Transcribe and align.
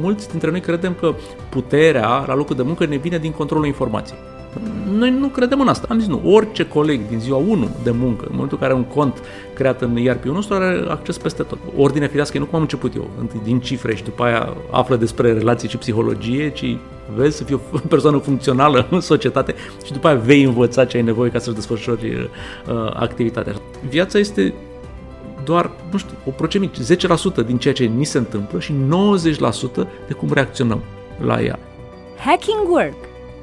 mulți 0.00 0.30
dintre 0.30 0.50
noi 0.50 0.60
credem 0.60 0.94
că 1.00 1.14
puterea 1.48 2.24
la 2.26 2.34
locul 2.34 2.56
de 2.56 2.62
muncă 2.62 2.86
ne 2.86 2.96
vine 2.96 3.18
din 3.18 3.32
controlul 3.32 3.66
informației. 3.66 4.18
Noi 4.92 5.10
nu 5.10 5.26
credem 5.26 5.60
în 5.60 5.68
asta. 5.68 5.86
Am 5.90 5.98
zis 5.98 6.08
nu, 6.08 6.20
orice 6.24 6.66
coleg 6.66 7.08
din 7.08 7.18
ziua 7.18 7.36
1 7.36 7.68
de 7.82 7.90
muncă, 7.90 8.24
în 8.24 8.32
momentul 8.32 8.58
în 8.60 8.66
care 8.66 8.72
are 8.72 8.74
un 8.74 8.84
cont 8.84 9.22
creat 9.54 9.82
în 9.82 9.96
ERP-ul 9.96 10.32
nostru, 10.32 10.54
are 10.54 10.84
acces 10.88 11.18
peste 11.18 11.42
tot. 11.42 11.58
Ordine 11.76 12.08
firească, 12.08 12.38
nu 12.38 12.44
cum 12.44 12.54
am 12.54 12.60
început 12.60 12.94
eu, 12.94 13.10
întâi 13.20 13.40
din 13.44 13.60
cifre 13.60 13.94
și 13.94 14.04
după 14.04 14.22
aia 14.22 14.56
află 14.70 14.96
despre 14.96 15.32
relații 15.32 15.68
și 15.68 15.76
psihologie, 15.76 16.50
ci 16.50 16.76
vezi 17.16 17.36
să 17.36 17.44
fii 17.44 17.54
o 17.54 17.78
persoană 17.88 18.18
funcțională 18.18 18.86
în 18.90 19.00
societate 19.00 19.54
și 19.84 19.92
după 19.92 20.06
aia 20.06 20.16
vei 20.16 20.42
învăța 20.42 20.84
ce 20.84 20.96
ai 20.96 21.02
nevoie 21.02 21.30
ca 21.30 21.38
să-și 21.38 21.56
desfășori 21.56 22.14
uh, 22.14 22.30
activitatea. 22.94 23.54
Viața 23.88 24.18
este 24.18 24.54
doar, 25.44 25.70
nu 25.90 25.98
știu, 25.98 26.16
o 26.26 26.30
procent 26.30 26.70
10% 27.42 27.46
din 27.46 27.58
ceea 27.58 27.74
ce 27.74 27.84
ni 27.84 28.04
se 28.04 28.18
întâmplă 28.18 28.58
și 28.58 28.72
90% 28.72 28.76
de 30.06 30.12
cum 30.16 30.32
reacționăm 30.32 30.82
la 31.18 31.40
ea. 31.40 31.58
Hacking 32.24 32.68
Work, 32.68 32.96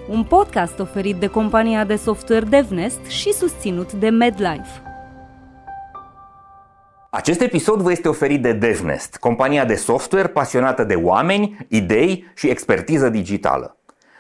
un 0.09 0.23
podcast 0.23 0.79
oferit 0.79 1.15
de 1.15 1.27
compania 1.27 1.85
de 1.85 1.95
software 1.95 2.45
DevNest 2.45 3.05
și 3.05 3.33
susținut 3.33 3.93
de 3.93 4.09
MedLife. 4.09 4.83
Acest 7.09 7.41
episod 7.41 7.81
vă 7.81 7.91
este 7.91 8.07
oferit 8.07 8.41
de 8.41 8.53
DevNest, 8.53 9.17
compania 9.17 9.65
de 9.65 9.75
software 9.75 10.27
pasionată 10.27 10.83
de 10.83 10.95
oameni, 10.95 11.57
idei 11.67 12.31
și 12.35 12.49
expertiză 12.49 13.09
digitală. 13.09 13.75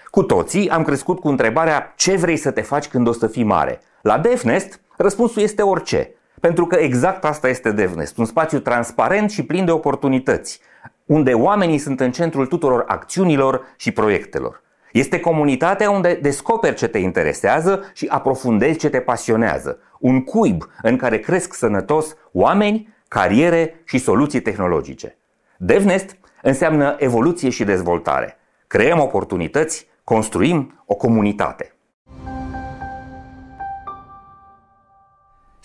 Cu 0.09 0.23
toții 0.23 0.69
am 0.69 0.83
crescut 0.83 1.19
cu 1.19 1.27
întrebarea 1.27 1.93
ce 1.95 2.15
vrei 2.15 2.37
să 2.37 2.51
te 2.51 2.61
faci 2.61 2.87
când 2.87 3.07
o 3.07 3.11
să 3.11 3.27
fii 3.27 3.43
mare. 3.43 3.81
La 4.01 4.17
DevNest, 4.17 4.81
răspunsul 4.97 5.41
este 5.41 5.61
orice– 5.61 6.09
pentru 6.41 6.65
că 6.65 6.75
exact 6.75 7.25
asta 7.25 7.49
este 7.49 7.71
DevNest, 7.71 8.17
un 8.17 8.25
spațiu 8.25 8.59
transparent 8.59 9.31
și 9.31 9.43
plin 9.43 9.65
de 9.65 9.71
oportunități, 9.71 10.59
unde 11.05 11.33
oamenii 11.33 11.77
sunt 11.77 11.99
în 11.99 12.11
centrul 12.11 12.45
tuturor 12.45 12.83
acțiunilor 12.87 13.61
și 13.75 13.91
proiectelor. 13.91 14.61
Este 14.91 15.19
comunitatea 15.19 15.89
unde 15.89 16.13
descoperi 16.21 16.75
ce 16.75 16.87
te 16.87 16.97
interesează 16.97 17.83
și 17.93 18.05
aprofundezi 18.09 18.77
ce 18.77 18.89
te 18.89 18.99
pasionează. 18.99 19.79
Un 19.99 20.23
cuib 20.23 20.69
în 20.81 20.97
care 20.97 21.19
cresc 21.19 21.53
sănătos 21.53 22.15
oameni, 22.31 22.93
cariere 23.07 23.81
și 23.85 23.97
soluții 23.97 24.41
tehnologice. 24.41 25.17
DevNest 25.57 26.17
înseamnă 26.41 26.95
evoluție 26.99 27.49
și 27.49 27.63
dezvoltare. 27.63 28.37
Creăm 28.67 28.99
oportunități, 28.99 29.87
construim 30.03 30.83
o 30.85 30.95
comunitate. 30.95 31.75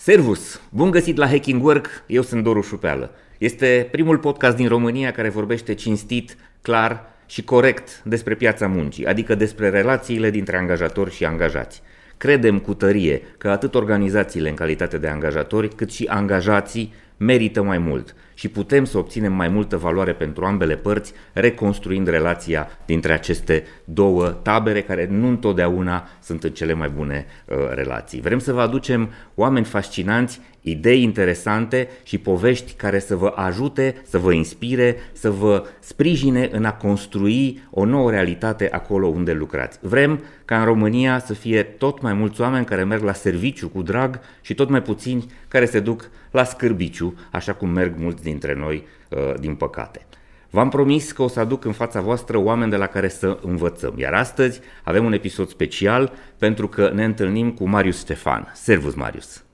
Servus! 0.07 0.61
Bun 0.69 0.91
găsit 0.91 1.17
la 1.17 1.27
Hacking 1.27 1.63
Work, 1.63 1.87
eu 2.05 2.21
sunt 2.21 2.43
Doru 2.43 2.61
Șupeală. 2.61 3.11
Este 3.37 3.87
primul 3.91 4.17
podcast 4.17 4.55
din 4.55 4.67
România 4.67 5.11
care 5.11 5.29
vorbește 5.29 5.73
cinstit, 5.73 6.37
clar 6.61 7.05
și 7.25 7.43
corect 7.43 8.01
despre 8.03 8.35
piața 8.35 8.67
muncii, 8.67 9.05
adică 9.05 9.35
despre 9.35 9.69
relațiile 9.69 10.29
dintre 10.29 10.57
angajatori 10.57 11.11
și 11.11 11.25
angajați. 11.25 11.81
Credem 12.17 12.59
cu 12.59 12.73
tărie 12.73 13.21
că 13.37 13.49
atât 13.49 13.75
organizațiile 13.75 14.49
în 14.49 14.55
calitate 14.55 14.97
de 14.97 15.07
angajatori, 15.07 15.75
cât 15.75 15.91
și 15.91 16.05
angajații 16.09 16.93
merită 17.17 17.63
mai 17.63 17.77
mult 17.77 18.15
și 18.37 18.47
putem 18.47 18.85
să 18.85 18.97
obținem 18.97 19.33
mai 19.33 19.47
multă 19.47 19.77
valoare 19.77 20.13
pentru 20.13 20.45
ambele 20.45 20.75
părți, 20.75 21.13
reconstruind 21.33 22.07
relația 22.07 22.67
dintre 22.85 23.13
aceste 23.13 23.63
două 23.83 24.27
tabere 24.27 24.81
care 24.81 25.07
nu 25.11 25.27
întotdeauna 25.27 26.07
sunt 26.21 26.43
în 26.43 26.51
cele 26.51 26.73
mai 26.73 26.89
bune 26.89 27.25
uh, 27.45 27.57
relații. 27.73 28.21
Vrem 28.21 28.39
să 28.39 28.53
vă 28.53 28.61
aducem 28.61 29.09
oameni 29.35 29.65
fascinanți, 29.65 30.41
idei 30.69 31.03
interesante 31.03 31.87
și 32.03 32.17
povești 32.17 32.73
care 32.73 32.99
să 32.99 33.15
vă 33.15 33.33
ajute, 33.35 33.95
să 34.03 34.17
vă 34.17 34.33
inspire, 34.33 34.95
să 35.11 35.31
vă 35.31 35.65
sprijine 35.79 36.49
în 36.51 36.65
a 36.65 36.73
construi 36.73 37.61
o 37.71 37.85
nouă 37.85 38.11
realitate 38.11 38.69
acolo 38.71 39.07
unde 39.07 39.33
lucrați. 39.33 39.79
Vrem 39.81 40.23
ca 40.45 40.59
în 40.59 40.65
România 40.65 41.19
să 41.19 41.33
fie 41.33 41.63
tot 41.63 42.01
mai 42.01 42.13
mulți 42.13 42.41
oameni 42.41 42.65
care 42.65 42.83
merg 42.83 43.03
la 43.03 43.13
serviciu 43.13 43.69
cu 43.69 43.81
drag 43.81 44.19
și 44.41 44.53
tot 44.53 44.69
mai 44.69 44.81
puțini 44.81 45.25
care 45.47 45.65
se 45.65 45.79
duc 45.79 46.09
la 46.31 46.43
scârbiciu, 46.43 47.17
așa 47.31 47.53
cum 47.53 47.69
merg 47.69 47.93
mulți 47.97 48.23
dintre 48.23 48.55
noi, 48.55 48.83
uh, 49.09 49.33
din 49.39 49.55
păcate. 49.55 50.01
V-am 50.49 50.69
promis 50.69 51.11
că 51.11 51.21
o 51.21 51.27
să 51.27 51.39
aduc 51.39 51.65
în 51.65 51.71
fața 51.71 52.01
voastră 52.01 52.37
oameni 52.37 52.71
de 52.71 52.77
la 52.77 52.85
care 52.85 53.07
să 53.07 53.39
învățăm, 53.41 53.93
iar 53.97 54.13
astăzi 54.13 54.59
avem 54.83 55.05
un 55.05 55.13
episod 55.13 55.49
special 55.49 56.11
pentru 56.37 56.67
că 56.67 56.91
ne 56.93 57.03
întâlnim 57.03 57.51
cu 57.51 57.67
Marius 57.69 57.97
Stefan. 57.97 58.51
Servus, 58.53 58.93
Marius! 58.93 59.46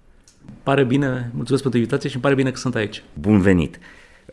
Pare 0.63 0.83
bine, 0.83 1.31
mulțumesc 1.33 1.61
pentru 1.61 1.79
invitație 1.79 2.09
și 2.09 2.15
îmi 2.15 2.23
pare 2.23 2.35
bine 2.35 2.51
că 2.51 2.57
sunt 2.57 2.75
aici. 2.75 3.03
Bun 3.13 3.41
venit! 3.41 3.79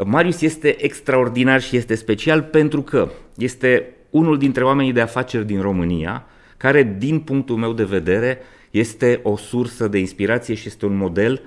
Marius 0.04 0.40
este 0.40 0.84
extraordinar 0.84 1.60
și 1.60 1.76
este 1.76 1.94
special 1.94 2.42
pentru 2.42 2.82
că 2.82 3.10
este 3.36 3.94
unul 4.10 4.38
dintre 4.38 4.64
oamenii 4.64 4.92
de 4.92 5.00
afaceri 5.00 5.46
din 5.46 5.60
România 5.60 6.26
care, 6.56 6.96
din 6.98 7.20
punctul 7.20 7.56
meu 7.56 7.72
de 7.72 7.84
vedere, 7.84 8.38
este 8.70 9.20
o 9.22 9.36
sursă 9.36 9.88
de 9.88 9.98
inspirație 9.98 10.54
și 10.54 10.68
este 10.68 10.86
un 10.86 10.96
model 10.96 11.42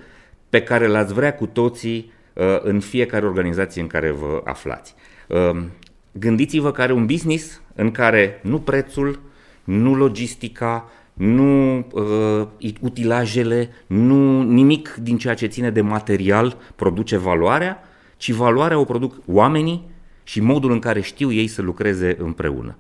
pe 0.50 0.62
care 0.62 0.88
l-ați 0.88 1.14
vrea 1.14 1.36
cu 1.36 1.46
toții 1.46 2.12
uh, 2.34 2.44
în 2.62 2.80
fiecare 2.80 3.26
organizație 3.26 3.82
în 3.82 3.88
care 3.88 4.12
vă 4.12 4.42
aflați. 4.44 4.96
Uh, 5.28 5.64
gândiți-vă 6.12 6.72
că 6.72 6.82
are 6.82 6.94
un 6.94 7.06
business 7.06 7.62
în 7.76 7.92
care 7.92 8.40
nu 8.44 8.60
prețul, 8.60 9.20
nu 9.64 9.96
logistica, 9.96 10.92
nu 11.14 11.78
uh, 11.92 12.48
utilajele, 12.82 13.70
nu 13.88 14.42
nimic 14.42 14.96
din 15.02 15.18
ceea 15.18 15.34
ce 15.34 15.46
ține 15.46 15.70
de 15.70 15.82
material 15.82 16.58
produce 16.76 17.18
valoarea, 17.18 17.84
ci 18.18 18.32
valoarea 18.32 18.80
o 18.80 18.84
produc 18.84 19.16
oamenii 19.26 19.92
și 20.24 20.42
modul 20.42 20.72
în 20.72 20.80
care 20.80 21.02
știu 21.02 21.32
ei 21.32 21.48
să 21.48 21.62
lucreze 21.62 22.16
împreună. 22.20 22.76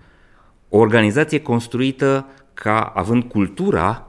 O 0.69 0.77
organizație 0.77 1.41
construită 1.41 2.27
ca 2.53 2.81
având 2.95 3.23
cultura 3.23 4.07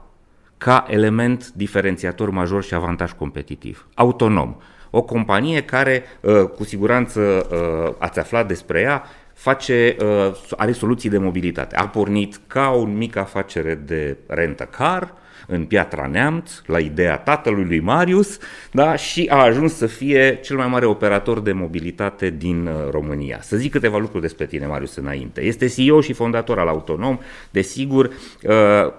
ca 0.57 0.85
element 0.89 1.51
diferențiator 1.51 2.29
major 2.29 2.63
și 2.63 2.73
avantaj 2.73 3.11
competitiv. 3.11 3.87
Autonom. 3.93 4.55
O 4.89 5.01
companie 5.01 5.61
care, 5.61 6.03
uh, 6.21 6.43
cu 6.43 6.63
siguranță 6.63 7.21
uh, 7.51 7.95
ați 7.99 8.19
aflat 8.19 8.47
despre 8.47 8.81
ea, 8.81 9.03
face, 9.35 9.95
uh, 9.99 10.35
are 10.57 10.71
soluții 10.71 11.09
de 11.09 11.17
mobilitate. 11.17 11.75
A 11.75 11.87
pornit 11.87 12.39
ca 12.47 12.69
o 12.69 12.85
mică 12.85 13.19
afacere 13.19 13.75
de 13.75 14.17
rentă 14.27 14.63
car, 14.63 15.13
în 15.47 15.65
Piatra 15.65 16.07
Neamț, 16.07 16.51
la 16.65 16.79
ideea 16.79 17.17
tatălui 17.17 17.63
lui 17.63 17.79
Marius, 17.79 18.37
da, 18.71 18.95
și 18.95 19.27
a 19.31 19.35
ajuns 19.35 19.73
să 19.73 19.85
fie 19.85 20.39
cel 20.43 20.57
mai 20.57 20.67
mare 20.67 20.85
operator 20.85 21.39
de 21.39 21.51
mobilitate 21.51 22.29
din 22.29 22.67
uh, 22.67 22.73
România. 22.91 23.39
Să 23.41 23.57
zic 23.57 23.71
câteva 23.71 23.97
lucruri 23.97 24.21
despre 24.21 24.45
tine, 24.45 24.65
Marius, 24.65 24.95
înainte. 24.95 25.41
Este 25.41 25.67
CEO 25.67 26.01
și 26.01 26.13
fondator 26.13 26.59
al 26.59 26.67
Autonom, 26.67 27.19
desigur, 27.51 28.05
uh, 28.05 28.51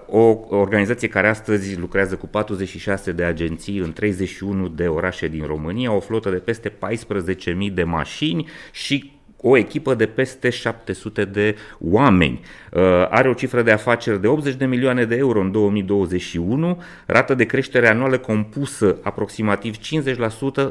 o 0.07 0.37
organizație 0.49 1.07
care 1.07 1.27
astăzi 1.27 1.79
lucrează 1.79 2.15
cu 2.15 2.27
46 2.27 3.11
de 3.11 3.23
agenții 3.23 3.77
în 3.77 3.93
31 3.93 4.67
de 4.67 4.87
orașe 4.87 5.27
din 5.27 5.45
România, 5.45 5.93
o 5.93 5.99
flotă 5.99 6.29
de 6.29 6.37
peste 6.37 6.69
14.000 6.69 7.73
de 7.73 7.83
mașini 7.83 8.47
și 8.71 9.16
o 9.41 9.57
echipă 9.57 9.95
de 9.95 10.05
peste 10.05 10.49
700 10.49 11.25
de 11.25 11.55
oameni. 11.79 12.39
Uh, 12.71 12.81
are 13.09 13.29
o 13.29 13.33
cifră 13.33 13.61
de 13.61 13.71
afaceri 13.71 14.21
de 14.21 14.27
80 14.27 14.53
de 14.53 14.65
milioane 14.65 15.05
de 15.05 15.15
euro 15.15 15.39
în 15.39 15.51
2021, 15.51 16.81
rată 17.05 17.33
de 17.33 17.45
creștere 17.45 17.87
anuală 17.87 18.17
compusă 18.17 18.97
aproximativ 19.01 19.75
50% 19.77 19.79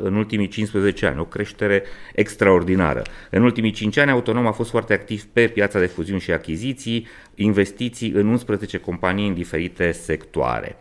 în 0.03 0.15
ultimii 0.15 0.49
15 0.49 1.07
ani, 1.07 1.19
o 1.19 1.25
creștere 1.25 1.83
extraordinară. 2.15 3.03
În 3.31 3.43
ultimii 3.43 3.71
5 3.71 3.97
ani, 3.97 4.11
Autonom 4.11 4.47
a 4.47 4.53
fost 4.53 4.71
foarte 4.71 4.93
activ 4.93 5.25
pe 5.25 5.47
piața 5.47 5.79
de 5.79 5.87
fuziuni 5.87 6.21
și 6.21 6.33
achiziții, 6.33 7.07
investiții 7.35 8.11
în 8.11 8.27
11 8.27 8.79
companii 8.79 9.29
în 9.29 9.35
diferite 9.35 9.93
sectoare. 9.93 10.77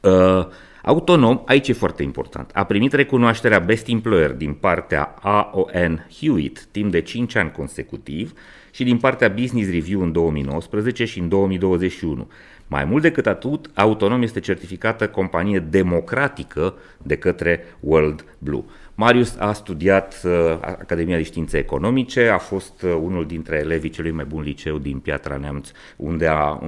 Uh, 0.00 0.46
Autonom, 0.86 1.42
aici 1.46 1.68
e 1.68 1.72
foarte 1.72 2.02
important, 2.02 2.50
a 2.54 2.64
primit 2.64 2.92
recunoașterea 2.92 3.58
Best 3.58 3.88
Employer 3.88 4.32
din 4.32 4.52
partea 4.52 5.14
AON 5.20 6.06
Hewitt 6.20 6.64
timp 6.70 6.90
de 6.90 7.00
5 7.00 7.34
ani 7.34 7.50
consecutiv 7.50 8.32
și 8.70 8.84
din 8.84 8.98
partea 8.98 9.28
Business 9.28 9.70
Review 9.70 10.00
în 10.00 10.12
2019 10.12 11.04
și 11.04 11.18
în 11.18 11.28
2021. 11.28 12.28
Mai 12.66 12.84
mult 12.84 13.02
decât 13.02 13.26
atât, 13.26 13.70
Autonom 13.74 14.22
este 14.22 14.40
certificată 14.40 15.08
companie 15.08 15.58
democratică 15.58 16.74
de 17.02 17.16
către 17.16 17.64
World 17.80 18.24
Blue. 18.38 18.64
Marius 18.96 19.36
a 19.38 19.52
studiat 19.52 20.20
uh, 20.24 20.32
Academia 20.60 21.16
de 21.16 21.22
Științe 21.22 21.58
Economice, 21.58 22.28
a 22.28 22.38
fost 22.38 22.82
uh, 22.82 22.98
unul 23.02 23.26
dintre 23.26 23.56
elevii 23.56 23.90
celui 23.90 24.10
mai 24.10 24.24
bun 24.24 24.42
liceu 24.42 24.78
din 24.78 24.98
Piatra 24.98 25.36
Neamț, 25.36 25.70
unde 25.96 26.26
a, 26.26 26.60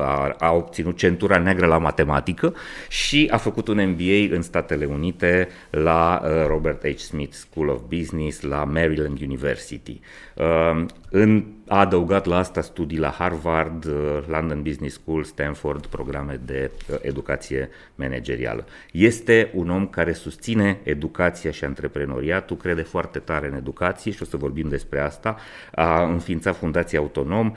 a, 0.00 0.34
a 0.38 0.52
obținut 0.52 0.96
centura 0.96 1.38
neagră 1.38 1.66
la 1.66 1.78
matematică 1.78 2.54
și 2.88 3.28
a 3.30 3.36
făcut 3.36 3.68
un 3.68 3.88
MBA 3.88 4.34
în 4.34 4.42
Statele 4.42 4.84
Unite 4.84 5.48
la 5.70 6.20
uh, 6.24 6.30
Robert 6.46 6.88
H. 6.88 6.98
Smith 6.98 7.32
School 7.32 7.68
of 7.68 7.80
Business, 7.88 8.40
la 8.40 8.64
Maryland 8.64 9.20
University. 9.20 10.00
Uh, 10.34 10.84
în 11.10 11.44
a 11.68 11.78
adăugat 11.78 12.26
la 12.26 12.38
asta 12.38 12.60
studii 12.60 12.98
la 12.98 13.10
Harvard, 13.10 13.84
uh, 13.84 13.92
London 14.26 14.62
Business 14.62 14.94
School, 15.00 15.22
Stanford, 15.22 15.86
programe 15.86 16.40
de 16.44 16.70
uh, 16.90 16.96
educație 17.02 17.68
managerială. 17.94 18.64
Este 18.92 19.50
un 19.54 19.70
om 19.70 19.86
care 19.86 20.12
susține 20.12 20.80
educația 20.82 21.50
și 21.50 21.64
antreprenoriatul, 21.64 22.56
crede 22.56 22.82
foarte 22.82 23.18
tare 23.18 23.46
în 23.46 23.54
educație 23.54 24.12
și 24.12 24.22
o 24.22 24.24
să 24.24 24.36
vorbim 24.36 24.68
despre 24.68 25.00
asta. 25.00 25.36
A 25.74 26.02
înființat 26.02 26.56
Fundația 26.56 26.98
Autonom, 26.98 27.52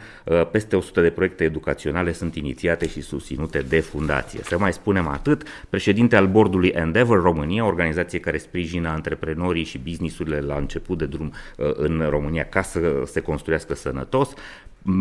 peste 0.52 0.76
100 0.76 1.02
de 1.02 1.10
proiecte 1.10 1.44
educaționale 1.44 2.12
sunt 2.12 2.36
inițiate 2.36 2.88
și 2.88 3.02
susținute 3.02 3.60
de 3.60 3.80
fundație. 3.80 4.40
Să 4.44 4.58
mai 4.58 4.74
spunem 4.74 5.08
atât, 5.08 5.44
președinte 5.70 6.16
al 6.16 6.28
bordului 6.28 6.70
Endeavor 6.70 7.22
România, 7.22 7.66
organizație 7.66 8.20
care 8.20 8.38
sprijină 8.38 8.90
antreprenorii 8.90 9.64
și 9.64 9.78
businessurile 9.78 10.40
la 10.40 10.56
început 10.56 10.98
de 10.98 11.06
drum 11.06 11.34
în 11.56 12.08
România 12.10 12.44
ca 12.44 12.62
să 12.68 13.04
se 13.06 13.20
construiască 13.20 13.76
sănătos, 13.76 14.30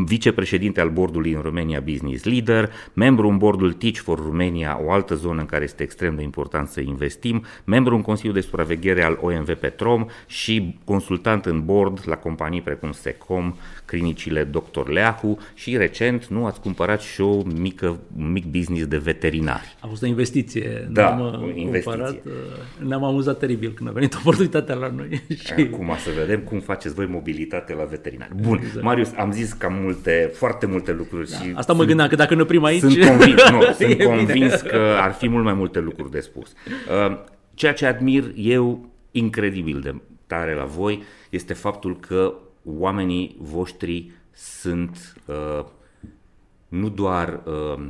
vicepreședinte 0.04 0.80
al 0.80 0.90
bordului 0.90 1.32
în 1.32 1.40
România 1.40 1.80
Business 1.80 2.24
Leader, 2.24 2.70
membru 2.92 3.28
în 3.28 3.36
bordul 3.36 3.72
Teach 3.72 3.96
for 3.96 4.18
Romania, 4.18 4.78
o 4.84 4.90
altă 4.90 5.14
zonă 5.14 5.40
în 5.40 5.46
care 5.46 5.64
este 5.64 5.82
extrem 5.82 6.16
de 6.16 6.22
important 6.22 6.68
să 6.68 6.80
investim, 6.80 7.44
membru 7.64 7.94
în 7.94 8.02
Consiliul 8.02 8.34
de 8.34 8.40
Supraveghere 8.40 9.02
al 9.02 9.18
OMV 9.20 9.54
Petrom 9.54 10.06
și 10.26 10.78
consultant 10.84 11.46
în 11.46 11.64
board 11.64 12.00
la 12.04 12.16
companii 12.16 12.60
precum 12.60 12.92
Secom, 12.92 13.54
clinicile 13.84 14.44
Dr. 14.44 14.88
Leahu 14.88 15.38
și 15.54 15.76
recent 15.76 16.26
nu 16.26 16.46
ați 16.46 16.60
cumpărat 16.60 17.00
și 17.00 17.20
o 17.20 17.42
mică, 17.42 18.00
un 18.18 18.32
mic 18.32 18.44
business 18.44 18.86
de 18.86 18.96
veterinari. 18.96 19.76
A 19.80 19.86
fost 19.86 20.02
o 20.02 20.06
investiție. 20.06 20.88
Da, 20.90 21.14
ne-am 21.14 21.20
o 21.20 21.48
investiție. 21.54 21.80
Cumpărat, 21.80 22.14
uh, 22.24 22.86
ne-am 22.86 23.04
amuzat 23.04 23.38
teribil 23.38 23.72
când 23.72 23.88
a 23.88 23.92
venit 23.92 24.14
oportunitatea 24.14 24.74
la 24.74 24.88
noi. 24.96 25.22
Și... 25.44 25.52
Acum 25.72 25.92
să 25.98 26.10
vedem 26.18 26.40
cum 26.40 26.60
faceți 26.60 26.94
voi 26.94 27.06
mobilitate 27.06 27.74
la 27.74 27.84
veterinari. 27.84 28.30
Bun, 28.40 28.58
exact. 28.58 28.84
Marius, 28.84 29.12
am 29.16 29.32
zis 29.32 29.52
cam 29.52 29.75
multe, 29.82 30.30
foarte 30.34 30.66
multe 30.66 30.92
lucruri. 30.92 31.30
Da, 31.30 31.36
și 31.36 31.52
asta 31.54 31.72
mă 31.72 31.84
gândeam, 31.84 32.08
că 32.08 32.14
dacă 32.14 32.34
ne 32.34 32.42
oprim 32.42 32.64
aici... 32.64 32.80
Sunt 32.80 33.04
convins, 33.04 33.50
nu, 33.50 33.62
sunt 33.78 34.02
convins 34.02 34.60
că 34.60 34.96
ar 35.00 35.12
fi 35.12 35.28
mult 35.28 35.44
mai 35.44 35.54
multe 35.54 35.80
lucruri 35.80 36.10
de 36.10 36.20
spus. 36.20 36.52
Uh, 37.08 37.18
ceea 37.54 37.72
ce 37.72 37.86
admir 37.86 38.32
eu 38.34 38.88
incredibil 39.10 39.80
de 39.80 39.94
tare 40.26 40.54
la 40.54 40.64
voi 40.64 41.02
este 41.30 41.52
faptul 41.52 41.98
că 41.98 42.34
oamenii 42.64 43.36
voștri 43.38 44.10
sunt 44.32 45.14
uh, 45.24 45.64
nu 46.68 46.88
doar 46.88 47.40
uh, 47.44 47.86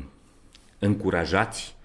încurajați, 0.79 1.77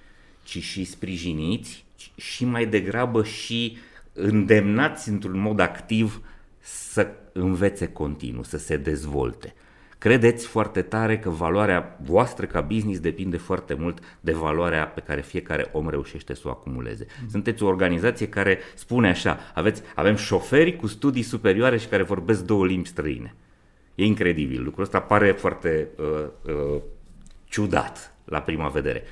ci 0.44 0.58
și 0.64 0.84
sprijiniți 0.84 1.86
și 2.16 2.46
mai 2.46 2.66
degrabă 2.66 3.24
și 3.24 3.78
îndemnați 4.14 5.10
într-un 5.10 5.40
mod 5.40 5.60
activ 5.60 6.22
să 6.60 7.08
învețe 7.32 7.88
continuu, 7.88 8.44
să 8.44 8.58
se 8.58 8.78
dezvolte. 8.78 9.54
Credeți 10.02 10.48
foarte 10.48 10.82
tare 10.82 11.20
că 11.20 11.30
valoarea 11.30 11.98
voastră 12.04 12.46
ca 12.46 12.62
business 12.62 13.00
depinde 13.00 13.38
foarte 13.38 13.74
mult 13.74 14.18
de 14.20 14.32
valoarea 14.32 14.88
pe 14.88 15.02
care 15.02 15.22
fiecare 15.22 15.70
om 15.72 15.90
reușește 15.90 16.34
să 16.34 16.42
o 16.46 16.50
acumuleze. 16.50 17.06
Sunteți 17.30 17.64
o 17.64 17.68
organizație 17.68 18.30
care 18.30 18.60
spune 18.76 19.10
așa, 19.10 19.40
aveți, 19.54 19.82
avem 19.96 20.16
șoferi 20.16 20.76
cu 20.76 20.88
studii 20.88 21.22
superioare 21.22 21.78
și 21.78 21.88
care 21.88 22.04
vorbesc 22.04 22.46
două 22.46 22.66
limbi 22.66 22.88
străine. 22.88 23.36
E 23.96 24.06
incredibil, 24.06 24.64
lucrul 24.64 24.84
ăsta 24.84 25.00
pare 25.00 25.32
foarte 25.32 25.88
uh, 25.98 26.06
uh, 26.54 26.82
ciudat 27.46 28.16
la 28.26 28.42
prima 28.42 28.68
vedere. 28.68 29.04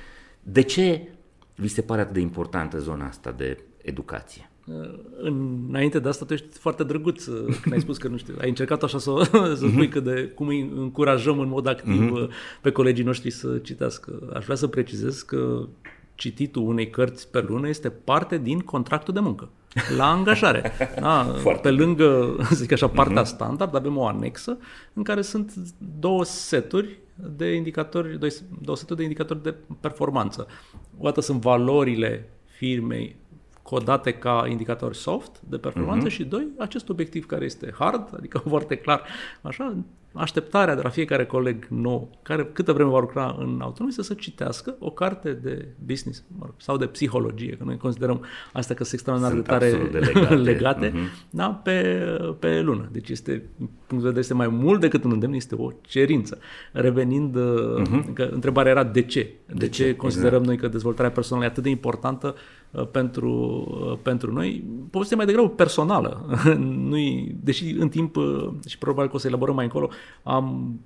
De 0.42 0.62
ce 0.62 1.08
vi 1.54 1.68
se 1.68 1.82
pare 1.82 2.00
atât 2.00 2.14
de 2.14 2.20
importantă 2.20 2.78
zona 2.78 3.06
asta 3.06 3.30
de 3.30 3.58
educație? 3.82 4.49
Înainte 5.68 5.98
de 5.98 6.08
asta 6.08 6.24
tu 6.24 6.32
ești 6.32 6.58
foarte 6.58 6.84
drăguț 6.84 7.26
uh, 7.26 7.56
când 7.60 7.74
ai 7.74 7.80
spus 7.80 7.96
că, 7.96 8.08
nu 8.08 8.16
știu, 8.16 8.34
ai 8.40 8.48
încercat 8.48 8.82
așa 8.82 8.98
să, 8.98 9.28
să 9.58 9.66
spui 9.68 9.88
uh-huh. 9.88 9.90
că 9.90 10.00
de 10.00 10.32
cum 10.34 10.46
îi 10.46 10.72
încurajăm 10.76 11.38
în 11.38 11.48
mod 11.48 11.66
activ 11.66 12.12
uh-huh. 12.12 12.60
pe 12.60 12.70
colegii 12.70 13.04
noștri 13.04 13.30
să 13.30 13.58
citească. 13.58 14.30
Aș 14.34 14.44
vrea 14.44 14.56
să 14.56 14.66
precizez 14.66 15.22
că 15.22 15.66
cititul 16.14 16.62
unei 16.62 16.90
cărți 16.90 17.30
pe 17.30 17.44
lună 17.48 17.68
este 17.68 17.88
parte 17.88 18.38
din 18.38 18.58
contractul 18.58 19.14
de 19.14 19.20
muncă 19.20 19.48
la 19.96 20.10
angajare. 20.10 20.72
Da, 21.00 21.34
pe 21.62 21.70
lângă, 21.70 22.36
să 22.48 22.54
zic 22.54 22.72
așa, 22.72 22.88
partea 22.88 23.22
uh-huh. 23.22 23.26
standard, 23.26 23.74
avem 23.74 23.96
o 23.96 24.06
anexă 24.06 24.58
în 24.92 25.02
care 25.02 25.22
sunt 25.22 25.52
două 25.98 26.24
seturi 26.24 26.98
de 27.36 27.52
indicatori, 27.52 28.18
două 28.62 28.76
seturi 28.76 28.96
de 28.98 29.02
indicatori 29.02 29.42
de 29.42 29.54
performanță. 29.80 30.46
O 30.98 31.04
dată 31.04 31.20
sunt 31.20 31.40
valorile 31.40 32.28
firmei 32.44 33.16
codate 33.70 34.12
ca 34.12 34.46
indicatori 34.48 34.96
soft 34.96 35.40
de 35.48 35.56
performanță 35.56 36.06
uh-huh. 36.06 36.10
și 36.10 36.24
doi, 36.24 36.46
acest 36.58 36.88
obiectiv 36.88 37.26
care 37.26 37.44
este 37.44 37.74
hard, 37.78 38.14
adică 38.16 38.38
foarte 38.48 38.76
clar, 38.76 39.02
așa, 39.42 39.76
așteptarea 40.12 40.74
de 40.74 40.82
la 40.82 40.88
fiecare 40.88 41.26
coleg 41.26 41.66
nou, 41.68 42.10
care 42.22 42.50
câtă 42.52 42.72
vreme 42.72 42.90
va 42.90 43.00
lucra 43.00 43.36
în 43.38 43.58
autonomie, 43.62 43.94
să 43.94 44.02
se 44.02 44.14
citească 44.14 44.76
o 44.78 44.90
carte 44.90 45.32
de 45.32 45.66
business 45.84 46.24
sau 46.56 46.76
de 46.76 46.86
psihologie, 46.86 47.56
că 47.56 47.64
noi 47.64 47.76
considerăm 47.76 48.24
asta 48.52 48.74
că 48.74 48.84
sunt 48.84 48.94
extraordinar 48.94 49.34
de 49.34 49.40
tare 49.40 49.88
de 49.92 49.98
legate, 49.98 50.34
legate 50.52 50.90
uh-huh. 50.90 51.30
da, 51.30 51.46
pe, 51.48 52.06
pe 52.38 52.60
lună. 52.60 52.88
Deci 52.92 53.08
este, 53.08 53.42
punct 53.58 53.74
de 53.88 53.96
vedere, 53.96 54.18
este 54.18 54.34
mai 54.34 54.48
mult 54.48 54.80
decât 54.80 55.04
un 55.04 55.10
îndemn, 55.12 55.32
este 55.32 55.54
o 55.54 55.72
cerință. 55.80 56.38
Revenind, 56.72 57.36
uh-huh. 57.36 58.12
că 58.12 58.28
întrebarea 58.32 58.70
era 58.70 58.84
de 58.84 59.02
ce? 59.02 59.34
De, 59.46 59.54
de 59.54 59.68
ce, 59.68 59.84
ce 59.84 59.96
considerăm 59.96 60.40
exact. 60.40 60.46
noi 60.46 60.56
că 60.56 60.68
dezvoltarea 60.68 61.10
personală 61.10 61.44
e 61.44 61.48
atât 61.48 61.62
de 61.62 61.68
importantă 61.68 62.34
uh, 62.36 62.59
pentru, 62.90 63.30
uh, 63.90 63.98
pentru 64.02 64.32
noi? 64.32 64.64
Povestea 64.90 65.16
mai 65.16 65.26
degrabă 65.26 65.48
personală. 65.48 66.38
Nu-i, 66.88 67.36
deși 67.42 67.70
în 67.70 67.88
timp, 67.88 68.16
uh, 68.16 68.48
și 68.66 68.78
probabil 68.78 69.10
că 69.10 69.16
o 69.16 69.18
să 69.18 69.26
elaborăm 69.26 69.54
mai 69.54 69.64
încolo, 69.64 69.88
am 70.22 70.78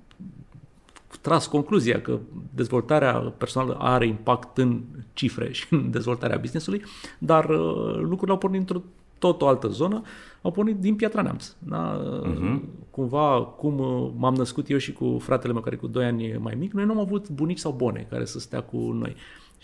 tras 1.21 1.47
concluzia 1.47 2.01
că 2.01 2.19
dezvoltarea 2.55 3.13
personală 3.13 3.77
are 3.79 4.07
impact 4.07 4.57
în 4.57 4.81
cifre 5.13 5.51
și 5.51 5.65
în 5.69 5.91
dezvoltarea 5.91 6.37
businessului, 6.37 6.83
dar 7.17 7.49
uh, 7.49 7.95
lucrurile 7.95 8.31
au 8.31 8.37
pornit 8.37 8.59
într-o 8.59 8.81
tot 9.19 9.41
o 9.41 9.47
altă 9.47 9.67
zonă, 9.67 10.01
au 10.41 10.51
pornit 10.51 10.75
din 10.75 10.95
Piatra 10.95 11.21
Neamț. 11.21 11.55
Da? 11.59 12.01
Uh-huh. 12.23 12.59
Cumva, 12.91 13.41
cum 13.41 13.79
uh, 13.79 14.11
m-am 14.17 14.33
născut 14.33 14.69
eu 14.69 14.77
și 14.77 14.93
cu 14.93 15.17
fratele 15.19 15.53
meu, 15.53 15.61
care 15.61 15.75
cu 15.75 15.87
2 15.87 16.05
ani 16.05 16.37
mai 16.37 16.55
mic, 16.57 16.73
noi 16.73 16.85
nu 16.85 16.91
am 16.91 16.99
avut 16.99 17.29
bunici 17.29 17.59
sau 17.59 17.71
bone 17.71 18.07
care 18.09 18.25
să 18.25 18.39
stea 18.39 18.61
cu 18.61 18.77
noi. 18.77 19.15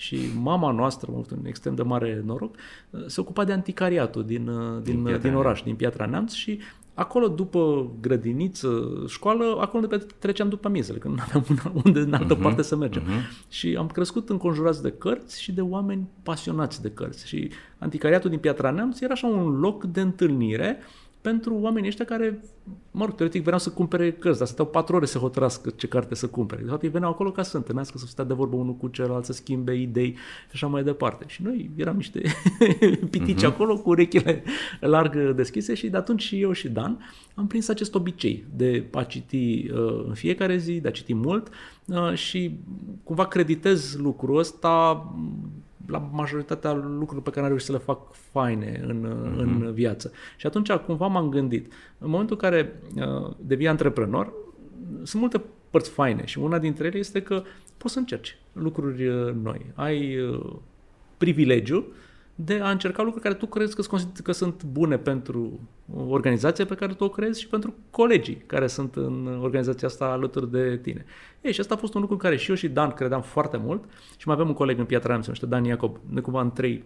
Și 0.01 0.19
mama 0.41 0.71
noastră, 0.71 1.07
am 1.09 1.17
avut 1.17 1.31
un 1.31 1.45
extrem 1.45 1.75
de 1.75 1.81
mare 1.81 2.21
noroc, 2.25 2.55
uh, 2.89 3.03
se 3.05 3.21
ocupa 3.21 3.43
de 3.43 3.51
anticariatul 3.51 4.25
din, 4.25 4.51
din, 4.83 5.03
din, 5.03 5.19
din 5.21 5.35
oraș, 5.35 5.61
din 5.61 5.75
Piatra 5.75 6.05
Neamț 6.05 6.33
și 6.33 6.59
Acolo, 6.93 7.27
după 7.27 7.91
grădiniță, 8.01 9.03
școală, 9.07 9.57
acolo 9.59 9.87
ne 9.87 9.97
treceam 9.97 10.49
după 10.49 10.69
miezele, 10.69 10.97
că 10.97 11.07
nu 11.07 11.15
aveam 11.19 11.45
unde 11.85 11.99
în 11.99 12.13
altă 12.13 12.37
uh-huh, 12.37 12.41
parte 12.41 12.61
să 12.61 12.75
mergem. 12.75 13.01
Uh-huh. 13.01 13.49
Și 13.49 13.75
am 13.77 13.87
crescut 13.87 14.29
înconjurați 14.29 14.81
de 14.81 14.91
cărți 14.91 15.41
și 15.41 15.51
de 15.51 15.61
oameni 15.61 16.07
pasionați 16.23 16.81
de 16.81 16.91
cărți. 16.91 17.27
Și 17.27 17.51
anticariatul 17.77 18.29
din 18.29 18.39
Piatra 18.39 18.71
Neamț 18.71 19.01
era 19.01 19.13
așa 19.13 19.27
un 19.27 19.59
loc 19.59 19.83
de 19.83 20.01
întâlnire 20.01 20.77
pentru 21.21 21.55
oamenii 21.55 21.89
ăștia 21.89 22.05
care, 22.05 22.43
mă 22.91 23.05
rog, 23.05 23.15
teoretic 23.15 23.41
veneau 23.41 23.59
să 23.59 23.69
cumpere 23.69 24.11
cărți, 24.11 24.37
dar 24.37 24.47
stau 24.47 24.65
patru 24.65 24.95
ore 24.95 25.05
să 25.05 25.17
hotărască 25.17 25.69
ce 25.69 25.87
carte 25.87 26.15
să 26.15 26.27
cumpere. 26.27 26.61
De 26.61 26.69
fapt, 26.69 26.83
ei 26.83 26.89
veneau 26.89 27.11
acolo 27.11 27.31
ca 27.31 27.43
să 27.43 27.57
întâlnească, 27.57 27.97
să 27.97 28.05
stea 28.05 28.23
de 28.23 28.33
vorbă 28.33 28.55
unul 28.55 28.75
cu 28.75 28.87
celălalt, 28.87 29.25
să 29.25 29.33
schimbe 29.33 29.75
idei 29.75 30.11
și 30.11 30.51
așa 30.51 30.67
mai 30.67 30.83
departe. 30.83 31.25
Și 31.27 31.43
noi 31.43 31.69
eram 31.75 31.95
niște 31.95 32.21
pitici 33.11 33.41
uh-huh. 33.41 33.45
acolo 33.45 33.77
cu 33.77 33.89
urechile 33.89 34.43
larg 34.79 35.31
deschise 35.31 35.73
și 35.73 35.89
de 35.89 35.97
atunci 35.97 36.21
și 36.21 36.41
eu 36.41 36.51
și 36.51 36.69
Dan 36.69 36.99
am 37.35 37.47
prins 37.47 37.67
acest 37.67 37.95
obicei 37.95 38.45
de 38.55 38.85
a 38.91 39.03
citi 39.03 39.69
uh, 39.71 40.03
în 40.07 40.13
fiecare 40.13 40.57
zi, 40.57 40.79
de 40.79 40.87
a 40.87 40.91
citi 40.91 41.13
mult 41.13 41.49
uh, 41.85 42.13
și 42.13 42.57
cumva 43.03 43.25
creditez 43.27 43.95
lucrul 43.97 44.37
ăsta 44.37 45.05
la 45.87 45.97
majoritatea 46.11 46.73
lucrurilor 46.73 47.21
pe 47.21 47.29
care 47.29 47.41
am 47.41 47.47
reușit 47.47 47.65
să 47.65 47.71
le 47.71 47.77
fac 47.77 48.13
faine 48.13 48.81
în, 48.87 49.07
mm-hmm. 49.07 49.37
în 49.37 49.71
viață. 49.73 50.11
Și 50.37 50.45
atunci 50.45 50.71
cumva 50.71 51.07
m-am 51.07 51.29
gândit. 51.29 51.73
În 51.97 52.09
momentul 52.09 52.37
în 52.41 52.49
care 52.49 52.81
uh, 52.95 53.33
devii 53.39 53.67
antreprenor, 53.67 54.33
sunt 55.03 55.21
multe 55.21 55.41
părți 55.69 55.89
faine 55.89 56.25
și 56.25 56.39
una 56.39 56.59
dintre 56.59 56.87
ele 56.87 56.97
este 56.97 57.21
că 57.21 57.43
poți 57.77 57.93
să 57.93 57.99
încerci 57.99 58.37
lucruri 58.53 59.07
uh, 59.07 59.33
noi. 59.43 59.65
Ai 59.73 60.19
uh, 60.19 60.55
privilegiu 61.17 61.85
de 62.45 62.59
a 62.59 62.69
încerca 62.69 63.01
lucruri 63.03 63.23
care 63.23 63.35
tu 63.35 63.45
crezi 63.45 63.75
că, 63.75 63.97
că 64.23 64.31
sunt 64.31 64.63
bune 64.63 64.97
pentru 64.97 65.59
organizația 66.07 66.65
pe 66.65 66.75
care 66.75 66.93
tu 66.93 67.03
o 67.03 67.09
crezi 67.09 67.39
și 67.39 67.47
pentru 67.47 67.73
colegii 67.89 68.43
care 68.45 68.67
sunt 68.67 68.95
în 68.95 69.39
organizația 69.41 69.87
asta 69.87 70.05
alături 70.05 70.51
de 70.51 70.79
tine. 70.81 71.05
Ei, 71.41 71.53
și 71.53 71.59
asta 71.59 71.73
a 71.73 71.77
fost 71.77 71.93
un 71.93 72.01
lucru 72.01 72.15
în 72.15 72.21
care 72.21 72.37
și 72.37 72.49
eu 72.49 72.55
și 72.55 72.67
Dan 72.67 72.91
credeam 72.91 73.21
foarte 73.21 73.57
mult 73.57 73.83
și 74.17 74.27
mai 74.27 74.35
avem 74.35 74.47
un 74.47 74.53
coleg 74.53 74.79
în 74.79 74.85
Piatra 74.85 75.07
Neamț, 75.07 75.25
se 75.25 75.31
numește 75.31 75.55
Dan 75.55 75.65
Iacob, 75.65 75.97
ne 76.09 76.21
cumva 76.21 76.41
în 76.41 76.51
trei 76.51 76.83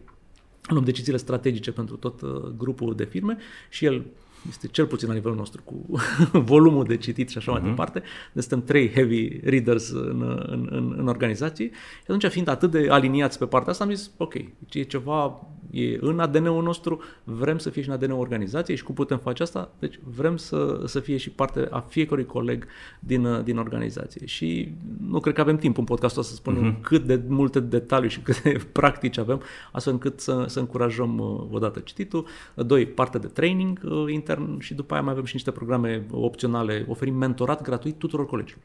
luăm 0.67 0.83
deciziile 0.83 1.17
strategice 1.17 1.71
pentru 1.71 1.95
tot 1.95 2.21
uh, 2.21 2.29
grupul 2.57 2.95
de 2.95 3.03
firme 3.03 3.37
și 3.69 3.85
el 3.85 4.05
este 4.49 4.67
cel 4.67 4.85
puțin 4.85 5.07
la 5.07 5.13
nivelul 5.13 5.37
nostru, 5.37 5.61
cu 5.63 5.85
volumul 6.51 6.83
de 6.83 6.97
citit 6.97 7.29
și 7.29 7.37
așa 7.37 7.51
uh-huh. 7.51 7.53
mai 7.53 7.61
mhm. 7.61 7.69
departe. 7.69 8.01
Deci 8.33 8.43
suntem 8.43 8.67
trei 8.67 8.91
heavy 8.91 9.39
readers 9.43 9.89
în, 9.89 10.43
în, 10.47 10.67
în, 10.71 10.95
în 10.97 11.07
organizație 11.07 11.65
și 11.71 12.03
atunci 12.07 12.25
fiind 12.25 12.47
atât 12.47 12.71
de 12.71 12.87
aliniați 12.89 13.37
pe 13.37 13.45
partea 13.45 13.71
asta 13.71 13.83
am 13.83 13.89
zis, 13.89 14.11
ok, 14.17 14.33
e 14.71 14.81
ceva, 14.81 15.47
e 15.71 15.97
în 16.01 16.19
ADN-ul 16.19 16.63
nostru, 16.63 17.01
vrem 17.23 17.57
să 17.57 17.69
fie 17.69 17.81
și 17.81 17.87
în 17.87 17.93
ADN-ul 17.93 18.19
organizației 18.19 18.77
și 18.77 18.83
cum 18.83 18.95
putem 18.95 19.17
face 19.17 19.43
asta? 19.43 19.71
Deci 19.79 19.99
vrem 20.03 20.37
să, 20.37 20.81
să 20.85 20.99
fie 20.99 21.17
și 21.17 21.29
parte 21.29 21.67
a 21.71 21.79
fiecărui 21.79 22.25
coleg 22.25 22.67
din, 22.99 23.41
din 23.43 23.57
organizație. 23.57 24.25
Și 24.25 24.73
nu 25.07 25.19
cred 25.19 25.33
că 25.33 25.41
avem 25.41 25.57
timp 25.57 25.77
în 25.77 25.83
podcastul 25.83 26.21
ăsta 26.21 26.33
să 26.33 26.39
spunem 26.39 26.73
uh-huh. 26.73 26.81
cât 26.81 27.05
de 27.05 27.21
multe 27.27 27.59
detalii 27.59 28.09
și 28.09 28.19
cât 28.19 28.41
de 28.41 28.61
practici 28.71 29.17
avem, 29.17 29.41
astfel 29.71 29.93
încât 29.93 30.19
să, 30.19 30.45
să 30.47 30.59
încurajăm 30.59 31.17
uh, 31.19 31.47
odată 31.51 31.79
cititul. 31.79 32.25
Doi, 32.53 32.85
parte 32.85 33.17
de 33.17 33.27
training 33.27 33.79
uh, 33.83 34.03
intern 34.35 34.59
și 34.59 34.73
după 34.73 34.93
aia 34.93 35.03
mai 35.03 35.11
avem 35.11 35.25
și 35.25 35.33
niște 35.33 35.51
programe 35.51 36.05
opționale. 36.11 36.85
Oferim 36.89 37.15
mentorat 37.15 37.61
gratuit 37.61 37.97
tuturor 37.97 38.25
colegilor. 38.25 38.63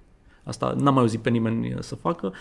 Asta 0.50 0.75
n-am 0.78 0.95
mai 0.95 1.02
auzit 1.02 1.21
pe 1.21 1.30
nimeni 1.30 1.76
să 1.80 1.95
facă. 1.95 2.33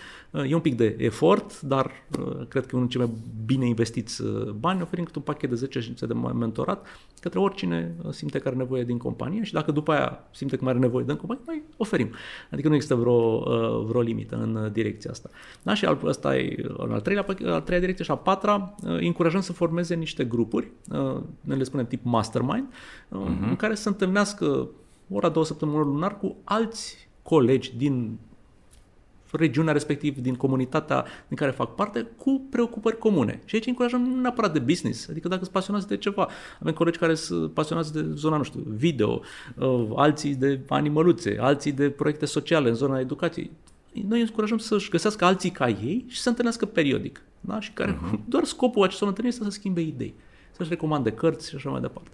E 0.46 0.54
un 0.54 0.60
pic 0.60 0.76
de 0.76 0.96
efort, 0.98 1.60
dar 1.60 1.90
uh, 2.18 2.46
cred 2.48 2.66
că 2.66 2.70
e 2.72 2.76
unul 2.76 2.88
dintre 2.88 2.98
cei 2.98 3.00
mai 3.00 3.10
bine 3.44 3.66
investiți 3.66 4.22
uh, 4.22 4.50
bani, 4.50 4.82
oferim 4.82 5.04
câte 5.04 5.18
un 5.18 5.24
pachet 5.24 5.48
de 5.48 5.54
10 5.54 5.80
ședințe 5.80 6.06
de 6.06 6.14
mentorat 6.14 6.86
către 7.20 7.38
oricine 7.38 7.94
uh, 8.02 8.12
simte 8.12 8.38
că 8.38 8.48
are 8.48 8.56
nevoie 8.56 8.84
din 8.84 8.98
companie 8.98 9.42
și 9.42 9.52
dacă 9.52 9.72
după 9.72 9.92
aia 9.92 10.24
simte 10.30 10.56
că 10.56 10.64
mai 10.64 10.72
are 10.72 10.80
nevoie 10.80 11.04
din 11.04 11.16
companie, 11.16 11.42
noi 11.46 11.62
oferim. 11.76 12.10
Adică 12.50 12.68
nu 12.68 12.74
există 12.74 12.94
vreo, 12.94 13.38
vreo 13.82 14.00
limită 14.00 14.36
în 14.36 14.70
direcția 14.72 15.10
asta. 15.10 15.30
Da? 15.62 15.74
Și 15.74 15.88
ăsta 16.04 16.36
e 16.36 16.56
al 16.78 17.00
treilea, 17.00 17.26
al 17.44 17.60
treia 17.60 17.80
direcție 17.80 18.04
și 18.04 18.10
a 18.10 18.16
patra, 18.16 18.74
încurajăm 18.82 19.40
să 19.40 19.52
formeze 19.52 19.94
niște 19.94 20.24
grupuri, 20.24 20.70
noi 21.40 21.56
le 21.56 21.62
spunem 21.62 21.86
tip 21.86 22.04
mastermind, 22.04 22.68
uh-huh. 22.68 23.48
în 23.48 23.56
care 23.56 23.74
să 23.74 23.88
întâlnească 23.88 24.68
ora, 25.10 25.28
două 25.28 25.44
săptămâni 25.44 25.84
lunar 25.84 26.18
cu 26.18 26.36
alți 26.44 27.09
colegi 27.22 27.76
din 27.76 28.18
regiunea 29.32 29.72
respectiv, 29.72 30.18
din 30.18 30.34
comunitatea 30.34 31.04
din 31.28 31.36
care 31.36 31.50
fac 31.50 31.74
parte, 31.74 32.06
cu 32.16 32.42
preocupări 32.50 32.98
comune. 32.98 33.42
Și 33.44 33.54
aici 33.54 33.66
încurajăm 33.66 34.02
nu 34.02 34.20
neapărat 34.20 34.52
de 34.52 34.58
business, 34.58 35.08
adică 35.08 35.28
dacă 35.28 35.40
sunt 35.40 35.54
pasionați 35.54 35.88
de 35.88 35.96
ceva. 35.96 36.28
Avem 36.60 36.72
colegi 36.72 36.98
care 36.98 37.14
sunt 37.14 37.52
pasionați 37.52 37.92
de 37.92 38.06
zona, 38.14 38.36
nu 38.36 38.42
știu, 38.42 38.60
video, 38.66 39.20
uh, 39.56 39.88
alții 39.94 40.34
de 40.34 40.60
animăluțe, 40.68 41.36
alții 41.40 41.72
de 41.72 41.90
proiecte 41.90 42.26
sociale 42.26 42.68
în 42.68 42.74
zona 42.74 42.98
educației. 42.98 43.50
Noi 44.08 44.20
încurajăm 44.20 44.58
să-și 44.58 44.90
găsească 44.90 45.24
alții 45.24 45.50
ca 45.50 45.68
ei 45.68 46.04
și 46.08 46.16
să 46.16 46.22
se 46.22 46.28
întâlnească 46.28 46.66
periodic. 46.66 47.22
Da? 47.40 47.60
Și 47.60 47.72
care 47.72 47.94
uh-huh. 47.94 48.18
doar 48.28 48.44
scopul 48.44 48.82
acestor 48.82 49.08
întâlniri 49.08 49.34
este 49.36 49.50
să 49.50 49.58
schimbe 49.58 49.80
idei, 49.80 50.14
să-și 50.50 50.68
recomande 50.68 51.12
cărți 51.12 51.48
și 51.48 51.56
așa 51.56 51.70
mai 51.70 51.80
departe. 51.80 52.10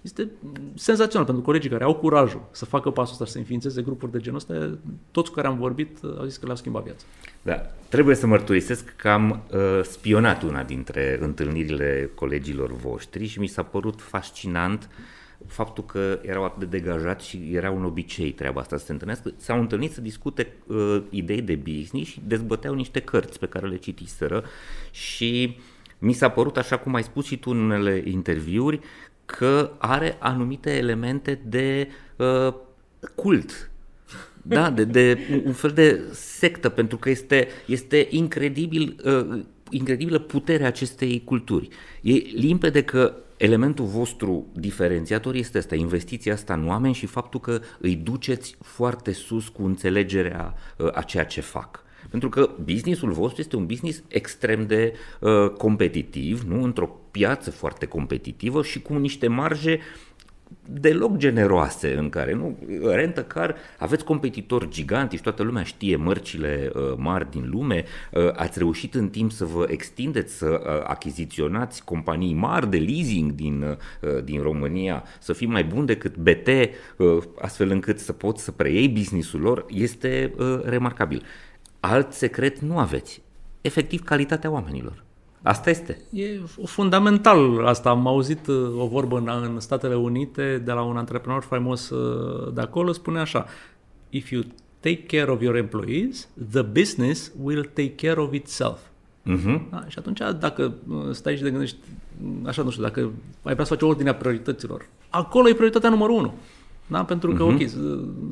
Este 0.00 0.30
senzațional 0.74 1.26
pentru 1.26 1.44
colegii 1.44 1.70
care 1.70 1.84
au 1.84 1.94
curajul 1.94 2.48
să 2.50 2.64
facă 2.64 2.90
pasul 2.90 3.12
ăsta 3.12 3.24
și 3.24 3.30
să 3.30 3.38
înființeze 3.38 3.82
grupuri 3.82 4.12
de 4.12 4.18
genul 4.18 4.38
ăsta. 4.38 4.78
Toți 5.10 5.28
cu 5.28 5.34
care 5.34 5.46
am 5.46 5.58
vorbit 5.58 5.98
au 6.18 6.24
zis 6.24 6.36
că 6.36 6.44
le-au 6.44 6.56
schimbat 6.56 6.82
viața. 6.82 7.04
Da, 7.42 7.54
trebuie 7.88 8.14
să 8.14 8.26
mărturisesc 8.26 8.96
că 8.96 9.08
am 9.08 9.30
uh, 9.30 9.82
spionat 9.82 10.42
una 10.42 10.62
dintre 10.62 11.18
întâlnirile 11.20 12.10
colegilor 12.14 12.72
voștri 12.72 13.26
și 13.26 13.38
mi 13.38 13.46
s-a 13.46 13.62
părut 13.62 14.00
fascinant 14.00 14.88
faptul 15.46 15.84
că 15.84 16.18
erau 16.22 16.44
atât 16.44 16.58
de 16.58 16.78
degajați 16.78 17.28
și 17.28 17.50
era 17.52 17.70
un 17.70 17.84
obicei 17.84 18.32
treaba 18.32 18.60
asta 18.60 18.76
să 18.76 18.84
se 18.84 18.92
întâlnească. 18.92 19.32
S-au 19.36 19.60
întâlnit 19.60 19.92
să 19.92 20.00
discute 20.00 20.52
uh, 20.66 21.02
idei 21.10 21.42
de 21.42 21.54
business 21.54 22.10
și 22.10 22.22
dezbăteau 22.26 22.74
niște 22.74 23.00
cărți 23.00 23.38
pe 23.38 23.46
care 23.46 23.66
le 23.66 23.76
citiseră 23.76 24.44
și 24.90 25.56
mi 25.98 26.12
s-a 26.12 26.28
părut, 26.30 26.56
așa 26.56 26.78
cum 26.78 26.94
ai 26.94 27.02
spus 27.02 27.24
și 27.24 27.38
tu 27.38 27.50
în 27.50 27.58
unele 27.58 28.02
interviuri, 28.06 28.80
că 29.30 29.72
are 29.78 30.16
anumite 30.18 30.76
elemente 30.76 31.40
de 31.44 31.88
uh, 32.16 32.54
cult. 33.14 33.70
Da, 34.42 34.70
de, 34.70 34.84
de 34.84 35.18
un 35.44 35.52
fel 35.52 35.70
de 35.70 36.00
sectă, 36.12 36.68
pentru 36.68 36.96
că 36.96 37.10
este, 37.10 37.48
este 37.66 38.06
incredibil, 38.10 38.96
uh, 39.04 39.40
incredibilă 39.70 40.18
puterea 40.18 40.66
acestei 40.66 41.22
culturi. 41.24 41.68
E 42.02 42.12
limpede 42.34 42.82
că 42.82 43.14
elementul 43.36 43.84
vostru 43.84 44.46
diferențiator 44.52 45.34
este 45.34 45.58
asta, 45.58 45.74
investiția 45.74 46.32
asta 46.32 46.54
în 46.54 46.68
oameni 46.68 46.94
și 46.94 47.06
faptul 47.06 47.40
că 47.40 47.60
îi 47.78 47.94
duceți 47.96 48.56
foarte 48.62 49.12
sus 49.12 49.48
cu 49.48 49.64
înțelegerea 49.64 50.54
uh, 50.76 50.88
a 50.92 51.02
ceea 51.02 51.24
ce 51.24 51.40
fac. 51.40 51.82
Pentru 52.10 52.28
că 52.28 52.50
businessul 52.64 53.12
vostru 53.12 53.40
este 53.40 53.56
un 53.56 53.66
business 53.66 54.02
extrem 54.08 54.66
de 54.66 54.92
uh, 55.20 55.50
competitiv, 55.50 56.42
nu? 56.42 56.62
într-o 56.62 56.99
piață 57.10 57.50
foarte 57.50 57.86
competitivă 57.86 58.62
și 58.62 58.82
cu 58.82 58.94
niște 58.94 59.28
marje 59.28 59.80
deloc 60.66 61.16
generoase 61.16 61.96
în 61.96 62.08
care, 62.08 62.34
nu, 62.34 62.58
rentă 62.84 63.22
car, 63.22 63.56
aveți 63.78 64.04
competitori 64.04 64.68
giganti 64.68 65.16
și 65.16 65.22
toată 65.22 65.42
lumea 65.42 65.62
știe 65.62 65.96
mărcile 65.96 66.70
uh, 66.74 66.82
mari 66.96 67.30
din 67.30 67.48
lume, 67.50 67.84
uh, 68.12 68.30
ați 68.36 68.58
reușit 68.58 68.94
în 68.94 69.08
timp 69.08 69.32
să 69.32 69.44
vă 69.44 69.66
extindeți, 69.68 70.36
să 70.36 70.46
uh, 70.46 70.84
achiziționați 70.86 71.84
companii 71.84 72.34
mari 72.34 72.70
de 72.70 72.78
leasing 72.78 73.32
din, 73.32 73.62
uh, 73.62 74.24
din 74.24 74.42
România, 74.42 75.04
să 75.18 75.32
fii 75.32 75.46
mai 75.46 75.64
bun 75.64 75.86
decât 75.86 76.16
BT, 76.16 76.48
uh, 76.96 77.22
astfel 77.40 77.70
încât 77.70 77.98
să 77.98 78.12
poți 78.12 78.44
să 78.44 78.52
preiei 78.52 78.88
businessul 78.88 79.40
lor, 79.40 79.64
este 79.68 80.34
uh, 80.38 80.60
remarcabil. 80.64 81.22
Alt 81.80 82.12
secret 82.12 82.58
nu 82.58 82.78
aveți. 82.78 83.22
Efectiv, 83.60 84.02
calitatea 84.02 84.50
oamenilor. 84.50 85.04
Asta 85.42 85.70
este. 85.70 85.98
E 86.12 86.40
fundamental 86.64 87.66
asta. 87.66 87.90
Am 87.90 88.06
auzit 88.06 88.46
uh, 88.46 88.56
o 88.78 88.86
vorbă 88.86 89.18
în, 89.18 89.28
în 89.42 89.60
Statele 89.60 89.94
Unite 89.94 90.62
de 90.64 90.72
la 90.72 90.82
un 90.82 90.96
antreprenor 90.96 91.42
faimos 91.42 91.90
uh, 91.90 92.52
de 92.52 92.60
acolo, 92.60 92.92
spune 92.92 93.20
așa, 93.20 93.46
if 94.08 94.30
you 94.30 94.42
take 94.80 95.02
care 95.02 95.30
of 95.30 95.42
your 95.42 95.56
employees, 95.56 96.28
the 96.50 96.62
business 96.62 97.32
will 97.42 97.64
take 97.64 97.94
care 97.94 98.20
of 98.20 98.34
itself. 98.34 98.78
Uh-huh. 99.26 99.60
Da? 99.70 99.84
Și 99.88 99.98
atunci, 99.98 100.20
dacă 100.38 100.74
uh, 100.88 101.10
stai 101.10 101.36
și 101.36 101.42
te 101.42 101.50
gândești, 101.50 101.76
așa 102.46 102.62
nu 102.62 102.70
știu, 102.70 102.82
dacă 102.82 103.00
ai 103.42 103.52
vrea 103.52 103.64
să 103.64 103.74
faci 103.74 103.88
ordinea 103.88 104.14
priorităților, 104.14 104.86
acolo 105.08 105.48
e 105.48 105.54
prioritatea 105.54 105.90
numărul 105.90 106.16
unu. 106.16 106.34
Da? 106.90 107.04
Pentru 107.04 107.32
că, 107.32 107.44
uh-huh. 107.44 107.74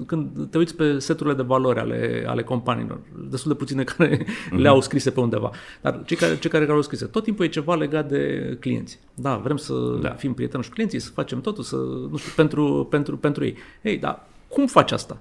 ok, 0.01 0.07
când 0.07 0.51
te 0.51 0.59
uiți 0.59 0.77
pe 0.77 0.99
seturile 0.99 1.35
de 1.35 1.43
valori 1.43 1.79
ale, 1.79 2.25
ale 2.27 2.43
companiilor, 2.43 3.01
destul 3.29 3.53
de 3.53 3.59
puține 3.59 3.85
care 3.97 4.19
uh-huh. 4.19 4.57
le 4.57 4.69
au 4.69 4.81
scrise 4.81 5.11
pe 5.11 5.21
undeva, 5.21 5.51
dar 5.81 6.03
cei 6.05 6.17
care, 6.17 6.39
cei 6.39 6.51
care 6.51 6.65
le 6.65 6.73
au 6.73 6.83
scrise, 6.83 7.05
tot 7.05 7.23
timpul 7.23 7.45
e 7.45 7.49
ceva 7.49 7.75
legat 7.75 8.09
de 8.09 8.57
clienți. 8.61 8.99
Da, 9.15 9.37
vrem 9.37 9.57
să 9.57 9.75
da. 10.03 10.11
fim 10.11 10.35
prieteni 10.35 10.63
cu 10.63 10.69
clienții, 10.73 10.99
să 10.99 11.11
facem 11.11 11.41
totul, 11.41 11.63
să, 11.63 11.77
nu 12.11 12.17
știu, 12.17 12.33
pentru, 12.37 12.87
pentru, 12.91 13.17
pentru 13.17 13.45
ei. 13.45 13.57
Ei, 13.83 13.99
dar 13.99 14.27
cum 14.49 14.67
faci 14.67 14.93
asta? 14.93 15.21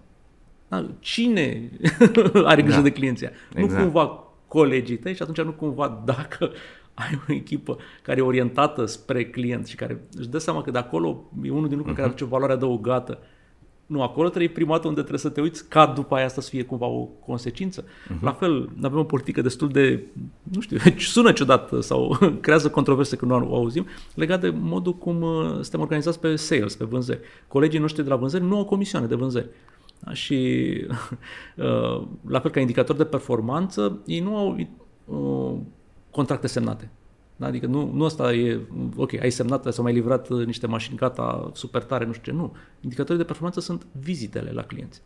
Da? 0.68 0.86
Cine 1.00 1.72
are 2.44 2.62
grijă 2.62 2.78
da. 2.78 2.84
de 2.84 2.92
clienții? 2.92 3.30
Exact. 3.54 3.72
Nu 3.72 3.84
cumva 3.84 4.24
colegii 4.48 4.98
tăi 4.98 5.16
și 5.16 5.22
atunci 5.22 5.42
nu 5.42 5.52
cumva 5.52 6.02
dacă 6.06 6.52
ai 6.98 7.22
o 7.28 7.34
echipă 7.34 7.78
care 8.02 8.20
e 8.20 8.24
orientată 8.24 8.86
spre 8.86 9.26
client 9.26 9.68
și 9.68 9.76
care 9.76 10.02
își 10.18 10.28
dă 10.28 10.38
seama 10.38 10.62
că 10.62 10.72
de 10.72 10.78
acolo 10.78 11.24
e 11.44 11.52
unul 11.52 11.68
din 11.68 11.78
lucruri 11.78 11.94
uh-huh. 11.94 12.02
care 12.02 12.08
mhm. 12.08 12.16
aduce 12.16 12.26
valoare 12.26 12.54
adăugată. 12.54 13.20
Nu, 13.86 14.02
acolo 14.02 14.30
trebuie 14.30 14.50
primat 14.50 14.84
unde 14.84 15.00
trebuie 15.00 15.20
să 15.20 15.30
te 15.30 15.42
uiți 15.42 15.70
ca 15.70 15.86
după 15.86 16.16
aia 16.16 16.26
asta 16.26 16.42
să 16.42 16.50
fie 16.50 16.64
cumva 16.64 16.86
o 16.86 17.04
consecință. 17.04 17.84
Uh-huh. 17.84 18.20
La 18.22 18.32
fel, 18.32 18.70
avem 18.84 19.00
o 19.00 19.04
politică 19.04 19.42
destul 19.42 19.70
de, 19.70 20.04
nu 20.44 20.62
știu, 20.62 20.78
sună 20.98 21.32
ciudat 21.32 21.72
sau 21.80 22.18
creează 22.42 22.70
controverse 22.70 23.16
când 23.16 23.32
nu 23.32 23.52
o 23.52 23.56
auzim, 23.56 23.86
legat 24.16 24.42
de 24.42 24.50
modul 24.50 24.94
cum 24.94 25.22
uh, 25.22 25.52
suntem 25.52 25.80
organizați 25.80 26.20
pe 26.20 26.36
sales, 26.36 26.76
pe 26.76 26.86
vânzări. 26.86 27.20
Colegii 27.48 27.80
noștri 27.80 28.04
de 28.04 28.10
la 28.10 28.16
vânzări 28.16 28.44
nu 28.44 28.58
au 28.58 28.66
comisioane 28.66 29.08
de 29.08 29.16
vânzări. 29.16 29.50
Da? 30.00 30.14
Și 30.14 30.66
uh, 31.56 32.08
la 32.28 32.40
fel 32.40 32.52
ca 32.52 32.60
indicator 32.60 32.96
de 32.96 33.06
performanță, 33.06 34.02
ei 34.06 34.20
nu 34.20 34.36
au 34.36 34.58
uh, 35.06 35.60
contracte 36.18 36.48
semnate. 36.48 36.90
Da? 37.36 37.46
Adică 37.46 37.66
nu, 37.66 37.92
nu 37.94 38.06
asta 38.06 38.34
e, 38.34 38.60
ok, 38.96 39.14
ai 39.22 39.30
semnat, 39.30 39.74
sau 39.74 39.84
mai 39.84 39.94
livrat 39.94 40.30
uh, 40.30 40.46
niște 40.46 40.68
mașini 40.68 40.98
gata, 40.98 41.52
super 41.54 41.84
tare, 41.84 42.06
nu 42.06 42.12
știu 42.12 42.32
ce, 42.32 42.38
nu. 42.38 42.56
Indicatorii 42.82 43.18
de 43.18 43.28
performanță 43.28 43.60
sunt 43.60 43.86
vizitele 44.02 44.52
la 44.52 44.62
clienți. 44.62 45.02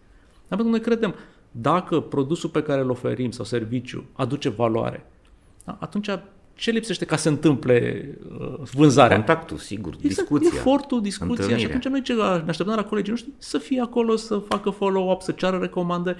Dar 0.47 0.57
pentru 0.57 0.65
că 0.65 0.69
noi 0.69 0.79
credem, 0.79 1.15
dacă 1.51 1.99
produsul 1.99 2.49
pe 2.49 2.63
care 2.63 2.81
îl 2.81 2.89
oferim 2.89 3.31
sau 3.31 3.45
serviciu 3.45 4.05
aduce 4.13 4.49
valoare, 4.49 5.05
da? 5.65 5.77
atunci 5.79 6.09
ce 6.53 6.71
lipsește 6.71 7.05
ca 7.05 7.15
să 7.15 7.29
întâmple 7.29 8.09
uh, 8.39 8.59
vânzarea? 8.73 9.15
Contactul, 9.15 9.57
sigur, 9.57 9.93
exact, 9.93 10.29
discuția. 10.29 10.49
Efortul, 10.53 11.01
discuția. 11.01 11.31
Întâlnirea. 11.31 11.59
Și 11.59 11.65
atunci 11.65 11.85
noi 11.85 12.01
ce 12.01 12.13
ne 12.13 12.49
așteptăm 12.49 12.75
la 12.75 12.83
colegii 12.83 13.11
noștri? 13.11 13.31
Să 13.37 13.57
fie 13.57 13.81
acolo, 13.81 14.15
să 14.15 14.37
facă 14.37 14.69
follow-up, 14.69 15.21
să 15.21 15.31
ceară 15.31 15.57
recomandări. 15.57 16.17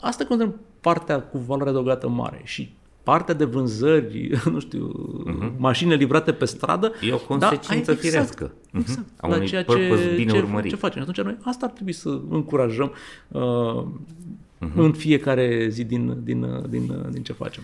Asta 0.00 0.24
considerăm 0.24 0.60
partea 0.80 1.22
cu 1.22 1.38
valoare 1.38 1.70
adăugată 1.70 2.08
mare. 2.08 2.40
Și 2.44 2.76
partea 3.08 3.34
de 3.34 3.44
vânzări, 3.44 4.30
nu 4.52 4.60
știu, 4.60 4.92
uh-huh. 5.26 5.56
mașini 5.56 5.96
livrate 5.96 6.32
pe 6.32 6.44
stradă. 6.44 6.92
E 7.00 7.12
o 7.12 7.16
da, 7.16 7.22
consecință 7.48 7.92
da, 7.92 7.98
firească. 7.98 8.52
Exact. 8.72 9.06
Uh-huh. 9.06 9.16
A 9.16 9.28
la 9.28 9.38
ceea 9.38 9.62
ce, 9.62 10.12
bine 10.16 10.30
ce, 10.30 10.38
urmărit. 10.38 10.70
ce 10.70 10.76
facem. 10.76 11.02
Atunci 11.02 11.20
noi 11.20 11.36
asta 11.42 11.66
ar 11.66 11.72
trebui 11.72 11.92
să 11.92 12.20
încurajăm 12.30 12.92
uh, 13.28 13.42
uh-huh. 13.42 14.74
în 14.74 14.92
fiecare 14.92 15.68
zi 15.68 15.84
din, 15.84 16.18
din, 16.22 16.64
din, 16.68 17.06
din 17.10 17.22
ce 17.22 17.32
facem. 17.32 17.62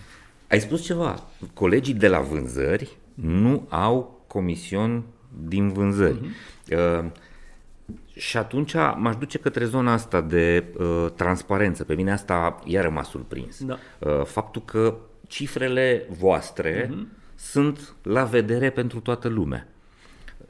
Ai 0.50 0.60
spus 0.60 0.82
ceva. 0.82 1.22
Colegii 1.54 1.94
de 1.94 2.08
la 2.08 2.20
vânzări 2.20 2.96
nu 3.14 3.66
au 3.68 4.24
comision 4.26 5.02
din 5.46 5.68
vânzări. 5.68 6.18
Uh-huh. 6.18 7.02
Uh, 7.02 7.10
Și 8.16 8.36
atunci 8.36 8.74
m-aș 8.74 9.16
duce 9.16 9.38
către 9.38 9.64
zona 9.64 9.92
asta 9.92 10.20
de 10.20 10.64
uh, 10.78 11.06
transparență. 11.16 11.84
Pe 11.84 11.94
mine 11.94 12.12
asta 12.12 12.58
iară 12.64 12.90
m-a 12.90 13.02
surprins. 13.02 13.64
Da. 13.64 13.76
Uh, 13.98 14.24
faptul 14.24 14.62
că 14.64 14.96
cifrele 15.34 16.06
voastre 16.18 16.86
uh-huh. 16.86 17.06
sunt 17.34 17.94
la 18.02 18.24
vedere 18.24 18.70
pentru 18.70 19.00
toată 19.00 19.28
lumea. 19.28 19.68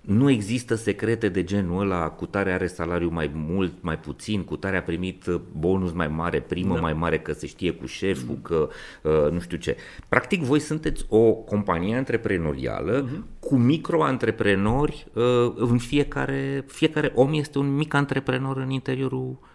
Nu 0.01 0.31
există 0.31 0.75
secrete 0.75 1.29
de 1.29 1.45
genul 1.45 1.81
ăla, 1.81 2.09
cu 2.09 2.27
tare 2.27 2.53
are 2.53 2.67
salariu 2.67 3.09
mai 3.09 3.31
mult, 3.35 3.73
mai 3.81 3.99
puțin, 3.99 4.43
cu 4.43 4.57
tare 4.57 4.77
a 4.77 4.83
primit 4.83 5.27
uh, 5.27 5.41
bonus 5.53 5.93
mai 5.93 6.09
mare, 6.09 6.41
primă 6.41 6.75
da. 6.75 6.81
mai 6.81 6.93
mare, 6.93 7.19
că 7.19 7.33
se 7.33 7.47
știe 7.47 7.71
cu 7.71 7.87
șeful, 7.87 8.39
că 8.43 8.69
uh, 9.03 9.31
nu 9.31 9.41
știu 9.41 9.57
ce. 9.57 9.77
Practic, 10.09 10.43
voi 10.43 10.59
sunteți 10.61 11.05
o 11.09 11.33
companie 11.33 11.97
antreprenorială 11.97 13.05
uh-huh. 13.05 13.39
cu 13.41 13.57
micro-antreprenori, 13.57 15.07
uh, 15.13 15.53
în 15.57 15.79
fiecare, 15.79 16.65
fiecare 16.67 17.13
om 17.15 17.33
este 17.33 17.59
un 17.59 17.77
mic 17.77 17.95
antreprenor 17.95 18.57
în 18.57 18.71
interiorul 18.71 19.39
uh, 19.41 19.53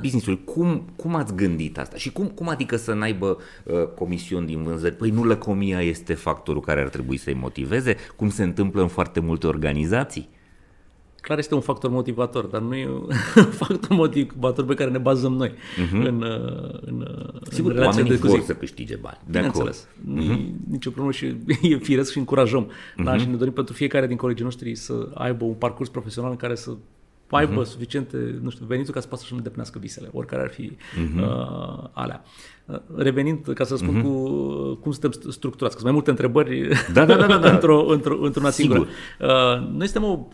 business-ului. 0.00 0.44
Cum, 0.44 0.82
cum 0.96 1.14
ați 1.14 1.34
gândit 1.34 1.78
asta? 1.78 1.96
Și 1.96 2.12
cum, 2.12 2.26
cum 2.26 2.48
adică 2.48 2.76
să 2.76 2.92
n-aibă 2.92 3.38
uh, 3.64 3.86
comisiuni 3.94 4.46
din 4.46 4.62
vânzări? 4.62 4.94
Păi 4.94 5.10
nu 5.10 5.24
lăcomia 5.24 5.80
este 5.80 6.14
factorul 6.14 6.60
care 6.60 6.80
ar 6.80 6.88
trebui 6.88 7.16
să-i 7.16 7.34
motiveze, 7.34 7.96
cum 8.16 8.30
se 8.30 8.42
întâmplă 8.42 8.82
în 8.82 8.88
foarte 8.88 9.20
multe 9.20 9.46
organizații? 9.46 10.28
Clar 11.26 11.38
este 11.38 11.54
un 11.54 11.60
factor 11.60 11.90
motivator, 11.90 12.44
dar 12.44 12.60
nu 12.60 12.74
e 12.74 12.88
un 12.88 13.08
factor 13.60 13.96
motivator 13.96 14.64
pe 14.64 14.74
care 14.74 14.90
ne 14.90 14.98
bazăm 14.98 15.32
noi 15.32 15.50
uh-huh. 15.50 16.06
în, 16.06 16.22
în, 16.80 17.06
Sigur, 17.50 17.72
în 17.72 17.82
oamenii 17.82 18.10
de 18.10 18.18
cu 18.18 18.26
vor 18.26 18.40
zi. 18.40 18.46
să 18.46 18.54
câștige 18.54 18.96
bani. 18.96 19.18
De 19.24 19.30
Bineînțeles. 19.30 19.88
Nu 20.04 20.22
uh-huh. 20.22 20.68
nicio 20.70 20.90
problemă 20.90 21.12
și 21.12 21.36
e 21.72 21.76
firesc 21.76 22.10
și 22.10 22.18
încurajăm. 22.18 22.66
Uh-huh. 22.66 23.04
Da? 23.04 23.16
Și 23.16 23.26
ne 23.26 23.36
dorim 23.36 23.52
pentru 23.52 23.74
fiecare 23.74 24.06
din 24.06 24.16
colegii 24.16 24.44
noștri 24.44 24.74
să 24.74 25.08
aibă 25.14 25.44
un 25.44 25.54
parcurs 25.54 25.88
profesional 25.88 26.30
în 26.30 26.36
care 26.36 26.54
să 26.54 26.70
aibă 27.30 27.62
uh-huh. 27.62 27.66
suficiente, 27.66 28.38
nu 28.42 28.50
știu, 28.50 28.64
venituri 28.66 28.94
ca 28.94 29.00
să 29.00 29.06
poată 29.06 29.22
să-și 29.22 29.34
îndeplinească 29.34 29.78
visele, 29.78 30.08
oricare 30.12 30.42
ar 30.42 30.48
fi 30.48 30.70
uh-huh. 30.70 31.20
uh, 31.20 31.88
alea. 31.92 32.24
Uh, 32.66 32.78
Revenind, 32.96 33.52
ca 33.54 33.64
să 33.64 33.76
spun 33.76 33.98
uh-huh. 33.98 34.02
cu, 34.02 34.74
cum 34.74 34.92
suntem 34.92 35.10
structurați, 35.30 35.74
că 35.74 35.80
sunt 35.80 35.82
mai 35.82 35.92
multe 35.92 36.10
întrebări 36.10 36.68
Da, 36.92 37.04
da, 37.04 37.16
da, 37.16 37.26
da, 37.26 37.38
da. 37.38 37.52
într-o, 37.54 37.86
într-o, 37.86 38.18
într-una 38.20 38.50
Sigur. 38.50 38.76
singură. 38.76 38.90
Uh, 39.32 39.68
noi 39.76 39.86
suntem 39.86 40.10
o 40.10 40.26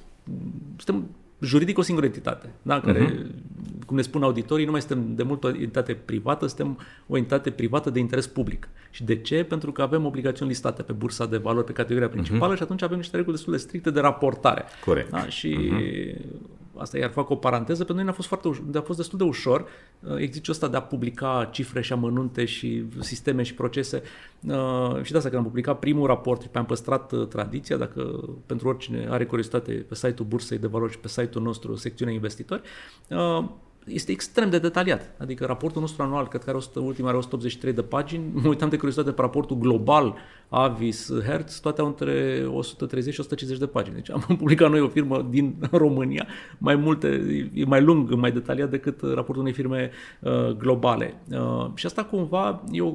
suntem 0.76 1.10
juridic 1.40 1.78
o 1.78 1.82
singură 1.82 2.06
entitate, 2.06 2.50
da? 2.62 2.80
care, 2.80 3.06
uh-huh. 3.06 3.86
cum 3.86 3.96
ne 3.96 4.02
spun 4.02 4.22
auditorii, 4.22 4.64
nu 4.64 4.70
mai 4.70 4.80
suntem 4.80 5.14
de 5.14 5.22
mult 5.22 5.44
o 5.44 5.48
entitate 5.48 5.94
privată, 5.94 6.46
suntem 6.46 6.78
o 7.06 7.16
entitate 7.16 7.50
privată 7.50 7.90
de 7.90 7.98
interes 7.98 8.26
public. 8.26 8.68
Și 8.90 9.04
de 9.04 9.16
ce? 9.16 9.42
Pentru 9.42 9.72
că 9.72 9.82
avem 9.82 10.06
obligațiuni 10.06 10.50
listate 10.50 10.82
pe 10.82 10.92
bursa 10.92 11.26
de 11.26 11.36
valori 11.36 11.66
pe 11.66 11.72
categoria 11.72 12.08
principală 12.08 12.52
uh-huh. 12.52 12.56
și 12.56 12.62
atunci 12.62 12.82
avem 12.82 12.96
niște 12.96 13.16
reguli 13.16 13.34
destul 13.34 13.52
de 13.52 13.58
stricte 13.58 13.90
de 13.90 14.00
raportare. 14.00 14.64
Corect. 14.84 15.10
Da? 15.10 15.26
Și 15.26 15.56
uh-huh. 15.56 16.60
Asta 16.76 16.98
iar 16.98 17.10
fac 17.10 17.30
o 17.30 17.36
paranteză, 17.36 17.76
pentru 17.76 17.94
noi 17.94 18.04
ne-a 18.04 18.12
fost, 18.12 18.28
foarte 18.28 18.48
ușor, 18.48 18.64
a 18.74 18.80
fost 18.80 18.98
destul 18.98 19.18
de 19.18 19.24
ușor 19.24 19.66
exercițiul 20.00 20.54
ăsta 20.54 20.68
de 20.68 20.76
a 20.76 20.82
publica 20.82 21.48
cifre 21.52 21.80
și 21.82 21.92
amănunte 21.92 22.44
și 22.44 22.84
sisteme 23.00 23.42
și 23.42 23.54
procese. 23.54 24.02
Uh, 24.48 25.02
și 25.02 25.10
de 25.10 25.16
asta 25.16 25.28
când 25.28 25.40
am 25.40 25.48
publicat 25.48 25.78
primul 25.78 26.06
raport 26.06 26.42
și 26.42 26.48
pe 26.48 26.58
am 26.58 26.66
păstrat 26.66 27.12
uh, 27.12 27.26
tradiția, 27.26 27.76
dacă 27.76 28.28
pentru 28.46 28.68
oricine 28.68 29.06
are 29.10 29.26
curiozitate 29.26 29.72
pe 29.72 29.94
site-ul 29.94 30.28
Bursei 30.28 30.58
de 30.58 30.66
Valori 30.66 30.92
și 30.92 30.98
pe 30.98 31.08
site-ul 31.08 31.44
nostru, 31.44 31.74
secțiunea 31.74 32.14
investitori, 32.14 32.62
uh, 33.08 33.44
este 33.86 34.12
extrem 34.12 34.50
de 34.50 34.58
detaliat. 34.58 35.14
Adică 35.18 35.44
raportul 35.44 35.80
nostru 35.80 36.02
anual, 36.02 36.28
cred 36.28 36.42
că 36.42 36.48
are 36.48 36.58
100, 36.58 36.80
ultima 36.80 37.08
are 37.08 37.16
183 37.16 37.72
de 37.72 37.82
pagini, 37.82 38.24
mă 38.32 38.48
uitam 38.48 38.68
de 38.68 38.76
curiozitate 38.76 39.10
pe 39.12 39.20
raportul 39.20 39.56
global 39.56 40.14
Avis, 40.48 41.10
Hertz, 41.24 41.60
toate 41.60 41.80
au 41.80 41.86
între 41.86 42.44
130 42.48 43.14
și 43.14 43.20
150 43.20 43.58
de 43.58 43.66
pagini. 43.66 43.94
Deci 43.94 44.10
am 44.10 44.24
publicat 44.38 44.70
noi 44.70 44.80
o 44.80 44.88
firmă 44.88 45.26
din 45.30 45.54
România, 45.70 46.26
mai 46.58 46.76
multe, 46.76 47.08
e 47.54 47.64
mai 47.64 47.82
lung, 47.82 48.14
mai 48.14 48.32
detaliat 48.32 48.70
decât 48.70 49.02
raportul 49.02 49.40
unei 49.40 49.52
firme 49.52 49.90
uh, 50.20 50.50
globale. 50.50 51.14
Uh, 51.30 51.70
și 51.74 51.86
asta 51.86 52.04
cumva 52.04 52.62
e 52.70 52.80
o, 52.80 52.92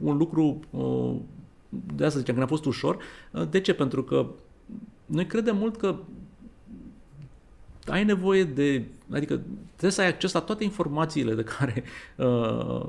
un 0.00 0.16
lucru, 0.16 0.60
uh, 0.70 1.14
de 1.96 2.04
asta 2.04 2.18
ziceam 2.18 2.36
că 2.36 2.42
ne-a 2.42 2.50
fost 2.50 2.64
ușor. 2.64 2.96
Uh, 3.30 3.48
de 3.50 3.60
ce? 3.60 3.74
Pentru 3.74 4.02
că 4.02 4.26
noi 5.06 5.26
credem 5.26 5.56
mult 5.56 5.76
că 5.76 5.96
ai 7.88 8.04
nevoie 8.04 8.44
de, 8.44 8.84
adică 9.12 9.40
trebuie 9.68 9.90
să 9.90 10.00
ai 10.00 10.08
acces 10.08 10.32
la 10.32 10.40
toate 10.40 10.64
informațiile 10.64 11.34
de 11.34 11.42
care, 11.42 11.84
uh, 12.16 12.86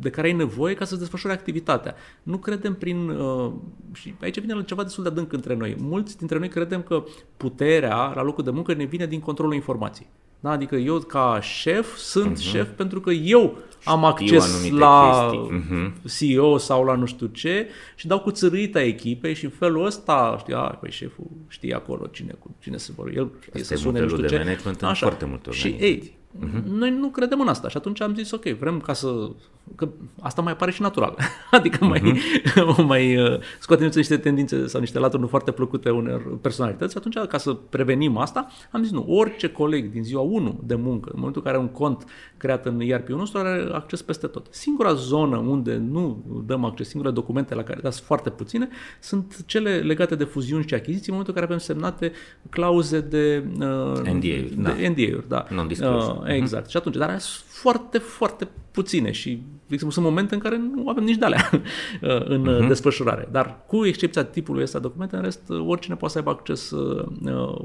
de 0.00 0.10
care 0.10 0.26
ai 0.26 0.32
nevoie 0.32 0.74
ca 0.74 0.84
să 0.84 0.96
desfășori 0.96 1.34
activitatea. 1.34 1.94
Nu 2.22 2.38
credem 2.38 2.74
prin, 2.74 3.08
uh, 3.08 3.52
și 3.92 4.14
aici 4.20 4.40
vine 4.40 4.62
ceva 4.64 4.82
destul 4.82 5.02
de 5.02 5.08
adânc 5.08 5.32
între 5.32 5.54
noi. 5.54 5.76
Mulți 5.78 6.18
dintre 6.18 6.38
noi 6.38 6.48
credem 6.48 6.82
că 6.82 7.04
puterea 7.36 8.12
la 8.14 8.22
locul 8.22 8.44
de 8.44 8.50
muncă 8.50 8.74
ne 8.74 8.84
vine 8.84 9.06
din 9.06 9.20
controlul 9.20 9.54
informației. 9.54 10.08
Da? 10.44 10.50
Adică 10.50 10.76
eu 10.76 10.98
ca 10.98 11.38
șef 11.40 11.96
sunt 11.96 12.38
uh-huh. 12.38 12.42
șef 12.42 12.68
pentru 12.76 13.00
că 13.00 13.10
eu 13.10 13.58
am 13.84 14.04
acces 14.04 14.70
la 14.70 15.30
uh-huh. 15.30 15.92
CEO 16.18 16.58
sau 16.58 16.84
la 16.84 16.94
nu 16.94 17.04
știu 17.04 17.26
ce 17.26 17.68
și 17.94 18.06
dau 18.06 18.20
cu 18.20 18.30
țărâita 18.30 18.82
echipei 18.82 19.34
și 19.34 19.44
în 19.44 19.50
felul 19.50 19.84
ăsta, 19.84 20.36
știi, 20.38 20.54
a, 20.54 20.58
păi 20.58 20.90
șeful 20.90 21.24
știe 21.48 21.74
acolo 21.74 22.06
cine, 22.06 22.34
cu 22.38 22.56
cine 22.58 22.76
se 22.76 22.92
vor, 22.96 23.08
el 23.14 23.30
știe 23.40 23.60
Asta 23.60 23.74
să 23.74 23.80
sune 23.80 24.00
nu 24.00 24.08
știu 24.08 24.20
de 24.20 24.26
ce. 24.26 24.36
management 24.36 24.80
în 24.80 24.88
Așa. 24.88 25.06
foarte 25.06 25.24
multe 25.24 25.50
Și 25.50 25.66
organizații. 25.66 26.02
ei, 26.02 26.16
uh-huh. 26.48 26.64
noi 26.64 26.90
nu 26.90 27.08
credem 27.08 27.40
în 27.40 27.48
asta 27.48 27.68
și 27.68 27.76
atunci 27.76 28.00
am 28.00 28.14
zis 28.14 28.30
ok, 28.30 28.44
vrem 28.44 28.80
ca 28.80 28.92
să 28.92 29.30
că 29.74 29.88
asta 30.20 30.42
mai 30.42 30.56
pare 30.56 30.70
și 30.70 30.82
natural. 30.82 31.16
adică 31.50 31.84
mai, 31.84 32.00
uh-huh. 32.00 32.86
mai 32.86 33.16
uh, 33.16 33.40
scoatem 33.60 33.90
niște 33.94 34.16
tendințe 34.16 34.66
sau 34.66 34.80
niște 34.80 34.98
laturi 34.98 35.22
nu 35.22 35.28
foarte 35.28 35.50
plăcute 35.50 35.90
unor 35.90 36.38
personalități. 36.40 36.96
Atunci, 36.96 37.18
ca 37.28 37.38
să 37.38 37.52
prevenim 37.52 38.16
asta, 38.16 38.46
am 38.70 38.82
zis 38.82 38.92
nu, 38.92 39.04
orice 39.08 39.48
coleg 39.48 39.90
din 39.90 40.02
ziua 40.02 40.20
1 40.20 40.60
de 40.64 40.74
muncă, 40.74 41.10
în 41.12 41.18
momentul 41.18 41.42
în 41.44 41.46
care 41.46 41.56
are 41.56 41.66
un 41.66 41.72
cont 41.72 42.04
creat 42.36 42.66
în 42.66 42.80
ERP-ul 42.80 43.16
nostru, 43.16 43.38
are 43.38 43.68
acces 43.72 44.02
peste 44.02 44.26
tot. 44.26 44.46
Singura 44.50 44.92
zonă 44.92 45.36
unde 45.36 45.76
nu 45.76 46.24
dăm 46.46 46.64
acces, 46.64 46.88
singurele 46.88 47.20
documente 47.20 47.54
la 47.54 47.62
care 47.62 47.80
dați 47.82 48.00
foarte 48.00 48.30
puține, 48.30 48.68
sunt 49.00 49.44
cele 49.46 49.76
legate 49.76 50.14
de 50.14 50.24
fuziuni 50.24 50.64
și 50.66 50.74
achiziții, 50.74 51.12
în 51.12 51.18
momentul 51.18 51.34
în 51.34 51.40
care 51.40 51.52
avem 51.52 51.58
semnate 51.66 52.12
clauze 52.50 53.00
de 53.00 53.44
uh, 53.52 54.12
NDA-uri, 54.12 54.54
da. 54.56 54.70
de 54.70 54.88
NDA-uri, 54.88 55.28
da. 55.28 55.46
Non-disclosure. 55.50 56.18
Uh, 56.20 56.36
exact. 56.36 56.70
Și 56.70 56.76
atunci, 56.76 56.96
dar 56.96 57.18
sunt 57.18 57.44
foarte, 57.46 57.98
foarte 57.98 58.48
puține 58.70 59.10
și 59.10 59.42
de 59.53 59.53
exemplu, 59.72 59.90
sunt 59.90 60.04
momente 60.04 60.34
în 60.34 60.40
care 60.40 60.60
nu 60.74 60.88
avem 60.88 61.04
nici 61.04 61.16
de 61.16 61.24
alea 61.24 61.50
în 62.34 62.48
uh-huh. 62.48 62.68
desfășurare. 62.68 63.28
Dar 63.30 63.60
cu 63.66 63.86
excepția 63.86 64.24
tipului 64.24 64.62
ăsta 64.62 64.78
de 64.78 64.86
documente, 64.86 65.16
în 65.16 65.22
rest, 65.22 65.42
oricine 65.66 65.94
poate 65.94 66.12
să 66.12 66.18
aibă 66.18 66.30
acces 66.30 66.70
uh, 66.70 67.04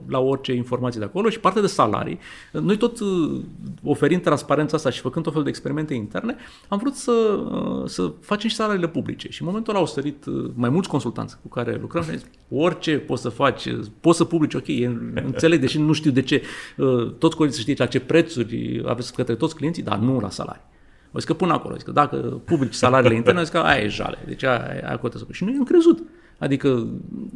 la 0.07 0.19
orice 0.19 0.53
informație 0.53 0.99
de 0.99 1.05
acolo 1.05 1.29
și 1.29 1.39
parte 1.39 1.61
de 1.61 1.67
salarii. 1.67 2.19
Noi 2.51 2.77
tot 2.77 2.99
uh, 2.99 3.41
oferind 3.83 4.21
transparența 4.21 4.77
asta 4.77 4.89
și 4.89 4.99
făcând 4.99 5.23
tot 5.23 5.31
felul 5.31 5.43
de 5.43 5.51
experimente 5.51 5.93
interne, 5.93 6.35
am 6.67 6.77
vrut 6.77 6.95
să, 6.95 7.39
uh, 7.51 7.83
să 7.85 8.11
facem 8.21 8.49
și 8.49 8.55
salariile 8.55 8.87
publice. 8.87 9.29
Și 9.29 9.41
în 9.41 9.47
momentul 9.47 9.73
ăla 9.73 9.81
au 9.81 9.87
sărit 9.87 10.25
uh, 10.25 10.51
mai 10.53 10.69
mulți 10.69 10.89
consultanți 10.89 11.37
cu 11.41 11.47
care 11.47 11.77
lucrăm 11.81 12.03
și 12.03 12.09
zis, 12.09 12.25
orice 12.49 12.97
poți 12.97 13.21
să 13.21 13.29
faci, 13.29 13.67
poți 13.99 14.17
să 14.17 14.23
publici, 14.23 14.53
ok, 14.53 14.67
înțeleg, 15.31 15.59
deși 15.59 15.79
nu 15.79 15.93
știu 15.93 16.11
de 16.11 16.21
ce, 16.21 16.41
uh, 16.77 17.11
toți 17.17 17.35
colegii 17.35 17.57
să 17.57 17.61
știe 17.61 17.75
la 17.77 17.85
ce 17.85 17.99
prețuri 17.99 18.81
aveți 18.85 19.13
către 19.13 19.35
toți 19.35 19.55
clienții, 19.55 19.83
dar 19.83 19.97
nu 19.97 20.19
la 20.19 20.29
salarii. 20.29 20.67
O 21.11 21.17
zis 21.17 21.27
că 21.27 21.33
până 21.33 21.53
acolo, 21.53 21.75
zic 21.75 21.85
că 21.85 21.91
dacă 21.91 22.15
publici 22.45 22.73
salariile 22.73 23.15
interne, 23.15 23.43
zic 23.43 23.53
că 23.53 23.59
aia 23.59 23.83
e 23.83 23.87
jale, 23.87 24.17
deci 24.27 24.43
aia, 24.43 24.81
aia 24.85 24.97
cotează. 24.97 25.27
Și 25.31 25.43
noi 25.43 25.55
am 25.57 25.63
crezut. 25.63 26.03
Adică 26.37 26.67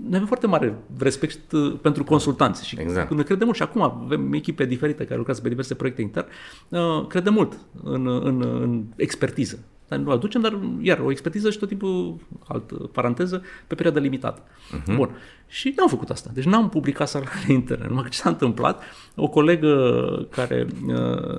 noi 0.02 0.14
avem 0.14 0.26
foarte 0.26 0.48
mare 0.48 0.76
respect 1.00 1.52
uh, 1.52 1.74
pentru 1.82 2.04
consultanți 2.04 2.68
și 2.68 2.80
Exact. 2.80 3.08
când 3.08 3.20
ne 3.20 3.26
credem 3.26 3.46
mult 3.46 3.58
și 3.58 3.64
acum 3.64 3.82
avem 3.82 4.34
echipe 4.34 4.66
diferite 4.66 5.04
care 5.04 5.18
lucrează 5.18 5.42
pe 5.42 5.50
diverse 5.50 5.74
proiecte 5.74 6.02
interne, 6.02 6.30
uh, 6.70 7.08
credem 7.08 7.34
mult 7.34 7.58
în, 7.84 8.08
în, 8.08 8.42
în 8.42 8.84
expertiză. 8.96 9.60
Dar 9.96 10.06
nu 10.06 10.12
aducem, 10.12 10.42
dar 10.42 10.60
iar 10.82 11.00
o 11.00 11.12
expertiză 11.12 11.50
și 11.50 11.58
tot 11.58 11.68
timpul, 11.68 12.16
altă 12.48 12.76
paranteză, 12.76 13.42
pe 13.68 13.76
perioadă 13.76 14.00
limitată. 14.00 14.42
Uh-huh. 14.42 14.96
Bun. 14.96 15.10
Și 15.48 15.74
n-am 15.78 15.88
făcut 15.88 16.10
asta. 16.10 16.30
Deci 16.34 16.44
n-am 16.44 16.70
publicat 16.70 17.08
salariile 17.08 17.54
interne. 17.54 17.86
Numai 17.88 18.04
că 18.04 18.10
ce 18.10 18.18
s-a 18.18 18.30
întâmplat, 18.30 18.84
o 19.16 19.28
colegă 19.28 20.28
care 20.30 20.68
uh, 20.88 21.38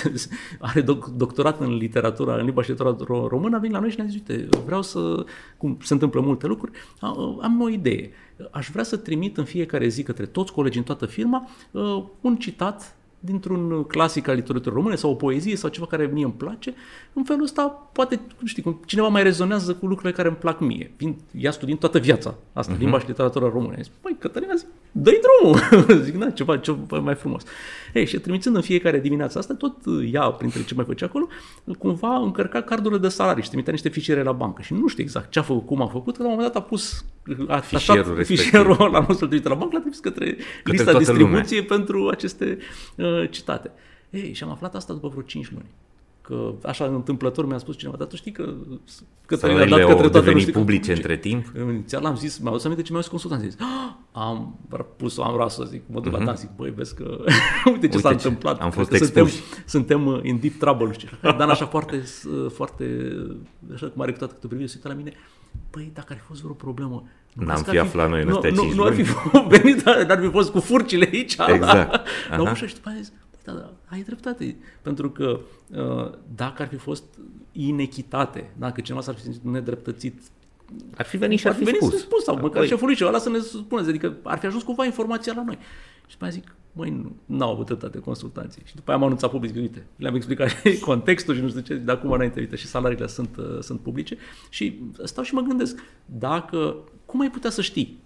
are 0.68 0.82
doc- 0.82 1.16
doctorat 1.16 1.60
în 1.60 1.76
literatura, 1.76 2.34
în 2.34 2.44
limba 2.44 2.62
și 2.62 2.70
literatura 2.70 3.26
română, 3.28 3.56
a 3.56 3.58
venit 3.58 3.74
la 3.74 3.80
noi 3.80 3.90
și 3.90 3.96
ne-a 3.96 4.06
zis, 4.06 4.14
uite, 4.14 4.48
vreau 4.64 4.82
să, 4.82 5.24
cum 5.56 5.78
se 5.82 5.92
întâmplă 5.92 6.20
multe 6.20 6.46
lucruri, 6.46 6.78
am 7.40 7.60
o 7.60 7.68
idee. 7.68 8.10
Aș 8.50 8.68
vrea 8.68 8.84
să 8.84 8.96
trimit 8.96 9.36
în 9.36 9.44
fiecare 9.44 9.88
zi 9.88 10.02
către 10.02 10.26
toți 10.26 10.52
colegii 10.52 10.78
în 10.78 10.84
toată 10.84 11.06
firma 11.06 11.48
uh, 11.70 12.04
un 12.20 12.36
citat 12.36 12.97
dintr-un 13.20 13.84
clasic 13.84 14.28
al 14.28 14.34
literaturii 14.34 14.76
române 14.76 14.94
sau 14.94 15.10
o 15.10 15.14
poezie 15.14 15.56
sau 15.56 15.70
ceva 15.70 15.86
care 15.86 16.10
mie 16.12 16.24
îmi 16.24 16.32
place, 16.32 16.74
în 17.12 17.24
felul 17.24 17.42
ăsta 17.42 17.88
poate, 17.92 18.20
nu 18.40 18.46
știi, 18.46 18.62
cum 18.62 18.80
cineva 18.86 19.08
mai 19.08 19.22
rezonează 19.22 19.74
cu 19.74 19.86
lucrurile 19.86 20.16
care 20.16 20.28
îmi 20.28 20.36
plac 20.36 20.60
mie. 20.60 20.92
Vin, 20.96 21.16
ia 21.38 21.50
studiind 21.50 21.80
toată 21.80 21.98
viața 21.98 22.34
asta, 22.52 22.74
uh-huh. 22.74 22.78
limba 22.78 22.98
și 22.98 23.06
literatura 23.06 23.48
română. 23.48 23.76
Zic, 23.82 23.92
Păi, 24.00 24.16
Cătălina, 24.18 24.54
zic, 24.54 24.66
dă-i 24.92 25.20
drumul. 25.20 25.60
Zic, 26.04 26.14
na, 26.14 26.30
ceva, 26.30 26.56
ceva 26.56 26.98
mai 26.98 27.14
frumos. 27.14 27.42
Ei, 27.94 28.06
și 28.06 28.18
trimițând 28.18 28.56
în 28.56 28.62
fiecare 28.62 29.00
dimineață 29.00 29.38
asta, 29.38 29.54
tot 29.54 29.76
ea, 30.12 30.22
printre 30.22 30.64
ce 30.64 30.74
mai 30.74 30.84
făcea 30.84 31.06
acolo, 31.06 31.28
cumva 31.78 32.16
încărca 32.16 32.62
cardurile 32.62 33.00
de 33.00 33.08
salarii 33.08 33.42
și 33.42 33.48
trimitea 33.48 33.72
niște 33.72 33.88
fișiere 33.88 34.22
la 34.22 34.32
bancă. 34.32 34.62
Și 34.62 34.72
nu 34.72 34.86
știu 34.86 35.02
exact 35.02 35.30
ce 35.30 35.38
a 35.38 35.42
făcut, 35.42 35.66
cum 35.66 35.82
a 35.82 35.86
făcut, 35.86 36.16
că 36.16 36.22
la 36.22 36.28
un 36.28 36.34
moment 36.34 36.52
dat 36.52 36.62
a 36.62 36.66
pus 36.66 37.04
a 37.48 37.58
fișierul, 37.58 38.16
respectiv. 38.16 38.44
fișierul 38.44 38.90
la 38.92 39.04
nostru 39.08 39.26
trimite 39.26 39.48
la 39.48 39.54
bancă, 39.54 39.74
l-a 39.74 39.80
trimis 39.80 39.98
către, 39.98 40.36
către 40.62 40.72
lista 40.82 40.98
distribuție 40.98 41.60
lumea. 41.60 41.76
pentru 41.76 42.08
aceste 42.08 42.58
uh, 42.96 43.30
citate. 43.30 43.70
Ei, 44.10 44.32
și 44.32 44.42
am 44.42 44.50
aflat 44.50 44.74
asta 44.74 44.92
după 44.92 45.08
vreo 45.08 45.22
5 45.22 45.50
luni 45.50 45.66
că 46.28 46.54
așa 46.62 46.84
întâmplător 46.84 47.46
mi-a 47.46 47.58
spus 47.58 47.76
cineva, 47.76 47.96
dar 47.96 48.06
tu 48.06 48.16
știi 48.16 48.32
că 48.32 48.54
Cătălin 49.26 49.56
a 49.56 49.64
dat 49.64 49.86
către 49.86 50.08
toată 50.08 50.30
lumea. 50.30 50.44
publice 50.52 50.92
între 50.92 51.16
timp? 51.16 51.52
Inițial 51.56 52.04
am 52.04 52.16
zis, 52.16 52.38
mi-au 52.38 52.52
adus 52.52 52.64
aminte 52.64 52.82
ce 52.82 52.88
mi-au 52.90 53.02
zis 53.02 53.10
consultant, 53.10 53.42
zis, 53.42 53.56
ah, 53.60 53.92
am 54.12 54.58
pus-o, 54.96 55.22
am 55.22 55.36
rasă, 55.36 55.64
zic, 55.64 55.82
mă 55.86 56.00
duc 56.00 56.12
uh-huh. 56.12 56.24
la 56.24 56.32
mhm. 56.32 56.36
zic, 56.36 56.50
băi, 56.56 56.70
vezi 56.70 56.94
că 56.94 57.04
uite 57.72 57.88
ce 57.88 57.96
uite 57.96 57.98
s-a 57.98 58.08
întâmplat. 58.08 58.60
Am 58.60 58.70
fost 58.70 58.92
suntem, 58.92 59.28
suntem 59.66 60.06
uh, 60.06 60.20
in 60.22 60.38
deep 60.40 60.54
trouble, 60.58 60.92
știi? 60.92 61.08
Dan 61.20 61.50
așa 61.50 61.66
foarte, 61.66 62.02
uh, 62.24 62.50
foarte, 62.50 62.84
așa 63.74 63.86
cum 63.88 64.02
a 64.02 64.04
reputat 64.04 64.32
câte 64.32 64.46
privire, 64.46 64.68
se 64.68 64.78
la 64.82 64.94
mine, 64.94 65.12
băi, 65.70 65.90
dacă 65.94 66.06
ar 66.10 66.18
fi 66.18 66.24
fost 66.24 66.42
vreo 66.42 66.54
problemă, 66.54 67.04
N-am 67.32 67.62
fi 67.62 67.78
aflat 67.78 68.08
noi 68.08 68.22
în 68.22 68.28
nu, 68.28 68.40
nu, 68.54 68.72
nu 68.74 68.82
ar 68.82 68.92
fi 68.92 69.02
venit, 69.56 69.82
dar 69.82 70.06
ar 70.08 70.20
fi 70.20 70.30
fost 70.30 70.50
cu 70.50 70.60
furcile 70.60 71.08
aici. 71.12 71.36
Exact. 71.46 72.00
La 72.36 72.50
ușă 72.50 72.66
și 72.66 72.74
după 72.74 72.88
aia 72.88 72.98
zis, 72.98 73.12
da, 73.52 73.58
da, 73.58 73.72
ai 73.86 74.02
dreptate. 74.02 74.56
Pentru 74.82 75.10
că 75.10 75.40
uh, 75.70 76.12
dacă 76.34 76.62
ar 76.62 76.68
fi 76.68 76.76
fost 76.76 77.04
inechitate, 77.52 78.50
dacă 78.58 78.80
cineva 78.80 79.02
s-ar 79.02 79.14
fi 79.14 79.20
simțit 79.20 79.44
nedreptățit 79.44 80.20
ar 80.96 81.04
fi 81.04 81.16
venit 81.16 81.38
și 81.38 81.46
ar 81.46 81.54
fi, 81.54 81.64
venit 81.64 81.82
spus. 81.82 82.00
spus 82.00 82.24
sau 82.24 82.38
măcar 82.40 82.66
șefului 82.66 82.94
și 82.94 83.04
ăla 83.04 83.18
să 83.18 83.30
ne 83.30 83.38
spuneți. 83.38 83.88
Adică 83.88 84.16
ar 84.22 84.38
fi 84.38 84.46
ajuns 84.46 84.62
cumva 84.62 84.84
informația 84.84 85.32
la 85.36 85.44
noi. 85.44 85.58
Și 86.06 86.12
după 86.12 86.24
aia 86.24 86.32
zic, 86.32 86.54
măi, 86.72 87.16
nu 87.26 87.44
au 87.44 87.52
avut 87.52 87.66
dreptate 87.66 87.98
consultanții. 87.98 88.62
Și 88.64 88.74
după 88.74 88.90
aia 88.90 88.98
am 88.98 89.04
anunțat 89.04 89.30
public, 89.30 89.54
uite, 89.54 89.86
le-am 89.96 90.14
explicat 90.14 90.48
și 90.48 90.78
contextul 90.90 91.34
și 91.34 91.40
nu 91.40 91.48
știu 91.48 91.60
ce, 91.60 91.74
dar 91.74 91.96
acum 91.96 92.10
înainte, 92.10 92.40
uite, 92.40 92.56
și 92.56 92.66
salariile 92.66 93.06
sunt, 93.06 93.36
uh, 93.36 93.58
sunt 93.60 93.80
publice. 93.80 94.16
Și 94.48 94.80
stau 95.04 95.24
și 95.24 95.34
mă 95.34 95.40
gândesc, 95.40 95.78
dacă, 96.04 96.76
cum 97.06 97.20
ai 97.20 97.30
putea 97.30 97.50
să 97.50 97.62
știi? 97.62 97.98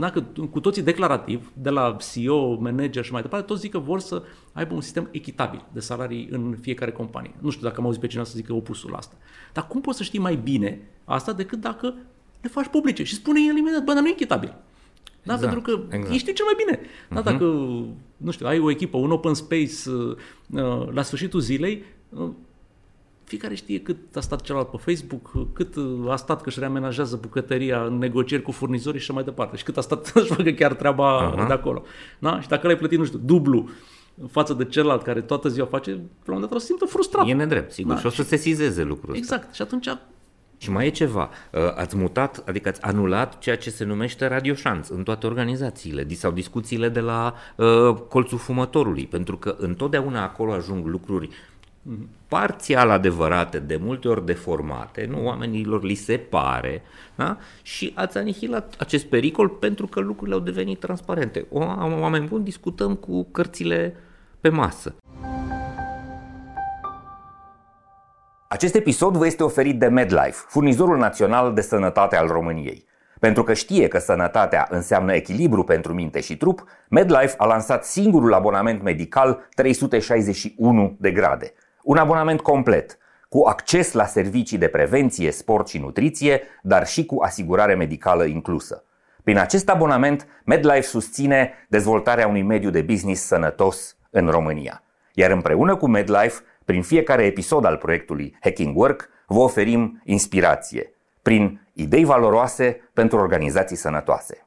Dacă 0.00 0.26
cu 0.50 0.60
toții 0.60 0.82
declarativ, 0.82 1.52
de 1.54 1.70
la 1.70 1.96
CEO, 2.12 2.54
manager 2.60 3.04
și 3.04 3.12
mai 3.12 3.22
departe, 3.22 3.46
toți 3.46 3.60
zic 3.60 3.70
că 3.70 3.78
vor 3.78 4.00
să 4.00 4.22
aibă 4.52 4.74
un 4.74 4.80
sistem 4.80 5.08
echitabil 5.10 5.64
de 5.72 5.80
salarii 5.80 6.28
în 6.30 6.56
fiecare 6.60 6.90
companie. 6.90 7.34
Nu 7.38 7.50
știu 7.50 7.66
dacă 7.66 7.80
am 7.80 7.86
auzit 7.86 8.00
pe 8.00 8.06
cineva 8.06 8.26
să 8.26 8.32
zică 8.36 8.52
opusul 8.52 8.94
asta. 8.94 9.14
Dar 9.52 9.66
cum 9.66 9.80
poți 9.80 9.96
să 9.96 10.02
știi 10.02 10.18
mai 10.18 10.36
bine 10.36 10.80
asta 11.04 11.32
decât 11.32 11.60
dacă 11.60 11.94
le 12.40 12.48
faci 12.48 12.66
publice 12.66 13.02
și 13.02 13.14
spune 13.14 13.40
el 13.48 13.56
imediat, 13.56 13.84
bă, 13.84 13.92
dar 13.92 14.02
nu 14.02 14.08
e 14.08 14.12
echitabil. 14.12 14.54
Da, 15.22 15.34
exact, 15.34 15.52
pentru 15.52 15.60
că 15.60 15.96
exact. 15.96 16.14
ești 16.14 16.32
cel 16.32 16.44
mai 16.44 16.64
bine. 16.64 16.80
Da, 17.08 17.20
uh-huh. 17.20 17.24
dacă, 17.24 17.44
nu 18.16 18.30
știu, 18.30 18.46
ai 18.46 18.58
o 18.58 18.70
echipă, 18.70 18.96
un 18.96 19.10
open 19.10 19.34
space 19.34 19.90
uh, 19.90 20.16
uh 20.50 20.88
la 20.92 21.02
sfârșitul 21.02 21.40
zilei, 21.40 21.84
uh, 22.08 22.28
fiecare 23.30 23.54
știe 23.54 23.80
cât 23.80 24.16
a 24.16 24.20
stat 24.20 24.40
celălalt 24.40 24.70
pe 24.70 24.76
Facebook, 24.76 25.52
cât 25.52 25.74
a 26.08 26.16
stat 26.16 26.42
că 26.42 26.48
își 26.48 26.58
reamenajează 26.58 27.18
bucătăria 27.20 27.82
în 27.82 27.98
negocieri 27.98 28.42
cu 28.42 28.50
furnizorii 28.50 29.00
și 29.00 29.12
mai 29.12 29.22
departe. 29.22 29.56
Și 29.56 29.64
cât 29.64 29.76
a 29.76 29.80
stat 29.80 30.04
să-și 30.06 30.26
facă 30.26 30.50
chiar 30.50 30.74
treaba 30.74 31.32
uh-huh. 31.32 31.46
de 31.46 31.52
acolo. 31.52 31.82
Da? 32.18 32.40
Și 32.40 32.48
dacă 32.48 32.66
l-ai 32.66 32.76
plătit, 32.76 32.98
nu 32.98 33.04
știu, 33.04 33.18
dublu 33.18 33.68
față 34.30 34.54
de 34.54 34.64
celălalt 34.64 35.02
care 35.02 35.20
toată 35.20 35.48
ziua 35.48 35.66
face, 35.66 35.90
la 35.90 35.96
un 35.96 36.02
moment 36.24 36.48
dat 36.48 36.56
o 36.56 36.58
să 36.58 36.66
simtă 36.66 36.84
frustrat. 36.84 37.28
E 37.28 37.32
nedrept, 37.32 37.72
sigur. 37.72 37.94
Da? 37.94 38.00
Și 38.00 38.06
o 38.06 38.10
să 38.10 38.22
se 38.22 38.36
sizeze 38.36 38.82
lucrul 38.82 39.16
Exact. 39.16 39.40
Ăsta. 39.40 39.54
Și 39.54 39.62
atunci 39.62 39.88
și 40.56 40.70
mai 40.70 40.86
e 40.86 40.90
ceva, 40.90 41.30
uh, 41.52 41.60
ați 41.76 41.96
mutat, 41.96 42.42
adică 42.48 42.68
ați 42.68 42.82
anulat 42.82 43.38
ceea 43.38 43.56
ce 43.56 43.70
se 43.70 43.84
numește 43.84 44.26
radioșanț 44.26 44.88
în 44.88 45.02
toate 45.02 45.26
organizațiile 45.26 46.06
sau 46.08 46.30
discuțiile 46.30 46.88
de 46.88 47.00
la 47.00 47.34
uh, 47.56 47.94
colțul 48.08 48.38
fumătorului, 48.38 49.06
pentru 49.06 49.36
că 49.36 49.56
întotdeauna 49.58 50.22
acolo 50.22 50.52
ajung 50.52 50.86
lucruri 50.86 51.28
parțial 52.30 52.90
adevărate, 52.90 53.58
de 53.58 53.76
multe 53.76 54.08
ori 54.08 54.26
deformate, 54.26 55.06
nu 55.10 55.24
oamenilor 55.24 55.82
li 55.82 55.94
se 55.94 56.16
pare, 56.16 56.82
da? 57.14 57.36
și 57.62 57.92
ați 57.94 58.18
anihilat 58.18 58.74
acest 58.78 59.04
pericol 59.04 59.48
pentru 59.48 59.86
că 59.86 60.00
lucrurile 60.00 60.36
au 60.36 60.42
devenit 60.42 60.80
transparente. 60.80 61.46
O, 61.50 61.58
oameni 62.00 62.26
buni, 62.26 62.44
discutăm 62.44 62.94
cu 62.94 63.24
cărțile 63.24 63.96
pe 64.40 64.48
masă. 64.48 64.94
Acest 68.48 68.74
episod 68.74 69.16
vă 69.16 69.26
este 69.26 69.42
oferit 69.42 69.78
de 69.78 69.86
MedLife, 69.86 70.44
furnizorul 70.48 70.98
național 70.98 71.54
de 71.54 71.60
sănătate 71.60 72.16
al 72.16 72.26
României. 72.26 72.84
Pentru 73.20 73.42
că 73.42 73.52
știe 73.52 73.88
că 73.88 73.98
sănătatea 73.98 74.66
înseamnă 74.70 75.14
echilibru 75.14 75.64
pentru 75.64 75.94
minte 75.94 76.20
și 76.20 76.36
trup, 76.36 76.64
MedLife 76.88 77.34
a 77.36 77.46
lansat 77.46 77.84
singurul 77.84 78.34
abonament 78.34 78.82
medical 78.82 79.48
361 79.54 80.96
de 80.98 81.10
grade– 81.10 81.52
un 81.82 81.96
abonament 81.96 82.40
complet, 82.40 82.98
cu 83.28 83.44
acces 83.46 83.92
la 83.92 84.04
servicii 84.04 84.58
de 84.58 84.68
prevenție, 84.68 85.30
sport 85.30 85.68
și 85.68 85.78
nutriție, 85.78 86.42
dar 86.62 86.86
și 86.86 87.06
cu 87.06 87.22
asigurare 87.22 87.74
medicală 87.74 88.24
inclusă. 88.24 88.84
Prin 89.22 89.38
acest 89.38 89.68
abonament, 89.68 90.26
MedLife 90.44 90.80
susține 90.80 91.52
dezvoltarea 91.68 92.26
unui 92.26 92.42
mediu 92.42 92.70
de 92.70 92.82
business 92.82 93.22
sănătos 93.22 93.96
în 94.10 94.28
România. 94.28 94.82
Iar 95.14 95.30
împreună 95.30 95.76
cu 95.76 95.88
MedLife, 95.88 96.42
prin 96.64 96.82
fiecare 96.82 97.24
episod 97.24 97.64
al 97.64 97.76
proiectului 97.76 98.36
Hacking 98.40 98.76
Work, 98.76 99.08
vă 99.26 99.38
oferim 99.38 100.00
inspirație 100.04 100.92
prin 101.22 101.60
idei 101.72 102.04
valoroase 102.04 102.90
pentru 102.92 103.18
organizații 103.18 103.76
sănătoase. 103.76 104.46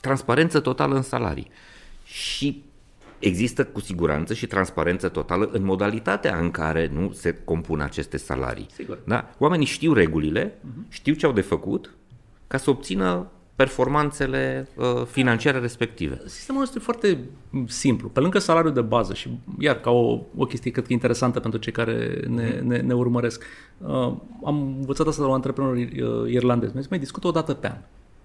Transparență 0.00 0.60
totală 0.60 0.94
în 0.94 1.02
salarii. 1.02 1.50
Și 2.04 2.64
există 3.22 3.64
cu 3.64 3.80
siguranță 3.80 4.34
și 4.34 4.46
transparență 4.46 5.08
totală 5.08 5.48
în 5.52 5.64
modalitatea 5.64 6.38
în 6.38 6.50
care 6.50 6.90
nu 6.92 7.12
se 7.12 7.38
compun 7.44 7.80
aceste 7.80 8.16
salarii. 8.16 8.66
Sigur. 8.72 8.98
Da? 9.04 9.30
Oamenii 9.38 9.66
știu 9.66 9.92
regulile, 9.92 10.48
uh-huh. 10.50 10.88
știu 10.88 11.14
ce 11.14 11.26
au 11.26 11.32
de 11.32 11.40
făcut 11.40 11.94
ca 12.46 12.58
să 12.58 12.70
obțină 12.70 13.30
performanțele 13.54 14.68
uh, 14.76 15.04
financiare 15.04 15.58
respective. 15.58 16.20
Sistemul 16.26 16.60
nostru 16.60 16.78
e 16.78 16.84
foarte 16.84 17.18
simplu. 17.66 18.08
Pe 18.08 18.20
lângă 18.20 18.38
salariul 18.38 18.72
de 18.72 18.80
bază 18.80 19.14
și 19.14 19.38
iar 19.58 19.80
ca 19.80 19.90
o, 19.90 20.20
o 20.36 20.44
chestie 20.44 20.70
cred 20.70 20.86
că 20.86 20.92
interesantă 20.92 21.40
pentru 21.40 21.60
cei 21.60 21.72
care 21.72 22.24
ne, 22.28 22.60
ne, 22.60 22.80
ne 22.80 22.94
urmăresc, 22.94 23.44
uh, 23.78 24.12
am 24.44 24.76
învățat 24.78 25.06
asta 25.06 25.20
de 25.20 25.26
la 25.26 25.28
un 25.28 25.34
antreprenor 25.34 25.76
uh, 25.76 26.30
irlandez. 26.32 26.72
Mi-a 26.72 26.80
zis, 26.80 26.90
mai 26.90 26.98
discută 26.98 27.26
o 27.26 27.30
dată 27.30 27.54
pe 27.54 27.66
an 27.66 27.78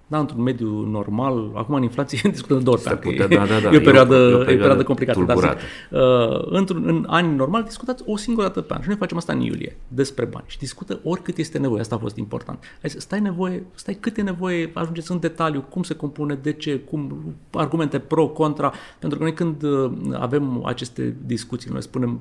da, 0.10 0.20
într-un 0.20 0.42
mediu 0.42 0.86
normal, 0.86 1.52
acum 1.54 1.76
în 1.76 1.84
inflație 1.84 2.30
discutăm 2.32 2.58
de 2.58 2.64
două 2.64 2.78
ori 2.86 2.98
putea, 2.98 3.28
da, 3.28 3.46
da, 3.46 3.60
da. 3.60 3.70
E 3.70 3.78
o 3.78 3.80
perioadă, 3.80 4.16
e 4.16 4.34
o, 4.34 4.40
e 4.40 4.42
o 4.42 4.46
perioadă 4.46 4.84
complicată. 4.84 5.24
Dar, 5.24 5.58
uh, 5.92 6.46
într-un, 6.46 6.84
în 6.88 7.06
ani 7.08 7.36
normal 7.36 7.64
discutați 7.64 8.04
o 8.06 8.18
singură 8.18 8.48
dată 8.48 8.62
pe 8.62 8.74
an 8.74 8.82
și 8.82 8.88
noi 8.88 8.98
facem 8.98 9.18
asta 9.18 9.34
în 9.34 9.40
iulie, 9.40 9.78
despre 9.88 10.26
bani 10.26 10.46
și 10.48 10.58
discută 10.58 11.00
oricât 11.04 11.38
este 11.38 11.58
nevoie, 11.58 11.82
asta 11.82 11.96
a 11.96 11.98
fost 11.98 12.16
important. 12.16 12.64
Adică 12.84 13.00
stai 13.00 13.20
nevoie, 13.20 13.66
stai 13.74 13.98
cât 14.00 14.18
e 14.18 14.22
nevoie, 14.22 14.72
ajungeți 14.74 15.12
în 15.12 15.20
detaliu, 15.20 15.62
cum 15.70 15.84
se 15.84 15.94
compune, 15.94 16.40
de 16.42 16.54
ce, 16.54 16.80
cum, 16.80 17.36
argumente 17.52 18.00
pro, 18.00 18.28
contra, 18.28 18.74
pentru 19.00 19.18
că 19.18 19.24
noi 19.24 19.34
când 19.34 19.64
uh, 19.64 19.92
avem 20.14 20.66
aceste 20.66 21.16
discuții, 21.26 21.70
noi 21.72 21.82
spunem, 21.82 22.20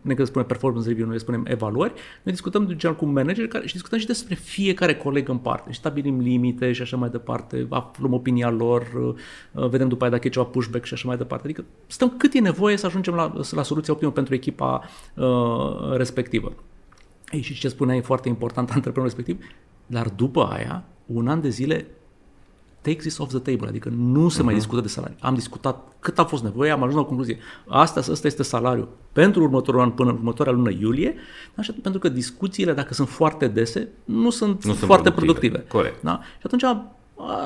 ne 0.00 0.14
când 0.14 0.28
spunem 0.28 0.46
performance 0.46 0.88
review, 0.88 1.06
noi 1.06 1.20
spunem 1.20 1.44
evaluări, 1.48 1.92
noi 2.22 2.32
discutăm 2.32 2.66
de 2.66 2.88
cu 2.90 3.04
manageri 3.04 3.48
care, 3.48 3.66
și 3.66 3.72
discutăm 3.72 3.98
și 3.98 4.06
despre 4.06 4.34
fiecare 4.34 4.94
coleg 4.94 5.28
în 5.28 5.36
parte, 5.36 5.72
și 5.72 5.78
stabilim 5.78 6.20
limite 6.20 6.72
și 6.72 6.82
așa 6.82 6.96
mai 6.96 7.08
departe 7.08 7.18
departe, 7.20 7.66
aflăm 7.68 8.12
opinia 8.12 8.50
lor, 8.50 8.82
uh, 9.52 9.68
vedem 9.68 9.88
după 9.88 10.02
aia 10.02 10.12
dacă 10.12 10.26
e 10.26 10.30
ceva 10.30 10.44
pushback 10.44 10.84
și 10.84 10.94
așa 10.94 11.08
mai 11.08 11.16
departe. 11.16 11.44
Adică 11.44 11.64
stăm 11.86 12.14
cât 12.16 12.34
e 12.34 12.40
nevoie 12.40 12.76
să 12.76 12.86
ajungem 12.86 13.14
la, 13.14 13.32
la 13.50 13.62
soluția 13.62 13.92
optimă 13.92 14.10
pentru 14.10 14.34
echipa 14.34 14.82
uh, 15.14 15.96
respectivă. 15.96 16.52
Ei, 17.30 17.40
și 17.40 17.54
ce 17.54 17.68
spunea 17.68 17.96
e 17.96 18.00
foarte 18.00 18.28
important 18.28 18.70
antreprenorul 18.76 19.14
respectiv, 19.16 19.46
dar 19.86 20.08
după 20.08 20.42
aia, 20.52 20.84
un 21.06 21.28
an 21.28 21.40
de 21.40 21.48
zile 21.48 21.86
take 22.80 22.96
this 22.96 23.18
off 23.18 23.30
the 23.30 23.38
table, 23.38 23.68
adică 23.68 23.88
nu 23.96 24.28
se 24.28 24.40
uh-huh. 24.40 24.44
mai 24.44 24.52
mhm. 24.52 24.62
discută 24.62 24.80
de 24.80 24.88
salarii. 24.88 25.16
Am 25.20 25.34
discutat 25.34 25.92
cât 25.98 26.18
a 26.18 26.24
fost 26.24 26.42
nevoie, 26.42 26.70
am 26.70 26.78
ajuns 26.78 26.94
la 26.94 27.00
o 27.00 27.04
concluzie. 27.04 27.38
Asta, 27.68 28.00
asta 28.00 28.26
este 28.26 28.42
salariul 28.42 28.88
pentru 29.12 29.42
următorul 29.42 29.80
an 29.80 29.90
până 29.90 30.10
în 30.10 30.16
următoarea 30.16 30.52
lună 30.52 30.70
iulie, 30.70 31.14
așa, 31.54 31.74
pentru 31.82 32.00
că 32.00 32.08
discuțiile, 32.08 32.72
dacă 32.72 32.94
sunt 32.94 33.08
foarte 33.08 33.48
dese, 33.48 33.88
nu 34.04 34.30
sunt 34.30 34.64
nu 34.64 34.72
foarte 34.72 35.10
productive. 35.10 35.48
productive. 35.48 35.64
Corect. 35.68 36.02
Da? 36.02 36.20
Și 36.22 36.46
atunci 36.46 36.62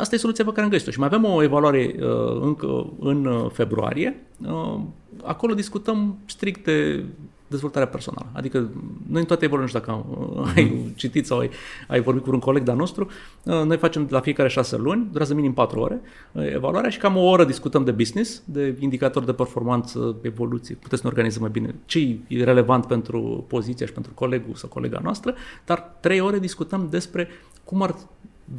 Asta 0.00 0.14
e 0.14 0.18
soluția 0.18 0.44
pe 0.44 0.50
care 0.50 0.62
am 0.62 0.70
găsit-o. 0.70 0.90
Și 0.90 0.98
mai 0.98 1.08
avem 1.12 1.24
o 1.24 1.42
evaluare 1.42 1.94
uh, 1.98 2.40
încă 2.40 2.92
în 2.98 3.24
uh, 3.24 3.50
februarie. 3.52 4.26
Uh, 4.46 4.80
acolo 5.22 5.54
discutăm 5.54 6.18
strict 6.26 6.64
de 6.64 7.04
dezvoltarea 7.46 7.88
personală. 7.88 8.26
Adică 8.32 8.70
noi 9.08 9.20
în 9.20 9.26
toate 9.26 9.44
evaluările, 9.44 9.78
nu 9.78 9.80
știu 9.80 9.92
dacă 9.92 10.04
uh, 10.40 10.52
ai 10.56 10.64
mhm. 10.64 10.94
citit 10.94 11.26
sau 11.26 11.38
ai, 11.38 11.50
ai 11.88 12.00
vorbit 12.00 12.22
cu 12.22 12.30
un 12.30 12.38
coleg 12.38 12.62
de-a 12.62 12.74
nostru, 12.74 13.08
uh, 13.42 13.62
noi 13.64 13.76
facem 13.76 14.06
la 14.10 14.20
fiecare 14.20 14.48
șase 14.48 14.76
luni, 14.76 15.08
durează 15.10 15.34
minim 15.34 15.52
patru 15.52 15.80
ore, 15.80 16.00
uh, 16.32 16.52
evaluarea 16.52 16.90
și 16.90 16.98
cam 16.98 17.16
o 17.16 17.20
oră 17.20 17.44
discutăm 17.44 17.84
de 17.84 17.90
business, 17.90 18.42
de 18.44 18.76
indicatori 18.78 19.26
de 19.26 19.32
performanță, 19.32 20.16
evoluție, 20.22 20.74
puteți 20.74 21.00
să 21.00 21.06
ne 21.06 21.12
organizăm 21.14 21.42
mai 21.42 21.50
bine 21.50 21.74
ce 21.84 22.18
e 22.28 22.44
relevant 22.44 22.86
pentru 22.86 23.44
poziția 23.48 23.86
și 23.86 23.92
pentru 23.92 24.12
colegul 24.14 24.54
sau 24.54 24.68
colega 24.68 25.00
noastră, 25.02 25.34
dar 25.64 25.96
trei 26.00 26.20
ore 26.20 26.38
discutăm 26.38 26.86
despre 26.90 27.28
cum 27.64 27.82
ar 27.82 27.94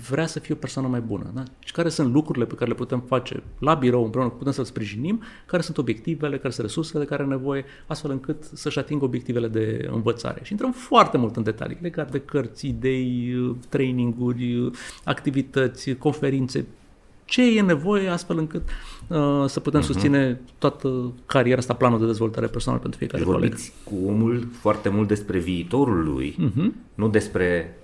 vrea 0.10 0.26
să 0.26 0.40
fie 0.40 0.54
o 0.54 0.58
persoană 0.58 0.88
mai 0.88 1.00
bună. 1.00 1.32
Da? 1.34 1.44
Și 1.60 1.72
care 1.72 1.90
sunt 1.90 2.14
lucrurile 2.14 2.46
pe 2.46 2.56
care 2.56 2.70
le 2.70 2.76
putem 2.76 3.00
face 3.00 3.44
la 3.60 3.74
birou 3.74 4.04
împreună, 4.04 4.30
putem 4.30 4.52
să-l 4.52 4.64
sprijinim, 4.64 5.22
care 5.46 5.62
sunt 5.62 5.78
obiectivele, 5.78 6.38
care 6.38 6.54
sunt 6.54 6.66
resursele 6.66 7.00
de 7.00 7.10
care 7.10 7.22
are 7.22 7.32
nevoie, 7.32 7.66
astfel 7.88 8.12
încât 8.12 8.44
să-și 8.54 8.80
atingă 8.80 9.06
obiectivele 9.06 9.48
de 9.48 9.88
învățare. 9.92 10.40
Și 10.44 10.52
intrăm 10.52 10.72
foarte 10.72 11.18
mult 11.18 11.36
în 11.36 11.44
detalii 11.44 11.78
legate 11.82 12.12
de 12.12 12.22
cărți, 12.22 12.68
idei, 12.68 13.36
traininguri, 13.70 14.72
activități, 15.04 15.94
conferințe, 15.94 16.66
ce 17.26 17.58
e 17.58 17.62
nevoie 17.62 18.08
astfel 18.08 18.38
încât 18.38 18.62
uh, 19.08 19.44
să 19.46 19.60
putem 19.60 19.82
uh-huh. 19.82 19.86
susține 19.86 20.42
toată 20.58 21.14
cariera 21.26 21.60
asta, 21.60 21.74
planul 21.74 22.00
de 22.00 22.06
dezvoltare 22.06 22.48
personală 22.48 22.82
pentru 22.82 23.00
fiecare 23.00 23.24
deci 23.24 23.34
coleg. 23.34 23.56
cu 23.84 23.96
omul 24.08 24.48
foarte 24.52 24.90
mult 24.90 25.08
despre 25.08 25.40
viitorul 25.40 26.04
lui, 26.04 26.36
uh-huh. 26.40 26.72
nu 26.96 27.10
despre 27.10 27.78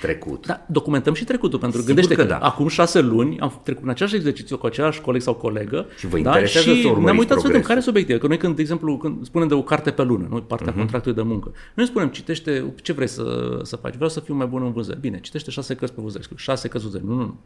trecut. 0.00 0.46
Da, 0.46 0.66
documentăm 0.68 1.14
și 1.14 1.24
trecutul, 1.24 1.58
pentru 1.58 1.78
că 1.80 1.86
gândește 1.86 2.14
că, 2.14 2.22
că 2.22 2.28
da. 2.28 2.38
acum 2.38 2.68
șase 2.68 3.00
luni 3.00 3.40
am 3.40 3.60
trecut 3.62 3.82
în 3.82 3.88
același 3.88 4.14
exercițiu 4.14 4.58
cu 4.58 4.66
același 4.66 5.00
coleg 5.00 5.20
sau 5.20 5.34
colegă 5.34 5.86
și, 5.96 6.06
vă 6.06 6.18
da, 6.18 6.44
și 6.44 6.92
ne-am 7.02 7.18
uitat 7.18 7.40
să 7.40 7.46
vedem 7.46 7.62
care 7.62 7.80
sunt 7.80 7.90
obiective. 7.94 8.18
Că 8.18 8.26
noi 8.26 8.36
când, 8.36 8.54
de 8.56 8.60
exemplu, 8.60 8.96
când 8.96 9.24
spunem 9.24 9.48
de 9.48 9.54
o 9.54 9.62
carte 9.62 9.90
pe 9.90 10.02
lună, 10.02 10.26
noi 10.30 10.42
partea 10.46 10.72
uh-huh. 10.72 10.76
contractului 10.76 11.16
de 11.16 11.22
muncă, 11.22 11.52
noi 11.74 11.86
spunem, 11.86 12.08
citește 12.08 12.74
ce 12.82 12.92
vrei 12.92 13.08
să, 13.08 13.58
să 13.62 13.76
faci. 13.76 13.94
Vreau 13.94 14.10
să 14.10 14.20
fiu 14.20 14.34
mai 14.34 14.46
bun 14.46 14.62
în 14.62 14.72
vânzări. 14.72 15.00
Bine, 15.00 15.20
citește 15.20 15.50
șase 15.50 15.74
cărți 15.74 15.94
pe 15.94 16.00
vânzări. 16.00 16.28
Șase 16.36 16.68
cărți 16.68 16.86
vânzări. 16.86 17.08
Nu, 17.08 17.14
nu, 17.14 17.22
nu 17.22 17.38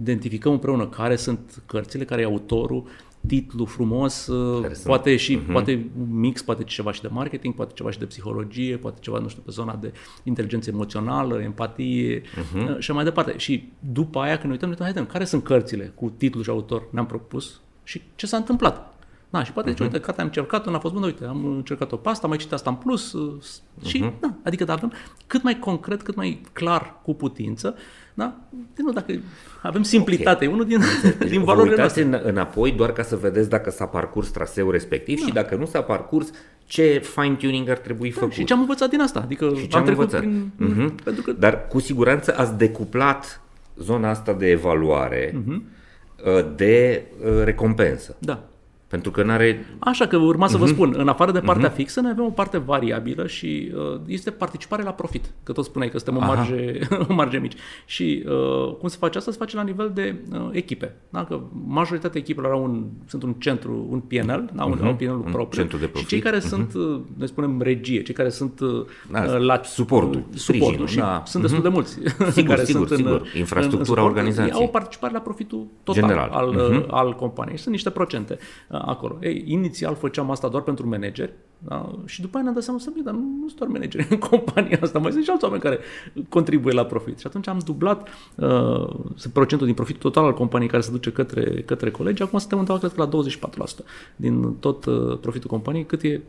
identificăm 0.00 0.52
împreună 0.52 0.86
care 0.86 1.16
sunt 1.16 1.62
cărțile, 1.66 2.04
care 2.04 2.20
e 2.20 2.24
autorul, 2.24 2.84
titlu 3.26 3.64
frumos, 3.64 4.26
uh, 4.26 4.60
care 4.60 4.74
poate 4.84 5.08
sunt? 5.08 5.20
și 5.20 5.38
uh-huh. 5.38 5.52
poate 5.52 5.90
un 5.98 6.18
mix, 6.18 6.42
poate 6.42 6.64
ceva 6.64 6.92
și 6.92 7.00
de 7.00 7.08
marketing, 7.10 7.54
poate 7.54 7.72
ceva 7.74 7.90
și 7.90 7.98
de 7.98 8.04
psihologie, 8.04 8.76
poate 8.76 8.98
ceva, 9.00 9.18
nu 9.18 9.28
știu, 9.28 9.42
pe 9.44 9.50
zona 9.50 9.76
de 9.76 9.92
inteligență 10.24 10.70
emoțională, 10.70 11.40
empatie 11.40 12.20
uh-huh. 12.20 12.78
și 12.78 12.92
mai 12.92 13.04
departe. 13.04 13.34
Și 13.36 13.72
după 13.92 14.18
aia, 14.18 14.32
când 14.32 14.44
ne 14.44 14.50
uităm, 14.52 14.68
ne 14.78 14.86
uităm, 14.86 15.06
care 15.06 15.24
sunt 15.24 15.42
cărțile 15.42 15.92
cu 15.94 16.12
titlu 16.16 16.42
și 16.42 16.50
autor 16.50 16.82
ne-am 16.90 17.06
propus 17.06 17.60
și 17.82 18.02
ce 18.14 18.26
s-a 18.26 18.36
întâmplat. 18.36 18.97
Da, 19.30 19.44
și 19.44 19.52
poate 19.52 19.74
uh-huh. 19.74 19.80
uite, 19.80 20.00
cartea 20.00 20.22
am 20.22 20.28
încercat-o, 20.28 20.70
n-a 20.70 20.78
fost 20.78 20.94
bună, 20.94 21.06
uite, 21.06 21.24
am 21.24 21.44
încercat-o 21.44 21.96
pe 21.96 22.08
asta, 22.08 22.26
mai 22.26 22.36
citit 22.36 22.52
asta 22.52 22.70
în 22.70 22.76
plus 22.76 23.14
uh-huh. 23.16 23.86
și, 23.86 23.98
mhm. 23.98 24.14
da, 24.20 24.34
adică 24.44 24.64
da, 24.64 24.72
avem 24.72 24.92
cât 25.26 25.42
mai 25.42 25.58
concret, 25.58 26.02
cât 26.02 26.14
mai 26.14 26.40
clar 26.52 27.00
cu 27.02 27.14
putință 27.14 27.74
da? 28.18 28.36
Nu, 28.76 28.92
dacă 28.92 29.12
avem 29.62 29.82
simplitate, 29.82 30.44
okay. 30.44 30.48
unul 30.48 30.66
din, 30.66 30.80
deci, 31.18 31.30
din 31.34 31.44
valorile 31.44 31.76
noastre. 31.76 32.02
În, 32.02 32.20
înapoi 32.22 32.72
doar 32.72 32.92
ca 32.92 33.02
să 33.02 33.16
vedeți 33.16 33.48
dacă 33.48 33.70
s-a 33.70 33.86
parcurs 33.86 34.30
traseul 34.30 34.70
respectiv 34.70 35.20
da. 35.20 35.26
și 35.26 35.32
dacă 35.32 35.56
nu 35.56 35.66
s-a 35.66 35.82
parcurs, 35.82 36.30
ce 36.66 37.00
fine-tuning 37.04 37.68
ar 37.68 37.76
trebui 37.76 38.10
da, 38.10 38.18
făcut. 38.18 38.32
Și 38.32 38.44
ce 38.44 38.52
am 38.52 38.60
învățat 38.60 38.90
din 38.90 39.00
asta. 39.00 39.20
Adică 39.20 39.52
și 39.56 39.66
ce 39.66 39.76
am, 39.76 39.82
am 39.82 39.88
învățat. 39.88 40.20
Prin, 40.20 40.52
uh-huh. 40.56 41.04
pentru 41.04 41.22
că... 41.22 41.32
Dar 41.32 41.66
cu 41.66 41.80
siguranță 41.80 42.34
ați 42.36 42.56
decuplat 42.56 43.40
zona 43.76 44.10
asta 44.10 44.32
de 44.32 44.46
evaluare 44.46 45.30
uh-huh. 45.30 46.54
de 46.56 47.04
uh, 47.24 47.44
recompensă. 47.44 48.16
Da. 48.18 48.44
Pentru 48.88 49.10
că 49.10 49.22
nu 49.22 49.30
are 49.30 49.66
Așa 49.78 50.06
că 50.06 50.16
urma 50.16 50.46
să 50.46 50.56
vă 50.56 50.64
mhm. 50.64 50.72
spun, 50.72 50.94
în 50.96 51.08
afară 51.08 51.32
de 51.32 51.40
partea 51.40 51.72
uh-huh. 51.72 51.74
fixă, 51.74 52.00
noi 52.00 52.10
avem 52.10 52.24
o 52.24 52.30
parte 52.30 52.58
variabilă 52.58 53.26
și 53.26 53.72
uh, 53.74 54.00
este 54.06 54.30
participare 54.30 54.82
la 54.82 54.90
profit. 54.90 55.30
Că 55.42 55.52
tot 55.52 55.64
spuneai 55.64 55.90
că 55.90 55.98
suntem 55.98 56.22
o 56.22 56.26
marge, 56.26 56.78
o 57.08 57.14
marge 57.14 57.38
mici. 57.38 57.56
Și 57.86 58.24
uh, 58.26 58.74
cum 58.74 58.88
se 58.88 58.96
face 59.00 59.18
asta? 59.18 59.30
Se 59.30 59.36
face 59.36 59.56
la 59.56 59.62
nivel 59.62 59.90
de 59.94 60.14
uh, 60.32 60.48
echipe. 60.50 60.94
Da? 61.08 61.24
Că 61.24 61.40
majoritatea 61.66 62.20
echipelor 62.20 62.52
au 62.52 62.62
un, 62.62 62.84
sunt 63.06 63.22
un 63.22 63.32
centru, 63.32 63.86
un 63.90 64.00
PNL, 64.00 64.50
da? 64.52 64.64
un, 64.64 64.78
uh-huh. 64.78 64.82
un 64.82 64.94
PNL 64.94 65.22
un 65.24 65.32
propriu. 65.32 65.60
Centru 65.60 65.78
de 65.78 65.86
profit. 65.86 66.08
Și 66.08 66.14
cei 66.14 66.22
care 66.22 66.38
uh-huh. 66.38 66.48
sunt, 66.48 66.74
uh, 66.74 67.00
noi 67.16 67.28
spunem 67.28 67.60
regie, 67.60 68.02
cei 68.02 68.14
care 68.14 68.28
sunt 68.28 68.60
uh, 68.60 68.84
da, 69.10 69.36
la 69.36 69.60
suportul, 69.64 70.24
suportul 70.34 70.86
și 70.86 70.96
da. 70.96 71.22
sunt 71.26 71.42
destul 71.42 71.62
de 71.62 71.68
mulți. 71.68 71.98
Sigur, 72.30 72.54
care 72.54 72.64
sigur, 72.64 72.86
sunt 72.86 72.98
sigur. 72.98 73.20
În, 73.34 73.38
Infrastructura 73.38 74.00
în, 74.00 74.06
în 74.06 74.12
organizației. 74.12 74.60
Au 74.60 74.68
participare 74.68 75.12
la 75.12 75.20
profitul 75.20 75.66
total 75.82 76.02
General. 76.02 76.28
al, 76.30 76.54
uh-huh. 76.54 76.86
al 76.86 77.14
companiei. 77.14 77.58
Sunt 77.58 77.74
niște 77.74 77.90
procente 77.90 78.38
acolo. 78.84 79.18
Ei, 79.20 79.44
inițial 79.46 79.94
făceam 79.94 80.30
asta 80.30 80.48
doar 80.48 80.62
pentru 80.62 80.88
manageri 80.88 81.32
da? 81.58 81.90
și 82.04 82.20
după 82.20 82.34
aia 82.34 82.42
ne-am 82.42 82.54
dat 82.54 82.64
seama 82.64 82.78
să 82.78 82.90
dar 83.04 83.14
nu, 83.14 83.20
nu 83.20 83.46
sunt 83.46 83.58
doar 83.58 83.70
manageri 83.70 84.06
în 84.10 84.18
compania 84.30 84.78
asta, 84.82 84.98
mai 84.98 85.12
sunt 85.12 85.24
și 85.24 85.30
alți 85.30 85.44
oameni 85.44 85.62
care 85.62 85.78
contribuie 86.28 86.74
la 86.74 86.84
profit. 86.84 87.18
Și 87.18 87.26
atunci 87.26 87.48
am 87.48 87.58
dublat 87.64 88.08
uh, 88.34 88.94
procentul 89.32 89.66
din 89.66 89.74
profitul 89.74 90.10
total 90.10 90.24
al 90.24 90.34
companiei 90.34 90.70
care 90.70 90.82
se 90.82 90.90
duce 90.90 91.12
către, 91.12 91.62
către 91.62 91.90
colegi. 91.90 92.22
Acum 92.22 92.38
suntem 92.38 92.58
undeva, 92.58 92.78
cred 92.78 92.92
că 92.92 93.02
la 93.02 93.08
24% 93.82 93.84
din 94.16 94.54
tot 94.60 94.84
uh, 94.84 95.18
profitul 95.20 95.50
companiei, 95.50 95.86
cât 95.86 96.02
e 96.02 96.20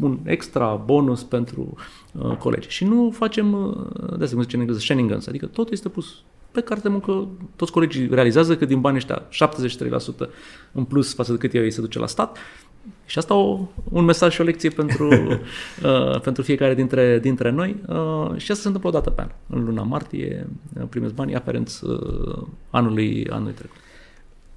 un 0.00 0.18
extra 0.24 0.74
bonus 0.74 1.22
pentru 1.22 1.74
uh, 2.12 2.36
colegi. 2.36 2.68
Și 2.68 2.84
nu 2.84 3.10
facem, 3.10 3.52
uh, 3.52 4.16
de 4.18 4.24
asta 4.24 4.34
cum 4.34 4.42
zice 4.42 4.54
în 4.54 4.60
engleză, 4.60 4.80
shenanigans, 4.80 5.26
adică 5.26 5.46
totul 5.46 5.72
este 5.72 5.88
pus 5.88 6.22
pe 6.56 6.62
carte 6.62 6.82
de 6.82 6.88
muncă 6.88 7.28
toți 7.56 7.72
colegii 7.72 8.08
realizează 8.10 8.56
că 8.56 8.64
din 8.64 8.80
banii 8.80 8.98
ăștia 8.98 9.22
73% 10.26 10.28
în 10.72 10.84
plus 10.84 11.14
față 11.14 11.32
de 11.32 11.38
cât 11.38 11.52
ei 11.52 11.70
se 11.70 11.80
duce 11.80 11.98
la 11.98 12.06
stat. 12.06 12.38
Și 13.06 13.18
asta 13.18 13.34
o, 13.34 13.58
un 13.90 14.04
mesaj 14.04 14.32
și 14.32 14.40
o 14.40 14.44
lecție 14.44 14.70
pentru, 14.70 15.08
uh, 15.84 16.20
pentru 16.20 16.42
fiecare 16.42 16.74
dintre, 16.74 17.18
dintre 17.18 17.50
noi. 17.50 17.76
Uh, 17.88 18.36
și 18.36 18.50
asta 18.50 18.62
se 18.62 18.66
întâmplă 18.66 18.88
o 18.88 18.92
dată 18.92 19.10
pe 19.10 19.20
an. 19.20 19.30
În 19.46 19.64
luna 19.64 19.82
martie 19.82 20.46
uh, 20.80 20.86
primesc 20.88 21.14
banii 21.14 21.34
aferenți 21.34 21.84
uh, 21.84 22.42
anului, 22.70 23.26
anului 23.30 23.52
trecut. 23.52 23.76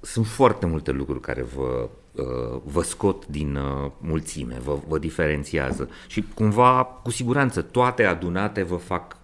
Sunt 0.00 0.26
foarte 0.26 0.66
multe 0.66 0.90
lucruri 0.90 1.20
care 1.20 1.46
vă, 1.56 1.88
uh, 2.14 2.60
vă 2.64 2.82
scot 2.82 3.26
din 3.26 3.56
uh, 3.56 3.90
mulțime, 3.98 4.58
vă, 4.64 4.78
vă 4.88 4.98
diferențiază 4.98 5.88
și 6.06 6.24
cumva, 6.34 6.84
cu 7.02 7.10
siguranță, 7.10 7.62
toate 7.62 8.04
adunate 8.04 8.62
vă 8.62 8.76
fac 8.76 9.16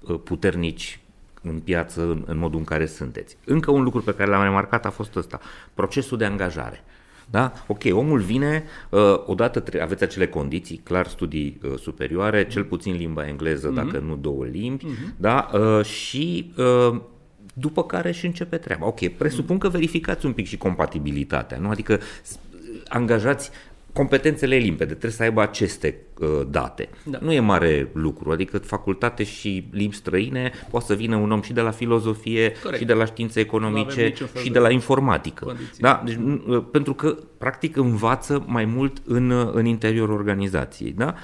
uh, 0.00 0.20
puternici 0.24 1.01
în 1.42 1.58
piață 1.58 2.02
în, 2.02 2.22
în 2.26 2.38
modul 2.38 2.58
în 2.58 2.64
care 2.64 2.86
sunteți. 2.86 3.36
Încă 3.44 3.70
un 3.70 3.82
lucru 3.82 4.02
pe 4.02 4.14
care 4.14 4.30
l-am 4.30 4.42
remarcat 4.42 4.86
a 4.86 4.90
fost 4.90 5.16
ăsta, 5.16 5.40
procesul 5.74 6.18
de 6.18 6.24
angajare. 6.24 6.84
Da? 7.30 7.52
Ok, 7.66 7.82
omul 7.90 8.20
vine, 8.20 8.64
uh, 8.90 9.22
odată 9.26 9.60
tre- 9.60 9.82
aveți 9.82 10.02
acele 10.02 10.26
condiții, 10.26 10.76
clar 10.76 11.06
studii 11.06 11.60
uh, 11.62 11.78
superioare, 11.78 12.46
cel 12.46 12.64
puțin 12.64 12.94
limba 12.94 13.26
engleză, 13.26 13.70
mm-hmm. 13.70 13.74
dacă 13.74 13.98
nu 13.98 14.16
două 14.16 14.44
limbi, 14.44 14.84
mm-hmm. 14.84 15.16
da? 15.16 15.50
Uh, 15.54 15.84
și 15.84 16.52
uh, 16.56 17.00
după 17.54 17.84
care 17.84 18.12
și 18.12 18.26
începe 18.26 18.56
treaba. 18.56 18.86
Ok, 18.86 19.08
presupun 19.08 19.58
că 19.58 19.68
verificați 19.68 20.26
un 20.26 20.32
pic 20.32 20.46
și 20.46 20.56
compatibilitatea, 20.56 21.58
nu? 21.58 21.68
Adică 21.68 22.00
angajați 22.88 23.50
competențele 23.92 24.56
limpede, 24.56 24.90
trebuie 24.90 25.10
să 25.10 25.22
aibă 25.22 25.40
aceste 25.40 25.96
uh, 26.18 26.28
date. 26.48 26.88
Da. 27.04 27.18
Nu 27.20 27.32
e 27.32 27.40
mare 27.40 27.90
lucru, 27.92 28.30
adică 28.30 28.58
facultate 28.58 29.24
și 29.24 29.68
limbi 29.70 29.94
străine, 29.94 30.52
poate 30.70 30.86
să 30.86 30.94
vină 30.94 31.16
un 31.16 31.30
om 31.30 31.42
și 31.42 31.52
de 31.52 31.60
la 31.60 31.70
filozofie, 31.70 32.52
Corect. 32.62 32.78
și 32.80 32.84
de 32.84 32.92
la 32.92 33.04
științe 33.04 33.40
economice, 33.40 34.12
și 34.42 34.50
de 34.50 34.58
la 34.58 34.70
informatică. 34.70 35.56
Da? 35.78 36.02
Deci, 36.04 36.18
uh, 36.46 36.64
pentru 36.70 36.94
că, 36.94 37.16
practic, 37.38 37.76
învață 37.76 38.44
mai 38.46 38.64
mult 38.64 39.02
în, 39.04 39.30
uh, 39.30 39.50
în 39.52 39.64
interiorul 39.64 40.14
organizației. 40.14 40.94
Da? 40.96 41.14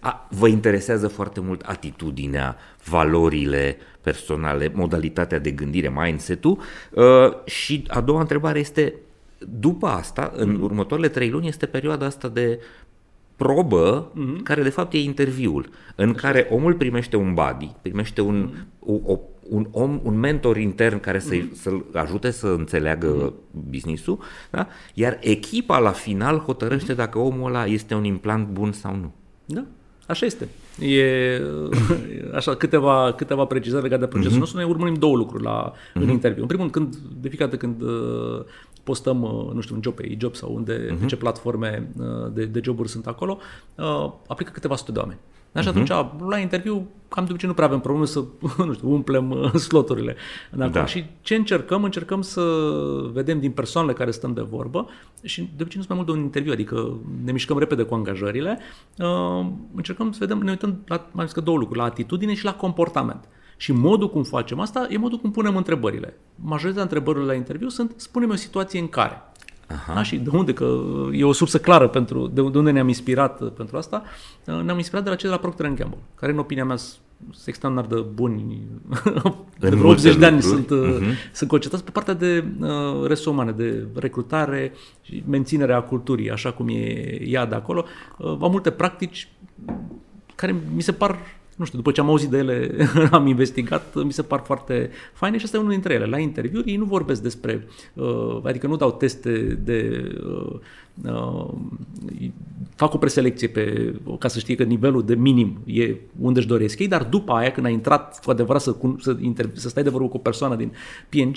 A, 0.00 0.28
vă 0.30 0.48
interesează 0.48 1.08
foarte 1.08 1.40
mult 1.40 1.62
atitudinea, 1.62 2.56
valorile 2.84 3.76
personale, 4.00 4.72
modalitatea 4.74 5.38
de 5.38 5.50
gândire, 5.50 5.92
mindset-ul. 5.94 6.58
Uh, 6.90 7.04
și 7.44 7.84
a 7.88 8.00
doua 8.00 8.20
întrebare 8.20 8.58
este 8.58 8.94
după 9.38 9.86
asta, 9.86 10.32
în 10.36 10.56
mm-hmm. 10.56 10.62
următoarele 10.62 11.08
trei 11.08 11.30
luni, 11.30 11.48
este 11.48 11.66
perioada 11.66 12.06
asta 12.06 12.28
de 12.28 12.60
probă, 13.36 14.12
mm-hmm. 14.12 14.42
care 14.42 14.62
de 14.62 14.68
fapt 14.68 14.92
e 14.92 14.98
interviul, 15.02 15.68
în 15.96 16.08
Așa. 16.08 16.18
care 16.18 16.48
omul 16.50 16.74
primește 16.74 17.16
un 17.16 17.34
buddy, 17.34 17.74
primește 17.82 18.20
un, 18.20 18.50
mm-hmm. 18.50 18.78
o, 18.78 19.12
o, 19.12 19.18
un 19.48 19.68
om, 19.70 20.00
un 20.02 20.18
mentor 20.18 20.56
intern 20.56 21.00
care 21.00 21.18
să-i, 21.18 21.40
mm-hmm. 21.40 21.60
să-l 21.60 21.84
ajute 21.92 22.30
să 22.30 22.46
înțeleagă 22.46 23.32
mm-hmm. 23.32 23.70
business-ul, 23.70 24.18
da? 24.50 24.68
iar 24.94 25.18
echipa 25.20 25.78
la 25.78 25.90
final 25.90 26.38
hotărăște 26.38 26.92
mm-hmm. 26.92 26.96
dacă 26.96 27.18
omul 27.18 27.48
ăla 27.48 27.66
este 27.66 27.94
un 27.94 28.04
implant 28.04 28.48
bun 28.48 28.72
sau 28.72 28.96
nu. 28.96 29.12
Da, 29.44 29.64
așa 30.06 30.26
este. 30.26 30.48
E 30.80 31.40
așa 32.38 32.54
câteva, 32.54 33.12
câteva 33.16 33.44
precizări 33.44 33.82
legate 33.82 34.00
de 34.00 34.06
procesul 34.06 34.36
mm-hmm. 34.36 34.38
nostru. 34.38 34.58
Noi 34.58 34.68
urmărim 34.68 34.94
două 34.94 35.16
lucruri 35.16 35.42
la, 35.42 35.72
mm-hmm. 35.72 35.92
în 35.94 36.02
mhm. 36.02 36.10
interviu. 36.10 36.42
În 36.42 36.48
primul 36.48 36.70
rând, 36.72 36.90
când, 36.90 36.96
de 37.20 37.28
fiecare 37.28 37.50
dată 37.50 37.66
când 37.66 37.82
uh, 37.82 38.44
postăm, 38.88 39.22
uh, 39.22 39.52
nu 39.52 39.60
știu, 39.60 39.74
un 39.74 39.80
job 39.82 39.94
pe 39.94 40.16
job 40.18 40.34
sau 40.34 40.54
unde, 40.54 40.86
uh-huh. 40.86 40.98
pe 41.00 41.06
ce 41.06 41.16
platforme 41.16 41.88
uh, 41.98 42.32
de, 42.32 42.44
de 42.44 42.60
joburi 42.62 42.88
sunt 42.88 43.06
acolo, 43.06 43.38
uh, 43.74 44.12
aplică 44.26 44.50
câteva 44.50 44.76
sute 44.76 44.92
de 44.92 44.98
oameni. 44.98 45.18
Da, 45.52 45.60
și 45.60 45.66
uh-huh. 45.66 45.70
atunci, 45.70 45.88
la 46.28 46.38
interviu, 46.38 46.86
cam 47.08 47.24
de 47.24 47.30
obicei 47.30 47.48
nu 47.48 47.54
prea 47.54 47.66
avem 47.66 47.80
probleme 47.80 48.06
să, 48.06 48.24
nu 48.66 48.72
știu, 48.72 48.92
umplem 48.92 49.52
sloturile. 49.68 50.16
Da. 50.50 50.86
Și 50.86 51.04
ce 51.20 51.34
încercăm? 51.34 51.84
Încercăm 51.84 52.22
să 52.22 52.42
vedem 53.12 53.40
din 53.40 53.50
persoanele 53.50 53.92
care 53.92 54.10
stăm 54.10 54.32
de 54.32 54.40
vorbă 54.40 54.88
și 55.22 55.40
de 55.40 55.62
obicei 55.62 55.80
nu 55.80 55.84
sunt 55.84 55.88
mai 55.88 55.96
mult 55.96 56.06
de 56.06 56.12
un 56.12 56.24
interviu, 56.24 56.52
adică 56.52 56.98
ne 57.24 57.32
mișcăm 57.32 57.58
repede 57.58 57.82
cu 57.82 57.94
angajările. 57.94 58.58
Încercăm 59.74 60.12
să 60.12 60.18
vedem, 60.20 60.38
ne 60.38 60.50
uităm 60.50 60.82
la, 60.86 61.08
mai 61.12 61.24
zis 61.24 61.34
că 61.34 61.40
două 61.40 61.58
lucruri, 61.58 61.78
la 61.78 61.84
atitudine 61.84 62.34
și 62.34 62.44
la 62.44 62.54
comportament. 62.54 63.28
Și 63.60 63.72
modul 63.72 64.10
cum 64.10 64.22
facem 64.22 64.60
asta 64.60 64.86
e 64.90 64.98
modul 64.98 65.18
cum 65.18 65.30
punem 65.30 65.56
întrebările. 65.56 66.16
Majoritatea 66.34 66.82
întrebărilor 66.82 67.26
la 67.26 67.34
interviu 67.34 67.68
sunt 67.68 67.92
spune-mi 67.96 68.32
o 68.32 68.36
situație 68.36 68.80
în 68.80 68.88
care. 68.88 69.22
Aha. 69.68 69.94
Da, 69.94 70.02
și 70.02 70.16
de 70.16 70.30
unde? 70.32 70.52
Că 70.52 70.80
e 71.12 71.24
o 71.24 71.32
sursă 71.32 71.58
clară 71.58 71.88
pentru 71.88 72.26
de 72.26 72.40
unde 72.40 72.70
ne-am 72.70 72.88
inspirat 72.88 73.52
pentru 73.52 73.76
asta. 73.76 74.02
Ne-am 74.44 74.76
inspirat 74.76 75.04
de 75.04 75.10
la 75.10 75.16
cei 75.16 75.28
de 75.28 75.34
la 75.34 75.40
Procter 75.40 75.66
Gamble, 75.66 75.98
care 76.14 76.32
în 76.32 76.38
opinia 76.38 76.64
mea 76.64 76.76
sunt 76.76 77.00
sunt 77.30 77.46
extraordinar 77.46 77.86
de 77.86 78.08
buni. 78.14 78.62
de 79.58 79.68
vreo 79.68 79.90
80 79.90 80.16
de 80.16 80.26
ani 80.26 80.42
sunt, 80.42 80.66
uh-huh. 80.66 81.32
sunt 81.32 81.48
concetați 81.50 81.84
pe 81.84 81.90
partea 81.90 82.14
de 82.14 82.44
uh, 82.60 82.68
resurse 83.06 83.30
umane, 83.30 83.50
de 83.50 83.86
recrutare 83.94 84.72
și 85.02 85.22
menținerea 85.28 85.80
culturii, 85.80 86.30
așa 86.30 86.52
cum 86.52 86.68
e 86.68 87.18
ea 87.22 87.46
de 87.46 87.54
acolo. 87.54 87.84
Uh, 88.18 88.36
au 88.40 88.50
multe 88.50 88.70
practici 88.70 89.28
care 90.34 90.56
mi 90.74 90.82
se 90.82 90.92
par 90.92 91.18
nu 91.58 91.64
știu, 91.64 91.78
după 91.78 91.90
ce 91.92 92.00
am 92.00 92.08
auzit 92.08 92.28
de 92.28 92.38
ele, 92.38 92.76
am 93.10 93.26
investigat, 93.26 93.94
mi 94.04 94.12
se 94.12 94.22
par 94.22 94.42
foarte 94.44 94.90
faine 95.12 95.38
și 95.38 95.44
asta 95.44 95.56
e 95.56 95.60
unul 95.60 95.72
dintre 95.72 95.94
ele. 95.94 96.04
La 96.04 96.18
interviuri 96.18 96.70
ei 96.70 96.76
nu 96.76 96.84
vorbesc 96.84 97.22
despre, 97.22 97.66
uh, 97.94 98.40
adică 98.42 98.66
nu 98.66 98.76
dau 98.76 98.92
teste 98.92 99.58
de, 99.64 100.08
uh, 100.24 100.58
uh, 101.04 101.48
fac 102.74 102.94
o 102.94 102.98
preselecție 102.98 103.48
pe, 103.48 103.94
ca 104.18 104.28
să 104.28 104.38
știe 104.38 104.54
că 104.54 104.62
nivelul 104.62 105.04
de 105.04 105.14
minim 105.14 105.58
e 105.64 105.96
unde 106.20 106.38
își 106.38 106.48
doresc 106.48 106.78
ei, 106.78 106.88
dar 106.88 107.04
după 107.04 107.32
aia 107.32 107.50
când 107.50 107.66
ai 107.66 107.72
intrat 107.72 108.24
cu 108.24 108.30
adevărat 108.30 108.62
să, 108.62 108.76
să, 108.98 109.16
inter, 109.20 109.50
să 109.52 109.68
stai 109.68 109.82
de 109.82 109.90
vorbă 109.90 110.08
cu 110.08 110.16
o 110.16 110.20
persoană 110.20 110.56
din 110.56 110.72
PNG, 111.08 111.36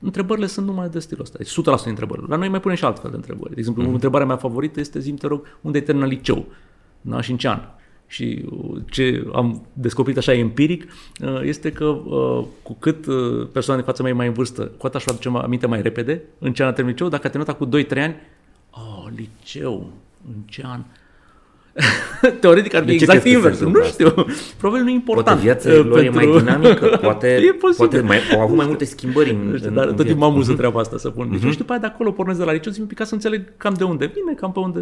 întrebările 0.00 0.46
sunt 0.46 0.66
numai 0.66 0.88
de 0.88 0.98
stilul 0.98 1.22
ăsta. 1.22 1.78
100% 1.82 1.84
întrebări. 1.84 2.28
La 2.28 2.36
noi 2.36 2.48
mai 2.48 2.60
punem 2.60 2.76
și 2.76 2.84
altfel 2.84 3.10
de 3.10 3.16
întrebări. 3.16 3.50
De 3.54 3.58
exemplu, 3.58 3.82
mm-hmm. 3.82 3.92
întrebarea 3.92 4.26
mea 4.26 4.36
favorită 4.36 4.80
este, 4.80 4.98
zi 4.98 5.12
te 5.12 5.26
rog, 5.26 5.58
unde 5.60 5.78
ai 5.78 5.84
terminat 5.84 6.08
liceu? 6.08 6.46
Da, 7.00 7.20
și 7.20 7.30
în 7.30 7.36
ce 7.36 7.48
an? 7.48 7.60
Și 8.08 8.44
ce 8.90 9.26
am 9.32 9.66
descoperit 9.72 10.18
așa 10.18 10.32
empiric 10.32 10.92
uh, 11.20 11.40
este 11.42 11.72
că 11.72 11.84
uh, 11.84 12.44
cu 12.62 12.76
cât 12.78 13.06
uh, 13.06 13.48
persoane 13.52 13.80
de 13.80 13.86
fața 13.86 14.02
mea 14.02 14.12
e 14.12 14.14
mai 14.14 14.26
în 14.26 14.32
vârstă, 14.32 14.62
cu 14.62 14.86
atât 14.86 15.00
aș 15.00 15.06
aduce 15.06 15.28
aminte 15.28 15.66
mai 15.66 15.82
repede 15.82 16.22
în 16.38 16.52
ce 16.52 16.62
an 16.62 16.68
a 16.68 16.72
terminat 16.72 16.98
liceu, 16.98 17.10
dacă 17.10 17.26
a 17.26 17.30
terminat 17.30 17.56
cu 17.56 17.68
2-3 17.68 18.02
ani, 18.02 18.16
oh, 18.70 19.06
liceu, 19.16 19.92
în 20.28 20.34
ce 20.46 20.62
an? 20.64 20.84
Teoretic 22.40 22.74
ar 22.74 22.84
fi 22.84 22.90
exact 22.90 23.24
invers. 23.24 23.60
Nu 23.60 23.82
știu. 23.84 24.14
Probabil 24.58 24.84
nu 24.84 24.90
e 24.90 24.92
important. 24.92 25.26
Poate 25.26 25.42
viața 25.42 25.68
pentru... 25.68 25.88
lor 25.88 25.98
e 25.98 26.08
mai 26.08 26.26
dinamică. 26.26 26.86
Poate, 27.02 27.26
e 27.26 27.52
poate 27.76 28.00
mai, 28.00 28.18
au 28.34 28.40
avut 28.40 28.56
mai 28.56 28.66
multe 28.66 28.84
schimbări 28.84 29.30
în, 29.30 29.54
știu, 29.56 29.68
în, 29.68 29.74
dar 29.74 29.86
în 29.86 29.94
tot 29.94 30.06
timpul 30.06 30.26
am 30.26 30.42
să 30.42 30.52
treaba 30.52 30.80
asta 30.80 30.98
să 30.98 31.10
pun. 31.10 31.38
Uh-huh. 31.38 31.50
Și 31.50 31.56
după 31.56 31.72
aia 31.72 31.80
de 31.80 31.86
acolo 31.86 32.10
pornesc 32.12 32.38
de 32.38 32.44
la 32.44 32.52
liceu, 32.52 32.72
zic 32.72 32.92
ca 32.92 33.04
să 33.04 33.14
înțeleg 33.14 33.56
cam 33.56 33.74
de 33.74 33.84
unde 33.84 34.12
vine, 34.14 34.34
cam 34.34 34.52
pe 34.52 34.58
unde, 34.58 34.80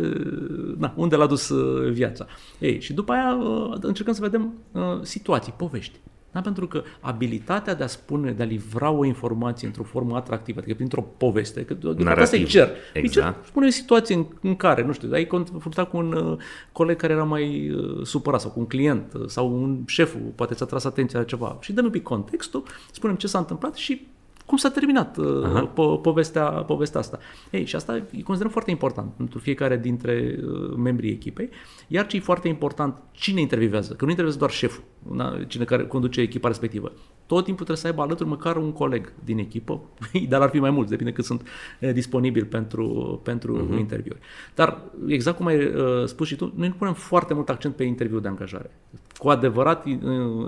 na, 0.78 0.92
unde 0.96 1.16
l-a 1.16 1.26
dus 1.26 1.48
uh, 1.48 1.90
viața. 1.92 2.26
Ei, 2.59 2.80
și 2.80 2.92
după 2.92 3.12
aia 3.12 3.38
uh, 3.40 3.76
încercăm 3.80 4.14
să 4.14 4.20
vedem 4.22 4.54
uh, 4.72 4.82
situații, 5.02 5.54
povești. 5.56 6.00
Da? 6.37 6.42
Pentru 6.42 6.66
că 6.66 6.83
abilitatea 7.01 7.75
de 7.75 7.85
a 7.85 7.87
spune, 7.87 8.33
de 8.33 8.42
a 8.42 8.46
livra 8.46 8.90
o 8.90 9.05
informație 9.05 9.66
într-o 9.66 9.83
formă 9.83 10.16
atractivă, 10.16 10.59
adică 10.59 10.75
printr-o 10.75 11.01
poveste, 11.16 11.64
că 11.64 11.75
de 11.75 12.03
fapt 12.03 12.18
asta 12.18 12.37
e 12.37 12.44
cer. 12.44 12.70
Exact. 12.92 13.35
cer. 13.35 13.44
Spune 13.46 13.66
o 13.66 13.70
situație 13.70 14.14
în, 14.14 14.27
în 14.40 14.57
care, 14.57 14.83
nu 14.83 14.92
știu, 14.92 15.12
ai 15.12 15.27
confruntat 15.27 15.90
cu 15.90 15.96
un 15.96 16.12
uh, 16.12 16.38
coleg 16.72 16.96
care 16.96 17.12
era 17.12 17.25
mai 17.25 17.70
uh, 17.70 18.07
supărat 18.07 18.40
sau 18.40 18.51
cu 18.51 18.59
un 18.59 18.66
client 18.66 19.12
uh, 19.14 19.27
sau 19.27 19.62
un 19.62 19.83
șeful, 19.87 20.20
poate 20.35 20.55
ți-a 20.55 20.66
tras 20.66 20.85
atenția 20.85 21.18
la 21.18 21.25
ceva 21.25 21.57
și 21.61 21.72
dăm 21.72 21.85
un 21.85 21.90
pic 21.90 22.03
contextul, 22.03 22.62
spunem 22.92 23.16
ce 23.16 23.27
s-a 23.27 23.38
întâmplat 23.38 23.75
și 23.75 24.07
cum 24.46 24.56
s-a 24.56 24.70
terminat 24.70 25.16
uh, 25.16 25.68
po- 25.72 26.00
povestea, 26.02 26.44
povestea 26.44 27.00
asta. 27.00 27.18
Ei, 27.50 27.64
și 27.64 27.76
asta 27.76 27.96
e 27.96 28.22
considerăm 28.22 28.52
foarte 28.52 28.70
important 28.70 29.12
pentru 29.16 29.38
fiecare 29.38 29.76
dintre 29.76 30.38
uh, 30.38 30.74
membrii 30.76 31.11
echipei. 31.11 31.48
Iar 31.88 32.06
ce 32.06 32.16
e 32.16 32.20
foarte 32.20 32.48
important, 32.48 32.96
cine 33.12 33.40
intervievează? 33.40 33.94
Că 33.94 34.04
nu 34.04 34.11
intervievează 34.11 34.38
doar 34.38 34.50
șeful, 34.50 34.85
da? 35.16 35.44
cine 35.46 35.64
care 35.64 35.87
conduce 35.87 36.20
echipa 36.20 36.48
respectivă. 36.48 36.92
Tot 37.26 37.44
timpul 37.44 37.64
trebuie 37.64 37.76
să 37.76 37.87
aibă 37.87 38.02
alături 38.02 38.28
măcar 38.28 38.56
un 38.56 38.72
coleg 38.72 39.12
din 39.24 39.38
echipă, 39.38 39.80
dar 40.28 40.40
ar 40.40 40.48
fi 40.48 40.59
mai 40.59 40.70
mulți, 40.70 40.90
depinde 40.90 41.12
cât 41.12 41.24
sunt 41.24 41.48
uh, 41.80 41.92
disponibili 41.92 42.46
pentru, 42.46 43.20
pentru 43.24 43.68
uh-huh. 43.68 43.78
interviuri. 43.78 44.18
Dar, 44.54 44.80
exact 45.06 45.37
cum 45.37 45.46
ai 45.46 45.64
uh, 45.64 46.04
spus 46.04 46.26
și 46.26 46.37
tu, 46.37 46.52
noi 46.56 46.68
nu 46.68 46.74
punem 46.74 46.94
foarte 46.94 47.35
mult 47.35 47.48
accent 47.48 47.76
pe 47.76 47.85
interviu 47.85 48.18
de 48.18 48.28
angajare. 48.28 48.70
Cu 49.18 49.28
adevărat, 49.28 49.87
uh, 49.87 49.92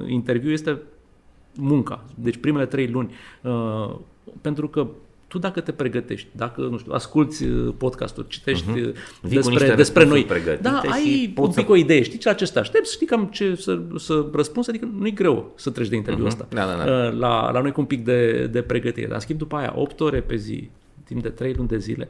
interviu 0.07 0.51
este 0.51 0.83
munca, 1.61 2.05
deci 2.15 2.37
primele 2.37 2.67
trei 2.67 2.87
luni, 2.87 3.15
uh, 3.43 3.95
pentru 4.41 4.69
că 4.69 4.87
tu 5.29 5.39
dacă 5.39 5.61
te 5.61 5.73
pregătești, 5.73 6.29
dacă, 6.33 6.61
nu 6.61 6.79
știu, 6.79 6.93
asculti 6.93 7.45
uh, 7.45 7.75
podcastul, 7.77 8.25
citești 8.29 8.65
uh-huh. 8.71 8.93
despre, 9.21 9.75
despre 9.75 10.05
noi, 10.05 10.27
da, 10.61 10.81
ai 10.91 11.33
un 11.37 11.53
pic 11.53 11.65
să... 11.65 11.73
o 11.73 11.77
idee, 11.77 12.03
știi 12.03 12.19
ce 12.19 12.29
la 12.29 12.35
ce 12.35 12.45
să 12.45 12.53
te 12.53 12.59
aștepți, 12.59 12.93
știi 12.93 13.07
cam 13.07 13.25
ce 13.25 13.55
să, 13.55 13.81
să 13.97 14.27
răspunzi, 14.33 14.69
adică 14.69 14.89
nu 14.99 15.07
e 15.07 15.11
greu 15.11 15.53
să 15.55 15.71
treci 15.71 15.89
de 15.89 15.97
interviul 15.97 16.27
uh-huh. 16.27 16.31
ăsta. 16.31 16.47
Da, 16.51 16.67
da, 16.67 16.85
da. 16.85 17.09
La, 17.09 17.51
la 17.51 17.61
noi 17.61 17.73
cu 17.73 17.81
un 17.81 17.87
pic 17.87 18.05
de, 18.05 18.47
de 18.47 18.63
pregătire, 18.63 19.07
dar 19.07 19.21
schimb 19.21 19.39
după 19.39 19.57
aia 19.57 19.73
8 19.77 20.01
ore 20.01 20.21
pe 20.21 20.37
zi, 20.37 20.71
timp 21.05 21.23
de 21.23 21.29
3 21.29 21.55
luni 21.55 21.69
de 21.69 21.79
zile, 21.79 22.09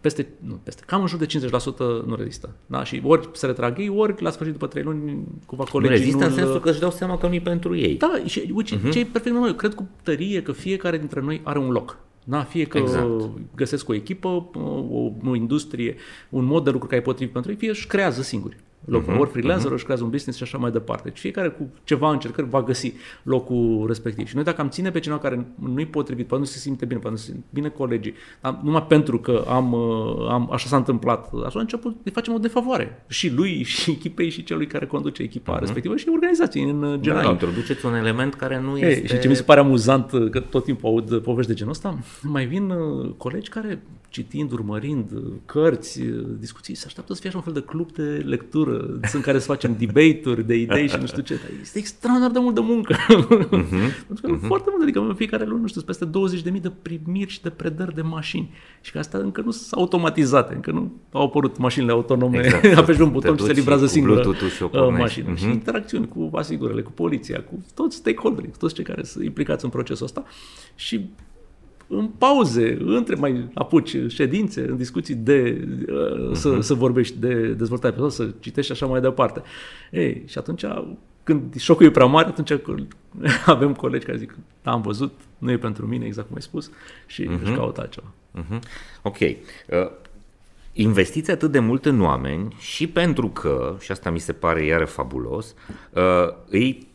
peste, 0.00 0.28
nu, 0.38 0.60
peste, 0.62 0.82
cam 0.86 1.00
în 1.00 1.06
jur 1.06 1.18
de 1.18 1.26
50% 1.26 1.78
nu 2.06 2.14
rezistă. 2.14 2.50
Da? 2.66 2.84
Și 2.84 3.00
ori 3.04 3.28
se 3.32 3.46
retrag 3.46 3.78
ei, 3.78 3.88
ori 3.88 4.22
la 4.22 4.30
sfârșit 4.30 4.52
după 4.52 4.66
3 4.66 4.82
luni, 4.82 5.24
cumva 5.46 5.64
colegii 5.64 5.96
nu 5.96 6.02
rezistă 6.02 6.26
în 6.26 6.32
sensul 6.32 6.60
că 6.60 6.70
își 6.70 6.80
dau 6.80 6.90
seama 6.90 7.18
că 7.18 7.26
nu 7.26 7.34
e 7.34 7.40
pentru 7.40 7.76
ei. 7.76 7.96
Da, 7.96 8.20
și 8.24 8.52
uite, 8.54 8.76
uh-huh. 8.76 8.90
ce 8.90 8.98
e 8.98 9.04
perfect 9.04 9.34
normal. 9.34 9.48
Eu 9.48 9.56
cred 9.56 9.74
cu 9.74 9.88
tărie 10.02 10.42
că 10.42 10.52
fiecare 10.52 10.98
dintre 10.98 11.20
noi 11.20 11.40
are 11.44 11.58
un 11.58 11.70
loc. 11.70 11.98
Da, 12.24 12.42
fie 12.42 12.64
că 12.64 12.78
exact. 12.78 13.30
găsesc 13.54 13.88
o 13.88 13.94
echipă, 13.94 14.28
o, 14.28 15.12
o 15.24 15.34
industrie, 15.34 15.96
un 16.28 16.44
mod 16.44 16.64
de 16.64 16.70
lucru 16.70 16.86
care 16.86 17.00
e 17.00 17.04
potrivit 17.04 17.32
pentru 17.32 17.50
ei, 17.50 17.56
fie 17.56 17.68
își 17.68 17.86
creează 17.86 18.22
singuri 18.22 18.56
locul. 18.84 19.14
Uh-huh, 19.14 19.18
ori 19.18 19.30
freelancer, 19.30 19.70
uh-huh. 19.70 19.74
își 19.74 19.82
creează 19.82 20.04
un 20.04 20.10
business 20.10 20.38
și 20.38 20.44
așa 20.44 20.58
mai 20.58 20.70
departe. 20.70 21.08
Deci 21.08 21.18
fiecare 21.18 21.48
cu 21.48 21.70
ceva 21.84 22.10
încercări 22.10 22.48
va 22.48 22.62
găsi 22.62 22.92
locul 23.22 23.84
respectiv. 23.86 24.26
Și 24.26 24.34
noi 24.34 24.44
dacă 24.44 24.60
am 24.60 24.68
ține 24.68 24.90
pe 24.90 25.00
cineva 25.00 25.20
care 25.20 25.46
nu-i 25.58 25.86
potrivit, 25.86 26.26
poate 26.26 26.42
nu 26.42 26.48
se 26.48 26.58
simte 26.58 26.84
bine, 26.84 27.00
poate 27.00 27.16
nu 27.16 27.22
se 27.22 27.30
simte 27.30 27.46
bine 27.50 27.68
colegii, 27.68 28.14
dar 28.40 28.60
numai 28.62 28.82
pentru 28.82 29.18
că 29.18 29.44
am, 29.48 29.72
uh, 29.72 30.28
am, 30.30 30.48
așa 30.52 30.68
s-a 30.68 30.76
întâmplat, 30.76 31.30
așa 31.46 31.58
a 31.58 31.60
început, 31.60 31.96
îi 32.04 32.12
facem 32.12 32.34
o 32.34 32.38
defavoare. 32.38 33.04
Și 33.08 33.32
lui, 33.32 33.62
și 33.82 33.90
echipei, 33.90 34.30
și 34.30 34.44
celui 34.44 34.66
care 34.66 34.86
conduce 34.86 35.22
echipa 35.22 35.56
uh-huh. 35.56 35.60
respectivă, 35.60 35.96
și 35.96 36.08
organizației 36.12 36.70
în 36.70 36.82
uh, 36.82 37.00
general. 37.00 37.24
Da, 37.24 37.30
introduceți 37.30 37.86
un 37.86 37.94
element 37.94 38.34
care 38.34 38.60
nu 38.60 38.76
este... 38.76 39.00
Ei, 39.00 39.06
și 39.06 39.18
ce 39.18 39.28
mi 39.28 39.36
se 39.36 39.42
pare 39.42 39.60
amuzant, 39.60 40.12
uh, 40.12 40.30
că 40.30 40.40
tot 40.40 40.64
timpul 40.64 40.88
aud 40.88 41.18
povești 41.18 41.50
de 41.50 41.56
genul 41.56 41.72
ăsta, 41.72 41.98
mai 42.22 42.46
vin 42.46 42.72
colegi 43.16 43.48
care 43.48 43.82
citind, 44.08 44.52
urmărind 44.52 45.10
cărți, 45.46 46.00
discuții, 46.38 46.74
se 46.74 46.84
așteaptă 46.86 47.14
să 47.14 47.20
fie 47.20 47.28
așa 47.28 47.38
un 47.38 47.44
fel 47.44 47.52
de 47.52 47.62
club 47.62 47.92
de 47.92 48.02
lectură 48.02 48.67
în 49.12 49.20
care 49.20 49.38
să 49.38 49.46
facem 49.46 49.76
debate-uri 49.78 50.46
de 50.46 50.54
idei 50.54 50.88
și 50.88 50.96
nu 51.00 51.06
știu 51.06 51.22
ce. 51.22 51.40
Este 51.60 51.78
extraordinar 51.78 52.30
de 52.30 52.38
mult 52.38 52.54
de 52.54 52.60
muncă. 52.60 52.94
Uh-huh. 52.94 53.48
Pentru 54.06 54.26
că 54.26 54.36
uh-huh. 54.36 54.46
foarte 54.46 54.68
mult, 54.70 54.82
adică 54.82 55.00
în 55.00 55.14
fiecare 55.14 55.44
lună, 55.44 55.60
nu 55.60 55.66
știu, 55.66 55.80
peste 55.80 56.10
20.000 56.52 56.60
de 56.60 56.72
primiri 56.82 57.30
și 57.30 57.42
de 57.42 57.50
predări 57.50 57.94
de 57.94 58.02
mașini. 58.02 58.50
Și 58.80 58.92
că 58.92 58.98
astea 58.98 59.18
încă 59.18 59.40
nu 59.40 59.50
sunt 59.50 59.72
automatizate, 59.72 60.54
încă 60.54 60.70
nu 60.70 60.92
au 61.12 61.22
apărut 61.22 61.58
mașinile 61.58 61.92
autonome, 61.92 62.38
exact. 62.38 62.76
apeși 62.82 63.00
un 63.00 63.10
buton 63.10 63.36
și 63.36 63.44
se 63.44 63.52
livrează 63.52 63.86
singură 63.86 64.26
uh, 64.26 64.88
mașină. 64.98 65.34
Uh-huh. 65.34 65.38
Și 65.38 65.44
interacțiuni 65.44 66.08
cu 66.08 66.30
asigurările, 66.32 66.82
cu 66.82 66.92
poliția, 66.92 67.42
cu 67.42 67.64
toți 67.74 67.96
stakeholderii, 67.96 68.50
cu 68.50 68.56
toți 68.56 68.74
cei 68.74 68.84
care 68.84 69.02
sunt 69.02 69.24
implicați 69.24 69.64
în 69.64 69.70
procesul 69.70 70.04
ăsta. 70.04 70.24
Și 70.74 71.10
în 71.88 72.06
pauze, 72.18 72.78
între 72.80 73.14
mai 73.14 73.48
apuci 73.54 73.96
ședințe, 74.08 74.60
în 74.60 74.76
discuții 74.76 75.14
de 75.14 75.68
uh, 75.88 76.30
să, 76.36 76.56
uh-huh. 76.56 76.60
să 76.60 76.74
vorbești 76.74 77.18
de 77.18 77.52
dezvoltare 77.52 77.94
personală, 77.94 78.30
să 78.30 78.38
citești 78.40 78.72
așa 78.72 78.86
mai 78.86 79.00
departe. 79.00 79.42
Ei, 79.90 80.22
și 80.26 80.38
atunci 80.38 80.64
când 81.22 81.56
șocul 81.56 81.86
e 81.86 81.90
prea 81.90 82.06
mare, 82.06 82.28
atunci 82.28 82.50
avem 83.46 83.74
colegi 83.74 84.06
care 84.06 84.18
zic, 84.18 84.36
da, 84.62 84.70
am 84.70 84.80
văzut, 84.80 85.12
nu 85.38 85.50
e 85.50 85.58
pentru 85.58 85.86
mine, 85.86 86.06
exact 86.06 86.26
cum 86.26 86.36
ai 86.36 86.42
spus, 86.42 86.70
și 87.06 87.22
uh-huh. 87.22 87.42
își 87.42 87.52
caută 87.52 87.80
altceva. 87.80 88.12
Uh-huh. 88.34 88.60
Ok. 89.02 89.18
Uh, 89.18 89.36
investiți 90.72 91.30
atât 91.30 91.50
de 91.50 91.58
mult 91.58 91.84
în 91.84 92.00
oameni 92.00 92.56
și 92.58 92.86
pentru 92.86 93.28
că, 93.28 93.76
și 93.80 93.90
asta 93.90 94.10
mi 94.10 94.18
se 94.18 94.32
pare 94.32 94.64
iară 94.64 94.84
fabulos, 94.84 95.54
uh, 95.92 96.02
îi 96.48 96.87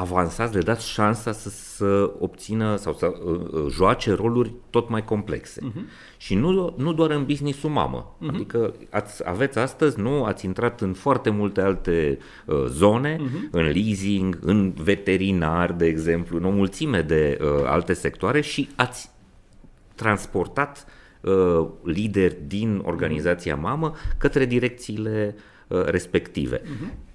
avansați, 0.00 0.54
le 0.54 0.60
dați 0.60 0.88
șansa 0.88 1.32
să, 1.32 1.48
să 1.48 2.12
obțină 2.18 2.76
sau 2.76 2.92
să 2.92 3.06
uh, 3.06 3.40
uh, 3.50 3.66
joace 3.70 4.12
roluri 4.12 4.52
tot 4.70 4.88
mai 4.88 5.04
complexe. 5.04 5.60
Uh-huh. 5.60 6.16
Și 6.16 6.34
nu, 6.34 6.74
nu 6.76 6.92
doar 6.92 7.10
în 7.10 7.24
business-ul 7.24 7.70
mamă. 7.70 8.16
Uh-huh. 8.16 8.28
Adică 8.28 8.74
ați, 8.90 9.28
aveți 9.28 9.58
astăzi, 9.58 10.00
nu, 10.00 10.24
ați 10.24 10.44
intrat 10.44 10.80
în 10.80 10.92
foarte 10.92 11.30
multe 11.30 11.60
alte 11.60 12.18
uh, 12.44 12.64
zone, 12.68 13.16
uh-huh. 13.16 13.50
în 13.50 13.62
leasing, 13.62 14.38
în 14.40 14.72
veterinar, 14.72 15.72
de 15.72 15.86
exemplu, 15.86 16.36
în 16.36 16.44
o 16.44 16.50
mulțime 16.50 17.02
de 17.02 17.38
uh, 17.40 17.48
alte 17.64 17.92
sectoare 17.92 18.40
și 18.40 18.68
ați 18.76 19.10
transportat 19.94 20.86
uh, 21.20 21.66
lideri 21.82 22.36
din 22.46 22.82
organizația 22.84 23.56
mamă 23.56 23.94
către 24.18 24.44
direcțiile 24.44 25.34
uh, 25.68 25.84
respective. 25.84 26.60
Uh-huh. 26.60 27.05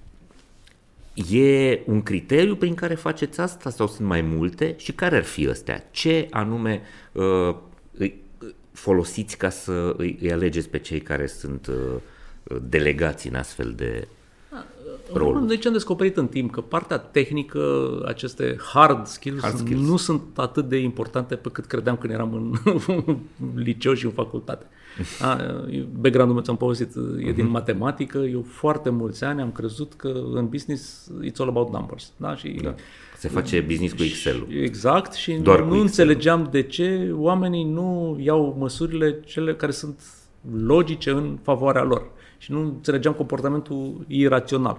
E 1.14 1.80
un 1.86 2.02
criteriu 2.02 2.56
prin 2.56 2.74
care 2.74 2.96
faceți 2.96 3.40
asta 3.40 3.70
sau 3.70 3.88
sunt 3.88 4.08
mai 4.08 4.22
multe 4.22 4.76
și 4.78 4.92
care 4.92 5.16
ar 5.16 5.24
fi 5.24 5.48
ăstea? 5.50 5.88
Ce 5.92 6.28
anume 6.30 6.82
uh, 7.12 7.56
îi 7.98 8.20
folosiți 8.72 9.38
ca 9.38 9.50
să 9.50 9.94
îi, 9.98 10.18
îi 10.22 10.32
alegeți 10.32 10.70
pe 10.70 10.80
cei 10.80 11.00
care 11.00 11.28
sunt 11.28 11.68
uh, 11.68 12.56
delegați 12.62 13.28
în 13.28 13.36
astfel 13.36 13.74
de 13.76 14.08
rolul. 15.14 15.48
Deci 15.48 15.66
am 15.66 15.74
descoperit 15.74 16.18
în 16.18 16.28
timp 16.28 16.52
că 16.52 16.62
partea 16.62 16.98
tehnică, 16.98 17.90
aceste 18.06 18.58
hard 18.74 19.06
skills, 19.08 19.42
Hard 19.42 19.58
skills. 19.58 19.88
nu 19.88 19.98
sunt 19.98 20.22
atât 20.36 20.70
de 20.70 20.78
importante 20.78 21.36
pe 21.36 21.50
cât 21.50 21.66
credeam 21.66 21.98
când 21.98 22.14
eram 22.14 22.34
în 22.34 23.18
liceu 23.64 23.94
și 23.94 24.06
în 24.06 24.12
facultate. 24.12 24.66
A, 25.22 25.36
background-ul 26.00 26.34
meu 26.36 26.44
ți-am 26.44 26.58
povestit, 26.58 26.94
e 27.26 27.32
din 27.32 27.48
matematică, 27.50 28.18
eu 28.18 28.42
foarte 28.42 28.90
mulți 28.90 29.24
ani 29.24 29.42
am 29.42 29.52
crezut 29.52 29.94
că 29.94 30.22
în 30.34 30.48
business 30.48 31.12
it's 31.24 31.36
all 31.38 31.50
about 31.50 31.72
numbers. 31.72 32.12
Da? 32.18 32.36
Și 32.36 32.60
Da. 32.64 32.76
Se 33.18 33.28
face 33.28 33.60
business 33.62 33.94
cu 33.94 34.04
Excel-ul. 34.04 34.48
Exact 34.64 35.14
și 35.14 35.34
Doar 35.34 35.58
cu 35.58 35.66
nu 35.66 35.82
Excel-ul. 35.82 35.86
înțelegeam 35.86 36.48
de 36.52 36.62
ce 36.62 37.12
oamenii 37.14 37.64
nu 37.64 38.18
iau 38.22 38.56
măsurile 38.60 39.20
cele 39.26 39.56
care 39.56 39.72
sunt 39.72 40.00
logice 40.66 41.10
în 41.10 41.38
favoarea 41.42 41.84
lor 41.84 42.10
și 42.38 42.52
nu 42.52 42.60
înțelegeam 42.60 43.14
comportamentul 43.14 44.06
irațional. 44.08 44.78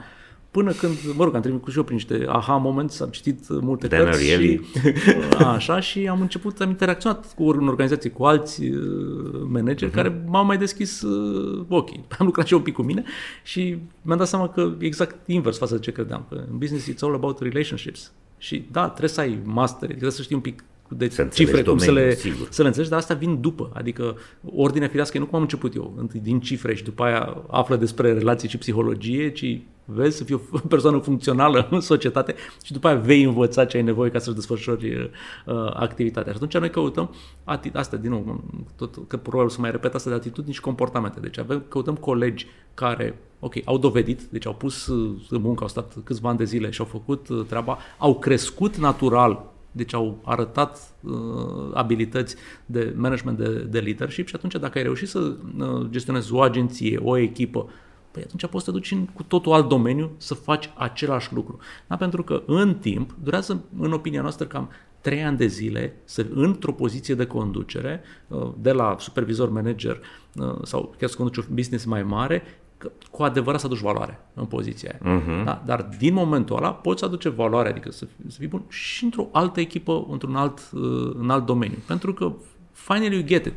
Până 0.53 0.73
când, 0.73 0.93
mă 1.17 1.25
rog, 1.25 1.35
am 1.35 1.41
trecut 1.41 1.71
și 1.71 1.77
eu 1.77 1.83
prin 1.85 1.97
niște 1.97 2.25
aha 2.29 2.57
moments, 2.57 3.01
am 3.01 3.09
citit 3.09 3.49
multe 3.49 3.87
Dan 3.87 4.05
cărți 4.05 4.25
și, 4.25 4.33
Ariely. 4.33 4.61
așa, 5.55 5.81
și 5.81 6.09
am 6.09 6.21
început, 6.21 6.61
am 6.61 6.69
interacționat 6.69 7.35
cu 7.35 7.43
în 7.51 7.69
organizații, 7.69 8.11
cu 8.11 8.25
alți 8.25 8.65
uh, 8.65 9.43
manageri 9.49 9.91
Mhm. 9.91 9.95
care 10.01 10.23
m-au 10.27 10.45
mai 10.45 10.59
deschis 10.59 11.03
uh, 11.03 11.65
ochii. 11.69 12.05
Am 12.19 12.27
lucrat 12.27 12.47
și 12.47 12.53
eu 12.53 12.59
un 12.59 12.65
pic 12.65 12.75
cu 12.75 12.83
mine 12.83 13.03
și 13.43 13.77
mi-am 14.03 14.19
dat 14.19 14.29
seama 14.29 14.49
că 14.49 14.73
e 14.79 14.85
exact 14.87 15.17
invers 15.29 15.59
față 15.59 15.75
de 15.75 15.81
ce 15.81 15.91
credeam, 15.93 16.27
că 16.29 16.35
în 16.51 16.59
business 16.59 16.91
it's 16.91 16.99
all 17.01 17.15
about 17.15 17.41
relationships. 17.41 18.13
Și 18.39 18.65
da, 18.71 18.89
trebuie 18.89 19.09
să 19.09 19.21
ai 19.21 19.39
master, 19.45 19.89
trebuie 19.89 20.11
să 20.11 20.23
știi 20.23 20.35
un 20.35 20.41
pic 20.41 20.65
de 20.97 21.09
Să 21.09 21.23
înțelegi 21.23 21.51
cifre, 21.51 21.71
cum 21.71 21.79
să 21.79 21.85
le, 21.85 22.01
domeniul, 22.01 22.17
sigur. 22.17 22.47
să 22.51 22.61
le 22.61 22.67
înțelegi, 22.67 22.91
dar 22.91 23.01
asta 23.01 23.15
vin 23.15 23.41
după. 23.41 23.71
Adică 23.75 24.17
ordinea 24.55 24.89
firească 24.89 25.17
e 25.17 25.21
nu 25.21 25.27
cum 25.27 25.35
am 25.35 25.43
început 25.43 25.75
eu, 25.75 25.95
întâi 25.97 26.21
din 26.21 26.41
cifre 26.41 26.75
și 26.75 26.85
după 26.85 27.03
aia 27.03 27.43
află 27.51 27.77
despre 27.77 28.13
relații 28.13 28.49
și 28.49 28.59
psihologie, 28.59 29.31
ci 29.31 29.61
vezi 29.85 30.17
să 30.17 30.25
fii 30.25 30.35
o 30.35 30.59
persoană 30.69 30.99
funcțională 30.99 31.69
în 31.71 31.81
societate 31.81 32.35
și 32.65 32.73
după 32.73 32.89
aia 32.89 32.97
vei 32.97 33.23
învăța 33.23 33.65
ce 33.65 33.77
ai 33.77 33.83
nevoie 33.83 34.11
ca 34.11 34.19
să-și 34.19 34.37
desfășori 34.37 34.95
uh, 34.95 35.55
activitatea. 35.75 36.33
Și 36.33 36.37
atunci 36.37 36.59
noi 36.59 36.71
căutăm 36.71 37.15
ati- 37.45 37.73
asta, 37.73 37.97
din 37.97 38.11
nou, 38.11 38.45
tot, 38.77 39.09
că 39.09 39.17
probabil 39.17 39.51
să 39.51 39.61
mai 39.61 39.71
repet 39.71 39.95
asta 39.95 40.11
de 40.11 40.17
atitudini 40.17 40.55
și 40.55 40.61
comportamente. 40.61 41.21
Deci 41.21 41.39
avem, 41.39 41.65
căutăm 41.69 41.95
colegi 41.95 42.47
care 42.75 43.19
ok, 43.41 43.55
au 43.65 43.79
dovedit, 43.79 44.23
deci 44.23 44.47
au 44.47 44.55
pus 44.55 44.87
uh, 44.87 45.21
în 45.31 45.41
muncă, 45.41 45.63
au 45.63 45.69
stat 45.69 45.97
câțiva 46.05 46.29
ani 46.29 46.39
de 46.39 46.45
zile 46.45 46.71
și 46.71 46.81
au 46.81 46.87
făcut 46.87 47.29
uh, 47.29 47.45
treaba, 47.47 47.79
au 47.99 48.19
crescut 48.19 48.77
natural 48.77 49.52
deci 49.73 49.95
au 49.95 50.19
arătat 50.25 50.95
uh, 51.01 51.71
abilități 51.75 52.37
de 52.67 52.95
management, 52.97 53.39
de, 53.39 53.49
de 53.49 53.79
leadership 53.79 54.29
și 54.29 54.35
atunci 54.35 54.55
dacă 54.55 54.79
ai 54.79 54.85
reușit 54.85 55.09
să 55.09 55.19
uh, 55.59 55.87
gestionezi 55.91 56.33
o 56.33 56.41
agenție, 56.41 56.99
o 57.03 57.17
echipă, 57.17 57.69
păi 58.11 58.23
atunci 58.23 58.47
poți 58.47 58.65
să 58.65 58.71
te 58.71 58.77
duci 58.77 58.91
în 58.91 59.07
cu 59.07 59.23
totul 59.23 59.53
alt 59.53 59.69
domeniu 59.69 60.11
să 60.17 60.35
faci 60.35 60.71
același 60.77 61.35
lucru. 61.35 61.59
Da? 61.87 61.97
Pentru 61.97 62.23
că 62.23 62.43
în 62.47 62.75
timp 62.75 63.17
durează, 63.23 63.65
în 63.79 63.93
opinia 63.93 64.21
noastră, 64.21 64.47
cam 64.47 64.71
trei 65.01 65.25
ani 65.25 65.37
de 65.37 65.47
zile 65.47 65.97
să 66.05 66.27
într-o 66.35 66.73
poziție 66.73 67.15
de 67.15 67.27
conducere, 67.27 68.03
uh, 68.29 68.51
de 68.61 68.73
la 68.73 68.97
supervisor 68.99 69.51
manager 69.51 70.01
uh, 70.35 70.55
sau 70.63 70.95
chiar 70.99 71.09
să 71.09 71.17
conduci 71.17 71.37
un 71.37 71.45
business 71.55 71.85
mai 71.85 72.03
mare, 72.03 72.43
că 72.83 72.91
cu 73.11 73.23
adevărat 73.23 73.61
să 73.61 73.67
aduci 73.67 73.79
valoare 73.79 74.21
în 74.35 74.45
poziția 74.45 74.91
aia. 74.93 75.21
Uh-huh. 75.21 75.45
Da? 75.45 75.63
Dar 75.65 75.89
din 75.99 76.15
momentul 76.15 76.57
ăla 76.57 76.73
poți 76.73 77.05
aduce 77.05 77.29
valoare, 77.29 77.69
adică 77.69 77.91
să 77.91 78.05
fii, 78.05 78.31
să 78.31 78.39
fii 78.39 78.49
bun 78.49 78.63
și 78.69 79.05
într-o 79.05 79.29
altă 79.33 79.61
echipă, 79.61 80.07
într-un 80.11 80.37
alt, 80.37 80.71
uh, 80.73 81.15
în 81.19 81.31
alt 81.31 81.47
domeniu. 81.47 81.79
Pentru 81.87 82.15
că 82.15 82.33
finally 82.73 83.15
you 83.15 83.25
get 83.25 83.47
it. 83.47 83.57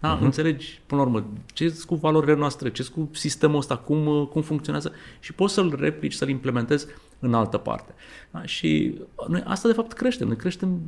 Da? 0.00 0.18
Uh-huh. 0.18 0.22
Înțelegi, 0.22 0.80
până 0.86 1.00
la 1.00 1.06
urmă, 1.06 1.26
ce 1.52 1.74
cu 1.86 1.94
valorile 1.94 2.34
noastre, 2.34 2.70
ce 2.70 2.84
cu 2.94 3.08
sistemul 3.12 3.56
ăsta, 3.56 3.76
cum, 3.76 4.06
uh, 4.06 4.26
cum 4.26 4.42
funcționează 4.42 4.92
și 5.20 5.32
poți 5.32 5.54
să-l 5.54 5.76
replici, 5.78 6.12
să-l 6.12 6.28
implementezi 6.28 6.86
în 7.18 7.34
altă 7.34 7.56
parte. 7.56 7.94
Da? 8.30 8.44
Și 8.44 8.98
noi 9.28 9.42
asta, 9.46 9.68
de 9.68 9.74
fapt, 9.74 9.92
creștem. 9.92 10.26
Noi 10.26 10.36
creștem 10.36 10.80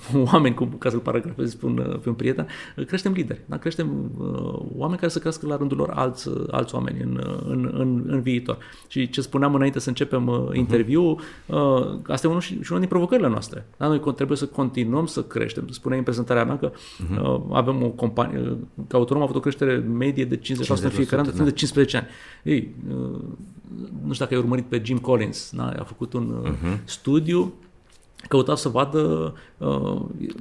oameni, 0.32 0.54
cum, 0.54 0.74
ca 0.78 0.90
să-l 0.90 0.98
paragrafez 0.98 1.50
spun 1.50 1.78
uh, 1.78 1.98
pe 1.98 2.08
un 2.08 2.14
prieten, 2.14 2.46
uh, 2.76 2.84
creștem 2.84 3.12
lideri, 3.12 3.40
da? 3.46 3.56
creștem 3.58 4.10
uh, 4.18 4.60
oameni 4.76 4.98
care 4.98 5.10
să 5.10 5.18
crească 5.18 5.46
la 5.46 5.56
rândul 5.56 5.76
lor 5.76 5.90
alți, 5.90 6.28
uh, 6.28 6.44
alți 6.50 6.74
oameni 6.74 7.02
în, 7.02 7.24
uh, 7.26 7.40
în, 7.46 7.70
în, 7.72 8.04
în 8.06 8.20
viitor. 8.20 8.58
Și 8.86 9.08
ce 9.08 9.20
spuneam 9.20 9.54
înainte 9.54 9.78
să 9.78 9.88
începem 9.88 10.26
uh, 10.26 10.48
interviul, 10.52 11.20
uh, 11.46 11.98
asta 12.06 12.26
e 12.26 12.30
unul 12.30 12.42
și, 12.42 12.62
și 12.62 12.70
una 12.70 12.80
din 12.80 12.88
provocările 12.88 13.28
noastre. 13.28 13.66
Da? 13.76 13.86
Noi 13.86 14.00
con- 14.00 14.14
trebuie 14.14 14.36
să 14.36 14.46
continuăm 14.46 15.06
să 15.06 15.22
creștem. 15.22 15.68
Spuneai 15.68 15.98
în 15.98 16.04
prezentarea 16.04 16.44
mea 16.44 16.58
că 16.58 16.72
uh, 17.22 17.40
avem 17.52 17.82
o 17.82 17.88
companie, 17.88 18.38
uh, 18.40 18.56
că 18.88 18.96
autonom 18.96 19.22
a 19.22 19.24
avut 19.24 19.36
o 19.36 19.40
creștere 19.40 19.76
medie 19.76 20.24
de 20.24 20.36
50% 20.36 20.40
în 20.82 20.90
fiecare 20.90 21.20
an 21.20 21.26
de 21.26 21.32
timp 21.32 21.44
de 21.44 21.52
15 21.52 21.96
ani. 21.96 22.06
Ei, 22.42 22.74
uh, 22.88 23.20
nu 24.04 24.12
știu 24.12 24.24
dacă 24.24 24.34
ai 24.34 24.40
urmărit 24.40 24.64
pe 24.64 24.82
Jim 24.84 24.98
Collins, 24.98 25.52
da? 25.56 25.74
a 25.78 25.84
făcut 25.84 26.12
un 26.12 26.42
uh, 26.44 26.52
studiu 26.84 27.52
căuta 28.28 28.54
să 28.54 28.68
vadă 28.68 28.98
uh, 28.98 29.32
Care 29.62 29.80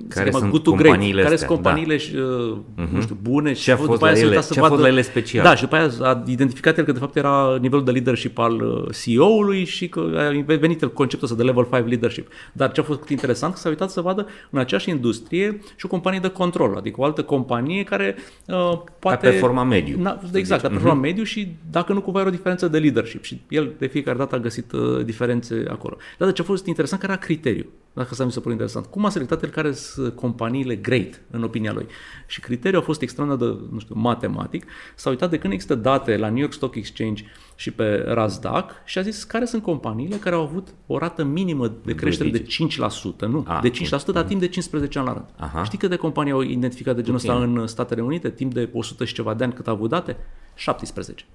se 0.09 0.19
cheamă 0.24 0.38
sunt 0.38 0.49
good 0.49 0.63
to 0.63 0.72
great, 0.72 0.86
companiile 0.86 1.22
care 1.22 1.34
astea, 1.34 1.47
sunt 1.47 1.61
companiile 1.61 1.97
și, 1.97 2.15
uh, 2.15 2.57
nu 2.91 3.01
știu, 3.01 3.17
bune 3.22 3.51
Ce 3.53 3.72
a 3.72 3.76
și 3.76 3.80
fost 3.82 3.91
după 3.91 4.05
aia 4.05 4.13
la 4.13 4.17
se 4.19 4.24
ele- 4.26 4.30
uita 4.36 4.41
să 4.41 4.53
ce 4.53 4.59
a 4.59 4.61
fost 4.61 4.72
vadă, 4.74 4.84
la 4.84 4.91
ele 4.93 5.01
special? 5.01 5.43
Da, 5.43 5.55
și 5.55 5.61
după 5.61 5.76
aia 5.76 5.89
a 6.01 6.24
identificat 6.28 6.78
el 6.78 6.84
că 6.84 6.91
de 6.91 6.99
fapt 6.99 7.15
era 7.15 7.57
nivelul 7.61 7.84
de 7.86 7.91
leadership 7.91 8.38
al 8.38 8.53
uh, 8.61 8.95
CEO-ului 9.03 9.63
și 9.65 9.89
că 9.89 9.99
a 10.47 10.55
venit 10.55 10.82
el 10.82 10.91
conceptul 10.93 11.28
ăsta 11.32 11.38
de 11.43 11.49
level 11.49 11.67
5 11.72 11.88
leadership. 11.88 12.28
Dar 12.53 12.72
ce 12.72 12.80
a 12.80 12.84
fost 12.84 13.09
interesant 13.09 13.53
că 13.53 13.59
s-a 13.59 13.69
uitat 13.69 13.89
să 13.89 14.01
vadă 14.01 14.28
în 14.49 14.59
aceeași 14.59 14.89
industrie 14.89 15.59
și 15.76 15.86
o 15.86 15.89
companie 15.89 16.19
de 16.19 16.28
control, 16.28 16.76
adică 16.78 17.01
o 17.01 17.03
altă 17.03 17.24
companie 17.24 17.84
care 17.84 18.15
uh, 18.47 18.80
poate... 18.99 19.28
A 19.28 19.30
performa 19.30 19.63
mediu, 19.63 20.01
Na, 20.01 20.19
să 20.32 20.38
exact, 20.38 20.63
a 20.63 20.67
zicem. 20.67 20.69
performa 20.82 21.01
mediu 21.01 21.24
și 21.24 21.55
dacă 21.72 21.93
nu 21.93 22.01
cumva 22.01 22.19
era 22.19 22.28
o 22.28 22.32
diferență 22.32 22.67
de 22.67 22.78
leadership 22.78 23.24
și 23.24 23.41
el 23.49 23.72
de 23.78 23.88
fiecare 23.88 24.17
dată 24.17 24.36
a 24.36 24.39
găsit 24.39 24.72
uh, 24.72 25.05
diferențe 25.05 25.63
acolo. 25.69 25.97
Dar 26.17 26.28
de 26.28 26.34
ce 26.34 26.41
a 26.41 26.45
fost 26.45 26.65
interesant, 26.65 27.01
care 27.01 27.13
era 27.13 27.22
criteriu, 27.22 27.65
dacă 27.93 28.13
să 28.13 28.26
mi 28.26 28.32
se 28.32 28.39
pare 28.39 28.51
interesant. 28.51 28.86
Cum 28.86 29.05
a 29.05 29.09
selectat 29.12 29.43
el 29.43 29.49
care 29.49 29.72
sunt 29.72 30.16
companiile 30.16 30.76
great 30.76 31.22
în 31.32 31.43
opinia 31.43 31.72
lui? 31.72 31.86
Și 32.28 32.39
criteriul 32.39 32.82
a 32.82 32.86
fost 32.86 33.01
extrem 33.01 33.38
de, 33.38 33.45
nu 33.72 33.80
știu, 33.80 33.95
matematic. 33.97 34.66
S-a 34.95 35.09
uitat 35.09 35.30
de 35.30 35.38
când 35.38 35.53
există 35.53 35.76
date 35.76 36.18
la 36.18 36.28
New 36.30 36.39
York 36.39 36.53
Stock 36.53 36.76
Exchange 36.76 37.24
și 37.55 37.72
pe 37.72 38.03
Nasdaq 38.16 38.72
și 38.86 38.97
a 38.97 39.01
zis 39.01 39.24
care 39.24 39.45
sunt 39.45 39.62
companiile 39.64 40.16
care 40.16 40.36
au 40.36 40.41
avut 40.41 40.68
o 40.88 40.97
rată 40.97 41.24
minimă 41.24 41.72
de 41.86 41.95
creștere 41.95 42.30
de 42.30 42.45
5%, 42.45 43.28
nu, 43.28 43.45
Ah, 43.47 43.59
de 43.62 43.70
5%, 43.70 44.05
dar 44.14 44.24
timp 44.24 44.39
de 44.39 44.47
15 44.47 44.97
ani 44.99 45.07
la 45.07 45.14
rând. 45.14 45.26
Aha. 45.38 45.64
Știi 45.64 45.78
câte 45.78 45.95
companii 45.95 46.32
au 46.32 46.41
identificat 46.41 46.95
de 46.95 47.01
genul 47.01 47.18
ăsta 47.18 47.34
în 47.34 47.68
Statele 47.68 48.01
Unite, 48.01 48.30
timp 48.30 48.53
de 48.53 48.70
100 48.74 49.05
și 49.05 49.14
ceva 49.14 49.34
de 49.34 49.43
ani 49.43 49.53
cât 49.53 49.68
au 49.68 49.74
avut 49.74 49.89
date? 49.89 50.18
17. 50.55 51.26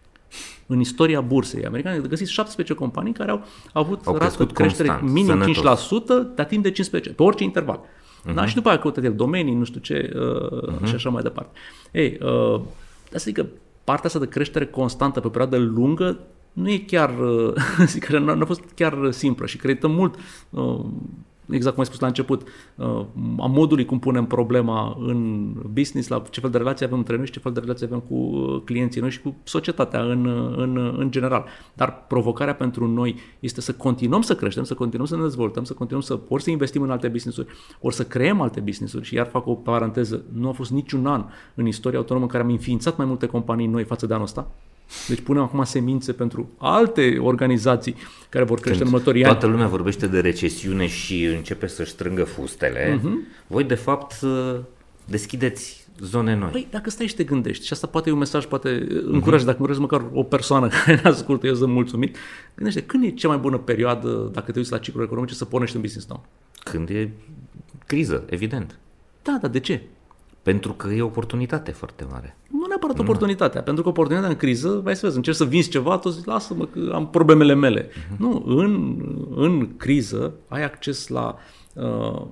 În 0.66 0.81
istoria 0.81 1.20
bursei 1.20 1.64
americane 1.64 1.99
găsiți 1.99 2.33
17 2.33 2.74
companii 2.74 3.12
care 3.12 3.31
au, 3.31 3.45
au 3.72 3.83
avut 3.83 4.07
Au 4.07 4.12
rată 4.12 4.24
de 4.24 4.37
crescut 4.37 4.53
creștere 4.57 4.89
constant, 4.89 5.12
minim 5.12 5.55
sănătos. 5.55 5.89
5%, 6.33 6.35
dar 6.35 6.47
timp 6.47 6.62
de 6.62 6.70
15, 6.70 7.11
pe 7.11 7.22
orice 7.22 7.45
interval. 7.45 7.81
Uh-huh. 7.81 8.35
Da? 8.35 8.47
Și 8.47 8.55
după 8.55 8.68
aia 8.68 8.79
căută 8.79 9.01
el 9.01 9.14
domenii, 9.14 9.55
nu 9.55 9.64
știu 9.64 9.81
ce, 9.81 10.11
uh, 10.14 10.72
uh-huh. 10.72 10.85
și 10.85 10.95
așa 10.95 11.11
mai 11.11 11.22
departe. 11.22 11.59
Ei, 11.93 12.18
uh, 12.22 12.61
asta 13.05 13.18
zic 13.18 13.35
că 13.35 13.47
partea 13.85 14.07
asta 14.07 14.18
de 14.18 14.29
creștere 14.29 14.66
constantă 14.66 15.20
pe 15.20 15.27
o 15.27 15.31
perioadă 15.31 15.57
lungă 15.59 16.18
nu 16.53 16.70
e 16.70 16.79
chiar, 16.79 17.18
uh, 17.18 17.55
zic 17.93 18.05
că 18.05 18.18
nu 18.18 18.43
a 18.43 18.45
fost 18.45 18.62
chiar 18.74 19.11
simplă 19.11 19.47
și 19.47 19.57
credităm 19.57 19.91
mult 19.91 20.14
uh, 20.51 20.85
exact 21.51 21.74
cum 21.74 21.82
ai 21.82 21.88
spus 21.88 22.01
la 22.01 22.07
început, 22.07 22.42
uh, 22.74 23.05
a 23.38 23.47
modului 23.47 23.84
cum 23.84 23.99
punem 23.99 24.26
problema 24.26 24.97
în 25.01 25.53
business, 25.72 26.09
la 26.09 26.22
ce 26.30 26.40
fel 26.40 26.51
de 26.51 26.59
relații 26.59 26.86
avem 26.86 26.99
între 26.99 27.16
noi 27.16 27.26
și 27.26 27.32
ce 27.32 27.38
fel 27.38 27.53
de 27.53 27.61
relații 27.61 27.86
avem 27.86 28.01
cu 28.01 28.14
uh, 28.14 28.62
clienții 28.64 29.01
noi 29.01 29.11
și 29.11 29.20
cu 29.20 29.36
societatea 29.44 30.03
în, 30.03 30.24
uh, 30.24 30.57
în, 30.57 30.94
în 30.99 31.11
general. 31.11 31.44
Dar 31.74 32.05
provocarea 32.09 32.55
pentru 32.55 32.86
noi 32.86 33.16
este 33.40 33.61
să 33.61 33.72
continuăm 33.72 34.22
să 34.22 34.34
creștem, 34.34 34.64
să 34.64 34.74
continuăm 34.74 35.07
să 35.07 35.16
ne 35.16 35.22
dezvoltăm, 35.22 35.64
să 35.64 35.72
continuăm 35.72 36.07
să 36.07 36.18
ori 36.28 36.42
să 36.42 36.51
investim 36.51 36.82
în 36.82 36.90
alte 36.90 37.09
business-uri, 37.09 37.49
ori 37.80 37.94
să 37.94 38.05
creăm 38.05 38.40
alte 38.40 38.61
business-uri 38.61 39.05
și 39.05 39.14
iar 39.14 39.26
fac 39.26 39.47
o 39.47 39.55
paranteză, 39.55 40.24
nu 40.32 40.49
a 40.49 40.53
fost 40.53 40.70
niciun 40.70 41.07
an 41.07 41.24
în 41.55 41.66
istoria 41.66 41.99
autonomă 41.99 42.24
în 42.24 42.30
care 42.30 42.42
am 42.42 42.51
înființat 42.51 42.97
mai 42.97 43.07
multe 43.07 43.26
companii 43.26 43.66
noi 43.66 43.84
față 43.84 44.07
de 44.07 44.12
anul 44.12 44.24
ăsta. 44.24 44.51
Deci 45.09 45.20
punem 45.20 45.43
acum 45.43 45.64
semințe 45.64 46.12
pentru 46.12 46.51
alte 46.59 47.18
organizații 47.20 47.95
care 48.28 48.45
vor 48.45 48.61
crește 48.61 48.82
în 48.82 48.89
următorii 48.89 49.24
ani. 49.24 49.32
Toată 49.32 49.47
lumea 49.47 49.66
vorbește 49.66 50.07
de 50.07 50.20
recesiune 50.20 50.87
și 50.87 51.24
începe 51.24 51.66
să-și 51.66 51.91
strângă 51.91 52.24
fustele. 52.24 52.99
Uh-huh. 52.99 53.45
Voi, 53.47 53.64
de 53.64 53.74
fapt, 53.74 54.20
uh, 54.22 54.57
deschideți 55.05 55.87
zone 56.01 56.34
noi. 56.34 56.51
Păi, 56.51 56.66
dacă 56.70 56.91
stai 56.91 57.07
și 57.07 57.14
te 57.14 57.24
gândești, 57.24 57.66
și 57.66 57.72
asta 57.72 57.87
poate 57.87 58.09
e 58.09 58.12
un 58.12 58.18
mesaj, 58.18 58.45
poate 58.45 58.87
încuraj, 59.05 59.43
dacă 59.43 59.62
nu 59.66 59.80
măcar 59.80 60.05
o 60.12 60.22
persoană 60.22 60.68
care 60.84 61.01
ne 61.03 61.09
ascultă, 61.09 61.47
eu 61.47 61.55
sunt 61.55 61.72
mulțumit, 61.72 62.16
gândește, 62.55 62.82
când 62.82 63.05
e 63.05 63.11
cea 63.11 63.28
mai 63.28 63.37
bună 63.37 63.59
perioadă, 63.59 64.30
dacă 64.32 64.53
te 64.53 64.59
uiți 64.59 64.70
la 64.70 64.78
ciclul 64.78 65.05
economice, 65.05 65.34
să 65.34 65.45
pornești 65.45 65.76
un 65.76 65.82
business 65.82 66.09
nou? 66.09 66.24
Când 66.64 66.89
e 66.89 67.11
criză, 67.87 68.24
evident. 68.30 68.78
Da, 69.22 69.39
dar 69.41 69.51
de 69.51 69.61
ce? 69.61 69.82
Pentru 70.43 70.72
că 70.72 70.89
e 70.89 71.03
oportunitate 71.03 71.70
foarte 71.70 72.07
mare. 72.11 72.37
Nu 72.67 72.73
neapărat 72.73 72.99
oportunitatea, 72.99 73.62
pentru 73.62 73.83
că 73.83 73.89
oportunitatea 73.89 74.33
în 74.33 74.39
criză, 74.41 74.81
vai 74.85 74.97
să 74.97 75.01
vezi, 75.03 75.17
încerci 75.17 75.37
să 75.37 75.45
vinzi 75.45 75.69
ceva, 75.69 75.99
tu 75.99 76.09
zici, 76.09 76.25
lasă-mă 76.25 76.64
că 76.64 76.91
am 76.95 77.09
problemele 77.11 77.55
mele. 77.55 77.89
Uh-huh. 77.89 78.17
Nu, 78.17 78.43
în, 78.47 78.97
în 79.37 79.77
criză 79.77 80.35
ai 80.49 80.64
acces 80.64 81.09
la 81.09 81.37
uh, 81.73 82.23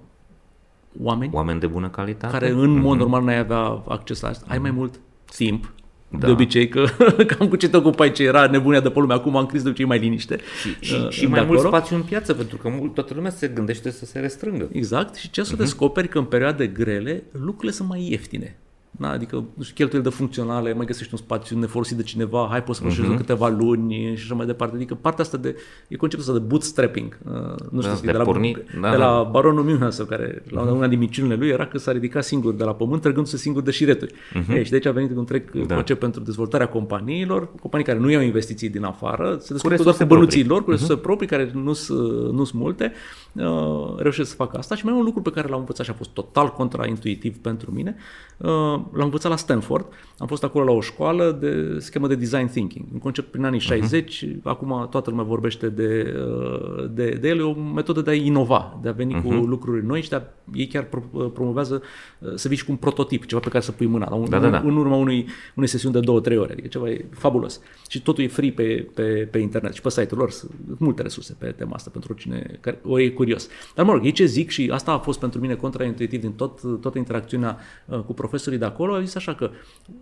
oameni 1.02 1.30
Oameni 1.34 1.60
de 1.60 1.66
bună 1.66 1.88
calitate. 1.88 2.32
care 2.32 2.50
în 2.50 2.78
mod 2.80 2.98
normal 2.98 3.24
n-ai 3.24 3.38
avea 3.38 3.82
acces 3.88 4.20
la 4.20 4.28
asta. 4.28 4.46
Ai 4.48 4.58
mai 4.58 4.70
mult 4.70 5.00
timp, 5.36 5.72
Da. 6.08 6.26
De 6.26 6.32
obicei 6.32 6.68
că 6.68 6.84
cam 7.36 7.48
cu 7.48 7.56
ce 7.56 7.68
te 7.68 7.76
ocupai 7.76 8.12
ce 8.12 8.22
era 8.22 8.46
nebunia 8.46 8.80
de 8.80 8.90
pe 8.90 9.00
lume, 9.00 9.14
acum 9.14 9.36
am 9.36 9.46
cris 9.46 9.62
de 9.62 9.68
obicei 9.68 9.86
mai 9.86 9.98
liniște. 9.98 10.38
Și, 10.60 10.76
și, 10.80 10.94
uh, 10.94 11.08
și 11.10 11.26
mai 11.26 11.40
acolo. 11.40 11.58
mult 11.58 11.72
spațiu 11.74 11.96
în 11.96 12.02
piață, 12.02 12.34
pentru 12.34 12.56
că 12.56 12.68
mult, 12.68 12.94
toată 12.94 13.14
lumea 13.14 13.30
se 13.30 13.48
gândește 13.48 13.90
să 13.90 14.04
se 14.04 14.18
restrângă. 14.18 14.68
Exact, 14.72 15.14
și 15.14 15.30
ce 15.30 15.42
să 15.42 15.54
uh-huh. 15.54 15.58
descoperi 15.58 16.08
că 16.08 16.18
în 16.18 16.24
perioade 16.24 16.66
grele 16.66 17.22
lucrurile 17.32 17.72
sunt 17.72 17.88
mai 17.88 18.06
ieftine. 18.10 18.58
Da, 18.96 19.10
adică, 19.10 19.36
nu 19.54 19.62
știu, 19.62 19.74
cheltuieli 19.74 20.08
de 20.08 20.14
funcționale, 20.14 20.74
mai 20.74 20.86
găsești 20.86 21.12
un 21.12 21.18
spațiu 21.18 21.58
nefolosit 21.58 21.96
de 21.96 22.02
cineva, 22.02 22.46
hai 22.50 22.62
poți 22.62 22.78
să 22.78 22.84
folosești 22.84 23.12
uh-huh. 23.12 23.16
câteva 23.16 23.48
luni 23.48 23.94
și 23.94 24.22
așa 24.24 24.34
mai 24.34 24.46
departe. 24.46 24.76
Adică 24.76 24.94
partea 24.94 25.24
asta 25.24 25.36
de, 25.36 25.56
e 25.88 25.96
conceptul 25.96 26.28
ăsta 26.28 26.40
de 26.40 26.46
bootstrapping. 26.48 27.18
Uh, 27.24 27.32
nu 27.70 27.80
știu, 27.80 27.92
da, 27.94 28.00
de, 28.00 28.10
de, 28.10 28.16
la, 28.16 28.24
porni, 28.24 28.56
da, 28.80 28.90
de 28.90 28.96
la 28.96 29.04
da. 29.04 29.22
baronul 29.22 29.64
Münchhausen, 29.64 30.06
care 30.06 30.42
la 30.48 30.66
uh-huh. 30.66 30.70
una 30.70 30.86
din 30.86 30.98
miciunile 30.98 31.34
lui 31.34 31.48
era 31.48 31.66
că 31.66 31.78
s-a 31.78 31.92
ridicat 31.92 32.24
singur 32.24 32.54
de 32.54 32.64
la 32.64 32.74
pământ, 32.74 33.02
trăgându-se 33.02 33.36
singur 33.36 33.62
de 33.62 33.70
șireturi. 33.70 34.12
Uh-huh. 34.12 34.54
Ei, 34.54 34.64
și 34.64 34.70
de 34.70 34.74
aici 34.76 34.86
a 34.86 34.92
venit 34.92 35.10
un 35.10 35.18
întreg 35.18 35.66
da. 35.66 35.74
concept 35.74 36.00
pentru 36.00 36.20
dezvoltarea 36.20 36.68
companiilor, 36.68 37.48
companii 37.60 37.86
care 37.86 37.98
nu 37.98 38.10
iau 38.10 38.22
investiții 38.22 38.68
din 38.68 38.84
afară, 38.84 39.36
se 39.40 39.52
descurcă 39.52 39.82
doar 39.82 39.96
cu 39.96 40.04
bănuții 40.04 40.44
lor, 40.44 40.64
cu 40.64 40.70
resurse 40.70 40.98
uh-huh. 40.98 41.02
proprii, 41.02 41.28
care 41.28 41.50
nu 41.54 41.72
sunt 41.72 42.52
multe, 42.52 42.92
uh, 43.32 43.94
reușesc 43.96 44.30
să 44.30 44.36
facă 44.36 44.56
asta. 44.56 44.74
Și 44.74 44.84
mai 44.84 44.94
un 44.94 45.04
lucru 45.04 45.22
pe 45.22 45.30
care 45.30 45.48
l-am 45.48 45.58
învățat 45.58 45.84
și 45.84 45.90
a 45.90 45.94
fost 45.94 46.10
total 46.10 46.52
contraintuitiv 46.52 47.36
pentru 47.36 47.70
mine, 47.70 47.96
uh, 48.36 48.80
l-am 48.92 49.04
învățat 49.04 49.30
la 49.30 49.36
Stanford. 49.36 49.86
Am 50.18 50.26
fost 50.26 50.44
acolo 50.44 50.64
la 50.64 50.70
o 50.70 50.80
școală 50.80 51.38
de 51.40 51.78
schemă 51.78 52.06
de 52.06 52.14
design 52.14 52.46
thinking. 52.46 52.84
Un 52.92 52.98
concept 52.98 53.30
prin 53.30 53.44
anii 53.44 53.60
60, 53.60 54.24
uh-huh. 54.24 54.42
acum 54.42 54.86
toată 54.90 55.10
lumea 55.10 55.24
vorbește 55.24 55.68
de, 55.68 56.14
uh, 56.18 56.90
de, 56.90 57.08
de 57.20 57.28
el, 57.28 57.38
e 57.38 57.42
o 57.42 57.52
metodă 57.52 58.00
de 58.00 58.10
a 58.10 58.14
inova, 58.14 58.78
de 58.82 58.88
a 58.88 58.92
veni 58.92 59.14
uh-huh. 59.14 59.22
cu 59.22 59.32
mhm. 59.32 59.48
lucruri 59.48 59.86
noi 59.86 60.02
și 60.02 60.08
de 60.08 60.16
a, 60.16 60.22
ei 60.54 60.66
chiar 60.66 60.88
uh, 61.10 61.26
promovează 61.32 61.82
uh, 62.18 62.32
să 62.34 62.48
vii 62.48 62.56
și 62.56 62.64
cu 62.64 62.70
un 62.70 62.76
prototip, 62.76 63.26
ceva 63.26 63.40
pe 63.40 63.48
care 63.48 63.62
să 63.62 63.72
pui 63.72 63.86
mâna, 63.86 64.14
un, 64.14 64.28
da, 64.28 64.38
da, 64.38 64.48
da. 64.48 64.58
în 64.58 64.76
urma 64.76 64.96
unui, 64.96 65.26
unei 65.54 65.68
sesiuni 65.68 65.94
de 65.94 66.00
două-trei 66.00 66.36
ore, 66.36 66.52
adică 66.52 66.68
ceva 66.68 66.90
e 66.90 67.04
fabulos. 67.10 67.60
Și 67.88 68.02
totul 68.02 68.24
e 68.24 68.28
free 68.28 68.50
pe, 68.50 68.88
pe, 68.94 69.28
pe 69.30 69.38
internet 69.38 69.74
și 69.74 69.80
pe 69.80 69.90
site-ul 69.90 70.20
lor 70.20 70.30
sunt 70.30 70.52
multe 70.78 71.02
resurse 71.02 71.36
pe 71.38 71.46
tema 71.46 71.72
asta 71.74 71.90
pentru 71.92 72.12
cine 72.12 72.58
care 72.60 72.78
o 72.84 73.00
e 73.00 73.08
curios. 73.08 73.48
Dar 73.74 73.84
mă 73.84 73.92
rog, 73.92 74.04
ei 74.04 74.12
ce 74.12 74.24
zic 74.24 74.50
și 74.50 74.70
asta 74.72 74.92
a 74.92 74.98
fost 74.98 75.18
pentru 75.18 75.40
mine 75.40 75.54
contraintuitiv 75.54 76.20
din 76.20 76.32
tot, 76.32 76.60
toată 76.80 76.98
interacțiunea 76.98 77.58
uh, 77.86 77.98
cu 77.98 78.14
profesorii 78.14 78.58
de 78.58 78.64
acolo, 78.74 78.94
a 78.94 79.00
zis 79.00 79.14
așa 79.14 79.34
că 79.34 79.50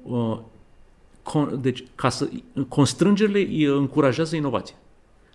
uh, 0.03 0.39
con, 1.23 1.59
deci, 1.61 1.85
ca 1.95 2.09
să, 2.09 2.29
constrângerile 2.69 3.67
încurajează 3.67 4.37
inovația. 4.37 4.75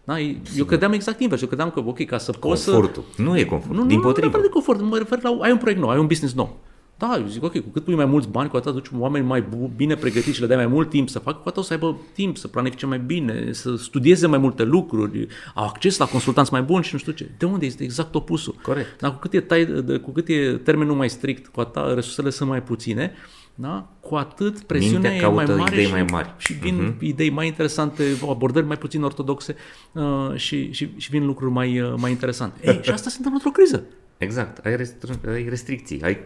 Da? 0.04 0.20
Eu 0.58 0.66
credeam 0.66 0.92
exact 0.92 1.20
invers. 1.20 1.42
Eu 1.42 1.48
credeam 1.48 1.70
că, 1.72 1.84
ok, 1.86 2.06
ca 2.06 2.18
să 2.18 2.32
poți 2.32 2.64
să... 2.64 2.72
Confortul. 2.72 3.04
Nu 3.18 3.38
e 3.38 3.44
confort. 3.44 3.78
Nu, 3.78 3.86
din 3.86 3.98
nu, 3.98 4.04
potrivă. 4.04 4.38
Nu, 4.38 4.44
de 4.44 4.50
confort. 4.50 4.82
Mă 4.82 4.98
refer 4.98 5.22
la... 5.22 5.38
Ai 5.42 5.52
un 5.52 5.58
proiect 5.58 5.82
nou, 5.82 5.90
ai 5.90 6.00
un 6.00 6.08
business 6.08 6.34
nou. 6.34 6.58
Da, 6.98 7.18
eu 7.20 7.28
zic, 7.28 7.44
ok, 7.44 7.52
cu 7.52 7.70
cât 7.70 7.84
pui 7.84 7.96
mai 7.96 8.06
mulți 8.06 8.28
bani, 8.28 8.50
cu 8.50 8.58
atât 8.58 8.70
aduci 8.70 8.88
oameni 8.98 9.26
mai 9.26 9.46
bine 9.76 9.96
pregătiți 9.96 10.36
și 10.36 10.42
le 10.42 10.48
dai 10.48 10.56
mai 10.56 10.68
mult 10.68 10.90
timp 10.90 11.10
să 11.10 11.20
facă, 11.20 11.38
cu 11.38 11.50
atât 11.50 11.58
o 11.58 11.62
să 11.66 11.74
aibă 11.74 12.00
timp 12.14 12.38
să 12.38 12.48
planifice 12.48 12.86
mai 12.86 13.00
bine, 13.00 13.52
să 13.52 13.76
studieze 13.76 14.28
mai 14.28 14.38
multe 14.38 14.64
lucruri, 14.64 15.28
au 15.54 15.66
acces 15.66 15.98
la 15.98 16.06
consultanți 16.06 16.52
mai 16.52 16.62
buni 16.62 16.84
și 16.84 16.90
nu 16.94 17.00
știu 17.00 17.12
ce. 17.12 17.30
De 17.38 17.46
unde 17.46 17.66
este 17.66 17.84
exact 17.84 18.16
opusul? 18.16 18.56
Corect. 18.62 19.00
Dar 19.00 19.12
cu 19.12 19.18
cât 19.18 19.34
e, 19.34 19.40
tai, 19.40 19.84
cu 20.04 20.12
cât 20.12 20.28
e 20.28 20.60
termenul 20.64 20.96
mai 20.96 21.10
strict, 21.10 21.48
cu 21.48 21.60
atât 21.60 21.94
resursele 21.94 22.30
sunt 22.30 22.50
mai 22.50 22.64
puține, 22.64 23.14
da? 23.56 23.88
cu 24.00 24.16
atât 24.16 24.60
presiunea 24.60 25.12
Mintea 25.12 25.28
e 25.28 25.32
mai 25.32 25.46
mare 25.46 25.74
idei 25.74 25.86
și, 25.86 25.92
mai 25.92 26.04
mari. 26.04 26.34
și 26.38 26.54
vin 26.54 26.96
uh-huh. 26.96 27.02
idei 27.02 27.30
mai 27.30 27.48
interesante, 27.48 28.04
abordări 28.30 28.66
mai 28.66 28.78
puțin 28.78 29.04
ortodoxe 29.04 29.56
uh, 29.92 30.04
și, 30.36 30.72
și, 30.72 30.90
și 30.98 31.10
vin 31.10 31.26
lucruri 31.26 31.52
mai, 31.52 31.80
uh, 31.80 31.94
mai 31.98 32.12
interesante. 32.12 32.68
Ei, 32.68 32.80
și 32.84 32.90
asta 32.90 33.10
se 33.10 33.16
întâmplă 33.18 33.42
într-o 33.44 33.62
criză. 33.62 33.84
Exact, 34.18 34.66
ai, 34.66 34.76
restri- 34.76 35.30
ai 35.34 35.50
restricții, 35.50 36.02
ai 36.02 36.18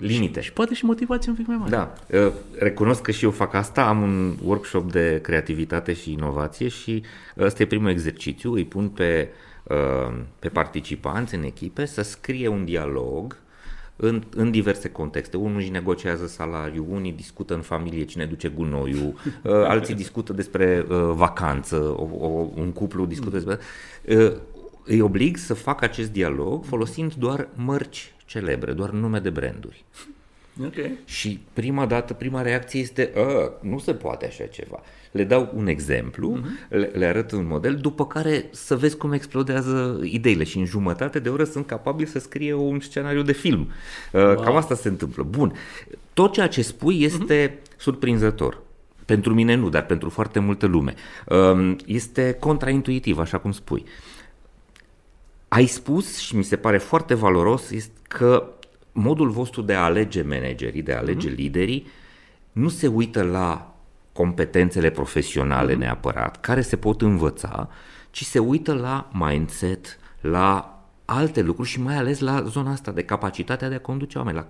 limite. 0.00 0.40
Și, 0.40 0.46
și 0.46 0.52
poate 0.52 0.74
și 0.74 0.84
motivație 0.84 1.30
un 1.30 1.36
pic 1.36 1.46
mai 1.46 1.56
mare. 1.56 1.70
Da, 1.70 1.92
uh, 2.18 2.32
recunosc 2.58 3.02
că 3.02 3.10
și 3.10 3.24
eu 3.24 3.30
fac 3.30 3.54
asta, 3.54 3.86
am 3.86 4.02
un 4.02 4.36
workshop 4.44 4.92
de 4.92 5.18
creativitate 5.22 5.92
și 5.92 6.12
inovație 6.12 6.68
și 6.68 7.02
ăsta 7.38 7.62
e 7.62 7.66
primul 7.66 7.90
exercițiu, 7.90 8.52
îi 8.52 8.64
pun 8.64 8.88
pe, 8.88 9.28
uh, 9.62 10.14
pe 10.38 10.48
participanți 10.48 11.34
în 11.34 11.42
echipe 11.42 11.84
să 11.84 12.02
scrie 12.02 12.48
un 12.48 12.64
dialog 12.64 13.36
în, 14.00 14.22
în 14.36 14.50
diverse 14.50 14.90
contexte. 14.90 15.36
Unul 15.36 15.56
își 15.56 15.70
negociază 15.70 16.26
salariul, 16.26 16.86
unii 16.90 17.12
discută 17.12 17.54
în 17.54 17.60
familie 17.60 18.04
cine 18.04 18.24
duce 18.24 18.48
gunoiul, 18.48 19.14
uh, 19.42 19.52
alții 19.52 19.94
discută 19.94 20.32
despre 20.32 20.86
uh, 20.88 21.10
vacanță, 21.14 21.76
o, 21.76 22.08
o, 22.26 22.50
un 22.54 22.72
cuplu 22.72 23.06
discută 23.06 23.30
despre... 23.30 23.58
Uh, 24.16 24.32
îi 24.84 25.00
oblig 25.00 25.36
să 25.36 25.54
facă 25.54 25.84
acest 25.84 26.10
dialog 26.10 26.64
folosind 26.64 27.14
doar 27.14 27.48
mărci 27.54 28.12
celebre, 28.30 28.72
doar 28.72 28.90
nume 28.90 29.18
de 29.18 29.30
branduri. 29.30 29.84
Okay. 30.66 30.98
Și 31.04 31.40
prima 31.52 31.86
dată, 31.86 32.12
prima 32.12 32.42
reacție 32.42 32.80
este, 32.80 33.12
ă, 33.16 33.52
nu 33.60 33.78
se 33.78 33.94
poate 33.94 34.26
așa 34.26 34.44
ceva. 34.44 34.80
Le 35.10 35.24
dau 35.24 35.52
un 35.54 35.66
exemplu, 35.66 36.38
uh-huh. 36.38 36.68
le, 36.68 36.90
le 36.94 37.06
arăt 37.06 37.32
un 37.32 37.46
model, 37.46 37.76
după 37.76 38.06
care 38.06 38.48
să 38.50 38.76
vezi 38.76 38.96
cum 38.96 39.12
explodează 39.12 40.00
ideile 40.02 40.44
și 40.44 40.58
în 40.58 40.64
jumătate 40.64 41.18
de 41.18 41.28
oră 41.28 41.44
sunt 41.44 41.66
capabili 41.66 42.08
să 42.08 42.18
scrie 42.18 42.54
un 42.54 42.80
scenariu 42.80 43.22
de 43.22 43.32
film. 43.32 43.68
Wow. 44.12 44.34
Cam 44.34 44.56
asta 44.56 44.74
se 44.74 44.88
întâmplă. 44.88 45.22
Bun. 45.22 45.52
Tot 46.12 46.32
ceea 46.32 46.48
ce 46.48 46.62
spui 46.62 47.02
este 47.02 47.48
uh-huh. 47.48 47.76
surprinzător. 47.76 48.62
Pentru 49.04 49.34
mine 49.34 49.54
nu, 49.54 49.68
dar 49.68 49.86
pentru 49.86 50.08
foarte 50.08 50.38
multă 50.38 50.66
lume. 50.66 50.94
Este 51.86 52.36
contraintuitiv, 52.40 53.18
așa 53.18 53.38
cum 53.38 53.52
spui. 53.52 53.84
Ai 55.50 55.66
spus 55.66 56.18
și 56.18 56.36
mi 56.36 56.42
se 56.42 56.56
pare 56.56 56.78
foarte 56.78 57.14
valoros 57.14 57.70
este 57.70 57.92
că 58.08 58.52
modul 58.92 59.30
vostru 59.30 59.62
de 59.62 59.74
a 59.74 59.82
alege 59.82 60.22
managerii, 60.22 60.82
de 60.82 60.92
a 60.92 60.98
alege 60.98 61.30
mm-hmm. 61.30 61.34
liderii, 61.34 61.86
nu 62.52 62.68
se 62.68 62.86
uită 62.86 63.22
la 63.22 63.74
competențele 64.12 64.90
profesionale 64.90 65.74
mm-hmm. 65.74 65.78
neapărat, 65.78 66.40
care 66.40 66.60
se 66.60 66.76
pot 66.76 67.02
învăța, 67.02 67.68
ci 68.10 68.24
se 68.24 68.38
uită 68.38 68.74
la 68.74 69.10
mindset, 69.12 69.98
la 70.20 70.78
alte 71.04 71.42
lucruri 71.42 71.68
și 71.68 71.80
mai 71.80 71.96
ales 71.96 72.18
la 72.18 72.42
zona 72.42 72.70
asta 72.70 72.90
de 72.90 73.04
capacitatea 73.04 73.68
de 73.68 73.74
a 73.74 73.80
conduce 73.80 74.18
oameni, 74.18 74.36
la 74.36 74.46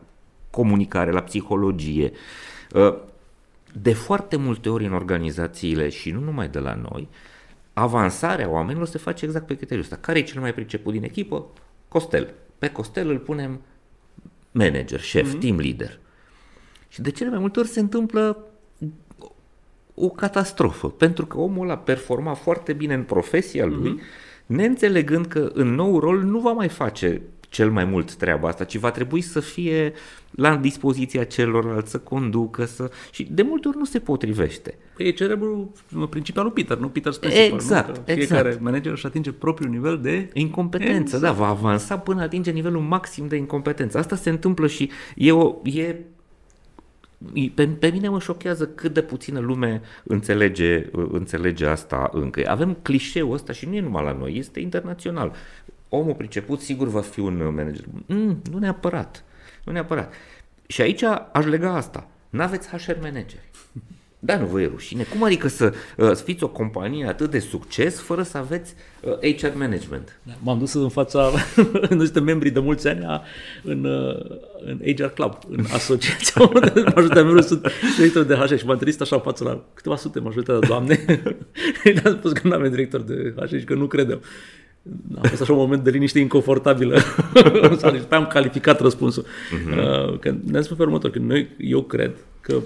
comunicare, 0.51 1.11
la 1.11 1.23
psihologie. 1.23 2.13
Uh, 2.75 2.95
de 3.73 3.93
foarte 3.93 4.37
multe 4.37 4.69
ori 4.69 4.87
în 4.87 4.93
organizațiile 4.93 5.89
și 5.89 6.11
nu 6.11 6.21
numai 6.21 6.49
de 6.49 6.59
la 6.59 6.75
noi, 6.75 7.09
avansarea 7.81 8.49
oamenilor 8.49 8.87
se 8.87 8.99
face 8.99 9.25
exact 9.25 9.47
pe 9.47 9.55
criteriul 9.55 9.85
ăsta. 9.85 9.97
Care 9.97 10.19
e 10.19 10.23
cel 10.23 10.41
mai 10.41 10.55
priceput 10.55 10.93
din 10.93 11.03
echipă? 11.03 11.47
Costel. 11.89 12.35
Pe 12.59 12.69
Costel 12.69 13.09
îl 13.11 13.19
punem 13.19 13.61
manager, 14.51 15.01
șef, 15.01 15.35
mm-hmm. 15.35 15.41
team 15.41 15.59
leader. 15.59 15.99
Și 16.89 17.03
de 17.03 17.11
cele 17.11 17.31
mai 17.31 17.39
multe 17.39 17.59
ori 17.59 17.69
se 17.69 17.81
întâmplă 17.81 18.45
o 19.95 20.09
catastrofă, 20.09 20.89
pentru 20.89 21.27
că 21.27 21.39
omul 21.39 21.65
ăla 21.65 21.79
performa 21.79 22.35
foarte 22.35 22.73
bine 22.73 22.95
în 22.95 23.03
profesia 23.03 23.67
lui, 23.67 23.99
mm-hmm. 23.99 24.47
neînțelegând 24.47 25.27
că 25.27 25.51
în 25.55 25.75
nou 25.75 25.99
rol 25.99 26.23
nu 26.23 26.39
va 26.39 26.53
mai 26.53 26.69
face 26.69 27.23
cel 27.51 27.71
mai 27.71 27.85
mult 27.85 28.15
treaba 28.15 28.49
asta, 28.49 28.65
ci 28.65 28.77
va 28.77 28.91
trebui 28.91 29.21
să 29.21 29.41
fie 29.41 29.93
la 30.31 30.57
dispoziția 30.57 31.25
celorlalți, 31.25 31.91
să 31.91 31.99
conducă, 31.99 32.65
să... 32.65 32.91
și 33.11 33.29
de 33.31 33.43
multe 33.43 33.69
ori 33.69 33.77
nu 33.77 33.85
se 33.85 33.99
potrivește. 33.99 34.75
Păi 34.97 35.07
e 35.07 35.11
cerebrul 35.11 35.71
principalul 36.11 36.51
Peter, 36.51 36.77
nu 36.77 36.89
Peter 36.89 37.13
Spencer. 37.13 37.53
Exact, 37.53 37.89
nu? 37.89 38.03
Că 38.07 38.13
fiecare 38.13 38.49
exact. 38.49 38.65
manager 38.65 38.93
își 38.93 39.07
atinge 39.07 39.33
propriul 39.33 39.71
nivel 39.71 39.99
de... 39.99 40.31
Incompetență, 40.33 41.17
exact. 41.17 41.23
da, 41.23 41.33
va 41.33 41.47
avansa 41.47 41.99
până 41.99 42.23
atinge 42.23 42.51
nivelul 42.51 42.81
maxim 42.81 43.27
de 43.27 43.37
incompetență. 43.37 43.99
Asta 43.99 44.17
se 44.17 44.31
întâmplă 44.31 44.67
și 44.67 44.91
e, 45.17 45.33
o, 45.33 45.57
e 45.63 45.97
pe, 47.55 47.67
pe 47.67 47.91
mine 47.93 48.09
mă 48.09 48.21
șochează 48.21 48.67
cât 48.67 48.95
de 48.95 49.03
puțină 49.03 49.39
lume 49.39 49.81
înțelege, 50.05 50.87
înțelege 50.93 51.67
asta 51.67 52.11
încă. 52.13 52.43
Avem 52.47 52.77
clișeul 52.83 53.33
ăsta 53.33 53.53
și 53.53 53.67
nu 53.67 53.75
e 53.75 53.81
numai 53.81 54.05
la 54.05 54.13
noi, 54.13 54.37
este 54.37 54.61
internațional 54.61 55.33
omul 55.91 56.15
priceput 56.15 56.61
sigur 56.61 56.89
va 56.89 57.01
fi 57.01 57.21
un 57.21 57.55
manager. 57.55 57.85
Mm, 58.07 58.43
nu 58.51 58.59
neapărat. 58.59 59.25
Nu 59.65 59.73
neapărat. 59.73 60.13
Și 60.67 60.81
aici 60.81 61.03
aș 61.33 61.45
lega 61.45 61.75
asta. 61.75 62.09
N-aveți 62.31 62.69
HR 62.69 62.97
manageri. 63.01 63.51
Da, 64.23 64.39
nu 64.39 64.47
vă 64.47 64.61
e 64.61 64.67
rușine. 64.67 65.03
Cum 65.03 65.23
adică 65.23 65.49
să 65.49 65.73
uh, 65.97 66.15
fiți 66.15 66.45
o 66.45 66.49
companie 66.49 67.07
atât 67.07 67.31
de 67.31 67.39
succes 67.39 68.01
fără 68.01 68.23
să 68.23 68.39
aveți 68.39 68.75
uh, 69.23 69.37
HR 69.37 69.53
management? 69.57 70.21
Da, 70.23 70.33
m-am 70.43 70.59
dus 70.59 70.73
în 70.73 70.89
fața, 70.89 71.31
noi 71.91 72.05
suntem 72.05 72.25
membri 72.25 72.51
de 72.51 72.61
mulți 72.61 72.89
ani 72.89 73.05
a, 73.05 73.23
în, 73.63 73.85
uh, 73.85 74.39
în 74.65 74.81
HR 74.97 75.05
Club, 75.05 75.39
în 75.49 75.65
asociația 75.73 76.45
majoritatea 76.95 77.23
membrii 77.23 77.43
sunt 77.43 77.67
directori 77.97 78.27
de 78.27 78.35
HR 78.35 78.55
și 78.55 78.67
m-am 78.67 78.79
trist 78.79 79.01
așa 79.01 79.17
în 79.17 79.23
față 79.23 79.45
la 79.45 79.65
câteva 79.75 79.97
sute 79.97 80.21
majoritatea 80.21 80.69
doamne. 80.69 81.05
și 81.85 82.01
am 82.05 82.13
spus 82.19 82.33
că 82.33 82.49
nu 82.49 82.55
avem 82.55 82.71
director 82.71 83.01
de 83.01 83.35
HR 83.37 83.57
și 83.57 83.65
că 83.65 83.75
nu 83.75 83.87
credem. 83.87 84.23
A 85.23 85.29
fost 85.29 85.43
așa 85.43 85.53
un 85.53 85.59
moment 85.59 85.85
de 85.85 85.91
liniște 85.91 86.19
inconfortabilă. 86.19 86.99
După 87.99 88.15
am 88.15 88.27
calificat 88.27 88.81
răspunsul. 88.81 89.25
Uh-huh. 89.25 90.21
Că 90.21 90.35
ne-am 90.45 90.63
spus 90.63 90.77
pe 90.77 90.83
următor, 90.83 91.11
că 91.11 91.19
noi, 91.19 91.49
eu 91.59 91.83
cred 91.83 92.17
că 92.41 92.61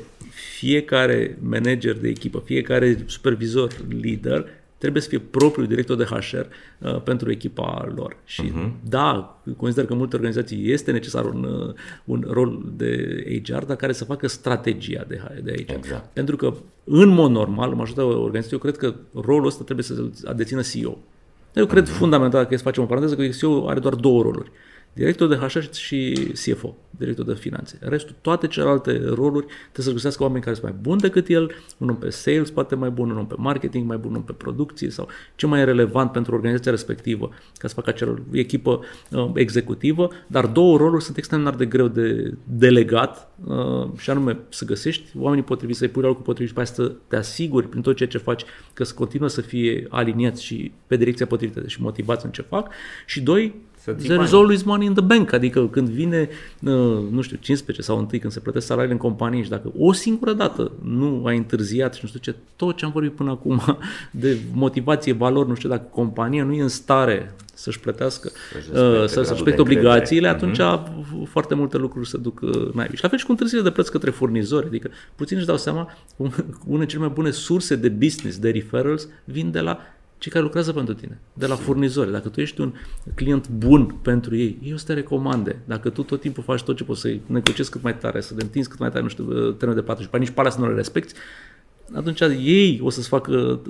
fiecare 0.59 1.39
manager 1.43 1.99
de 1.99 2.09
echipă, 2.09 2.43
fiecare 2.45 3.05
supervizor, 3.07 3.71
lider, 3.89 4.47
trebuie 4.79 5.03
să 5.03 5.09
fie 5.09 5.19
propriul 5.19 5.67
director 5.67 5.97
de 5.97 6.05
HR 6.05 6.37
uh, 6.79 7.03
pentru 7.03 7.31
echipa 7.31 7.93
lor. 7.95 8.17
Și 8.25 8.43
uh-huh. 8.43 8.71
da, 8.89 9.41
consider 9.57 9.85
că 9.85 9.93
în 9.93 9.99
multe 9.99 10.17
organizații 10.17 10.73
este 10.73 10.91
necesar 10.91 11.25
un, 11.25 11.45
uh, 11.45 11.75
un 12.05 12.25
rol 12.31 12.73
de 12.77 13.43
HR, 13.45 13.65
dar 13.65 13.77
care 13.77 13.93
să 13.93 14.05
facă 14.05 14.27
strategia 14.27 15.05
de, 15.09 15.21
de 15.43 15.51
aici. 15.51 15.71
Exact. 15.71 16.13
Pentru 16.13 16.37
că, 16.37 16.55
în 16.85 17.09
mod 17.09 17.31
normal, 17.31 17.71
în 17.71 17.77
majoritatea 17.77 18.17
organizației, 18.17 18.61
eu 18.63 18.71
cred 18.71 18.77
că 18.77 18.95
rolul 19.21 19.47
ăsta 19.47 19.65
trebuie 19.65 19.85
să 19.85 20.33
dețină 20.37 20.61
CEO. 20.61 20.99
Eu 21.55 21.67
cred 21.67 21.89
uh-huh. 21.89 21.97
fundamental 21.97 22.45
că 22.45 22.57
să 22.57 22.63
facem 22.63 22.83
o 22.83 22.87
paranteză, 22.87 23.15
că 23.15 23.29
CEO 23.29 23.69
are 23.69 23.81
doar 23.81 23.95
două 23.95 24.23
roluri 24.23 24.51
director 24.95 25.29
de 25.29 25.35
HR 25.35 25.73
și 25.73 26.31
CFO, 26.33 26.77
director 26.91 27.25
de 27.25 27.35
finanțe. 27.35 27.79
Restul, 27.81 28.15
toate 28.21 28.47
celelalte 28.47 29.01
roluri, 29.05 29.47
trebuie 29.73 29.87
să 29.87 29.93
găsească 29.93 30.23
oameni 30.23 30.43
care 30.43 30.55
sunt 30.55 30.67
mai 30.71 30.79
buni 30.81 31.01
decât 31.01 31.29
el, 31.29 31.51
un 31.79 31.89
om 31.89 31.97
pe 31.97 32.11
sales 32.11 32.51
poate 32.51 32.75
mai 32.75 32.91
bun, 32.91 33.11
un 33.11 33.17
om 33.17 33.27
pe 33.27 33.35
marketing 33.39 33.87
mai 33.87 33.97
bun, 33.97 34.11
un 34.11 34.17
om 34.17 34.25
pe 34.25 34.33
producție 34.33 34.91
sau 34.91 35.09
ce 35.37 35.47
mai 35.47 35.61
e 35.61 35.65
relevant 35.65 36.13
pentru 36.13 36.35
organizația 36.35 36.71
respectivă 36.71 37.31
ca 37.59 37.69
să 37.69 37.75
facă 37.75 37.91
acea 37.91 38.15
echipă 38.33 38.81
uh, 39.11 39.31
executivă, 39.35 40.09
dar 40.27 40.47
două 40.47 40.77
roluri 40.77 41.05
sunt 41.05 41.17
extraordinar 41.17 41.59
de 41.59 41.67
greu 41.67 41.89
de 41.89 42.35
delegat 42.45 43.29
uh, 43.45 43.89
și 43.99 44.11
anume 44.11 44.39
să 44.49 44.65
găsești 44.65 45.19
oamenii 45.19 45.45
potriviți, 45.45 45.79
să-i 45.79 45.89
pui 45.89 46.03
la 46.03 46.09
locul 46.09 46.23
potrivit 46.23 46.49
și 46.49 46.55
pe 46.55 46.61
aia 46.61 46.75
să 46.75 46.93
te 47.09 47.17
asiguri 47.17 47.69
prin 47.69 47.83
tot 47.83 47.97
ceea 47.97 48.09
ce 48.09 48.19
faci 48.19 48.45
că 48.73 48.85
să 48.85 48.95
continuă 48.95 49.29
să 49.29 49.41
fie 49.41 49.87
aliniați 49.91 50.45
și 50.45 50.73
pe 50.87 50.97
direcția 50.97 51.27
potrivită 51.27 51.67
și 51.67 51.83
motivați 51.83 52.25
în 52.25 52.31
ce 52.31 52.43
fac 52.43 52.73
și 53.07 53.23
doi, 53.23 53.55
There 53.93 54.23
is 54.23 54.33
always 54.33 54.63
money 54.63 54.87
in 54.87 54.93
the 54.93 55.05
bank, 55.05 55.33
adică 55.33 55.69
când 55.69 55.89
vine, 55.89 56.29
uh, 56.61 56.73
nu 57.11 57.21
știu, 57.21 57.37
15 57.41 57.85
sau 57.85 57.99
întâi 57.99 58.19
când 58.19 58.33
se 58.33 58.41
plătesc 58.41 58.67
salariile 58.67 58.95
în 58.95 59.01
companie 59.01 59.43
și 59.43 59.49
dacă 59.49 59.73
o 59.79 59.93
singură 59.93 60.33
dată 60.33 60.73
nu 60.83 61.23
ai 61.27 61.37
întârziat 61.37 61.95
și 61.95 62.01
nu 62.03 62.09
știu 62.09 62.21
ce, 62.21 62.35
tot 62.57 62.77
ce 62.77 62.85
am 62.85 62.91
vorbit 62.91 63.13
până 63.13 63.31
acum 63.31 63.79
de 64.11 64.39
motivație, 64.53 65.13
valori, 65.13 65.49
nu 65.49 65.55
știu, 65.55 65.69
dacă 65.69 65.87
compania 65.91 66.45
nu 66.45 66.53
e 66.53 66.63
în 66.63 66.69
stare 66.69 67.35
să-și 67.55 67.81
plătească, 67.81 68.31
să-și 68.63 69.09
să 69.09 69.27
respecte 69.29 69.61
obligațiile, 69.61 70.29
atunci 70.29 70.59
uh-huh. 70.59 71.29
foarte 71.29 71.55
multe 71.55 71.77
lucruri 71.77 72.09
se 72.09 72.19
duc 72.19 72.41
uh, 72.41 72.73
naibii. 72.75 72.97
Și 72.97 73.03
la 73.03 73.09
fel 73.09 73.19
și 73.19 73.25
cu 73.25 73.31
întârzierile 73.31 73.69
de 73.69 73.75
plăți 73.75 73.91
către 73.91 74.11
furnizori, 74.11 74.67
adică 74.67 74.91
puțin 75.15 75.37
își 75.37 75.47
dau 75.47 75.57
seama, 75.57 75.97
una 76.17 76.33
dintre 76.67 76.87
cele 76.87 77.01
mai 77.01 77.13
bune 77.15 77.31
surse 77.31 77.77
de 77.77 77.89
business, 77.89 78.39
de 78.39 78.51
referrals, 78.51 79.09
vin 79.25 79.51
de 79.51 79.61
la 79.61 79.79
cei 80.25 80.33
care 80.33 80.45
lucrează 80.45 80.73
pentru 80.73 80.95
tine, 80.95 81.19
de 81.33 81.47
la 81.47 81.55
furnizori. 81.55 82.11
Dacă 82.11 82.29
tu 82.29 82.41
ești 82.41 82.61
un 82.61 82.73
client 83.15 83.49
bun 83.49 83.87
pentru 84.03 84.37
ei, 84.37 84.59
ei 84.63 84.73
o 84.73 84.77
să 84.77 84.85
te 84.87 84.93
recomande. 84.93 85.63
Dacă 85.65 85.91
tu 85.91 86.03
tot 86.03 86.21
timpul 86.21 86.43
faci 86.43 86.63
tot 86.63 86.77
ce 86.77 86.85
poți 86.85 87.01
să-i 87.01 87.21
negociezi 87.27 87.71
cât 87.71 87.83
mai 87.83 87.99
tare, 87.99 88.21
să 88.21 88.35
le 88.37 88.43
întinzi 88.43 88.69
cât 88.69 88.79
mai 88.79 88.89
tare, 88.89 89.03
nu 89.03 89.09
știu, 89.09 89.25
termen 89.51 89.77
de 89.77 89.83
patru 89.83 90.03
și 90.03 90.09
pe 90.09 90.19
nici 90.19 90.31
pe 90.31 90.51
să 90.51 90.61
nu 90.61 90.69
le 90.69 90.75
respecti, 90.75 91.15
atunci 91.95 92.21
ei 92.21 92.81
o 92.83 92.91
să-ți 92.91 93.09
facă 93.09 93.61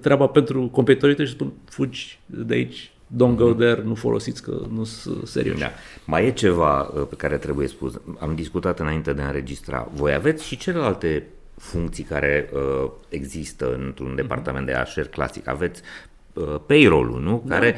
treaba 0.00 0.26
pentru 0.26 0.68
competitorii 0.68 1.14
tăi 1.14 1.26
și 1.26 1.32
spun 1.32 1.52
fugi 1.64 2.20
de 2.26 2.54
aici, 2.54 2.92
don't 3.16 3.36
go 3.36 3.52
there, 3.52 3.82
nu 3.82 3.94
folosiți 3.94 4.42
că 4.42 4.66
nu 4.72 4.84
sunt 4.84 5.26
serios. 5.26 5.58
Da. 5.58 5.70
Mai 6.06 6.26
e 6.26 6.30
ceva 6.30 6.80
uh, 6.82 7.06
pe 7.08 7.14
care 7.14 7.36
trebuie 7.36 7.66
spus. 7.68 8.00
Am 8.18 8.34
discutat 8.34 8.80
înainte 8.80 9.12
de 9.12 9.22
a 9.22 9.26
înregistra. 9.26 9.88
Voi 9.94 10.14
aveți 10.14 10.46
și 10.46 10.56
celelalte 10.56 11.26
funcții 11.56 12.04
care 12.04 12.50
uh, 12.52 12.90
există 13.08 13.74
într-un 13.74 14.06
mhm. 14.06 14.16
departament 14.16 14.66
de 14.66 14.72
HR 14.72 15.00
clasic. 15.00 15.48
Aveți 15.48 15.82
uh, 16.32 16.60
payroll-ul, 16.66 17.20
nu? 17.20 17.42
Da. 17.46 17.54
Care 17.54 17.76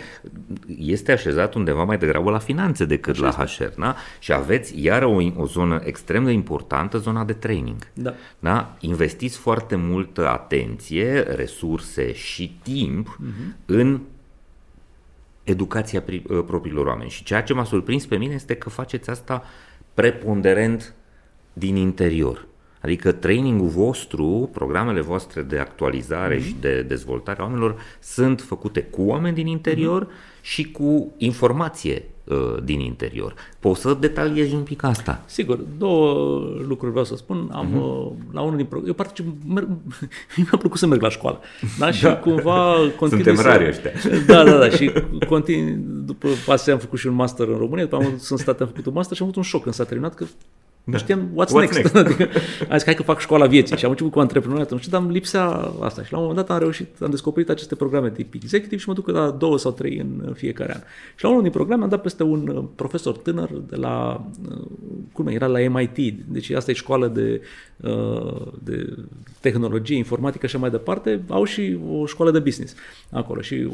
este 0.79 1.13
așezat 1.13 1.55
undeva 1.55 1.85
mai 1.85 1.99
degrabă 1.99 2.31
la 2.31 2.39
finanțe 2.39 2.85
decât 2.85 3.15
Așa 3.23 3.37
la 3.39 3.45
HR, 3.47 3.81
da? 3.81 3.97
Și 4.19 4.33
aveți 4.33 4.83
iar 4.83 5.03
o, 5.03 5.17
o 5.37 5.47
zonă 5.47 5.81
extrem 5.85 6.25
de 6.25 6.33
importantă, 6.33 6.99
zona 6.99 7.25
de 7.25 7.33
training. 7.33 7.89
Da. 7.95 8.15
da? 8.39 8.77
Investiți 8.81 9.39
foarte 9.39 9.77
multă 9.77 10.29
atenție, 10.29 11.21
resurse 11.21 12.13
și 12.13 12.59
timp 12.63 13.19
uh-huh. 13.21 13.67
în 13.67 14.01
educația 15.45 16.01
pri, 16.01 16.23
uh, 16.29 16.45
propriilor 16.47 16.87
oameni. 16.87 17.11
Și 17.11 17.25
ceea 17.25 17.43
ce 17.43 17.55
m-a 17.55 17.65
surprins 17.65 18.07
pe 18.07 18.17
mine 18.17 18.35
este 18.35 18.55
că 18.55 18.71
faceți 18.71 19.11
asta 19.11 19.45
preponderent 19.95 20.95
din 21.53 21.77
interior. 21.77 22.47
Adică 22.85 23.13
trainingul 23.13 23.69
vostru, 23.69 24.49
programele 24.53 25.01
voastre 25.01 25.43
de 25.43 25.59
actualizare 25.59 26.37
mm-hmm. 26.37 26.45
și 26.45 26.55
de 26.61 26.83
dezvoltare 26.83 27.41
a 27.41 27.43
oamenilor 27.43 27.77
sunt 28.01 28.41
făcute 28.41 28.83
cu 28.83 29.03
oameni 29.03 29.35
din 29.35 29.47
interior 29.47 30.07
mm-hmm. 30.07 30.41
și 30.43 30.71
cu 30.71 31.13
informație 31.17 32.05
uh, 32.25 32.57
din 32.65 32.81
interior. 32.81 33.35
Poți 33.59 33.81
să 33.81 33.97
detaliezi 34.01 34.55
un 34.55 34.63
pic 34.63 34.83
asta? 34.83 35.23
Sigur, 35.27 35.59
două 35.79 36.15
lucruri 36.67 36.91
vreau 36.91 37.05
să 37.05 37.17
spun. 37.17 37.51
Am 37.53 37.69
uh-huh. 37.69 38.33
la 38.33 38.41
unul 38.41 38.57
din 38.57 38.67
pro- 38.67 38.83
eu 38.87 38.93
particip 38.93 39.27
merg, 39.49 39.69
mi-a 40.37 40.59
plăcut 40.59 40.79
să 40.79 40.87
merg 40.87 41.03
la 41.03 41.09
școală. 41.09 41.41
Da, 41.79 41.91
și 41.91 42.03
da. 42.03 42.17
cumva 42.17 42.75
continui 42.97 43.25
Suntem 43.25 43.45
rari 43.45 43.69
ăștia. 43.69 43.91
Da, 44.27 44.45
da, 44.45 44.59
da, 44.59 44.69
și 44.71 44.93
continui 45.29 45.79
după 46.05 46.29
asta 46.47 46.73
am 46.73 46.79
făcut 46.79 46.99
și 46.99 47.07
un 47.07 47.15
master 47.15 47.49
în 47.49 47.57
România, 47.57 47.85
după 47.85 47.97
am 47.97 48.03
avut 48.03 48.27
în 48.29 48.37
state 48.37 48.63
am 48.63 48.69
făcut 48.69 48.87
un 48.87 48.93
master 48.93 49.17
și 49.17 49.23
am 49.23 49.29
avut 49.29 49.43
un 49.43 49.49
șoc 49.49 49.63
când 49.63 49.75
s-a 49.75 49.85
terminat 49.85 50.15
că 50.15 50.25
da. 50.85 50.99
Știam 50.99 51.29
what's, 51.35 51.49
what's 51.49 51.61
next. 51.61 51.77
next? 51.77 51.95
adică, 52.05 52.29
am 52.69 52.77
zis, 52.77 52.85
hai 52.85 52.95
că 52.95 53.03
fac 53.03 53.21
școala 53.21 53.47
vieții 53.47 53.77
și 53.77 53.85
am 53.85 53.91
început 53.91 54.13
cu 54.13 54.21
antreprenoriat, 54.21 54.71
nu 54.71 54.79
știu, 54.79 54.91
dar 54.91 55.11
lipsea 55.11 55.45
asta. 55.81 56.05
Și 56.05 56.13
la 56.13 56.19
un 56.19 56.25
moment 56.25 56.47
dat 56.47 56.57
am 56.57 56.63
reușit, 56.63 57.03
am 57.03 57.11
descoperit 57.11 57.49
aceste 57.49 57.75
programe 57.75 58.11
tip 58.11 58.35
executive 58.35 58.81
și 58.81 58.89
mă 58.89 58.95
duc 58.95 59.09
la 59.09 59.31
două 59.31 59.59
sau 59.59 59.73
trei 59.73 59.99
în 59.99 60.33
fiecare 60.35 60.73
an. 60.75 60.81
Și 61.17 61.25
la 61.25 61.31
unul 61.31 61.43
din 61.43 61.51
programe 61.51 61.83
am 61.83 61.89
dat 61.89 62.03
peste 62.03 62.23
un 62.23 62.49
uh, 62.49 62.65
profesor 62.75 63.17
tânăr 63.17 63.51
de 63.69 63.77
la, 63.77 64.25
uh, 64.51 64.57
cum 65.13 65.27
era 65.27 65.47
la 65.47 65.59
MIT, 65.69 66.15
deci 66.29 66.51
asta 66.51 66.71
e 66.71 66.75
școală 66.75 67.09
de, 67.09 67.41
uh, 67.77 68.47
de 68.63 68.95
tehnologie, 69.41 69.97
informatică 69.97 70.47
și 70.47 70.57
mai 70.57 70.71
departe, 70.71 71.23
au 71.29 71.45
și 71.45 71.79
o 71.91 72.07
școală 72.07 72.31
de 72.31 72.39
business 72.39 72.75
acolo. 73.11 73.41
Și 73.41 73.69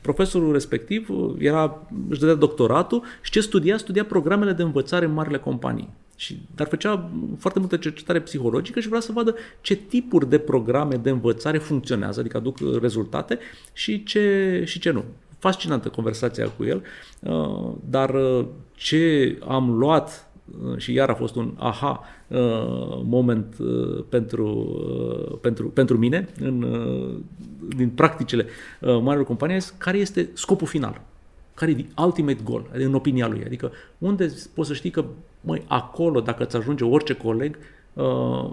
profesorul 0.00 0.52
respectiv 0.52 1.08
era, 1.38 1.82
își 2.08 2.20
dădea 2.20 2.34
doctoratul 2.34 3.02
și 3.22 3.30
ce 3.30 3.40
studia? 3.40 3.76
Studia 3.76 4.04
programele 4.04 4.52
de 4.52 4.62
învățare 4.62 5.04
în 5.04 5.12
marile 5.12 5.38
companii. 5.38 5.88
Și, 6.16 6.38
dar 6.54 6.66
făcea 6.66 7.10
foarte 7.38 7.58
multă 7.58 7.76
cercetare 7.76 8.20
psihologică 8.20 8.80
și 8.80 8.88
vrea 8.88 9.00
să 9.00 9.12
vadă 9.12 9.34
ce 9.60 9.74
tipuri 9.74 10.28
de 10.28 10.38
programe 10.38 10.96
de 10.96 11.10
învățare 11.10 11.58
funcționează, 11.58 12.20
adică 12.20 12.36
aduc 12.36 12.58
rezultate 12.80 13.38
și 13.72 14.02
ce, 14.02 14.62
și 14.66 14.78
ce 14.78 14.90
nu. 14.90 15.04
Fascinantă 15.38 15.88
conversația 15.88 16.48
cu 16.48 16.64
el, 16.64 16.82
uh, 17.20 17.72
dar 17.90 18.14
uh, 18.14 18.46
ce 18.74 19.38
am 19.48 19.70
luat 19.70 20.30
uh, 20.64 20.76
și 20.78 20.92
iar 20.92 21.08
a 21.08 21.14
fost 21.14 21.34
un 21.34 21.54
aha 21.56 22.04
moment 23.02 23.56
pentru, 24.08 24.48
pentru, 25.40 25.68
pentru 25.68 25.98
mine 25.98 26.28
în, 26.40 26.66
din 27.76 27.88
practicile 27.88 28.46
marilor 28.80 29.24
companii, 29.24 29.60
care 29.78 29.98
este 29.98 30.30
scopul 30.32 30.66
final 30.66 31.00
care 31.56 31.70
e 31.70 31.74
the 31.74 32.02
ultimate 32.02 32.42
goal, 32.44 32.70
în 32.72 32.94
opinia 32.94 33.28
lui. 33.28 33.42
Adică 33.44 33.72
unde 33.98 34.32
poți 34.54 34.68
să 34.68 34.74
știi 34.74 34.90
că, 34.90 35.04
măi, 35.40 35.62
acolo, 35.66 36.20
dacă 36.20 36.44
îți 36.44 36.56
ajunge 36.56 36.84
orice 36.84 37.12
coleg, 37.12 37.58
uh, 37.92 38.50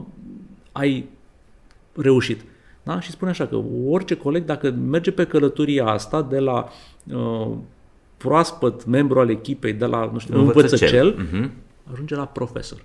ai 0.71 1.09
reușit. 1.93 2.41
Da? 2.83 2.99
Și 2.99 3.11
spune 3.11 3.31
așa 3.31 3.47
că 3.47 3.61
orice 3.87 4.15
coleg, 4.15 4.45
dacă 4.45 4.71
merge 4.71 5.11
pe 5.11 5.25
călătoria 5.25 5.85
asta 5.85 6.21
de 6.21 6.39
la 6.39 6.69
uh, 7.13 7.51
proaspăt 8.17 8.85
membru 8.85 9.19
al 9.19 9.29
echipei, 9.29 9.73
de 9.73 9.85
la, 9.85 10.09
nu 10.13 10.19
știu, 10.19 10.39
învățăcel, 10.39 11.13
uh-huh. 11.13 11.49
ajunge 11.91 12.15
la 12.15 12.25
profesor. 12.25 12.83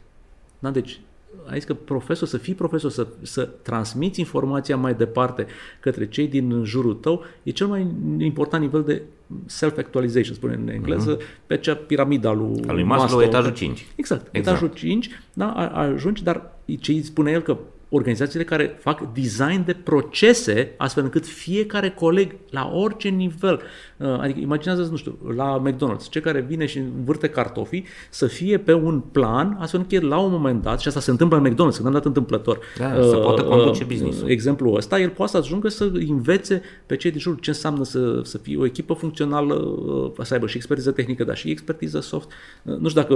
Da? 0.59 0.71
Deci 0.71 1.01
ai 1.47 1.55
zis 1.55 1.64
că 1.64 1.74
profesor, 1.74 2.28
să 2.28 2.36
fii 2.36 2.55
profesor, 2.55 2.91
să, 2.91 3.07
să 3.22 3.49
transmiți 3.62 4.20
informația 4.20 4.76
mai 4.76 4.95
departe 4.95 5.47
către 5.80 6.09
cei 6.09 6.26
din 6.26 6.62
jurul 6.64 6.95
tău, 6.95 7.24
e 7.43 7.51
cel 7.51 7.66
mai 7.66 7.86
important 8.18 8.62
nivel 8.62 8.82
de 8.82 9.03
self-actualization, 9.47 10.34
spune 10.34 10.55
în 10.55 10.68
engleză, 10.68 11.16
uh-huh. 11.16 11.47
pe 11.47 11.55
acea 11.55 11.74
piramida 11.74 12.32
lui, 12.32 12.62
lui 12.66 12.82
Maslow, 12.82 13.20
etajul 13.20 13.53
5. 13.53 13.86
Exact, 13.97 14.28
exact, 14.32 14.36
etajul 14.36 14.68
5, 14.74 15.11
da, 15.32 15.53
ajungi, 15.53 16.22
dar 16.22 16.59
ce 16.80 16.93
îi 16.93 17.03
spune 17.03 17.30
el 17.30 17.41
că 17.41 17.59
organizațiile 17.89 18.45
care 18.45 18.76
fac 18.80 19.12
design 19.12 19.64
de 19.64 19.72
procese 19.72 20.74
astfel 20.76 21.03
încât 21.03 21.26
fiecare 21.26 21.91
coleg 21.91 22.34
la 22.51 22.70
orice 22.74 23.09
nivel, 23.09 23.61
uh, 23.97 24.18
adică 24.20 24.41
imaginează, 24.41 24.89
nu 24.91 24.97
știu, 24.97 25.18
la 25.36 25.62
McDonald's, 25.66 26.11
ce 26.11 26.20
care 26.20 26.41
vine 26.41 26.66
și 26.66 26.78
învârte 26.78 27.28
cartofii, 27.28 27.84
să 28.11 28.26
fie 28.26 28.59
pe 28.59 28.72
un 28.72 29.01
plan 29.01 29.57
astfel 29.61 29.80
încât 29.80 30.09
la 30.09 30.18
un 30.18 30.30
moment 30.30 30.62
dat, 30.62 30.80
și 30.80 30.89
asta 30.89 31.01
se 31.01 31.11
întâmplă 31.11 31.36
în 31.36 31.47
McDonald's, 31.49 31.74
când 31.74 31.86
am 31.86 31.93
dat 31.93 32.05
întâmplător, 32.05 32.59
da, 32.78 32.95
uh, 32.99 33.09
să 33.09 33.16
poată 33.16 33.43
conduce 33.43 33.82
uh, 33.82 33.89
business 33.89 34.22
Exemplul 34.26 34.76
ăsta, 34.76 35.01
el 35.01 35.09
poate 35.09 35.30
să 35.30 35.36
ajungă 35.39 35.68
să 35.68 35.91
învețe 36.09 36.62
pe 36.86 36.97
cei 36.97 37.11
din 37.11 37.20
jur 37.20 37.41
ce 37.41 37.51
înseamnă 37.51 37.84
să, 37.84 38.20
să 38.24 38.39
fie 38.39 38.57
o 38.57 38.64
echipă 38.64 38.95
funcțională, 38.95 39.55
uh, 39.55 40.12
să 40.22 40.34
aibă 40.34 40.47
și 40.47 40.57
expertiză 40.57 40.91
tehnică, 40.91 41.24
dar 41.24 41.36
și 41.36 41.51
expertiză 41.51 42.01
soft. 42.01 42.28
Uh, 42.62 42.76
nu 42.76 42.89
știu 42.89 43.01
dacă 43.01 43.14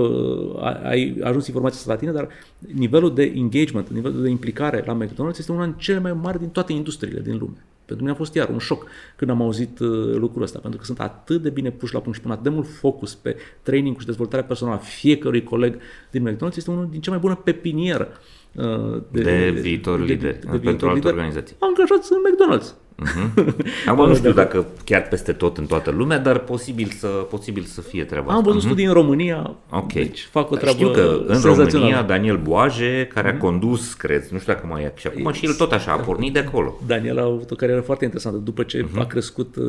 ai 0.85 1.17
ajuns 1.23 1.47
informația 1.47 1.79
asta 1.79 1.93
la 1.93 1.99
tine, 1.99 2.13
dar 2.13 2.29
nivelul 2.75 3.15
de 3.15 3.33
engagement, 3.37 3.89
nivelul 3.89 4.23
de 4.23 4.29
implicare 4.29 4.62
implicare 4.63 4.85
la 4.87 5.05
McDonald's 5.05 5.39
este 5.39 5.53
una 5.53 5.65
din 5.65 5.75
cele 5.77 5.99
mai 5.99 6.13
mari 6.13 6.39
din 6.39 6.49
toate 6.49 6.73
industriile 6.73 7.21
din 7.21 7.39
lume. 7.39 7.65
Pentru 7.85 8.05
mine 8.05 8.17
a 8.17 8.19
fost 8.19 8.35
iar 8.35 8.49
un 8.49 8.59
șoc 8.59 8.87
când 9.17 9.31
am 9.31 9.43
auzit 9.43 9.79
uh, 9.79 10.15
lucrul 10.17 10.43
ăsta, 10.43 10.59
pentru 10.59 10.79
că 10.79 10.85
sunt 10.85 11.01
atât 11.01 11.43
de 11.43 11.51
bine 11.51 11.71
puși 11.71 11.95
la 11.95 12.01
punct 12.01 12.17
și 12.17 12.23
pun 12.23 12.31
atât 12.31 12.43
de 12.43 12.49
mult 12.49 12.69
focus 12.69 13.15
pe 13.15 13.37
training 13.63 13.99
și 14.01 14.07
dezvoltarea 14.07 14.45
personală 14.45 14.77
a 14.77 14.81
fiecărui 14.81 15.43
coleg 15.43 15.79
din 16.11 16.29
McDonald's, 16.29 16.57
este 16.57 16.71
unul 16.71 16.89
din 16.91 17.01
cea 17.01 17.11
mai 17.11 17.21
bună 17.21 17.35
pepinieră 17.35 18.09
uh, 18.55 19.03
de, 19.11 19.23
de 19.23 19.51
viitor 19.61 20.01
lider, 20.01 20.39
de, 20.39 20.49
de 20.51 20.59
pentru 20.59 20.89
alte 20.89 21.09
organizații. 21.09 21.57
Angajați 21.59 22.13
în 22.13 22.19
McDonald's. 22.19 22.75
Uh-huh. 23.03 23.55
Acum 23.87 24.09
nu 24.09 24.15
știu 24.15 24.33
dacă 24.33 24.67
chiar 24.85 25.03
peste 25.09 25.33
tot 25.33 25.59
în 25.59 25.67
toată 25.67 25.91
lumea, 25.91 26.19
dar 26.19 26.39
posibil 26.39 26.89
să, 26.99 27.07
posibil 27.07 27.63
să 27.63 27.81
fie 27.81 28.05
treaba 28.05 28.33
Am 28.33 28.39
asta. 28.39 28.47
văzut 28.51 28.61
uh-huh. 28.61 28.65
studii 28.65 28.85
în 28.85 28.93
România, 28.93 29.55
Ok. 29.71 29.93
deci 29.93 30.29
fac 30.31 30.51
o 30.51 30.55
Dar 30.55 30.61
treabă 30.63 30.79
Știu 30.79 30.91
că 30.91 31.23
în 31.27 31.41
senzațională. 31.41 31.71
România 31.71 32.03
Daniel 32.03 32.37
Boaje, 32.37 33.09
care 33.15 33.29
a 33.29 33.37
condus, 33.37 33.93
cred, 33.93 34.29
nu 34.29 34.39
știu 34.39 34.53
dacă 34.53 34.67
mai 34.67 34.83
e 34.83 34.93
și 34.97 35.07
acum, 35.07 35.33
și 35.33 35.47
el 35.47 35.53
tot 35.53 35.73
așa 35.73 35.93
a 35.93 35.97
pornit 35.97 36.33
de 36.33 36.39
acolo. 36.39 36.81
Daniel 36.87 37.19
a 37.19 37.25
avut 37.25 37.51
o 37.51 37.55
carieră 37.55 37.81
foarte 37.81 38.05
interesantă. 38.05 38.39
După 38.39 38.63
ce 38.63 38.85
uh-huh. 38.85 38.99
a 38.99 39.07
crescut 39.07 39.57
uh, 39.57 39.65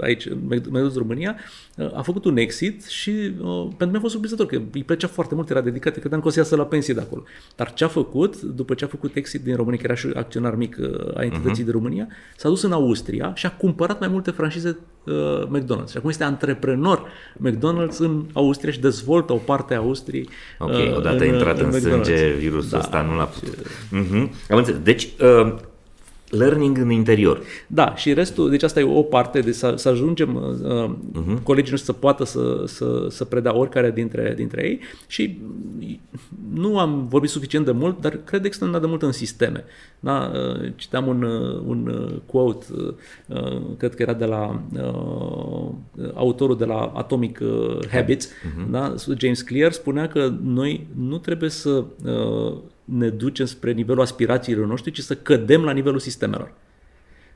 aici, 0.00 0.26
în 0.26 0.38
McDonald's 0.50 0.94
România, 0.96 1.36
uh, 1.76 1.98
a 1.98 2.02
făcut 2.02 2.24
un 2.24 2.36
exit 2.36 2.84
și 2.84 3.10
uh, 3.10 3.66
pentru 3.68 3.86
mine 3.86 3.96
a 3.96 4.00
fost 4.00 4.12
surprinzător, 4.12 4.46
că 4.46 4.60
îi 4.72 4.82
plăcea 4.82 5.06
foarte 5.06 5.34
mult, 5.34 5.50
era 5.50 5.60
dedicat, 5.60 5.98
credeam 5.98 6.20
că 6.20 6.26
o 6.26 6.30
să 6.30 6.38
iasă 6.38 6.56
la 6.56 6.64
pensie 6.64 6.94
de 6.94 7.00
acolo. 7.00 7.22
Dar 7.56 7.72
ce 7.72 7.84
a 7.84 7.88
făcut, 7.88 8.40
după 8.40 8.74
ce 8.74 8.84
a 8.84 8.88
făcut 8.88 9.14
exit 9.14 9.44
din 9.44 9.56
România, 9.56 9.78
că 9.78 9.84
era 9.86 9.94
și 9.94 10.10
acționar 10.14 10.54
mic 10.54 10.76
uh, 10.80 11.16
a 11.16 11.22
entității 11.24 11.62
uh-huh. 11.62 11.66
de 11.66 11.72
România, 11.72 12.06
s-a 12.36 12.48
dus 12.48 12.55
în 12.62 12.72
Austria 12.72 13.32
și 13.34 13.46
a 13.46 13.50
cumpărat 13.50 14.00
mai 14.00 14.08
multe 14.08 14.30
franșize 14.30 14.78
uh, 15.04 15.14
McDonald's. 15.46 15.90
Și 15.90 15.96
acum 15.96 16.08
este 16.08 16.24
antreprenor 16.24 17.02
McDonald's 17.46 17.96
în 17.98 18.24
Austria 18.32 18.72
și 18.72 18.80
dezvoltă 18.80 19.32
o 19.32 19.36
parte 19.36 19.74
a 19.74 19.78
Austriei. 19.78 20.28
Ok, 20.58 20.70
uh, 20.70 20.96
odată 20.96 21.24
în, 21.24 21.32
intrat 21.32 21.58
în, 21.58 21.70
în 21.72 21.80
sânge 21.80 22.32
virusul 22.32 22.70
da, 22.70 22.78
ăsta, 22.78 23.02
nu 23.02 23.16
l-a 23.16 23.24
putut. 23.24 23.54
Uh-huh. 23.58 24.50
Am 24.50 24.56
înțeles. 24.56 24.80
Deci, 24.82 25.08
uh, 25.20 25.54
learning 26.30 26.78
în 26.78 26.90
interior. 26.90 27.40
Da, 27.66 27.94
și 27.96 28.12
restul, 28.12 28.50
deci 28.50 28.62
asta 28.62 28.80
e 28.80 28.84
o 28.84 29.02
parte, 29.02 29.40
de 29.40 29.52
să, 29.52 29.74
să 29.76 29.88
ajungem, 29.88 30.34
uh, 30.34 30.90
uh-huh. 31.22 31.42
colegii 31.42 31.70
noștri 31.70 31.92
să 31.92 31.92
poată 31.92 32.24
să, 32.24 32.62
să, 32.66 33.06
să 33.10 33.24
predea 33.24 33.56
oricare 33.56 33.90
dintre, 33.90 34.32
dintre 34.36 34.64
ei 34.64 34.80
și 35.06 35.38
nu 36.52 36.78
am 36.78 37.06
vorbit 37.08 37.30
suficient 37.30 37.64
de 37.64 37.72
mult, 37.72 38.00
dar 38.00 38.18
cred 38.24 38.44
extraordinar 38.44 38.84
de 38.84 38.90
mult 38.90 39.02
în 39.02 39.12
sisteme. 39.12 39.64
Da? 40.00 40.32
Uh, 40.34 40.72
citeam 40.76 41.06
un, 41.06 41.22
uh, 41.22 41.62
un 41.66 42.10
quote, 42.26 42.66
uh, 43.26 43.60
cred 43.76 43.94
că 43.94 44.02
era 44.02 44.12
de 44.12 44.24
la 44.24 44.62
uh, 44.72 45.70
autorul 46.14 46.56
de 46.56 46.64
la 46.64 46.92
Atomic 46.94 47.38
Habits, 47.90 48.28
uh-huh. 48.28 48.70
da? 48.70 48.94
James 49.16 49.42
Clear, 49.42 49.72
spunea 49.72 50.08
că 50.08 50.32
noi 50.42 50.86
nu 50.96 51.18
trebuie 51.18 51.50
să 51.50 51.84
uh, 52.04 52.56
ne 52.86 53.08
ducem 53.08 53.46
spre 53.46 53.72
nivelul 53.72 54.02
aspirațiilor 54.02 54.66
noștri, 54.66 54.90
ci 54.90 55.00
să 55.00 55.16
cădem 55.16 55.64
la 55.64 55.72
nivelul 55.72 55.98
sistemelor. 55.98 56.54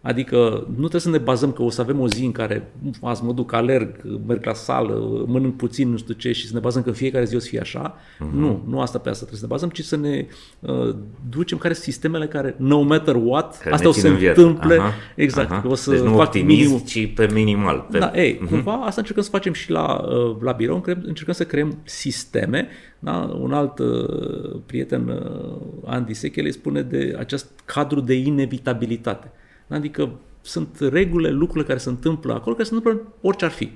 Adică 0.03 0.36
nu 0.68 0.78
trebuie 0.78 1.01
să 1.01 1.11
ne 1.11 1.18
bazăm 1.18 1.53
că 1.53 1.62
o 1.62 1.70
să 1.70 1.80
avem 1.80 2.01
o 2.01 2.09
zi 2.09 2.24
în 2.24 2.32
care 2.32 2.72
azi 3.03 3.24
mă 3.24 3.32
duc, 3.32 3.53
alerg, 3.53 4.01
merg 4.26 4.44
la 4.44 4.53
sală, 4.53 5.24
mănânc 5.26 5.57
puțin, 5.57 5.90
nu 5.90 5.96
știu 5.96 6.14
ce, 6.14 6.32
și 6.32 6.46
să 6.46 6.55
ne 6.55 6.61
bazăm 6.61 6.82
că 6.82 6.88
în 6.88 6.94
fiecare 6.94 7.24
zi 7.24 7.36
o 7.36 7.38
să 7.38 7.46
fie 7.48 7.61
așa. 7.61 7.94
Uh-huh. 7.94 8.32
Nu, 8.34 8.64
nu 8.68 8.80
asta 8.80 8.98
pe 8.98 9.09
asta 9.09 9.24
trebuie 9.26 9.40
să 9.40 9.46
ne 9.46 9.53
bazăm, 9.53 9.68
ci 9.68 9.84
să 9.84 9.96
ne 9.96 10.26
uh, 10.61 10.94
ducem 11.28 11.59
care 11.59 11.72
sunt 11.72 11.84
sistemele 11.84 12.26
care, 12.26 12.55
no 12.59 12.80
matter 12.80 13.14
what, 13.14 13.59
Care 13.59 13.74
asta 13.74 13.82
ne 13.82 13.88
o 13.88 13.92
să 13.92 14.01
țin 14.01 14.09
se 14.09 14.14
în 14.14 14.20
viață. 14.20 14.40
întâmple. 14.40 14.74
Aha, 14.76 14.92
Exact. 15.14 15.51
aha. 15.51 15.61
că 15.61 15.68
O 15.68 15.74
să 15.74 15.90
deci 15.90 16.01
nu 16.01 16.11
fac 16.16 16.26
optimist, 16.26 16.59
minimum. 16.59 16.78
ci 16.78 17.14
pe 17.14 17.28
minimal. 17.32 17.86
Pe... 17.90 17.98
Da, 17.98 18.12
ei, 18.14 18.34
uh-huh. 18.36 18.48
cumva 18.48 18.72
asta 18.72 19.01
încercăm 19.01 19.22
să 19.22 19.30
facem 19.30 19.53
și 19.53 19.70
la, 19.70 20.01
uh, 20.09 20.36
la 20.40 20.53
birou, 20.53 20.80
creăm, 20.80 21.03
încercăm 21.07 21.34
să 21.34 21.44
creăm 21.44 21.78
sisteme. 21.84 22.68
Da? 22.98 23.36
Un 23.40 23.53
alt 23.53 23.78
uh, 23.78 24.61
prieten, 24.66 25.09
uh, 25.09 25.57
Andy 25.84 26.14
Sechele, 26.14 26.51
spune 26.51 26.82
de 26.82 27.16
acest 27.18 27.51
cadru 27.64 28.01
de 28.01 28.14
inevitabilitate. 28.14 29.32
Da? 29.71 29.77
Adică 29.77 30.11
sunt 30.43 30.77
regulile, 30.79 31.31
lucrurile 31.31 31.66
care 31.66 31.79
se 31.79 31.89
întâmplă 31.89 32.33
acolo, 32.33 32.55
care 32.55 32.68
se 32.68 32.75
întâmplă 32.75 33.12
orice 33.21 33.45
ar 33.45 33.51
fi. 33.51 33.71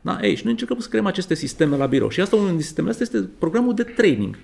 Da? 0.00 0.18
Ei, 0.22 0.34
și 0.34 0.42
noi 0.42 0.52
încercăm 0.52 0.78
să 0.78 0.88
creăm 0.88 1.06
aceste 1.06 1.34
sisteme 1.34 1.76
la 1.76 1.86
birou. 1.86 2.08
Și 2.08 2.20
asta, 2.20 2.36
unul 2.36 2.50
din 2.50 2.60
sistemele 2.60 2.92
astea 2.92 3.06
este 3.10 3.30
programul 3.38 3.74
de 3.74 3.82
training. 3.82 4.38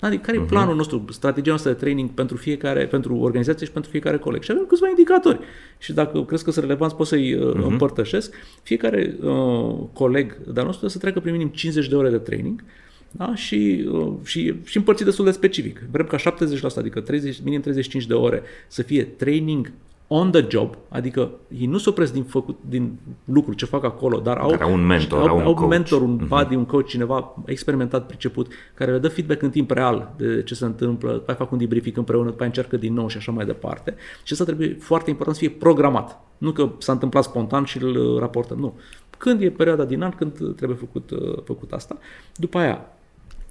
Da? 0.00 0.06
Adică 0.06 0.22
care 0.22 0.38
e 0.38 0.40
planul 0.40 0.76
nostru, 0.76 1.04
strategia 1.10 1.48
noastră 1.48 1.70
de 1.72 1.76
training 1.76 2.10
pentru 2.10 2.36
fiecare, 2.36 2.86
pentru 2.86 3.16
organizație 3.16 3.66
și 3.66 3.72
pentru 3.72 3.90
fiecare 3.90 4.18
coleg? 4.18 4.42
Și 4.42 4.50
avem 4.50 4.66
câțiva 4.66 4.88
indicatori. 4.88 5.38
Și 5.78 5.92
dacă 5.92 6.24
crezi 6.24 6.44
că 6.44 6.50
sunt 6.50 6.64
relevanți, 6.64 6.96
pot 6.96 7.06
să-i 7.06 7.34
uh, 7.34 7.54
uh-huh. 7.54 7.66
împărtășesc. 7.66 8.34
Fiecare 8.62 9.16
uh, 9.20 9.74
coleg 9.92 10.32
de-al 10.32 10.66
nostru 10.66 10.86
trebuie 10.86 10.90
să 10.90 10.98
treacă 10.98 11.20
prin 11.20 11.32
minim 11.32 11.48
50 11.48 11.88
de 11.88 11.96
ore 11.96 12.10
de 12.10 12.18
training 12.18 12.64
da? 13.10 13.34
și, 13.34 13.88
uh, 13.90 14.12
și, 14.24 14.54
și 14.64 14.76
împărțit 14.76 15.04
destul 15.04 15.24
de 15.24 15.30
specific. 15.30 15.82
Vrem 15.90 16.06
ca 16.06 16.16
70%, 16.16 16.76
adică 16.76 17.00
30, 17.00 17.40
minim 17.44 17.60
35 17.60 18.06
de 18.06 18.14
ore 18.14 18.42
să 18.68 18.82
fie 18.82 19.04
training 19.04 19.72
on 20.10 20.30
the 20.30 20.46
job, 20.48 20.76
adică 20.88 21.30
ei 21.58 21.66
nu 21.66 21.78
se 21.78 21.88
opresc 21.88 22.12
din, 22.12 22.22
făcut, 22.22 22.58
din 22.68 22.98
lucru 23.24 23.52
ce 23.54 23.64
fac 23.64 23.84
acolo, 23.84 24.18
dar 24.18 24.36
au, 24.36 24.50
Dar 24.50 24.62
au 24.62 24.72
un 24.72 24.86
mentor, 24.86 25.28
au, 25.28 25.28
au 25.28 25.36
un 25.36 25.42
au 25.42 25.54
coach. 25.54 25.68
mentor, 25.68 26.02
un 26.02 26.16
buddy, 26.16 26.54
un 26.54 26.64
coach, 26.64 26.86
cineva 26.86 27.34
experimentat, 27.46 28.06
priceput, 28.06 28.52
care 28.74 28.92
le 28.92 28.98
dă 28.98 29.08
feedback 29.08 29.42
în 29.42 29.50
timp 29.50 29.70
real 29.70 30.14
de 30.16 30.42
ce 30.42 30.54
se 30.54 30.64
întâmplă, 30.64 31.12
după 31.12 31.24
aia 31.26 31.38
fac 31.38 31.52
un 31.52 31.58
debriefing 31.58 31.96
împreună, 31.96 32.24
după 32.28 32.38
aia 32.38 32.48
încearcă 32.48 32.76
din 32.76 32.94
nou 32.94 33.08
și 33.08 33.16
așa 33.16 33.32
mai 33.32 33.46
departe. 33.46 33.94
Și 34.22 34.32
asta 34.32 34.44
trebuie 34.44 34.76
foarte 34.80 35.10
important 35.10 35.36
să 35.36 35.42
fie 35.42 35.56
programat. 35.58 36.20
Nu 36.38 36.52
că 36.52 36.70
s-a 36.78 36.92
întâmplat 36.92 37.24
spontan 37.24 37.64
și 37.64 37.82
îl 37.82 37.96
uh, 37.96 38.20
raportăm, 38.20 38.58
nu. 38.58 38.74
Când 39.18 39.40
e 39.40 39.50
perioada 39.50 39.84
din 39.84 40.02
an, 40.02 40.10
când 40.10 40.54
trebuie 40.56 40.78
făcut, 40.78 41.10
uh, 41.10 41.42
făcut 41.44 41.72
asta. 41.72 41.98
După 42.36 42.58
aia, 42.58 42.86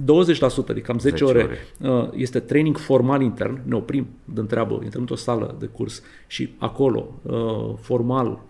20%, 0.04 0.70
adică 0.70 0.86
cam 0.86 1.00
10, 1.00 1.16
10 1.18 1.24
ore, 1.24 1.44
ore. 1.44 1.58
uh, 1.94 2.10
este 2.14 2.40
training 2.40 2.78
formal 2.78 3.22
intern, 3.22 3.62
ne 3.64 3.76
oprim 3.76 4.08
de 4.26 4.42
treabă, 4.42 4.80
intrăm 4.84 5.02
într-o 5.02 5.16
sală 5.16 5.56
de 5.60 5.66
curs 5.66 6.02
și 6.28 6.56
acolo, 6.58 7.14
uh, 7.22 7.74
formal, 7.82 8.42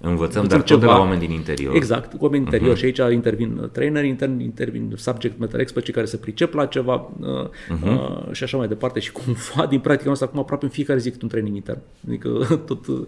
Învățăm, 0.00 0.42
Învățăm 0.42 0.58
dar 0.58 0.62
tot 0.62 0.80
de 0.80 0.86
la 0.86 0.92
ceva. 0.92 1.02
oameni 1.04 1.20
din 1.20 1.30
interior. 1.30 1.74
Exact, 1.74 2.18
cu 2.18 2.24
oameni 2.24 2.42
interior 2.42 2.74
uh-huh. 2.74 2.78
și 2.78 2.84
aici 2.84 3.12
intervin 3.12 3.68
traineri 3.72 4.08
intern, 4.08 4.40
intervin 4.40 4.92
subject 4.96 5.38
matter 5.38 5.60
experts 5.60 5.90
care 5.90 6.06
se 6.06 6.16
pricep 6.16 6.54
la 6.54 6.66
ceva 6.66 7.10
uh, 7.20 7.26
uh-huh. 7.26 7.82
uh, 7.82 8.32
și 8.32 8.42
așa 8.42 8.56
mai 8.56 8.68
departe 8.68 9.00
și 9.00 9.12
cumva 9.12 9.66
din 9.68 9.80
practica 9.80 10.06
noastră 10.06 10.28
acum 10.28 10.40
aproape 10.40 10.64
în 10.64 10.70
fiecare 10.70 10.98
zi 10.98 11.10
cât 11.10 11.22
un 11.22 11.28
training 11.28 11.56
intern. 11.56 11.78
Adică 12.06 12.28
tot 12.66 12.86
uh, 12.86 13.04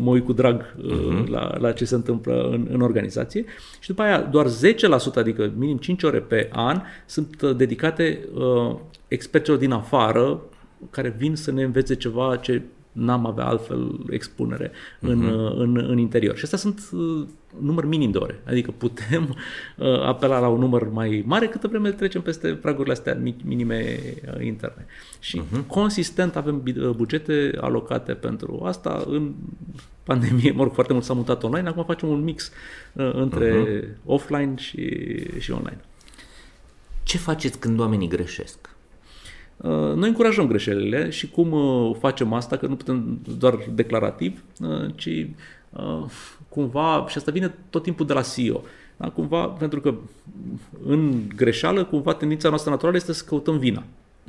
mă 0.00 0.10
uit 0.10 0.24
cu 0.24 0.32
drag 0.32 0.74
uh, 0.84 0.92
uh-huh. 0.92 1.26
la, 1.28 1.58
la 1.58 1.72
ce 1.72 1.84
se 1.84 1.94
întâmplă 1.94 2.48
în, 2.52 2.66
în 2.70 2.80
organizație 2.80 3.44
și 3.80 3.88
după 3.88 4.02
aia 4.02 4.20
doar 4.20 4.46
10%, 4.46 4.50
adică 5.14 5.52
minim 5.56 5.76
5 5.76 6.02
ore 6.02 6.18
pe 6.18 6.48
an 6.52 6.82
sunt 7.06 7.42
uh, 7.42 7.56
dedicate 7.56 8.20
uh, 8.34 8.76
experților 9.08 9.58
din 9.58 9.72
afară 9.72 10.40
care 10.90 11.14
vin 11.18 11.36
să 11.36 11.52
ne 11.52 11.62
învețe 11.62 11.94
ceva 11.94 12.36
ce 12.36 12.62
n-am 12.96 13.26
avea 13.26 13.44
altfel 13.44 14.00
expunere 14.10 14.70
în, 15.00 15.22
uh-huh. 15.22 15.56
în, 15.56 15.76
în 15.88 15.98
interior. 15.98 16.36
Și 16.36 16.44
astea 16.44 16.58
sunt 16.58 16.88
uh, 16.92 17.26
număr 17.60 17.84
minim 17.84 18.10
de 18.10 18.18
ore. 18.18 18.40
Adică 18.46 18.70
putem 18.70 19.22
uh, 19.76 20.02
apela 20.02 20.38
la 20.38 20.48
un 20.48 20.58
număr 20.58 20.88
mai 20.92 21.24
mare 21.26 21.46
câtă 21.48 21.68
vreme 21.68 21.90
trecem 21.90 22.22
peste 22.22 22.48
pragurile 22.48 22.92
astea 22.92 23.14
mi- 23.14 23.36
minime 23.44 23.98
uh, 24.34 24.44
interne. 24.44 24.86
Și 25.20 25.42
uh-huh. 25.42 25.66
consistent 25.66 26.36
avem 26.36 26.60
bi- 26.60 26.78
uh, 26.78 26.90
bugete 26.90 27.50
alocate 27.60 28.12
pentru 28.12 28.62
asta. 28.64 29.04
În 29.06 29.32
pandemie, 30.02 30.50
mă 30.50 30.62
rog, 30.62 30.72
foarte 30.72 30.92
mult 30.92 31.04
s-a 31.04 31.14
mutat 31.14 31.42
online, 31.42 31.68
acum 31.68 31.84
facem 31.84 32.08
un 32.08 32.22
mix 32.22 32.50
uh, 32.92 33.10
între 33.14 33.64
uh-huh. 33.64 33.96
offline 34.04 34.54
și, 34.56 34.90
și 35.38 35.50
online. 35.50 35.80
Ce 37.02 37.18
faceți 37.18 37.58
când 37.58 37.80
oamenii 37.80 38.08
greșesc? 38.08 38.75
Uh, 39.56 39.94
Noi 39.94 40.08
încurajăm 40.08 40.46
greșelile 40.46 41.10
și 41.10 41.30
cum 41.30 41.52
uh, 41.52 41.96
facem 41.98 42.32
asta, 42.32 42.56
că 42.56 42.66
nu 42.66 42.76
putem 42.76 43.20
doar 43.38 43.58
declarativ, 43.74 44.42
uh, 44.60 44.94
ci 44.94 45.26
cumva, 46.48 47.04
și 47.08 47.18
asta 47.18 47.30
vine 47.30 47.54
tot 47.70 47.82
timpul 47.82 48.06
de 48.06 48.12
la 48.12 48.22
CEO, 48.22 48.62
da? 48.96 49.08
cumva, 49.08 49.46
pentru 49.46 49.80
că 49.80 49.94
în 50.86 51.22
greșeală, 51.36 51.84
cumva 51.84 52.14
tendința 52.14 52.48
noastră 52.48 52.70
naturală 52.70 52.96
este 52.96 53.12
să 53.12 53.24
căutăm 53.26 53.58
vina. 53.58 53.82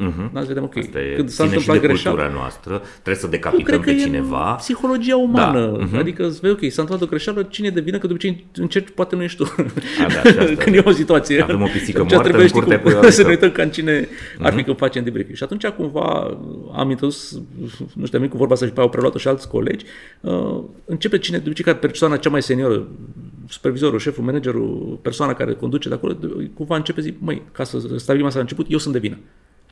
Uh-huh. 0.06 0.32
Da, 0.34 0.40
să 0.42 0.48
vedem, 0.48 0.64
ok, 0.64 0.78
Asta 0.78 1.00
e, 1.02 1.14
când 1.16 1.30
s-a 1.30 1.44
ține 1.44 1.48
și 1.48 1.70
întâmplat 1.70 1.82
de 1.82 1.88
greșeală, 1.88 2.16
cultura 2.18 2.40
noastră, 2.40 2.82
trebuie 2.92 3.16
să 3.16 3.26
nu, 3.26 3.32
decapităm 3.32 3.64
cred 3.66 3.80
că 3.80 3.86
pe 3.86 3.92
e 3.92 4.04
cineva. 4.04 4.50
în 4.50 4.56
psihologia 4.56 5.18
umană. 5.18 5.60
Da, 5.66 5.78
Da. 5.78 5.84
mhm. 5.84 5.98
Adică 5.98 6.26
îți 6.28 6.40
vei, 6.40 6.52
ok, 6.52 6.60
s-a 6.60 6.82
întâmplat 6.82 7.02
o 7.02 7.06
greșeală, 7.06 7.44
cine 7.44 7.68
e 7.68 7.70
de 7.70 7.80
vină? 7.82 7.98
Că 7.98 8.08
de 8.08 8.14
obicei 8.14 8.46
încerci, 8.56 8.90
poate 8.90 9.16
nu 9.16 9.24
ești 9.24 9.38
tu. 9.44 9.54
A, 9.58 10.08
da, 10.14 10.30
și 10.30 10.38
asta. 10.38 10.54
când 10.64 10.76
e 10.76 10.82
o 10.86 10.92
situație. 10.92 11.42
Avem 11.42 11.62
o 11.62 11.66
pisică 11.66 11.98
Atunci 12.02 12.12
moartă 12.12 12.30
trebuie, 12.30 12.42
în 12.42 12.48
știi, 12.48 12.60
curtea 12.62 12.80
cum- 12.82 12.92
cu 12.92 13.06
ea 13.06 13.12
Să 13.18 13.22
ne 13.22 13.28
mică. 13.30 13.30
uităm 13.46 13.52
ca 13.58 13.64
în 13.64 13.70
cine 13.70 14.08
ar 14.40 14.54
fi 14.54 14.64
când 14.64 14.78
facem 14.78 15.04
debriefing. 15.04 15.36
Și 15.38 15.44
atunci 15.44 15.66
cumva 15.68 16.38
am 16.76 16.90
introdus, 16.90 17.42
nu 17.94 18.06
știu, 18.06 18.20
am 18.20 18.28
cu 18.28 18.38
vorba 18.38 18.54
asta 18.54 18.66
și 18.66 18.72
pe 18.72 18.78
aia 18.80 18.88
au 18.88 18.94
preluat 18.94 19.16
și 19.16 19.28
alți 19.28 19.48
colegi, 19.50 19.86
uh, 20.22 20.60
începe 20.86 21.18
cine, 21.18 21.38
de 21.38 21.44
obicei, 21.46 21.66
ca 21.66 21.76
persoana 21.76 22.18
cea 22.18 22.30
mai 22.30 22.42
senioră, 22.42 22.88
supervizorul, 23.50 24.00
șeful, 24.00 24.24
managerul, 24.24 25.00
persoana 25.02 25.34
care 25.34 25.54
conduce 25.54 25.90
de 25.90 25.96
acolo, 25.96 26.14
de- 26.14 26.50
cumva 26.54 26.76
începe 26.76 27.02
zi, 27.02 27.14
măi, 27.20 27.42
ca 27.52 27.64
să 27.64 27.78
stabilim 27.96 28.26
asta 28.26 28.38
la 28.38 28.44
început, 28.44 28.66
eu 28.70 28.78
sunt 28.78 28.94
de 28.94 29.00
vină. 29.00 29.18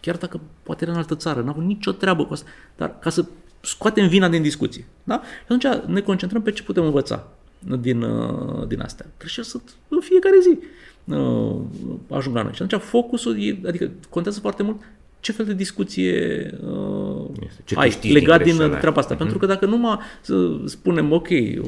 Chiar 0.05 0.17
dacă 0.17 0.39
poate 0.63 0.83
era 0.83 0.91
în 0.93 0.97
altă 0.97 1.15
țară, 1.15 1.39
n-am 1.39 1.49
avut 1.49 1.63
nicio 1.63 1.91
treabă 1.91 2.25
cu 2.25 2.33
asta, 2.33 2.49
dar 2.77 2.99
ca 2.99 3.09
să 3.09 3.25
scoatem 3.61 4.07
vina 4.07 4.29
din 4.29 4.41
discuție. 4.41 4.85
Da? 5.03 5.21
Și 5.23 5.53
atunci 5.53 5.85
ne 5.87 6.01
concentrăm 6.01 6.41
pe 6.41 6.51
ce 6.51 6.63
putem 6.63 6.83
învăța 6.85 7.27
din, 7.79 8.01
uh, 8.01 8.67
din 8.67 8.81
astea. 8.81 9.05
Greșeli 9.17 9.45
sunt 9.45 9.75
în 9.87 9.99
fiecare 9.99 10.35
zi 10.41 10.57
uh, 11.15 11.55
ajung 12.09 12.35
la 12.35 12.41
noi. 12.41 12.51
Și 12.53 12.61
atunci 12.61 12.81
focusul, 12.81 13.43
e, 13.43 13.59
adică 13.67 13.91
contează 14.09 14.39
foarte 14.39 14.63
mult 14.63 14.81
ce 15.19 15.31
fel 15.31 15.45
de 15.45 15.53
discuție 15.53 16.13
uh, 16.67 17.25
Este. 17.47 17.61
Ce 17.63 17.75
ai 17.77 17.87
câștigi 17.87 18.13
din 18.13 18.21
legat 18.21 18.43
din, 18.43 18.55
greșeala 18.55 18.77
treaba 18.77 18.99
asta. 18.99 19.09
aia. 19.13 19.19
Pentru 19.19 19.37
că 19.37 19.45
dacă 19.45 19.65
numai 19.65 19.99
să 20.21 20.57
spunem, 20.65 21.11
ok, 21.11 21.27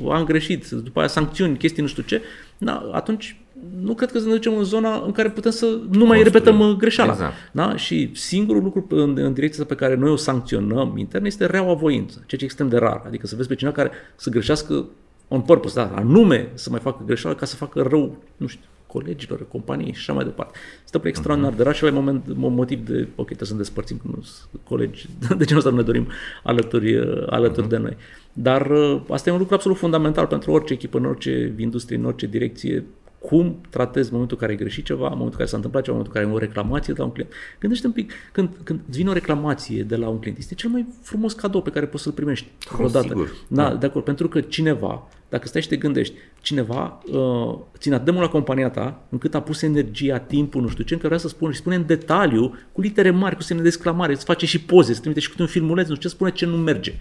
am 0.10 0.24
greșit, 0.26 0.70
după 0.70 1.00
aia 1.00 1.08
sancțiuni, 1.08 1.58
chestii 1.58 1.82
nu 1.82 1.88
știu 1.88 2.04
ce, 2.04 2.22
na, 2.58 2.90
atunci 2.92 3.42
nu 3.82 3.94
cred 3.94 4.12
că 4.12 4.20
să 4.20 4.26
ne 4.26 4.32
ducem 4.32 4.58
în 4.58 4.64
zona 4.64 5.02
în 5.06 5.12
care 5.12 5.30
putem 5.30 5.52
să 5.52 5.66
nu 5.66 6.06
mai 6.06 6.20
Construim. 6.20 6.24
repetăm 6.24 6.60
uh, 6.60 6.76
greșeala. 6.76 7.12
Exact. 7.12 7.34
Da? 7.52 7.76
Și 7.76 8.12
singurul 8.14 8.64
lucru 8.64 8.86
în, 8.90 9.18
în 9.18 9.34
direcția 9.34 9.66
pe 9.66 9.76
care 9.76 9.96
noi 9.96 10.10
o 10.10 10.16
sancționăm 10.16 10.98
intern 10.98 11.26
este 11.26 11.46
reaua 11.46 11.74
voință, 11.74 12.14
ceea 12.16 12.28
ce 12.28 12.44
e 12.44 12.44
extrem 12.44 12.70
de 12.70 12.78
rar. 12.78 13.04
Adică 13.06 13.28
să 13.28 13.36
vezi 13.36 13.48
pe 13.48 13.56
cineva 13.56 13.76
care 13.76 13.92
să 14.16 14.30
greșească 14.30 14.86
on 15.28 15.42
purpose, 15.42 15.76
da, 15.76 15.92
anume 15.96 16.50
să 16.54 16.70
mai 16.70 16.80
facă 16.80 17.04
greșeală 17.06 17.36
ca 17.36 17.46
să 17.46 17.56
facă 17.56 17.82
rău, 17.90 18.18
nu 18.38 18.48
știu, 18.48 18.66
colegilor, 18.88 19.48
companiei 19.48 19.92
și 19.94 20.00
așa 20.00 20.14
mai 20.14 20.24
departe. 20.24 20.58
Este 20.84 21.00
uh-huh. 21.00 21.06
extraordinar 21.06 21.54
de 21.54 21.64
rar 21.64 21.76
și 21.76 21.84
la 21.84 21.90
moment 21.90 22.24
motiv 22.36 22.86
de, 22.86 23.08
ok, 23.16 23.26
trebuie 23.26 23.48
să 23.48 23.54
ne 23.54 23.60
despărțim, 23.60 23.98
că 23.98 24.08
nu 24.16 24.24
colegi, 24.64 25.10
de 25.38 25.46
ce 25.46 25.54
nu 25.54 25.60
să 25.60 25.72
ne 25.72 25.82
dorim 25.82 26.08
alături, 26.44 27.00
alături 27.30 27.66
uh-huh. 27.66 27.70
de 27.70 27.78
noi. 27.78 27.98
Dar 28.34 28.70
uh, 28.72 29.02
asta 29.10 29.30
e 29.30 29.34
un 29.34 29.40
lucru 29.40 29.54
absolut 29.54 29.78
fundamental 29.78 30.26
pentru 30.26 30.52
orice 30.52 30.74
echipă, 30.74 30.98
în 30.98 31.06
orice 31.06 31.54
industrie, 31.58 31.98
în 31.98 32.06
orice 32.06 32.26
direcție, 32.26 32.86
cum 33.20 33.62
tratezi 33.70 34.06
în 34.06 34.12
momentul 34.12 34.38
în 34.40 34.48
care 34.48 34.58
ai 34.58 34.64
greșit 34.66 34.86
ceva, 34.86 35.04
în 35.04 35.18
momentul 35.18 35.32
în 35.32 35.38
care 35.38 35.50
s-a 35.50 35.56
întâmplat 35.56 35.84
ceva, 35.84 35.98
în 35.98 36.02
momentul 36.02 36.22
în 36.22 36.28
care 36.28 36.42
ai 36.42 36.48
o 36.48 36.52
reclamație 36.52 36.94
de 36.94 37.00
la 37.00 37.06
un 37.06 37.12
client. 37.12 37.34
Gândește 37.60 37.88
un 37.88 37.94
pic, 37.94 38.12
când, 38.32 38.50
când 38.64 38.80
îți 38.88 38.98
vine 38.98 39.10
o 39.10 39.14
reclamație 39.14 39.84
de 39.84 39.96
la 39.96 40.08
un 40.08 40.20
client, 40.20 40.38
este 40.38 40.56
cel 40.56 40.70
mai 40.70 40.86
frumos 41.02 41.34
cadou 41.34 41.62
pe 41.62 41.70
care 41.70 41.86
poți 41.86 42.04
să-l 42.04 42.12
primești 42.12 42.48
oh, 42.74 42.86
odată. 42.86 43.08
Sigur. 43.08 43.36
Da, 43.48 43.70
da, 43.70 43.76
de 43.76 43.86
acord, 43.86 44.06
pentru 44.06 44.28
că 44.28 44.42
cineva, 44.42 45.08
dacă 45.30 45.48
stai 45.48 45.62
și 45.62 45.68
te 45.68 45.76
gândești, 45.76 46.14
cineva 46.42 47.04
uh, 47.12 47.58
ține 47.78 47.94
atât 47.94 48.06
de 48.06 48.12
mult 48.12 48.24
la 48.24 48.32
compania 48.32 48.70
ta, 48.70 49.02
încât 49.10 49.36
a 49.36 49.42
pus 49.42 49.62
energia, 49.62 50.18
timpul, 50.20 50.62
nu 50.62 50.68
știu 50.68 50.84
ce, 50.84 50.94
încă 50.94 51.08
vrea 51.08 51.20
să 51.20 51.28
spună 51.28 51.52
și 51.52 51.58
spune 51.58 51.76
în 51.76 51.86
detaliu, 51.86 52.56
cu 52.72 52.82
litere 52.82 53.10
mari, 53.10 53.36
cu 53.36 53.42
semne 53.42 53.62
de 53.62 53.68
exclamare, 53.68 54.12
îți 54.12 54.26
face 54.26 54.46
și 54.46 54.62
poze, 54.62 54.94
să 54.94 55.00
trimite 55.00 55.20
și 55.22 55.30
cu 55.30 55.36
un 55.40 55.48
filmuleț, 55.48 55.88
nu 55.88 55.96
știu 55.96 56.10
ce, 56.10 56.16
spune 56.16 56.32
ce 56.32 56.46
nu 56.46 56.58
merge 56.58 56.94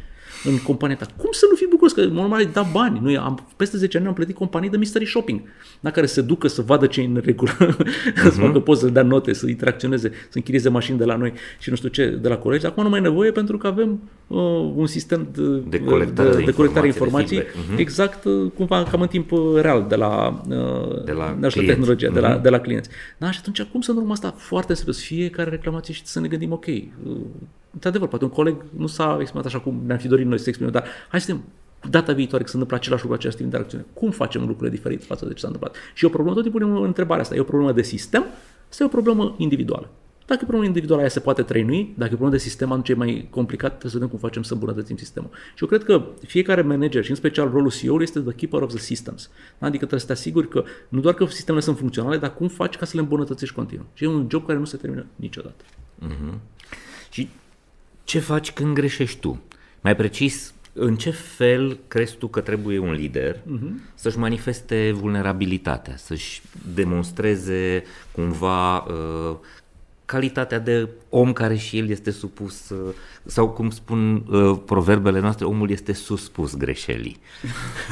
în 0.47 0.59
compania 0.59 0.97
ta. 0.97 1.07
Cum 1.17 1.29
să 1.33 1.47
nu 1.51 1.57
fii 1.57 1.67
bucuros? 1.71 1.93
Că 1.93 2.05
normal 2.05 2.41
îi 2.41 2.51
da 2.53 2.63
bani. 2.73 3.01
Noi 3.03 3.17
am, 3.17 3.47
peste 3.57 3.77
10 3.77 3.99
ani 3.99 4.07
am 4.07 4.13
plătit 4.13 4.35
companii 4.35 4.71
de 4.71 4.77
mystery 4.77 5.07
shopping, 5.07 5.41
la 5.81 5.91
care 5.91 6.07
se 6.07 6.21
ducă 6.21 6.49
să 6.49 6.63
vadă 6.63 6.87
ce 6.87 7.01
e 7.01 7.05
în 7.05 7.21
regulă, 7.25 7.51
uh-huh. 7.51 8.23
să 8.33 8.41
facă 8.41 8.61
poze, 8.61 8.81
să 8.81 8.89
dea 8.89 9.03
note, 9.03 9.33
să 9.33 9.49
interacționeze, 9.49 10.09
să 10.09 10.33
închirieze 10.39 10.69
mașini 10.69 10.99
de 10.99 11.05
la 11.05 11.17
noi 11.17 11.33
și 11.59 11.71
nu 11.71 11.77
știu 11.77 11.89
ce, 11.89 12.07
de 12.11 12.29
la 12.29 12.37
colegi. 12.37 12.67
Acum 12.67 12.83
nu 12.83 12.89
mai 12.89 12.99
e 12.99 13.03
nevoie 13.03 13.31
pentru 13.31 13.59
că 13.59 13.67
avem 13.67 14.01
uh, 14.27 14.39
un 14.75 14.87
sistem 14.87 15.29
de, 15.33 15.79
de 15.79 15.85
colectare 15.85 16.31
de, 16.31 16.37
de, 16.37 16.43
de 16.43 16.53
colectare 16.53 16.87
informații, 16.87 17.41
uh-huh. 17.41 17.77
exact 17.77 18.25
uh, 18.25 18.51
cumva 18.55 18.83
cam 18.83 19.01
în 19.01 19.09
timp 19.09 19.33
uh, 19.33 19.41
real 19.61 19.87
de 19.89 19.95
la, 19.95 20.43
uh, 20.49 21.05
de 21.05 21.13
la 21.13 21.37
de 21.41 21.49
tehnologia, 21.67 22.11
uh-huh. 22.11 22.15
de, 22.15 22.21
la, 22.21 22.29
mhm. 22.29 22.43
de 22.43 22.49
la 22.49 22.59
clienți. 22.59 22.89
Da, 23.19 23.31
și 23.31 23.39
atunci 23.41 23.63
cum 23.63 23.81
să 23.81 23.93
nu 23.93 23.99
urmă 23.99 24.13
asta 24.13 24.35
foarte 24.37 24.75
serios? 24.75 25.01
Fiecare 25.01 25.51
reclamație 25.51 25.95
și 25.95 26.07
să 26.07 26.21
ne 26.21 26.29
gândim, 26.29 26.53
ok, 26.53 26.67
uh, 26.67 27.17
într-adevăr, 27.77 28.09
poate 28.09 28.25
un 28.25 28.31
coleg 28.31 28.65
nu 28.77 28.87
s-a 28.87 29.17
exprimat 29.21 29.47
așa 29.47 29.61
cum 29.61 29.83
ne-am 29.87 29.99
fi 29.99 30.09
dorit 30.09 30.27
noi 30.27 30.39
să 30.39 30.49
exprimăm, 30.49 30.73
dar 30.73 30.85
hai 31.09 31.21
să 31.21 31.37
data 31.91 32.13
viitoare 32.13 32.45
că 32.45 32.51
se 32.51 32.57
întâmplă 32.57 32.77
același 32.77 33.03
lucru, 33.03 33.19
același 33.19 33.37
tip 33.37 33.51
de 33.51 33.57
interacțiune. 33.57 33.85
Cum 33.95 34.11
facem 34.11 34.41
lucrurile 34.41 34.77
diferite 34.77 35.05
față 35.05 35.27
de 35.27 35.33
ce 35.33 35.41
s-a 35.41 35.47
întâmplat? 35.47 35.77
Și 35.95 36.05
e 36.05 36.09
o 36.09 36.11
problemă, 36.11 36.35
tot 36.35 36.45
timpul 36.45 36.61
punem 36.61 36.83
întrebarea 36.83 37.23
asta. 37.23 37.35
E 37.35 37.41
o 37.41 37.45
problemă 37.45 37.73
de 37.73 37.83
sistem 37.83 38.25
sau 38.69 38.87
e 38.87 38.89
o 38.89 38.93
problemă 38.93 39.35
individuală? 39.39 39.91
Dacă 40.27 40.41
e 40.41 40.45
o 40.45 40.47
problemă 40.47 40.65
individuală, 40.65 41.01
aia 41.01 41.11
se 41.11 41.21
poate 41.21 41.43
trăinui. 41.43 41.95
Dacă 41.97 42.11
e 42.11 42.15
o 42.15 42.17
problemă 42.17 42.31
de 42.31 42.39
sistem, 42.39 42.71
atunci 42.71 42.89
e 42.89 42.95
mai 42.95 43.27
complicat, 43.31 43.69
trebuie 43.69 43.91
să 43.91 43.97
vedem 43.97 44.11
cum 44.11 44.19
facem 44.19 44.43
să 44.43 44.53
îmbunătățim 44.53 44.97
sistemul. 44.97 45.31
Și 45.55 45.63
eu 45.63 45.69
cred 45.69 45.85
că 45.85 46.05
fiecare 46.27 46.63
manager, 46.63 47.05
și 47.05 47.11
în 47.11 47.17
special 47.17 47.51
rolul 47.51 47.71
CEO, 47.71 48.03
este 48.03 48.21
the 48.21 48.33
keeper 48.33 48.63
of 48.63 48.69
the 48.69 48.79
systems. 48.79 49.31
Adică 49.59 49.77
trebuie 49.77 50.01
să 50.01 50.07
te 50.07 50.13
asiguri 50.13 50.49
că 50.49 50.65
nu 50.89 51.01
doar 51.01 51.15
că 51.15 51.27
sistemele 51.27 51.65
sunt 51.65 51.79
funcționale, 51.79 52.17
dar 52.17 52.35
cum 52.35 52.49
faci 52.49 52.77
ca 52.77 52.85
să 52.85 52.93
le 52.95 53.01
îmbunătățești 53.01 53.55
continuu. 53.55 53.87
Și 53.95 54.05
e 54.05 54.07
un 54.07 54.27
job 54.31 54.47
care 54.47 54.59
nu 54.59 54.65
se 54.65 54.77
termină 54.77 55.07
niciodată. 55.17 55.65
Uh-huh. 56.05 56.39
Și 58.07 58.13
ce 58.13 58.19
faci 58.19 58.53
când 58.53 58.75
greșești 58.75 59.21
tu? 59.21 59.43
Mai 59.81 59.97
precis, 59.97 60.55
în 60.73 60.97
ce 60.97 61.11
fel 61.11 61.79
crezi 61.89 62.17
tu 62.17 62.29
că 62.29 62.41
trebuie 62.41 62.79
un 62.79 62.93
lider 62.93 63.37
uh-huh. 63.37 63.95
să-și 63.95 64.19
manifeste 64.19 64.93
vulnerabilitatea, 64.95 65.97
să-și 65.97 66.43
demonstreze 66.75 67.85
cumva 68.13 68.77
uh, 68.79 69.37
calitatea 70.05 70.59
de 70.59 70.89
om 71.09 71.33
care 71.33 71.57
și 71.57 71.79
el 71.79 71.89
este 71.89 72.11
supus, 72.11 72.69
uh, 72.69 72.95
sau 73.27 73.49
cum 73.49 73.71
spun 73.71 74.25
uh, 74.31 74.59
proverbele 74.67 75.21
noastre, 75.21 75.45
omul 75.45 75.71
este 75.71 75.93
suspus 75.93 76.57
greșelii. 76.57 77.17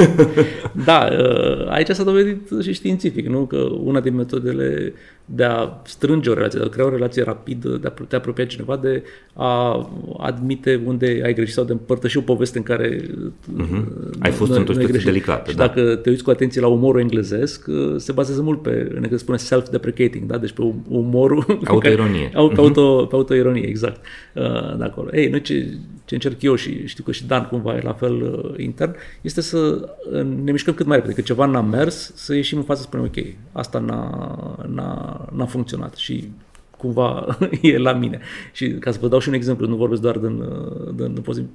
da, 0.85 1.09
uh, 1.11 1.69
aici 1.69 1.89
s-a 1.89 2.05
dovedit 2.05 2.49
și 2.63 2.73
științific, 2.73 3.27
nu? 3.27 3.47
Că 3.47 3.57
una 3.83 4.01
din 4.01 4.15
metodele 4.15 4.95
de 5.25 5.45
a 5.45 5.81
strânge 5.85 6.31
o 6.31 6.35
relație, 6.35 6.59
de 6.59 6.65
a 6.65 6.69
crea 6.69 6.85
o 6.85 6.89
relație 6.89 7.23
rapidă, 7.23 7.69
de 7.69 7.87
a 7.87 8.03
te 8.09 8.17
apropia 8.17 8.45
cineva, 8.45 8.77
de 8.77 9.03
a 9.33 9.89
admite 10.19 10.83
unde 10.85 11.21
ai 11.25 11.35
greșit 11.35 11.55
sau 11.55 11.65
de 11.65 11.73
împărtăși 11.73 12.17
o 12.17 12.21
poveste 12.21 12.59
în 12.59 12.65
care 12.65 13.01
uh-huh. 13.01 13.85
ai 14.19 14.31
fost 14.31 14.53
într-o 14.53 14.73
situație 14.73 15.01
delicată. 15.05 15.51
Și 15.51 15.57
da. 15.57 15.67
dacă 15.67 15.95
te 15.97 16.11
uiți 16.11 16.23
cu 16.23 16.31
atenție 16.31 16.61
la 16.61 16.67
umorul 16.67 17.01
englezesc, 17.01 17.67
uh, 17.67 17.95
se 17.97 18.13
bazează 18.13 18.43
mult 18.43 18.63
pe, 18.63 18.71
în 18.71 18.95
engleză 19.03 19.17
spune 19.17 19.37
self-deprecating, 19.39 20.27
da? 20.27 20.39
deci 20.39 20.53
pe 20.53 20.73
umorul... 20.89 21.45
Autoironie. 21.65 22.31
Care, 22.33 22.49
pe, 22.55 22.61
auto, 22.61 23.07
pe 23.07 23.15
autoironie, 23.15 23.67
exact. 23.67 24.05
Uh, 24.35 24.77
de 24.77 24.85
acolo. 24.85 25.09
Ei, 25.13 25.24
noi 25.29 25.41
ce, 25.41 25.79
ce 26.05 26.15
încerc 26.15 26.43
eu 26.43 26.55
și 26.55 26.87
știu 26.87 27.05
că 27.05 27.13
și 27.13 27.27
Dan 27.27 27.47
cumva 27.47 27.77
e 27.77 27.81
la 27.81 27.93
fel 27.93 28.23
uh, 28.23 28.55
intern, 28.59 28.95
este 29.21 29.41
să 29.41 29.59
uh, 30.13 30.23
ne 30.23 30.53
mișcăm 30.53 30.75
cât 30.75 30.87
mai 30.87 30.97
repede, 30.97 31.15
că 31.15 31.21
ceva 31.21 31.47
n-a 31.47 31.61
mers, 31.61 32.13
să 32.15 32.35
ieșim 32.35 32.59
în 32.59 32.65
față 32.65 32.81
să 32.81 32.87
spunem, 32.87 33.05
ok, 33.05 33.25
asta 33.53 33.79
n-a, 33.79 34.67
n-a, 34.69 35.29
n-a 35.33 35.47
funcționat. 35.47 35.95
Și 35.95 36.31
cumva 36.85 37.39
e 37.63 37.79
la 37.79 37.93
mine. 37.93 38.21
Și 38.53 38.69
ca 38.69 38.91
să 38.91 38.99
vă 39.01 39.09
dau 39.09 39.19
și 39.19 39.29
un 39.29 39.35
exemplu, 39.35 39.67
nu 39.67 39.77
vorbesc 39.77 40.01
doar 40.01 40.19
din, 40.19 40.45
din, 40.95 41.23
din, 41.35 41.49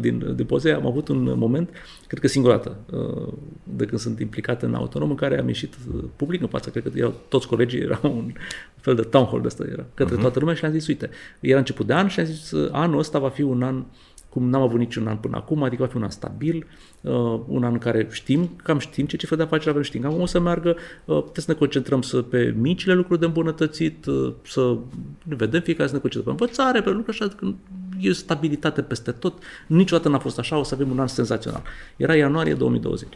din, 0.00 0.32
din 0.36 0.46
poze, 0.46 0.70
am 0.70 0.86
avut 0.86 1.08
un 1.08 1.34
moment, 1.36 1.70
cred 2.06 2.20
că 2.20 2.28
singura 2.28 2.56
dată, 2.56 2.76
uh, 2.90 3.32
de 3.64 3.84
când 3.84 4.00
sunt 4.00 4.20
implicat 4.20 4.62
în 4.62 4.74
autonom, 4.74 5.10
în 5.10 5.16
care 5.16 5.38
am 5.38 5.46
ieșit 5.46 5.74
uh, 5.94 6.04
public 6.16 6.40
în 6.40 6.48
fața, 6.48 6.70
cred 6.70 6.82
că 6.82 6.90
erau 6.94 7.14
toți 7.28 7.48
colegii, 7.48 7.80
era 7.86 8.00
un 8.02 8.32
fel 8.76 8.94
de 8.94 9.02
town 9.02 9.26
hall 9.26 9.40
de 9.40 9.46
ăsta, 9.46 9.64
era 9.72 9.84
către 9.94 10.16
uh-huh. 10.16 10.20
toată 10.20 10.38
lumea 10.38 10.54
și 10.54 10.64
am 10.64 10.72
zis, 10.72 10.86
uite, 10.86 11.10
era 11.40 11.58
început 11.58 11.86
de 11.86 11.92
an 11.92 12.08
și 12.08 12.20
am 12.20 12.26
zis, 12.26 12.52
anul 12.70 12.98
ăsta 12.98 13.18
va 13.18 13.28
fi 13.28 13.42
un 13.42 13.62
an 13.62 13.84
cum 14.28 14.48
n-am 14.48 14.62
avut 14.62 14.78
niciun 14.78 15.06
an 15.06 15.16
până 15.16 15.36
acum, 15.36 15.62
adică 15.62 15.82
va 15.82 15.88
fi 15.88 15.96
un 15.96 16.02
an 16.02 16.10
stabil, 16.10 16.66
uh, 17.00 17.40
un 17.46 17.64
an 17.64 17.72
în 17.72 17.78
care 17.78 18.08
știm, 18.10 18.50
cam 18.56 18.78
știm 18.78 19.06
ce 19.06 19.16
cifră 19.16 19.36
de 19.36 19.42
afaceri 19.42 19.70
avem, 19.70 19.82
știm 19.82 20.00
cam 20.00 20.20
o 20.20 20.26
să 20.26 20.40
meargă, 20.40 20.76
uh, 21.04 21.22
putem 21.22 21.42
să 21.42 21.52
ne 21.52 21.58
concentrăm 21.58 22.02
să 22.02 22.22
pe 22.22 22.54
micile 22.58 22.94
lucruri 22.94 23.20
de 23.20 23.26
îmbunătățit, 23.26 24.06
uh, 24.06 24.32
să 24.42 24.76
ne 25.24 25.34
vedem 25.34 25.60
fiecare 25.60 25.88
să 25.88 25.94
ne 25.94 26.00
concentrăm 26.00 26.34
pe 26.34 26.42
învățare, 26.42 26.80
pe 26.80 26.90
lucruri 26.90 27.18
așa, 27.20 27.34
că 27.34 27.52
e 28.00 28.12
stabilitate 28.12 28.82
peste 28.82 29.10
tot. 29.10 29.42
Niciodată 29.66 30.08
n-a 30.08 30.18
fost 30.18 30.38
așa, 30.38 30.58
o 30.58 30.62
să 30.62 30.74
avem 30.74 30.90
un 30.90 30.98
an 30.98 31.06
senzațional. 31.06 31.62
Era 31.96 32.14
ianuarie 32.14 32.54
2020. 32.54 33.08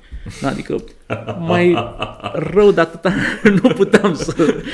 Adică 0.43 0.77
mai 1.51 1.93
rău 2.33 2.71
de 2.71 2.81
atâta 2.81 3.13
nu 3.63 3.69
puteam 3.75 4.15
să, 4.15 4.31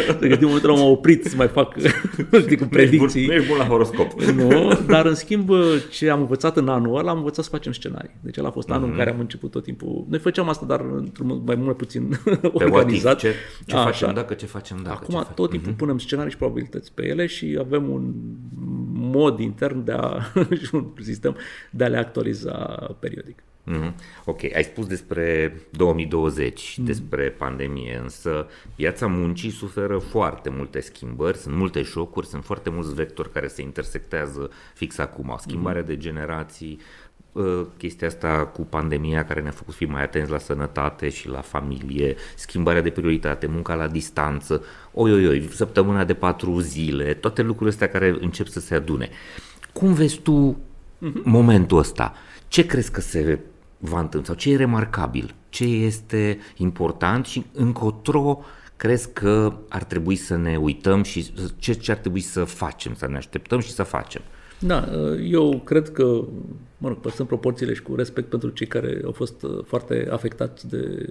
să 0.07 0.17
gândim 0.21 0.47
momentul 0.47 0.71
m-am 0.71 0.91
oprit 0.91 1.25
să 1.25 1.37
mai 1.37 1.49
fac 1.49 1.77
știi, 2.41 2.57
cu 2.57 2.65
predicții. 2.65 3.27
Nu 3.27 3.33
ești 3.33 3.49
bun 3.49 3.57
la 3.57 3.65
horoscop. 3.65 4.21
Nu, 4.21 4.81
dar 4.87 5.07
în 5.07 5.15
schimb 5.15 5.51
ce 5.91 6.11
am 6.11 6.21
învățat 6.21 6.57
în 6.57 6.69
anul 6.69 6.99
ăla, 6.99 7.11
am 7.11 7.17
învățat 7.17 7.45
să 7.45 7.51
facem 7.51 7.73
scenarii. 7.73 8.11
Deci 8.21 8.39
ăla 8.39 8.49
a 8.49 8.51
fost 8.51 8.71
anul 8.71 8.81
mm-hmm. 8.81 8.85
în 8.85 8.91
mhm. 8.91 8.99
care 8.99 9.11
am 9.11 9.21
început 9.21 9.51
tot 9.51 9.63
timpul. 9.63 10.07
Noi 10.09 10.19
făceam 10.19 10.49
asta, 10.49 10.67
dar 10.67 10.81
într-un 10.97 11.43
mai 11.45 11.55
mult 11.55 11.77
puțin 11.77 12.19
Pe 12.25 12.51
organizat. 12.53 13.19
Ce, 13.19 13.35
ce 13.67 13.75
Așa. 13.75 13.85
facem 13.85 14.15
dacă, 14.15 14.35
ce 14.35 14.47
facem 14.47 14.81
dacă. 14.83 14.99
Acum 15.03 15.21
ce 15.21 15.33
tot 15.35 15.51
timpul 15.51 15.73
mm-hmm. 15.73 15.77
punem 15.77 15.99
scenarii 15.99 16.31
și 16.31 16.37
probabilități 16.37 16.93
pe 16.95 17.07
ele 17.07 17.27
și 17.27 17.57
avem 17.61 17.91
un 17.91 18.15
mod 18.93 19.39
intern 19.39 19.85
de 19.85 19.93
a, 19.93 19.98
și 20.65 20.75
un 20.75 20.93
sistem 21.01 21.37
de 21.71 21.85
a 21.85 21.89
le 21.89 21.97
actualiza 21.97 22.55
periodic. 22.99 23.43
Mm-hmm. 23.69 23.95
Ok, 24.25 24.41
ai 24.55 24.63
spus 24.63 24.87
despre 24.87 25.57
2020, 25.71 26.77
mm. 26.79 26.85
despre 26.85 27.29
pandemie, 27.29 28.01
însă 28.03 28.47
piața 28.75 29.07
muncii 29.07 29.51
suferă 29.51 29.99
foarte 29.99 30.51
multe 30.51 30.81
schimbări, 30.81 31.37
sunt 31.37 31.55
multe 31.55 31.83
șocuri, 31.83 32.27
sunt 32.27 32.45
foarte 32.45 32.71
mulți 32.71 32.95
vectori 32.95 33.33
care 33.33 33.47
se 33.47 33.63
intersectează 33.63 34.51
fix 34.75 34.99
acum. 34.99 35.37
Schimbarea 35.39 35.81
mm. 35.81 35.87
de 35.87 35.97
generații, 35.97 36.81
ă, 37.37 37.67
chestia 37.77 38.07
asta 38.07 38.47
cu 38.47 38.63
pandemia 38.63 39.25
care 39.25 39.41
ne-a 39.41 39.51
făcut 39.51 39.73
să 39.73 39.79
fim 39.79 39.91
mai 39.91 40.03
atenți 40.03 40.31
la 40.31 40.39
sănătate 40.39 41.09
și 41.09 41.29
la 41.29 41.41
familie, 41.41 42.17
schimbarea 42.37 42.83
de 42.83 42.91
prioritate, 42.91 43.47
munca 43.47 43.75
la 43.75 43.89
distanță, 43.89 44.65
oi, 44.93 45.13
oi, 45.13 45.27
oi, 45.27 45.49
săptămâna 45.51 46.05
de 46.05 46.15
patru 46.15 46.61
zile, 46.61 47.15
toate 47.15 47.43
lucrurile 47.43 47.71
astea 47.71 47.89
care 47.89 48.17
încep 48.21 48.47
să 48.47 48.61
se 48.61 48.75
adune. 48.75 49.11
Cum 49.79 49.93
vezi 49.93 50.21
tu 50.21 50.57
mm-hmm. 50.57 51.23
momentul 51.25 51.79
ăsta? 51.79 52.15
Ce 52.49 52.67
crezi 52.67 52.91
că 52.91 53.01
se 53.01 53.39
va 53.79 54.01
întâmpla 54.01 54.29
sau 54.29 54.35
ce 54.35 54.53
e 54.53 54.57
remarcabil, 54.57 55.35
ce 55.49 55.65
este 55.65 56.39
important 56.57 57.27
și 57.27 57.47
încotro 57.53 58.41
crezi 58.77 59.13
că 59.13 59.53
ar 59.69 59.85
trebui 59.85 60.17
să 60.17 60.37
ne 60.37 60.57
uităm 60.57 61.03
și 61.03 61.33
ce, 61.57 61.73
ce 61.73 61.91
ar 61.91 61.97
trebui 61.97 62.21
să 62.21 62.45
facem, 62.45 62.95
să 62.95 63.07
ne 63.09 63.17
așteptăm 63.17 63.61
și 63.61 63.71
să 63.71 63.83
facem? 63.83 64.23
Da, 64.59 64.89
eu 65.23 65.61
cred 65.65 65.89
că, 65.93 66.25
mă 66.79 66.89
rog, 66.89 66.99
păstrând 66.99 67.29
proporțiile 67.29 67.75
și 67.75 67.83
cu 67.83 67.95
respect 67.95 68.29
pentru 68.29 68.49
cei 68.49 68.67
care 68.67 69.01
au 69.05 69.13
fost 69.13 69.43
uh, 69.43 69.65
foarte 69.65 70.09
afectați 70.11 70.69
de, 70.69 71.09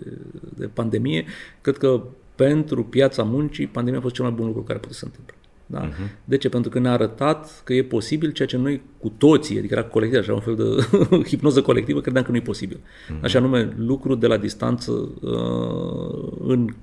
de 0.55 0.65
pandemie, 0.65 1.26
cred 1.61 1.78
că 1.78 2.03
pentru 2.36 2.84
piața 2.84 3.24
muncii, 3.24 3.68
pandemia 3.68 3.99
a 3.99 4.01
fost 4.01 4.15
cel 4.15 4.26
mai 4.26 4.34
bun 4.34 4.45
lucru 4.45 4.61
care 4.61 4.80
poate 4.80 4.93
să 4.93 4.99
se 4.99 5.05
întâmple. 5.05 5.36
Da? 5.70 5.89
Uh-huh. 5.89 6.09
De 6.24 6.38
ce? 6.38 6.49
Pentru 6.49 6.70
că 6.70 6.80
ne-a 6.80 6.91
arătat 6.91 7.61
că 7.63 7.74
e 7.74 7.84
posibil 7.84 8.32
ceea 8.32 8.47
ce 8.47 8.57
noi 8.57 8.82
cu 8.99 9.13
toții, 9.18 9.57
adică 9.57 9.74
era 9.74 9.84
colectiv, 9.84 10.20
așa 10.20 10.34
un 10.34 10.39
fel 10.39 10.55
de 10.55 10.63
hipnoză 11.30 11.61
colectivă, 11.61 12.01
credeam 12.01 12.24
că 12.24 12.32
nu 12.32 12.38
e 12.38 12.41
posibil. 12.41 12.78
Uh-huh. 12.78 13.22
Așa 13.22 13.39
nume, 13.39 13.74
lucru 13.78 14.15
de 14.15 14.28
la 14.28 14.38
distanță 14.38 14.91
uh, 14.91 16.34
în 16.47 16.74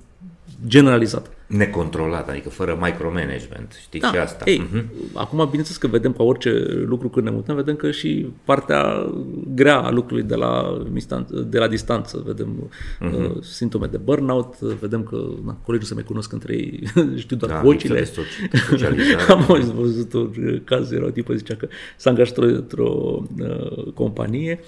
generalizată. 0.66 1.28
Necontrolat, 1.46 2.28
adică 2.28 2.48
fără 2.48 2.78
micromanagement, 2.82 3.76
știi 3.80 4.00
Da, 4.00 4.08
și 4.08 4.16
asta. 4.16 4.44
Ei, 4.50 4.58
Mhm. 4.72 4.84
Acum, 5.14 5.38
bineînțeles 5.38 5.76
că 5.76 5.86
vedem 5.86 6.12
ca 6.12 6.22
orice 6.22 6.50
lucru 6.86 7.08
când 7.08 7.26
ne 7.26 7.32
mutăm, 7.32 7.54
vedem 7.56 7.76
că 7.76 7.90
și 7.90 8.26
partea 8.44 9.12
grea 9.54 9.78
a 9.78 9.90
lucrului 9.90 10.22
de 10.22 10.34
la, 10.34 10.82
mistan- 10.92 11.26
de 11.46 11.58
la 11.58 11.68
distanță, 11.68 12.22
vedem 12.26 12.70
Mhm. 13.00 13.14
uh, 13.24 13.30
simptome 13.42 13.86
de 13.86 13.96
burnout, 13.96 14.54
uh, 14.60 14.72
vedem 14.80 15.02
că 15.02 15.24
na, 15.44 15.56
colegii 15.64 15.86
se 15.88 15.94
mai 15.94 16.02
cunosc 16.02 16.32
între 16.32 16.54
ei, 16.54 16.82
știu 17.16 17.36
doar 17.36 17.52
Da, 17.52 17.60
vocile. 17.60 17.98
lipsă 17.98 18.12
de 18.20 18.20
soci- 18.56 18.60
socializare. 18.68 19.22
Am 19.32 19.44
auzit 19.48 19.72
văzut 19.72 20.12
un 20.12 20.60
caz, 20.64 20.90
era 20.92 21.04
o 21.04 21.10
tipă 21.10 21.34
zicea 21.34 21.54
că 21.54 21.68
s-a 21.96 22.10
angajat 22.10 22.36
într-o, 22.36 22.46
într-o 22.46 23.22
uh, 23.38 23.92
companie, 23.94 24.58
uh, 24.60 24.66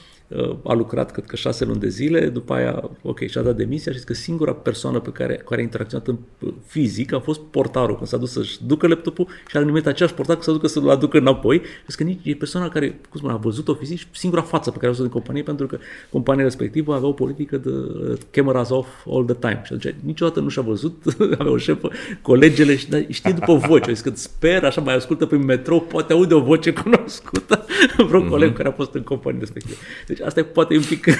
a 0.64 0.72
lucrat 0.72 1.10
cred 1.10 1.24
că 1.24 1.36
șase 1.36 1.64
luni 1.64 1.80
de 1.80 1.88
zile, 1.88 2.28
după 2.28 2.54
aia, 2.54 2.90
ok, 3.02 3.26
și-a 3.28 3.42
dat 3.42 3.56
demisia 3.56 3.92
și 3.92 3.98
zis 3.98 4.06
că 4.06 4.14
singura 4.14 4.52
persoană 4.52 5.00
pe 5.00 5.10
care, 5.10 5.34
care 5.48 5.60
a 5.60 5.64
interacționat 5.64 6.06
în 6.06 6.16
uh, 6.38 6.52
fizic 6.66 7.12
a 7.12 7.18
fost 7.18 7.40
portarul, 7.40 7.96
când 7.96 8.08
s-a 8.08 8.16
dus 8.16 8.30
să-și 8.32 8.58
ducă 8.66 8.86
laptopul 8.86 9.26
și 9.48 9.56
a 9.56 9.60
numit 9.60 9.86
aceeași 9.86 10.14
portar 10.14 10.36
că 10.36 10.42
să 10.42 10.50
ducă 10.50 10.66
să-l 10.66 10.88
aducă 10.90 11.18
înapoi. 11.18 11.62
Zis 11.86 11.94
că 11.94 12.02
nici, 12.02 12.18
e 12.22 12.34
persoana 12.34 12.68
care, 12.68 12.88
cum 12.88 13.18
spune, 13.18 13.32
a 13.32 13.36
văzut-o 13.36 13.74
fizic 13.74 13.98
și 13.98 14.06
singura 14.12 14.42
față 14.42 14.70
pe 14.70 14.76
care 14.76 14.86
a 14.86 14.90
văzut 14.90 15.04
în 15.04 15.10
companie, 15.12 15.42
pentru 15.42 15.66
că 15.66 15.78
compania 16.10 16.44
respectivă 16.44 16.94
avea 16.94 17.08
o 17.08 17.12
politică 17.12 17.56
de 17.56 17.68
uh, 17.70 18.18
cameras 18.30 18.70
off 18.70 19.06
all 19.06 19.24
the 19.24 19.34
time. 19.34 19.62
Și 19.64 19.72
atunci 19.72 19.94
niciodată 20.04 20.40
nu 20.40 20.48
și-a 20.48 20.62
văzut, 20.62 21.02
avea 21.38 21.52
o 21.52 21.56
șefă, 21.56 21.90
colegele 22.22 22.76
și 22.76 22.88
da, 22.88 22.98
știe 23.08 23.32
după 23.32 23.54
voce. 23.54 23.92
Zis 23.92 24.02
că 24.02 24.10
sper, 24.14 24.64
așa 24.64 24.80
mai 24.80 24.94
ascultă 24.94 25.26
prin 25.26 25.44
metrou, 25.44 25.80
poate 25.80 26.12
aude 26.12 26.34
o 26.34 26.40
voce 26.40 26.72
cunoscută, 26.72 27.64
vreo 28.08 28.20
Mhm. 28.20 28.28
coleg 28.28 28.56
care 28.56 28.68
a 28.68 28.72
fost 28.72 28.94
în 28.94 29.02
companie 29.02 29.40
respectivă. 29.40 29.78
Deci 30.06 30.15
asta 30.24 30.40
e 30.40 30.42
poate 30.42 30.74
e 30.74 30.76
un 30.76 30.82
pic 30.88 31.06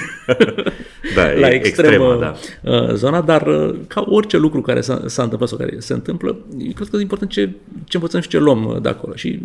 Da, 1.15 1.31
e 1.31 1.39
la 1.39 1.47
extremă, 1.47 1.93
extremă 1.93 2.17
da. 2.19 2.35
uh, 2.71 2.93
zona, 2.93 3.21
dar 3.21 3.47
uh, 3.47 3.75
ca 3.87 4.05
orice 4.07 4.37
lucru 4.37 4.61
care 4.61 4.81
s-a, 4.81 5.01
s-a 5.05 5.23
întâmplat 5.23 5.49
sau 5.49 5.57
care 5.57 5.75
se 5.79 5.93
întâmplă, 5.93 6.37
eu 6.57 6.71
cred 6.75 6.87
că 6.87 6.97
e 6.97 7.01
important 7.01 7.31
ce, 7.31 7.49
ce 7.83 7.97
învățăm 7.97 8.21
și 8.21 8.27
ce 8.27 8.37
luăm 8.37 8.65
uh, 8.65 8.81
de 8.81 8.89
acolo. 8.89 9.15
Și 9.15 9.39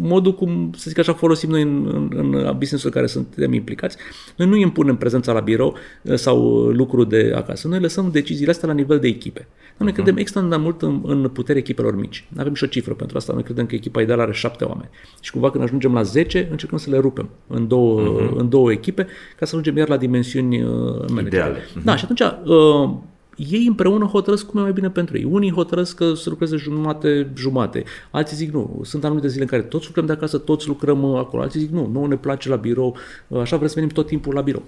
modul 0.00 0.34
cum, 0.34 0.70
să 0.76 0.84
zic 0.88 0.98
așa, 0.98 1.12
folosim 1.12 1.50
noi 1.50 1.62
în, 1.62 2.08
în, 2.10 2.34
în 2.34 2.56
business-ul 2.58 2.90
în 2.90 2.90
care 2.90 3.06
suntem 3.06 3.52
implicați, 3.52 3.96
noi 4.36 4.48
nu 4.48 4.56
impunem 4.56 4.96
prezența 4.96 5.32
la 5.32 5.40
birou 5.40 5.76
uh, 6.02 6.14
sau 6.14 6.42
uh, 6.42 6.74
lucru 6.74 7.04
de 7.04 7.32
acasă. 7.34 7.68
Noi 7.68 7.80
lăsăm 7.80 8.08
deciziile 8.12 8.50
astea 8.50 8.68
la 8.68 8.74
nivel 8.74 8.98
de 8.98 9.08
echipe. 9.08 9.46
Noi 9.76 9.92
credem 9.92 10.16
extrem 10.16 10.48
de 10.48 10.56
mult 10.56 10.82
în, 10.82 11.02
în 11.04 11.28
puterea 11.28 11.60
echipelor 11.60 11.96
mici. 11.96 12.24
Avem 12.36 12.54
și 12.54 12.64
o 12.64 12.66
cifră 12.66 12.94
pentru 12.94 13.16
asta. 13.16 13.32
Noi 13.32 13.42
credem 13.42 13.66
că 13.66 13.74
echipa 13.74 14.00
ideală 14.00 14.22
are 14.22 14.32
șapte 14.32 14.64
oameni. 14.64 14.88
Și 15.20 15.30
cumva 15.30 15.50
când 15.50 15.64
ajungem 15.64 15.92
la 15.92 16.02
10, 16.02 16.48
încercăm 16.50 16.78
să 16.78 16.90
le 16.90 16.98
rupem 16.98 17.28
în 17.46 17.68
două, 17.68 18.00
uh-huh. 18.00 18.36
în 18.36 18.48
două 18.48 18.72
echipe 18.72 18.97
ca 19.04 19.46
să 19.46 19.50
ajungem 19.56 19.76
iar 19.76 19.88
la 19.88 19.96
dimensiuni 19.96 20.62
uh, 20.62 20.70
manageriale. 21.08 21.26
Ideale. 21.26 21.84
Da, 21.84 21.96
și 21.96 22.04
atunci 22.04 22.20
uh, 22.20 22.90
ei 23.36 23.64
împreună 23.66 24.04
hotărăsc 24.04 24.46
cum 24.46 24.60
e 24.60 24.62
mai 24.62 24.72
bine 24.72 24.90
pentru 24.90 25.16
ei. 25.16 25.24
Unii 25.24 25.52
hotărăsc 25.52 25.96
că 25.96 26.14
să 26.14 26.30
lucreze 26.30 26.56
jumate, 26.56 27.30
jumate. 27.36 27.84
Alții 28.10 28.36
zic 28.36 28.52
nu. 28.52 28.80
Sunt 28.84 29.04
anumite 29.04 29.28
zile 29.28 29.42
în 29.42 29.48
care 29.48 29.62
toți 29.62 29.86
lucrăm 29.86 30.06
de 30.06 30.12
acasă, 30.12 30.38
toți 30.38 30.66
lucrăm 30.66 31.02
uh, 31.02 31.18
acolo. 31.18 31.42
Alții 31.42 31.60
zic 31.60 31.70
nu, 31.70 31.86
nu 31.92 32.06
ne 32.06 32.16
place 32.16 32.48
la 32.48 32.56
birou, 32.56 32.96
uh, 33.28 33.40
așa 33.40 33.56
vrem 33.56 33.68
să 33.68 33.74
venim 33.74 33.90
tot 33.90 34.06
timpul 34.06 34.34
la 34.34 34.40
birou 34.40 34.62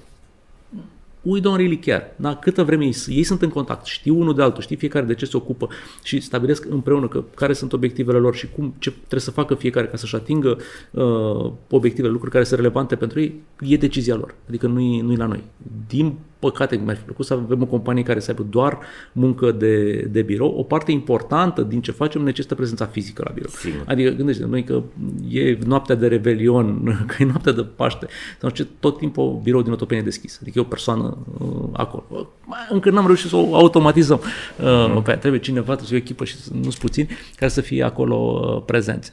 we 1.23 1.41
don't 1.41 1.57
really 1.57 1.79
care. 1.79 2.15
Da? 2.17 2.37
Câtă 2.37 2.65
vreme 2.65 2.85
ei, 2.85 2.97
ei 3.07 3.23
sunt 3.23 3.43
în 3.43 3.49
contact, 3.49 3.87
știu 3.87 4.19
unul 4.19 4.35
de 4.35 4.43
altul, 4.43 4.63
știi 4.63 4.77
fiecare 4.77 5.05
de 5.07 5.15
ce 5.15 5.25
se 5.25 5.37
ocupă 5.37 5.69
și 6.03 6.21
stabilesc 6.21 6.67
împreună 6.71 7.09
că, 7.09 7.25
care 7.35 7.53
sunt 7.53 7.73
obiectivele 7.73 8.19
lor 8.19 8.35
și 8.35 8.49
cum, 8.49 8.75
ce 8.79 8.91
trebuie 8.91 9.21
să 9.21 9.31
facă 9.31 9.55
fiecare 9.55 9.87
ca 9.87 9.97
să-și 9.97 10.15
atingă 10.15 10.59
uh, 10.91 11.53
obiectivele, 11.71 12.13
lucruri 12.13 12.33
care 12.33 12.45
sunt 12.45 12.61
relevante 12.61 12.97
pentru 12.97 13.21
ei, 13.21 13.41
e 13.61 13.77
decizia 13.77 14.15
lor. 14.15 14.35
Adică 14.49 14.67
nu-i, 14.67 15.01
nu-i 15.01 15.17
la 15.17 15.27
noi. 15.27 15.43
Din 15.89 16.15
păcate, 16.41 16.81
mi-ar 16.85 16.97
fi 16.97 17.03
plăcut 17.03 17.27
să 17.27 17.33
avem 17.33 17.63
o 17.63 17.67
companie 17.67 18.03
care 18.03 18.21
să 18.21 18.31
aibă 18.31 18.47
doar 18.51 18.79
muncă 19.13 19.51
de, 19.51 19.93
de 20.11 20.23
birou. 20.23 20.55
O 20.59 20.63
parte 20.63 20.93
importantă 20.93 21.63
din 21.63 21.81
ce 21.81 21.91
facem 21.91 22.23
necesită 22.23 22.55
prezența 22.55 22.87
fizică 22.87 23.23
la 23.25 23.31
birou. 23.35 23.51
Sigur. 23.51 23.83
Adică 23.87 24.11
gândește 24.11 24.45
noi 24.45 24.65
că 24.65 24.83
e 25.29 25.59
noaptea 25.67 25.95
de 25.95 26.07
Revelion, 26.07 26.83
că 27.09 27.17
e 27.19 27.25
noaptea 27.25 27.53
de 27.53 27.63
Paște, 27.63 28.07
sau 28.39 28.51
ce, 28.51 28.67
tot 28.81 28.99
timpul 28.99 29.41
birou 29.43 29.63
din 29.63 29.73
Otopenie 29.73 30.03
deschis. 30.03 30.39
Adică 30.41 30.59
e 30.59 30.63
o 30.63 30.65
persoană 30.65 31.19
uh, 31.39 31.69
acolo. 31.73 32.05
Uh, 32.09 32.27
Încă 32.71 32.91
n-am 32.91 33.07
reușit 33.07 33.29
să 33.29 33.37
o 33.37 33.55
automatizăm. 33.55 34.21
Uh, 34.61 35.03
pe 35.03 35.11
aia. 35.11 35.19
Trebuie 35.19 35.41
cineva, 35.41 35.75
trebuie 35.75 35.87
să 35.87 35.93
fie 35.93 35.97
o 35.97 36.05
echipă 36.05 36.25
și 36.25 36.37
nu-s 36.63 36.77
puțini, 36.77 37.09
care 37.37 37.51
să 37.51 37.61
fie 37.61 37.83
acolo 37.83 38.17
uh, 38.17 38.63
prezenți. 38.67 39.13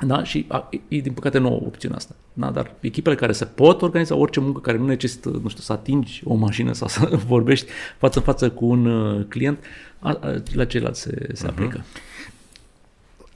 Da? 0.00 0.24
Și 0.24 0.46
a, 0.48 0.68
e, 0.88 1.00
din 1.00 1.12
păcate 1.12 1.38
nouă 1.38 1.60
opțiunea 1.66 1.96
asta. 1.96 2.14
Da? 2.32 2.50
Dar 2.50 2.74
echipele 2.80 3.14
care 3.14 3.32
se 3.32 3.44
pot 3.44 3.82
organiza 3.82 4.14
orice 4.14 4.40
muncă 4.40 4.60
care 4.60 4.78
nu 4.78 4.86
necesită, 4.86 5.28
nu 5.28 5.48
știu, 5.48 5.62
să 5.62 5.72
atingi 5.72 6.22
o 6.24 6.34
mașină 6.34 6.72
sau 6.72 6.88
să 6.88 7.16
vorbești 7.26 7.70
față 7.98 8.18
în 8.18 8.24
față 8.24 8.50
cu 8.50 8.64
un 8.64 8.86
uh, 8.86 9.26
client, 9.28 9.58
a, 9.98 10.08
a, 10.08 10.42
la 10.52 10.64
ceilalți 10.64 11.00
se, 11.00 11.28
se 11.32 11.46
aplică. 11.46 11.84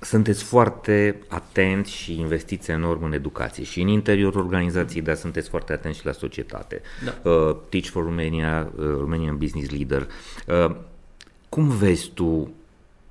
Sunteți 0.00 0.42
foarte 0.42 1.22
atenți 1.28 1.92
și 1.92 2.20
investiți 2.20 2.70
enorm 2.70 3.04
în 3.04 3.12
educație 3.12 3.64
și 3.64 3.80
în 3.80 3.88
interiorul 3.88 4.40
organizației, 4.40 5.02
dar 5.02 5.14
sunteți 5.14 5.48
foarte 5.48 5.72
atenți 5.72 5.98
și 5.98 6.06
la 6.06 6.12
societate. 6.12 6.80
Da. 7.04 7.30
Uh, 7.30 7.56
Teach 7.68 7.86
for 7.86 8.04
Romania, 8.04 8.72
uh, 8.76 8.84
Romanian 8.98 9.36
Business 9.36 9.70
Leader. 9.70 10.08
Uh, 10.46 10.76
cum 11.48 11.68
vezi 11.68 12.11
tu 12.14 12.50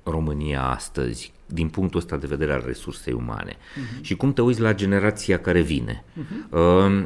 România 0.02 0.62
astăzi 0.62 1.32
din 1.52 1.68
punctul 1.68 2.00
ăsta 2.00 2.16
de 2.16 2.26
vedere 2.26 2.52
al 2.52 2.62
resursei 2.66 3.12
umane? 3.12 3.52
Uh-huh. 3.52 4.00
Și 4.00 4.16
cum 4.16 4.32
te 4.32 4.42
uiți 4.42 4.60
la 4.60 4.74
generația 4.74 5.38
care 5.38 5.60
vine? 5.60 6.04
Uh-huh. 6.04 6.50
Uh, 6.50 7.04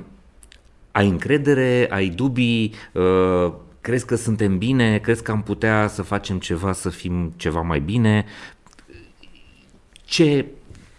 ai 0.93 1.09
încredere, 1.09 1.87
ai 1.91 2.09
dubii, 2.09 2.75
uh, 2.93 3.53
crezi 3.81 4.07
că 4.07 4.15
suntem 4.15 4.59
bine, 4.59 4.99
crezi 4.99 5.23
că 5.23 5.31
am 5.31 5.43
putea 5.43 5.87
să 5.87 6.03
facem 6.03 6.39
ceva, 6.39 6.73
să 6.73 6.89
fim 6.89 7.33
ceva 7.37 7.61
mai 7.61 7.81
bine? 7.81 8.25
Ce, 10.05 10.47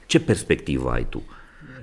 ce 0.06 0.20
perspectivă 0.20 0.92
ai 0.92 1.06
tu? 1.10 1.24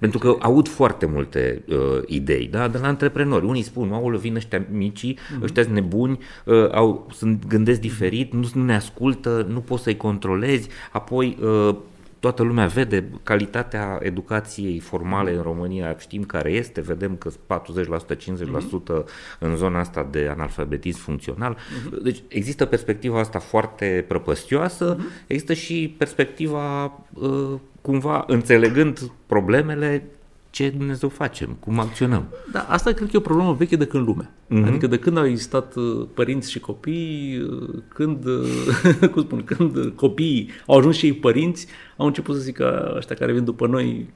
Pentru 0.03 0.19
că 0.19 0.37
aud 0.39 0.69
foarte 0.69 1.07
multe 1.07 1.65
uh, 1.69 1.77
idei, 2.07 2.47
da, 2.47 2.69
de 2.69 2.79
la 2.79 2.87
antreprenori. 2.87 3.47
Unii 3.47 3.63
spun, 3.63 3.93
aoleu, 3.93 4.19
vin 4.19 4.35
ăștia 4.37 4.67
micii, 4.71 5.19
mm-hmm. 5.19 5.43
ăștia 5.43 5.63
sunt 5.63 5.75
nebuni, 5.75 6.19
uh, 6.45 6.71
au, 6.73 7.07
sunt, 7.13 7.47
gândesc 7.47 7.81
diferit, 7.81 8.33
nu, 8.33 8.51
nu 8.55 8.65
ne 8.65 8.75
ascultă, 8.75 9.47
nu 9.51 9.61
poți 9.61 9.83
să-i 9.83 9.97
controlezi, 9.97 10.69
apoi 10.93 11.39
uh, 11.43 11.77
toată 12.21 12.43
lumea 12.43 12.67
vede 12.67 13.05
calitatea 13.23 13.99
educației 14.03 14.79
formale 14.79 15.35
în 15.35 15.43
România, 15.43 15.97
știm 15.99 16.23
care 16.23 16.51
este, 16.51 16.81
vedem 16.81 17.17
că 17.17 17.31
40%, 17.31 18.17
50% 18.17 19.05
în 19.39 19.57
zona 19.57 19.79
asta 19.79 20.09
de 20.11 20.29
analfabetism 20.31 21.01
funcțional. 21.01 21.57
Deci 22.03 22.23
există 22.29 22.65
perspectiva 22.65 23.19
asta 23.19 23.39
foarte 23.39 24.05
prăpăstioasă, 24.09 24.99
există 25.27 25.53
și 25.53 25.95
perspectiva 25.99 26.85
uh, 27.13 27.55
cumva 27.83 28.25
înțelegând 28.27 29.11
problemele 29.27 30.11
ce 30.53 30.69
Dumnezeu 30.77 31.09
facem, 31.09 31.57
cum 31.61 31.79
acționăm. 31.79 32.25
Da, 32.53 32.67
asta 32.69 32.93
cred 32.93 33.09
că 33.09 33.15
e 33.15 33.19
o 33.19 33.23
problemă 33.23 33.53
veche 33.53 33.77
de 33.77 33.85
când 33.85 34.07
lume. 34.07 34.31
Mm-hmm. 34.31 34.67
Adică 34.67 34.87
de 34.87 34.99
când 34.99 35.19
au 35.19 35.27
existat 35.27 35.75
uh, 35.75 36.07
părinți 36.15 36.51
și 36.51 36.61
copii, 36.61 37.43
uh, 37.51 37.69
când, 37.89 38.25
uh, 38.25 39.09
cum 39.13 39.23
spun, 39.23 39.45
când 39.45 39.77
uh, 39.77 39.93
copiii 39.95 40.51
au 40.67 40.79
ajuns 40.79 40.97
și 40.97 41.07
ei 41.07 41.13
părinți, 41.13 41.67
au 41.97 42.07
început 42.07 42.35
să 42.35 42.41
zică 42.41 42.95
ăștia 42.97 43.17
care 43.17 43.33
vin 43.33 43.45
după 43.45 43.67
noi 43.67 44.09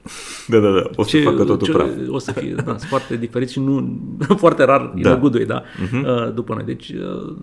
Da, 0.47 0.59
da, 0.59 0.69
da, 0.69 0.89
o 0.95 1.03
să 1.03 1.09
ce, 1.09 1.23
facă 1.23 1.43
totul 1.43 1.67
ce, 1.67 1.71
praf. 1.71 1.89
O 2.07 2.17
să 2.17 2.31
fie, 2.31 2.53
da, 2.53 2.63
sunt 2.63 2.81
foarte 2.81 3.15
diferiți 3.17 3.51
și 3.51 3.59
nu, 3.59 3.99
foarte 4.43 4.63
rar, 4.63 4.81
Da. 4.81 5.01
da. 5.01 5.09
inăgudui, 5.09 5.45
da, 5.45 5.63
uh-huh. 5.63 6.33
după 6.33 6.53
noi. 6.53 6.63
Deci, 6.63 6.89
uh, 6.89 7.35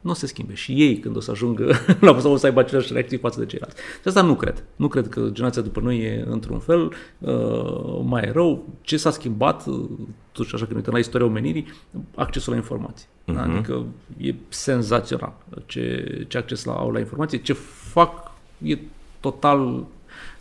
nu 0.00 0.10
o 0.10 0.14
să 0.14 0.20
se 0.20 0.26
schimbe. 0.26 0.54
Și 0.54 0.72
ei, 0.72 0.98
când 0.98 1.16
o 1.16 1.20
să 1.20 1.30
ajungă 1.30 1.72
la 2.00 2.20
o 2.22 2.36
să 2.36 2.46
aibă 2.46 2.60
aceleași 2.60 2.92
reacții 2.92 3.18
față 3.18 3.40
de 3.40 3.46
ceilalți. 3.46 3.76
Și 3.76 4.08
asta 4.08 4.22
nu 4.22 4.34
cred. 4.34 4.64
Nu 4.76 4.88
cred 4.88 5.08
că 5.08 5.28
generația 5.32 5.62
după 5.62 5.80
noi 5.80 5.98
e 5.98 6.24
într-un 6.26 6.58
fel 6.58 6.92
uh, 7.18 8.00
mai 8.04 8.30
rău. 8.32 8.68
Ce 8.80 8.96
s-a 8.96 9.10
schimbat, 9.10 9.66
uh, 9.66 9.88
totuși 10.32 10.54
așa 10.54 10.64
când 10.64 10.76
uităm 10.76 10.92
la 10.92 10.98
istoria 10.98 11.26
omenirii, 11.26 11.66
accesul 12.14 12.52
la 12.52 12.58
informații. 12.58 13.06
Uh-huh. 13.06 13.36
Adică 13.36 13.84
e 14.16 14.34
senzațional 14.48 15.32
ce, 15.66 16.24
ce 16.28 16.38
acces 16.38 16.64
la, 16.64 16.72
au 16.72 16.90
la 16.90 16.98
informații. 16.98 17.40
Ce 17.40 17.52
fac 17.92 18.30
e 18.62 18.78
total 19.20 19.60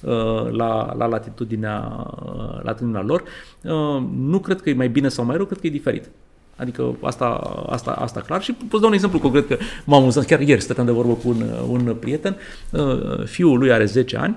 uh, 0.01 0.49
la, 0.51 0.93
la 0.97 1.05
latitudinea, 1.05 2.07
uh, 2.25 2.63
latitudinea 2.63 3.01
lor. 3.01 3.23
Uh, 3.63 4.03
Nu 4.11 4.39
cred 4.39 4.61
că 4.61 4.69
e 4.69 4.73
mai 4.73 4.89
bine 4.89 5.07
sau 5.07 5.25
mai 5.25 5.35
rău, 5.35 5.45
cred 5.45 5.59
că 5.59 5.67
e 5.67 5.69
diferit. 5.69 6.09
Adică 6.59 6.95
asta, 7.01 7.25
asta, 7.69 7.91
asta 7.91 8.19
clar 8.19 8.41
și 8.41 8.51
pot 8.51 8.69
să 8.71 8.77
dau 8.77 8.87
un 8.87 8.93
exemplu 8.93 9.19
concret 9.19 9.47
că 9.47 9.57
m-am 9.85 10.01
amuzat, 10.01 10.25
chiar 10.25 10.39
ieri 10.39 10.61
stăteam 10.61 10.85
de 10.85 10.91
vorbă 10.91 11.13
cu 11.13 11.27
un, 11.27 11.43
un 11.69 11.95
prieten, 11.99 12.37
Uh, 12.71 13.25
fiul 13.25 13.57
lui 13.57 13.71
are 13.71 13.85
10 13.85 14.17
ani, 14.17 14.35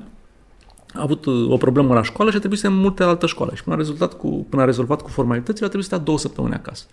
a 0.95 1.03
avut 1.03 1.25
uh, 1.25 1.51
o 1.51 1.57
problemă 1.57 1.95
la 1.95 2.03
școală 2.03 2.31
și 2.31 2.37
a 2.37 2.39
trebuit 2.39 2.61
să 2.61 2.69
mute 2.69 3.03
la 3.03 3.09
altă 3.09 3.27
școală 3.27 3.53
și 3.55 3.63
până 3.63 3.75
a, 3.75 3.79
rezultat 3.79 4.15
cu, 4.15 4.47
până 4.49 4.63
a 4.63 4.65
rezolvat 4.65 5.03
cu 5.03 5.09
formalitățile 5.09 5.65
a 5.65 5.69
trebuit 5.69 5.89
să 5.89 5.95
stea 5.95 6.05
două 6.05 6.19
săptămâni 6.19 6.55
acasă. 6.55 6.85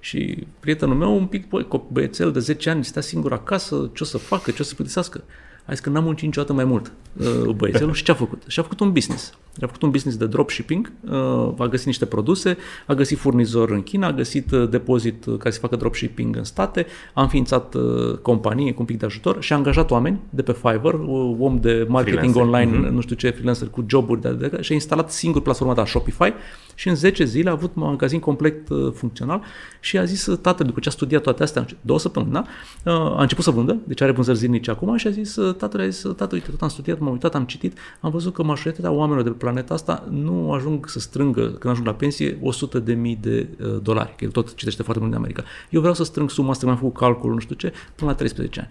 Și 0.00 0.46
prietenul 0.60 0.96
meu, 0.96 1.16
un 1.16 1.26
pic 1.26 1.48
băi, 1.48 1.66
cop- 1.66 1.92
băiețel 1.92 2.32
de 2.32 2.38
10 2.38 2.70
ani, 2.70 2.84
stea 2.84 3.02
singur 3.02 3.32
acasă, 3.32 3.90
ce 3.92 4.02
o 4.02 4.06
să 4.06 4.18
facă, 4.18 4.50
ce 4.50 4.62
o 4.62 4.64
să 4.64 4.74
plictisească. 4.74 5.24
A 5.64 5.72
zis 5.72 5.80
că 5.80 5.90
n-am 5.90 6.04
muncit 6.04 6.24
niciodată 6.24 6.52
mai 6.52 6.64
mult 6.64 6.92
uh, 7.16 7.50
băiețelul 7.54 7.92
și 7.92 8.02
ce 8.02 8.10
a 8.10 8.14
făcut? 8.14 8.42
Și 8.46 8.60
a 8.60 8.62
făcut 8.62 8.80
un 8.80 8.92
business. 8.92 9.34
A 9.60 9.66
făcut 9.66 9.82
un 9.82 9.90
business 9.90 10.18
de 10.18 10.26
dropshipping, 10.26 10.92
uh, 11.10 11.54
a 11.58 11.66
găsit 11.66 11.86
niște 11.86 12.04
produse, 12.04 12.56
a 12.86 12.94
găsit 12.94 13.18
furnizor 13.18 13.70
în 13.70 13.82
China, 13.82 14.06
a 14.06 14.12
găsit 14.12 14.50
uh, 14.50 14.68
depozit 14.68 15.24
uh, 15.24 15.36
care 15.36 15.50
să 15.50 15.58
facă 15.60 15.76
dropshipping 15.76 16.36
în 16.36 16.44
state, 16.44 16.86
a 17.12 17.22
înființat 17.22 17.76
companie 18.22 18.72
cu 18.72 18.80
un 18.80 18.86
pic 18.86 18.98
de 18.98 19.06
ajutor 19.06 19.42
și 19.42 19.52
a 19.52 19.56
angajat 19.56 19.90
oameni 19.90 20.20
de 20.30 20.42
pe 20.42 20.52
Fiverr, 20.52 20.94
om 21.38 21.58
de 21.60 21.86
marketing 21.88 22.32
freelancer. 22.32 22.42
online, 22.42 22.88
mm-hmm. 22.88 22.92
nu 22.92 23.00
știu 23.00 23.16
ce, 23.16 23.30
freelancer 23.30 23.68
cu 23.68 23.84
joburi 23.88 24.20
de, 24.20 24.32
de, 24.32 24.62
și 24.62 24.72
a 24.72 24.74
instalat 24.74 25.10
singur 25.10 25.42
platforma 25.42 25.74
de 25.74 25.82
Shopify 25.86 26.32
și 26.74 26.88
în 26.88 26.94
10 26.94 27.24
zile 27.24 27.48
a 27.48 27.52
avut 27.52 27.76
un 27.76 27.82
magazin 27.82 28.18
complet 28.18 28.68
funcțional 28.94 29.42
și 29.80 29.98
a 29.98 30.04
zis 30.04 30.30
tatăl, 30.40 30.66
după 30.66 30.80
ce 30.80 30.88
a 30.88 30.92
studiat 30.92 31.22
toate 31.22 31.42
astea, 31.42 31.66
două 31.80 31.98
săptămâni, 31.98 32.32
da? 32.32 32.44
a 32.92 33.20
început 33.22 33.44
să 33.44 33.50
vândă, 33.50 33.76
deci 33.84 34.00
are 34.00 34.12
vânzări 34.12 34.38
zilnice 34.38 34.70
acum 34.70 34.96
și 34.96 35.06
a 35.06 35.10
zis, 35.10 35.34
tatăl 35.34 35.80
a 35.80 35.88
zis, 35.88 36.02
tată, 36.16 36.34
uite, 36.34 36.50
tot 36.50 36.62
am 36.62 36.68
studiat, 36.68 36.98
m-am 36.98 37.12
uitat, 37.12 37.34
am 37.34 37.44
citit, 37.44 37.78
am 38.00 38.10
văzut 38.10 38.34
că 38.34 38.42
majoritatea 38.42 38.90
oamenilor 38.90 39.24
de 39.24 39.30
pe 39.30 39.43
planeta 39.44 39.74
asta 39.74 40.04
nu 40.10 40.52
ajung 40.52 40.88
să 40.88 41.00
strângă, 41.00 41.40
când 41.40 41.72
ajung 41.72 41.86
la 41.86 41.94
pensie, 41.94 42.38
100 42.42 42.78
de 42.78 42.94
mii 42.94 43.18
de 43.20 43.48
uh, 43.60 43.76
dolari, 43.82 44.14
că 44.16 44.24
el 44.24 44.30
tot 44.30 44.54
citește 44.54 44.82
foarte 44.82 45.02
mult 45.02 45.12
din 45.12 45.22
America. 45.22 45.44
Eu 45.70 45.80
vreau 45.80 45.94
să 45.94 46.04
strâng 46.04 46.30
suma 46.30 46.50
asta, 46.50 46.66
mi-am 46.66 46.78
făcut 46.78 46.94
calculul, 46.94 47.34
nu 47.34 47.40
știu 47.40 47.54
ce, 47.54 47.72
până 47.94 48.10
la 48.10 48.16
13 48.16 48.60
ani. 48.60 48.70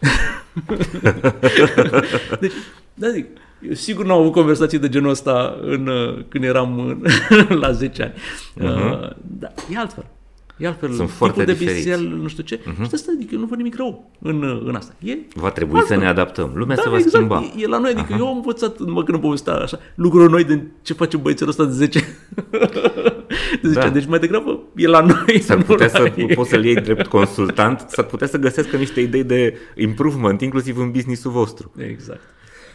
deci, 2.40 2.52
da 2.94 3.10
zic, 3.10 3.26
eu 3.68 3.72
sigur 3.72 4.04
n-am 4.04 4.18
avut 4.18 4.32
conversații 4.32 4.78
de 4.78 4.88
genul 4.88 5.10
ăsta 5.10 5.58
în, 5.60 5.86
uh, 5.86 6.24
când 6.28 6.44
eram 6.44 6.78
în, 6.78 7.04
la 7.62 7.72
10 7.72 8.02
ani. 8.02 8.12
Uh-huh. 8.12 9.02
Uh, 9.02 9.10
da, 9.38 9.52
e 9.72 9.78
altfel. 9.78 10.06
E 10.60 10.66
altfel, 10.66 10.92
Sunt 10.92 11.10
foarte 11.10 11.44
de 11.44 11.52
diferiți. 11.52 11.76
bisel, 11.76 12.00
nu 12.00 12.28
știu 12.28 12.42
ce. 12.42 12.58
Uh-huh. 12.58 12.86
Și 12.86 12.90
asta, 12.92 13.12
adică 13.14 13.30
eu 13.34 13.40
nu 13.40 13.46
văd 13.46 13.56
nimic 13.56 13.76
rău 13.76 14.10
în, 14.18 14.62
în 14.64 14.74
asta. 14.74 14.94
E 14.98 15.16
va 15.34 15.50
trebui 15.50 15.78
altfel. 15.78 15.96
să 15.96 16.02
ne 16.02 16.08
adaptăm. 16.08 16.52
Lumea 16.54 16.76
da, 16.76 16.82
se 16.82 16.88
va 16.88 16.96
exact, 16.96 17.14
schimba. 17.14 17.52
E, 17.56 17.62
e 17.62 17.66
la 17.66 17.78
noi, 17.78 17.90
adică 17.90 18.14
uh-huh. 18.14 18.18
eu 18.18 18.26
am 18.26 18.36
învățat, 18.36 18.78
numai 18.78 19.04
când 19.04 19.20
povestea 19.20 19.54
așa, 19.54 19.78
lucruri 19.94 20.30
noi 20.30 20.44
de 20.44 20.62
ce 20.82 20.92
face 20.92 21.16
băiețelul 21.16 21.50
ăsta 21.50 21.64
de 21.64 21.72
10 21.72 21.98
de 23.62 23.68
10 23.68 23.80
da. 23.80 23.88
Deci 23.88 24.06
mai 24.06 24.18
degrabă 24.18 24.60
e 24.76 24.86
la 24.86 25.00
noi. 25.00 25.40
S-ar 25.40 25.62
putea 25.62 25.88
să 25.88 26.12
ei. 26.16 26.26
poți 26.26 26.50
să-l 26.50 26.64
iei 26.64 26.74
drept 26.74 27.06
consultant, 27.06 27.84
s-ar 27.88 28.04
putea 28.04 28.26
să 28.26 28.38
găsească 28.38 28.76
niște 28.76 29.00
idei 29.00 29.24
de 29.24 29.58
improvement, 29.76 30.40
inclusiv 30.40 30.78
în 30.78 30.90
business-ul 30.90 31.30
vostru. 31.30 31.72
Exact. 31.76 32.20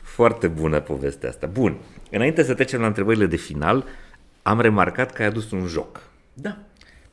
Foarte 0.04 0.48
bună 0.48 0.80
povestea 0.80 1.30
asta. 1.30 1.50
Bun. 1.54 1.78
Înainte 2.12 2.44
să 2.44 2.54
trecem 2.54 2.80
la 2.80 2.88
întrebările 2.88 3.26
de 3.26 3.36
final, 3.36 3.86
am 4.42 4.60
remarcat 4.60 5.14
că 5.14 5.22
ai 5.22 5.28
adus 5.28 5.52
un 5.52 5.66
joc. 5.68 6.02
Da 6.34 6.58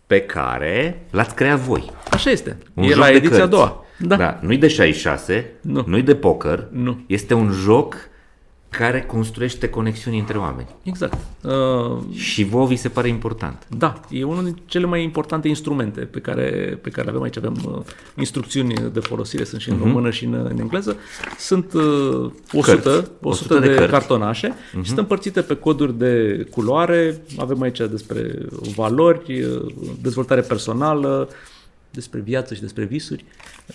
pe 0.07 0.21
care 0.21 1.03
l-ați 1.11 1.35
creat 1.35 1.59
voi. 1.59 1.91
Așa 2.11 2.31
este. 2.31 2.57
Un 2.75 2.85
e 2.85 2.95
la 2.95 3.11
ediția 3.11 3.43
a 3.43 3.47
doua. 3.47 3.85
Da. 3.99 4.17
da. 4.17 4.39
Nu-i 4.41 4.57
de 4.57 4.69
66, 4.69 5.47
nu. 5.61 5.85
nu-i 5.87 6.03
de 6.03 6.15
poker, 6.15 6.69
nu. 6.71 7.05
este 7.07 7.35
un 7.35 7.51
joc 7.51 7.97
care 8.79 9.03
construiește 9.03 9.69
conexiuni 9.69 10.19
între 10.19 10.39
oameni. 10.39 10.69
Exact. 10.83 11.19
Uh, 11.41 11.99
și 12.15 12.45
vouă 12.45 12.67
vi 12.67 12.77
se 12.77 12.89
pare 12.89 13.09
important. 13.09 13.67
Da, 13.79 14.01
e 14.11 14.25
unul 14.25 14.45
din 14.45 14.59
cele 14.67 14.87
mai 14.87 15.03
importante 15.03 15.49
instrumente 15.49 16.01
pe 16.01 16.19
care, 16.19 16.79
pe 16.83 16.91
care 16.91 17.05
le 17.05 17.11
avem 17.11 17.23
aici. 17.23 17.37
Avem 17.37 17.57
uh, 17.67 17.83
instrucțiuni 18.17 18.75
de 18.93 19.01
folosire, 19.01 19.45
sunt 19.45 19.61
și 19.61 19.71
în 19.71 19.77
uh-huh. 19.77 19.83
română 19.83 20.11
și 20.11 20.25
în, 20.25 20.35
în 20.35 20.59
engleză. 20.59 20.97
Sunt 21.39 21.73
uh, 21.73 21.83
100, 21.83 22.31
100, 22.53 23.11
100 23.23 23.59
de, 23.59 23.75
de 23.75 23.87
cartonașe 23.87 24.49
uh-huh. 24.49 24.81
și 24.81 24.87
sunt 24.87 24.99
împărțite 24.99 25.41
pe 25.41 25.57
coduri 25.57 25.99
de 25.99 26.47
culoare. 26.51 27.23
Avem 27.39 27.63
aici 27.63 27.79
despre 27.79 28.35
valori, 28.75 29.43
uh, 29.43 29.75
dezvoltare 30.01 30.41
personală, 30.41 31.29
despre 31.91 32.21
viață 32.21 32.55
și 32.55 32.61
despre 32.61 32.85
visuri. 32.85 33.25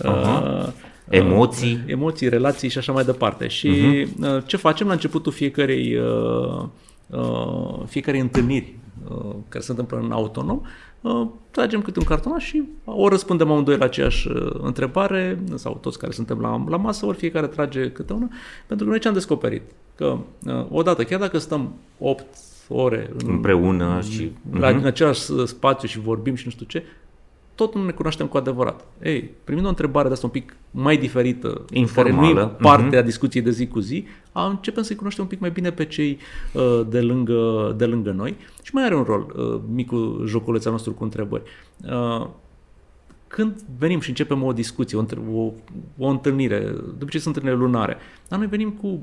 Uh-huh. 0.04 0.06
Uh, 0.06 0.68
Emoții. 1.10 1.74
Uh, 1.74 1.92
emoții, 1.92 2.30
relații 2.30 2.70
și 2.70 2.78
așa 2.78 2.92
mai 2.92 3.04
departe. 3.04 3.48
Și 3.48 3.70
uh-huh. 4.06 4.46
ce 4.46 4.58
facem 4.58 4.88
la 4.88 4.94
începutul 4.94 5.32
fiecarei, 5.32 5.96
uh, 5.96 6.64
uh, 7.08 7.86
fiecarei 7.86 8.20
întâlniri 8.20 8.76
uh, 9.10 9.36
care 9.50 9.64
se 9.64 9.72
întâmplă 9.72 9.98
în 9.98 10.12
autonom, 10.12 10.62
uh, 11.02 11.28
tragem 11.52 11.82
câte 11.82 12.00
un 12.00 12.06
cartonaș 12.06 12.46
și 12.46 12.64
o 12.86 13.08
răspundem 13.08 13.52
amândoi 13.52 13.78
la 13.78 13.86
aceeași 13.86 14.28
uh, 14.28 14.52
întrebare, 14.62 15.40
sau 15.56 15.78
toți 15.82 16.00
care 16.00 16.12
suntem 16.12 16.40
la, 16.40 16.64
la 16.70 16.78
masă, 16.78 17.06
ori 17.06 17.18
fiecare 17.18 17.48
trage 17.48 17.92
câte 17.92 18.14
una, 18.14 18.30
pentru 18.68 18.86
că 18.86 18.92
noi 18.92 19.00
ce 19.00 19.08
am 19.08 19.14
descoperit? 19.14 19.62
Că 19.96 20.18
uh, 20.46 20.66
odată, 20.70 21.04
chiar 21.04 21.20
dacă 21.20 21.38
stăm 21.38 21.74
8 22.00 22.26
ore 22.70 23.10
în, 23.18 23.30
împreună 23.30 24.02
și 24.12 24.32
la, 24.52 24.72
uh-huh. 24.72 24.76
în 24.76 24.86
același 24.86 25.22
spațiu 25.46 25.88
și 25.88 26.00
vorbim 26.00 26.36
și 26.36 26.46
nu 26.46 26.52
știu 26.52 26.66
ce, 26.66 26.84
tot 27.58 27.76
nu 27.76 27.86
ne 27.86 27.92
cunoaștem 27.92 28.28
cu 28.28 28.38
adevărat. 28.38 28.86
Ei, 29.02 29.32
primind 29.44 29.66
o 29.66 29.70
întrebare 29.70 30.08
de 30.08 30.14
asta 30.14 30.26
un 30.26 30.32
pic 30.32 30.56
mai 30.72 30.98
diferită, 30.98 31.66
Informală. 31.72 32.34
care 32.34 32.34
nu 32.34 32.40
e 32.40 32.56
parte 32.62 32.96
uh-huh. 32.96 33.00
a 33.00 33.02
discuției 33.02 33.44
de 33.44 33.52
zi 33.52 33.68
cu 33.68 33.80
zi, 33.80 34.06
începem 34.32 34.84
să-i 34.84 34.96
cunoaștem 34.96 35.24
un 35.24 35.30
pic 35.30 35.40
mai 35.40 35.50
bine 35.50 35.72
pe 35.72 35.86
cei 35.86 36.18
uh, 36.54 36.82
de, 36.90 37.02
lângă, 37.02 37.74
de 37.78 37.86
lângă 37.86 38.12
noi 38.12 38.38
și 38.64 38.74
mai 38.74 38.84
are 38.84 38.96
un 38.96 39.04
rol 39.04 39.34
uh, 39.36 39.60
micul 39.74 40.24
joculeț 40.26 40.66
al 40.66 40.72
nostru 40.72 40.94
cu 40.94 41.04
întrebări. 41.04 41.44
Uh, 41.84 42.28
când 43.28 43.62
venim 43.78 44.00
și 44.00 44.10
începem 44.10 44.44
o 44.44 44.54
discuție, 44.54 44.98
o, 44.98 45.06
o, 45.34 45.54
o 45.98 46.08
întâlnire, 46.08 46.60
de 46.60 47.02
obicei 47.02 47.20
sunt 47.20 47.36
întâlniri 47.36 47.62
lunare, 47.62 47.98
dar 48.28 48.40
noi 48.40 48.48
venim 48.48 48.70
cu 48.70 49.02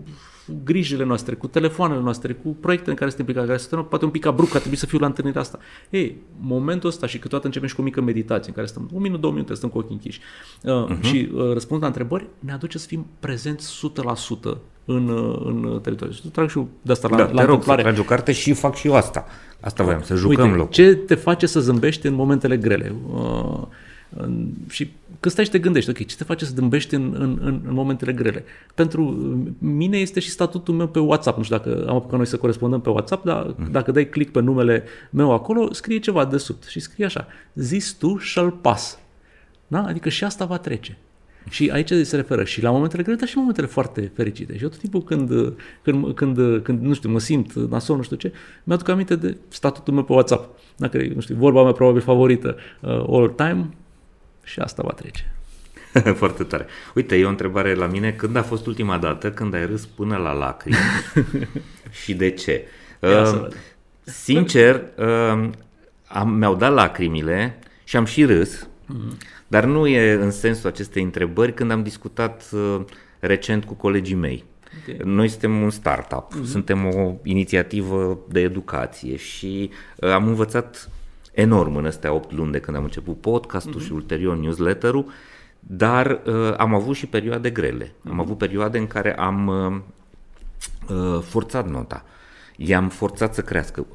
grijile 0.64 1.04
noastre, 1.04 1.34
cu 1.34 1.46
telefoanele 1.46 2.00
noastre, 2.00 2.32
cu 2.32 2.48
proiectele 2.48 2.90
în 2.90 2.96
care 2.96 3.10
suntem 3.10 3.26
implicați, 3.26 3.46
care 3.46 3.58
suntem 3.58 3.88
poate 3.88 4.04
un 4.04 4.10
pic 4.10 4.26
abrupt, 4.26 4.50
că 4.50 4.58
trebuie 4.58 4.78
să 4.78 4.86
fiu 4.86 4.98
la 4.98 5.06
întâlnirea 5.06 5.40
asta. 5.40 5.58
Ei, 5.90 6.16
momentul 6.40 6.88
ăsta 6.88 7.06
și 7.06 7.18
câteodată 7.18 7.46
începem 7.46 7.68
și 7.68 7.74
cu 7.74 7.80
o 7.80 7.84
mică 7.84 8.00
meditație 8.00 8.48
în 8.48 8.54
care 8.54 8.66
stăm 8.66 8.90
un 8.92 9.00
minut, 9.00 9.20
două 9.20 9.32
minute, 9.32 9.54
stăm 9.54 9.68
cu 9.68 9.78
ochii 9.78 9.92
închiși 9.94 10.20
uh, 10.62 10.72
uh-huh. 10.72 11.00
și 11.00 11.30
uh, 11.34 11.52
răspund 11.52 11.80
la 11.80 11.86
întrebări, 11.86 12.26
ne 12.38 12.52
aduce 12.52 12.78
să 12.78 12.86
fim 12.86 13.06
prezenți 13.20 13.90
100% 14.52 14.56
în, 14.84 15.08
uh, 15.08 15.42
în 15.44 15.80
teritoriu. 15.82 16.14
Și 16.14 16.28
trag 16.28 16.48
și 16.48 16.58
eu 16.58 16.68
de 16.82 16.92
asta 16.92 17.08
la, 17.08 17.16
da, 17.16 17.30
la 17.32 17.40
te 17.40 17.46
rog 17.46 17.62
să 17.62 17.74
tragi 17.74 18.00
o 18.00 18.04
carte 18.04 18.32
și 18.32 18.52
fac 18.52 18.74
și 18.74 18.86
eu 18.86 18.94
asta. 18.94 19.26
Asta 19.60 19.84
voiam, 19.84 20.02
să 20.02 20.14
jucăm 20.14 20.44
Uite, 20.44 20.56
loc. 20.56 20.70
ce 20.70 20.94
te 20.94 21.14
face 21.14 21.46
să 21.46 21.60
zâmbești 21.60 22.06
în 22.06 22.14
momentele 22.14 22.56
grele? 22.56 22.94
Uh, 23.12 23.62
și 24.68 24.90
când 25.20 25.34
stai 25.34 25.44
și 25.44 25.50
te 25.50 25.58
gândești, 25.58 25.90
ok, 25.90 26.06
ce 26.06 26.16
te 26.16 26.24
face 26.24 26.44
să 26.44 26.54
dâmbești 26.54 26.94
în, 26.94 27.14
în, 27.18 27.38
în, 27.40 27.60
în 27.66 27.74
momentele 27.74 28.12
grele? 28.12 28.44
Pentru 28.74 29.02
mine 29.58 29.98
este 29.98 30.20
și 30.20 30.30
statutul 30.30 30.74
meu 30.74 30.88
pe 30.88 30.98
WhatsApp. 30.98 31.36
Nu 31.36 31.42
știu 31.42 31.56
dacă 31.56 31.84
am 31.88 31.96
apucat 31.96 32.16
noi 32.16 32.26
să 32.26 32.36
corespondăm 32.36 32.80
pe 32.80 32.90
WhatsApp, 32.90 33.24
dar 33.24 33.54
mm. 33.56 33.68
dacă 33.70 33.92
dai 33.92 34.08
click 34.08 34.32
pe 34.32 34.40
numele 34.40 34.84
meu 35.10 35.32
acolo, 35.32 35.72
scrie 35.72 35.98
ceva 35.98 36.24
de 36.24 36.36
sub 36.36 36.62
și 36.64 36.80
scrie 36.80 37.04
așa, 37.04 37.26
zis 37.54 37.92
tu 37.92 38.16
și-l 38.16 38.50
pas. 38.50 38.98
Da? 39.66 39.82
Adică 39.82 40.08
și 40.08 40.24
asta 40.24 40.44
va 40.44 40.58
trece. 40.58 40.98
Și 41.50 41.70
aici 41.70 41.92
se 42.02 42.16
referă 42.16 42.44
și 42.44 42.62
la 42.62 42.70
momentele 42.70 43.02
grele, 43.02 43.18
dar 43.18 43.28
și 43.28 43.36
momentele 43.36 43.66
foarte 43.66 44.12
fericite. 44.14 44.56
Și 44.56 44.62
eu 44.62 44.68
tot 44.68 44.78
timpul 44.78 45.02
când, 45.02 45.30
când, 45.82 46.14
când, 46.14 46.62
când 46.62 46.82
nu 46.82 46.94
știu, 46.94 47.10
mă 47.10 47.18
simt 47.18 47.54
nasol, 47.54 47.96
nu 47.96 48.02
știu 48.02 48.16
ce, 48.16 48.32
mi-aduc 48.64 48.88
aminte 48.88 49.16
de 49.16 49.36
statutul 49.48 49.94
meu 49.94 50.04
pe 50.04 50.12
WhatsApp. 50.12 50.58
Dacă, 50.76 51.06
nu 51.14 51.20
știu, 51.20 51.34
vorba 51.34 51.62
mea 51.62 51.72
probabil 51.72 52.00
favorită, 52.00 52.56
uh, 52.80 53.04
all 53.08 53.28
time, 53.28 53.70
și 54.44 54.60
asta 54.60 54.82
va 54.82 54.92
trece. 54.92 55.34
Foarte 56.20 56.42
tare. 56.42 56.66
Uite, 56.94 57.16
e 57.16 57.24
o 57.24 57.28
întrebare 57.28 57.74
la 57.74 57.86
mine. 57.86 58.12
Când 58.12 58.36
a 58.36 58.42
fost 58.42 58.66
ultima 58.66 58.98
dată 58.98 59.30
când 59.30 59.54
ai 59.54 59.66
râs 59.66 59.86
până 59.86 60.16
la 60.16 60.32
lacrimi 60.32 60.76
și 62.02 62.14
de 62.14 62.30
ce? 62.30 62.66
Uh, 63.00 63.46
sincer, 64.04 64.82
uh, 64.96 65.50
am, 66.06 66.30
mi-au 66.30 66.54
dat 66.54 66.72
lacrimile 66.72 67.58
și 67.84 67.96
am 67.96 68.04
și 68.04 68.24
râs, 68.24 68.66
mm-hmm. 68.66 69.18
dar 69.46 69.64
nu 69.64 69.86
e 69.86 70.12
în 70.12 70.30
sensul 70.30 70.68
acestei 70.68 71.02
întrebări 71.02 71.54
când 71.54 71.70
am 71.70 71.82
discutat 71.82 72.48
uh, 72.52 72.80
recent 73.18 73.64
cu 73.64 73.74
colegii 73.74 74.14
mei. 74.14 74.44
Okay. 74.82 74.96
Noi 75.04 75.28
suntem 75.28 75.62
un 75.62 75.70
startup, 75.70 76.32
mm-hmm. 76.32 76.44
suntem 76.44 76.86
o 76.86 77.12
inițiativă 77.22 78.18
de 78.28 78.40
educație 78.40 79.16
și 79.16 79.70
uh, 79.96 80.10
am 80.10 80.26
învățat 80.26 80.90
enorm 81.34 81.76
în 81.76 81.86
astea 81.86 82.12
8 82.12 82.32
luni 82.32 82.52
de 82.52 82.60
când 82.60 82.76
am 82.76 82.82
început 82.82 83.20
podcastul 83.20 83.80
uh-huh. 83.80 83.84
și 83.84 83.92
ulterior 83.92 84.36
newsletter-ul, 84.36 85.06
dar 85.60 86.20
uh, 86.26 86.54
am 86.56 86.74
avut 86.74 86.96
și 86.96 87.06
perioade 87.06 87.50
grele. 87.50 87.86
Uh-huh. 87.86 88.04
Am 88.04 88.10
mhm. 88.10 88.20
avut 88.20 88.38
perioade 88.38 88.78
în 88.78 88.86
care 88.86 89.16
am 89.16 89.46
uh, 89.46 90.96
uh, 90.96 91.22
forțat 91.22 91.70
nota. 91.70 92.04
I-am 92.56 92.88
forțat 92.88 93.34
să 93.34 93.42
crească. 93.42 93.86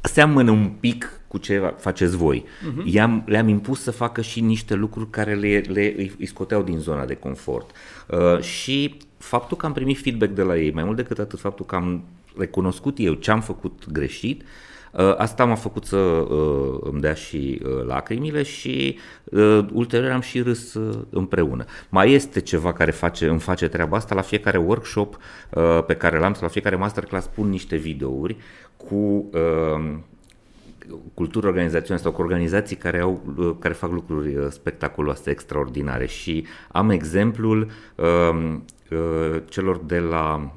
Seamănă 0.00 0.50
un 0.50 0.68
pic 0.80 1.20
cu 1.28 1.38
ce 1.38 1.74
faceți 1.78 2.16
voi. 2.16 2.44
Uh-huh. 2.44 2.84
I-am, 2.84 3.22
le-am 3.26 3.48
impus 3.48 3.82
să 3.82 3.90
facă 3.90 4.20
și 4.20 4.40
niște 4.40 4.74
lucruri 4.74 5.10
care 5.10 5.34
le, 5.34 5.62
le, 5.68 5.94
îi 6.18 6.26
scoteau 6.26 6.62
din 6.62 6.78
zona 6.78 7.04
de 7.04 7.14
confort. 7.14 7.70
Uh, 8.08 8.40
și 8.40 8.96
faptul 9.18 9.56
că 9.56 9.66
am 9.66 9.72
primit 9.72 9.98
feedback 9.98 10.32
de 10.32 10.42
la 10.42 10.56
ei, 10.56 10.72
mai 10.72 10.84
mult 10.84 10.96
decât 10.96 11.18
atât, 11.18 11.40
faptul 11.40 11.66
că 11.66 11.74
am 11.74 12.04
recunoscut 12.36 12.98
eu 12.98 13.12
ce 13.12 13.30
am 13.30 13.40
făcut 13.40 13.82
greșit, 13.90 14.42
uh, 14.42 14.46
Uh, 14.46 14.71
asta 15.16 15.44
m-a 15.44 15.54
făcut 15.54 15.84
să 15.84 15.96
uh, 15.96 16.78
îmi 16.80 17.00
dea 17.00 17.14
și 17.14 17.60
uh, 17.64 17.84
lacrimile 17.84 18.42
și 18.42 18.98
ulterior 19.72 20.10
am 20.10 20.20
și 20.20 20.40
râs 20.40 20.78
împreună. 21.10 21.64
Mai 21.88 22.12
este 22.12 22.40
ceva 22.40 22.72
care 22.72 22.90
face, 22.90 23.28
îmi 23.28 23.40
face 23.40 23.68
treaba 23.68 23.96
asta, 23.96 24.14
la 24.14 24.20
fiecare 24.20 24.58
workshop 24.58 25.18
pe 25.86 25.94
care 25.94 26.18
l-am, 26.18 26.36
la 26.40 26.48
fiecare 26.48 26.76
masterclass 26.76 27.26
pun 27.26 27.48
niște 27.48 27.76
videouri 27.76 28.36
cu 28.76 29.30
cultură 31.14 31.46
organizațională 31.46 32.02
sau 32.02 32.12
cu 32.12 32.20
organizații 32.20 32.76
care, 32.76 33.00
au, 33.00 33.22
care 33.58 33.74
fac 33.74 33.90
lucruri 33.90 34.46
spectaculoase, 34.50 35.30
extraordinare 35.30 36.06
și 36.06 36.46
am 36.68 36.90
exemplul 36.90 37.70
uh, 37.94 38.58
uh, 38.90 39.42
celor 39.48 39.78
de 39.78 39.98
la 39.98 40.52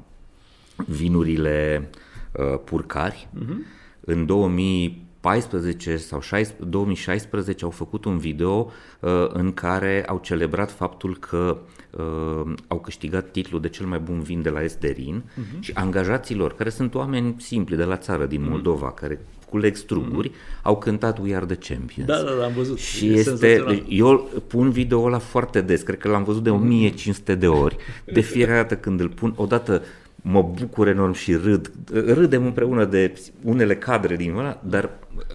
vinurile 0.86 1.88
uh, 2.32 2.58
Purcari. 2.64 3.28
Uh-huh. 3.34 3.75
În 4.08 4.26
2014 4.26 5.96
sau 5.96 6.20
16, 6.20 6.68
2016 6.68 7.64
au 7.64 7.70
făcut 7.70 8.04
un 8.04 8.18
video 8.18 8.70
uh, 9.00 9.26
în 9.28 9.52
care 9.52 10.04
au 10.06 10.18
celebrat 10.22 10.70
faptul 10.70 11.16
că 11.16 11.58
uh, 11.90 12.52
au 12.66 12.80
câștigat 12.80 13.30
titlul 13.30 13.60
de 13.60 13.68
cel 13.68 13.86
mai 13.86 13.98
bun 13.98 14.20
vin 14.20 14.42
de 14.42 14.50
la 14.50 14.62
Esterin 14.62 15.22
uh-huh. 15.22 15.60
și 15.60 15.70
angajaților, 15.74 16.54
care 16.54 16.70
sunt 16.70 16.94
oameni 16.94 17.34
simpli 17.38 17.76
de 17.76 17.84
la 17.84 17.96
țară, 17.96 18.26
din 18.26 18.46
Moldova, 18.48 18.92
uh-huh. 18.92 19.00
care 19.00 19.20
culeg 19.50 19.76
struguri, 19.76 20.30
mm-hmm. 20.30 20.62
au 20.62 20.78
cântat 20.78 21.18
We 21.18 21.36
Are 21.36 21.46
The 21.46 21.74
Champions. 21.74 22.08
Da, 22.08 22.22
da, 22.22 22.30
da, 22.38 22.44
am 22.44 22.52
văzut. 22.52 22.78
Și 22.78 23.06
e 23.06 23.12
este, 23.12 23.84
eu 23.88 24.30
pun 24.46 24.70
video 24.70 25.02
ăla 25.02 25.18
foarte 25.18 25.60
des, 25.60 25.82
cred 25.82 25.98
că 25.98 26.08
l-am 26.08 26.24
văzut 26.24 26.42
de 26.42 26.50
1500 26.50 27.34
de 27.34 27.48
ori. 27.48 27.76
De 28.14 28.20
fiecare 28.20 28.56
dată 28.56 28.76
când 28.76 29.00
îl 29.00 29.08
pun, 29.08 29.32
odată 29.36 29.82
mă 30.28 30.42
bucur 30.42 30.88
enorm 30.88 31.12
și 31.12 31.34
râd. 31.34 31.72
Râdem 31.92 32.44
împreună 32.44 32.84
de 32.84 33.12
unele 33.42 33.76
cadre 33.76 34.16
din 34.16 34.36
ăla, 34.36 34.60
dar 34.64 34.90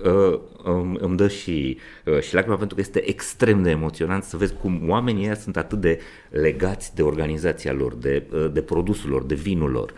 uh, 0.06 0.40
um, 0.66 0.98
îmi 1.02 1.18
dă 1.18 1.28
și, 1.28 1.78
uh, 2.06 2.20
și 2.20 2.34
lacrima 2.34 2.56
pentru 2.56 2.76
că 2.76 2.82
este 2.82 3.10
extrem 3.10 3.64
de 3.64 3.70
emoționant 3.70 4.24
să 4.24 4.38
vezi 4.38 4.54
cum 4.62 4.82
oamenii 4.88 5.24
ăia 5.24 5.36
sunt 5.36 5.58
atât 5.58 5.80
de 5.80 6.00
legați 6.30 6.96
de 6.96 7.02
organizația 7.02 7.74
lor, 7.74 7.94
de, 7.94 8.24
uh, 8.34 8.52
de 8.52 8.62
produsul 8.62 9.10
lor, 9.10 9.24
de 9.24 9.36
vinul 9.36 9.72
lor. 9.72 9.94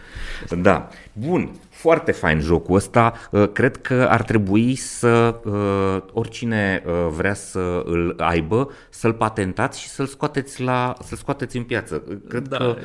Da. 0.61 0.89
Bun, 1.13 1.51
foarte 1.69 2.11
fain 2.11 2.39
jocul 2.39 2.75
ăsta. 2.75 3.13
Uh, 3.31 3.47
cred 3.51 3.77
că 3.77 4.07
ar 4.09 4.21
trebui 4.21 4.75
să 4.75 5.35
uh, 5.43 6.13
oricine 6.13 6.83
uh, 6.85 6.93
vrea 7.15 7.33
să 7.33 7.83
îl 7.85 8.15
aibă, 8.17 8.69
să-l 8.89 9.13
patentați 9.13 9.81
și 9.81 9.87
să-l 9.87 10.05
scoateți, 10.05 10.63
la, 10.63 10.93
să-l 11.03 11.17
scoateți 11.17 11.57
în 11.57 11.63
piață. 11.63 12.03
Cred 12.27 12.47
da. 12.47 12.57
că 12.57 12.75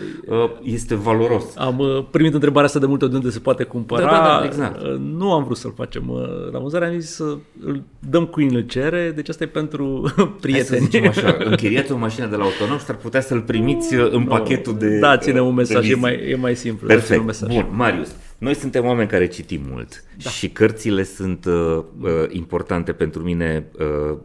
este 0.62 0.94
valoros. 0.94 1.44
Am 1.56 2.06
primit 2.10 2.34
întrebarea 2.34 2.66
asta 2.66 2.78
de 2.78 2.86
multe 2.86 3.04
ori 3.04 3.12
de 3.12 3.18
unde 3.18 3.30
se 3.30 3.38
poate 3.38 3.64
cumpăra. 3.64 4.02
Da, 4.02 4.10
da, 4.10 4.38
da, 4.38 4.44
exact. 4.44 4.82
Nu 4.98 5.32
am 5.32 5.44
vrut 5.44 5.56
să-l 5.56 5.72
facem 5.76 6.12
la 6.52 6.58
vânzare, 6.58 6.86
am 6.86 6.98
zis 6.98 7.14
să 7.14 7.36
îl 7.68 7.82
dăm 8.10 8.26
cu 8.26 8.40
îl 8.40 8.60
cere, 8.60 9.12
deci 9.14 9.28
asta 9.28 9.44
e 9.44 9.46
pentru 9.46 10.12
prieteni. 10.40 10.88
Hai 10.92 11.10
să 11.12 11.20
așa, 11.20 11.36
închiriați 11.50 11.92
o 11.92 11.96
mașină 11.96 12.26
de 12.26 12.36
la 12.36 12.44
autonom 12.44 12.78
și 12.78 12.84
ar 12.88 12.96
putea 12.96 13.20
să-l 13.20 13.40
primiți 13.40 13.94
în 13.94 14.22
no. 14.22 14.28
pachetul 14.28 14.78
de 14.78 14.98
Da, 14.98 15.16
ține 15.16 15.40
un 15.40 15.54
mesaj, 15.54 15.90
e 15.90 15.94
mai, 15.94 16.28
e 16.28 16.36
mai 16.36 16.56
simplu. 16.56 16.86
Perfect. 16.86 17.20
Un 17.20 17.26
mesaj. 17.26 17.54
Bun, 17.54 17.68
Marius, 17.72 18.14
noi 18.38 18.54
suntem 18.54 18.84
oameni 18.84 19.08
care 19.08 19.26
citim 19.26 19.60
mult 19.70 20.04
da. 20.22 20.30
și 20.30 20.48
cărțile 20.48 21.02
sunt 21.02 21.44
uh, 21.44 21.82
uh, 22.00 22.10
importante 22.28 22.92
pentru 22.92 23.22
mine. 23.22 23.64
Uh, 24.10 24.18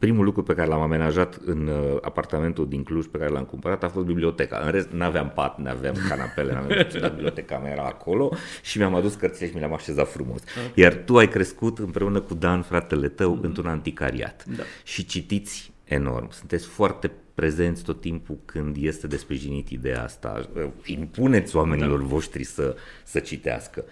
primul 0.00 0.24
lucru 0.24 0.42
pe 0.42 0.54
care 0.54 0.68
l-am 0.68 0.80
amenajat 0.80 1.38
în 1.44 1.66
uh, 1.66 1.96
apartamentul 2.00 2.68
din 2.68 2.82
Cluj 2.82 3.06
pe 3.06 3.18
care 3.18 3.30
l-am 3.30 3.44
cumpărat 3.44 3.84
a 3.84 3.88
fost 3.88 4.06
biblioteca. 4.06 4.60
În 4.64 4.70
rest, 4.70 4.88
n-aveam 4.90 5.32
pat, 5.34 5.58
n-aveam 5.58 5.94
canapele, 6.08 6.52
n-aveam 6.52 6.86
nicio 6.92 7.08
biblioteca 7.08 7.58
mea 7.58 7.72
era 7.72 7.82
acolo 7.82 8.32
și 8.62 8.78
mi-am 8.78 8.94
adus 8.94 9.14
cărțile 9.14 9.46
și 9.46 9.54
mi 9.54 9.60
le-am 9.60 9.74
așezat 9.74 10.08
frumos. 10.08 10.42
Okay. 10.42 10.72
Iar 10.74 10.94
tu 10.94 11.16
ai 11.16 11.28
crescut 11.28 11.78
împreună 11.78 12.20
cu 12.20 12.34
Dan, 12.34 12.62
fratele 12.62 13.08
tău, 13.08 13.38
mm-hmm. 13.38 13.44
într-un 13.44 13.66
anticariat 13.66 14.44
da. 14.56 14.62
și 14.84 15.04
citiți 15.04 15.72
enorm. 15.84 16.30
Sunteți 16.30 16.66
foarte 16.66 17.10
prezenți 17.34 17.82
tot 17.82 18.00
timpul 18.00 18.38
când 18.44 18.76
este 18.78 19.06
de 19.06 19.16
sprijinit 19.16 19.68
ideea 19.68 20.02
asta. 20.02 20.48
Impuneți 20.84 21.56
oamenilor 21.56 21.98
da. 21.98 22.06
voștri 22.06 22.44
să, 22.44 22.76
să 23.04 23.18
citească. 23.18 23.84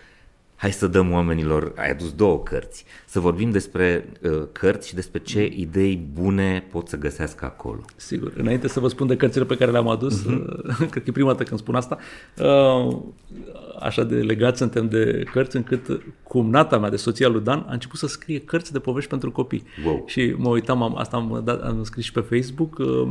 Hai 0.59 0.72
să 0.72 0.86
dăm 0.86 1.12
oamenilor, 1.12 1.72
ai 1.76 1.90
adus 1.90 2.12
două 2.12 2.39
cărți, 2.39 2.85
să 3.06 3.20
vorbim 3.20 3.51
despre 3.51 4.12
uh, 4.22 4.43
cărți 4.52 4.89
și 4.89 4.94
despre 4.94 5.18
ce 5.20 5.40
mm. 5.40 5.60
idei 5.60 6.09
bune 6.12 6.66
pot 6.70 6.89
să 6.89 6.97
găsească 6.97 7.44
acolo. 7.44 7.80
Sigur, 7.97 8.32
înainte 8.36 8.68
să 8.68 8.80
vă 8.80 8.89
spun 8.89 9.06
de 9.06 9.16
cărțile 9.16 9.44
pe 9.44 9.56
care 9.56 9.70
le-am 9.70 9.89
adus, 9.89 10.22
uh-huh. 10.22 10.26
uh, 10.26 10.76
cred 10.90 11.02
că 11.02 11.09
e 11.09 11.12
prima 11.12 11.30
dată 11.30 11.43
când 11.43 11.60
spun 11.60 11.74
asta, 11.74 11.98
uh, 12.39 12.97
așa 13.80 14.05
de 14.05 14.14
legați 14.14 14.59
suntem 14.59 14.89
de 14.89 15.24
cărți 15.32 15.56
încât 15.56 16.02
cumnata 16.22 16.78
mea 16.78 16.90
de 16.90 16.97
soția 16.97 17.28
lui 17.28 17.43
Dan 17.43 17.64
a 17.68 17.72
început 17.72 17.98
să 17.98 18.06
scrie 18.06 18.40
cărți 18.40 18.72
de 18.72 18.78
povești 18.78 19.10
pentru 19.10 19.32
copii. 19.32 19.64
Wow. 19.85 20.02
Și 20.06 20.35
mă 20.36 20.48
uitam, 20.48 20.82
am, 20.82 20.97
asta 20.97 21.16
am, 21.16 21.40
dat, 21.44 21.62
am 21.62 21.85
scris 21.85 22.05
și 22.05 22.12
pe 22.12 22.20
Facebook 22.20 22.78
uh, 22.78 23.09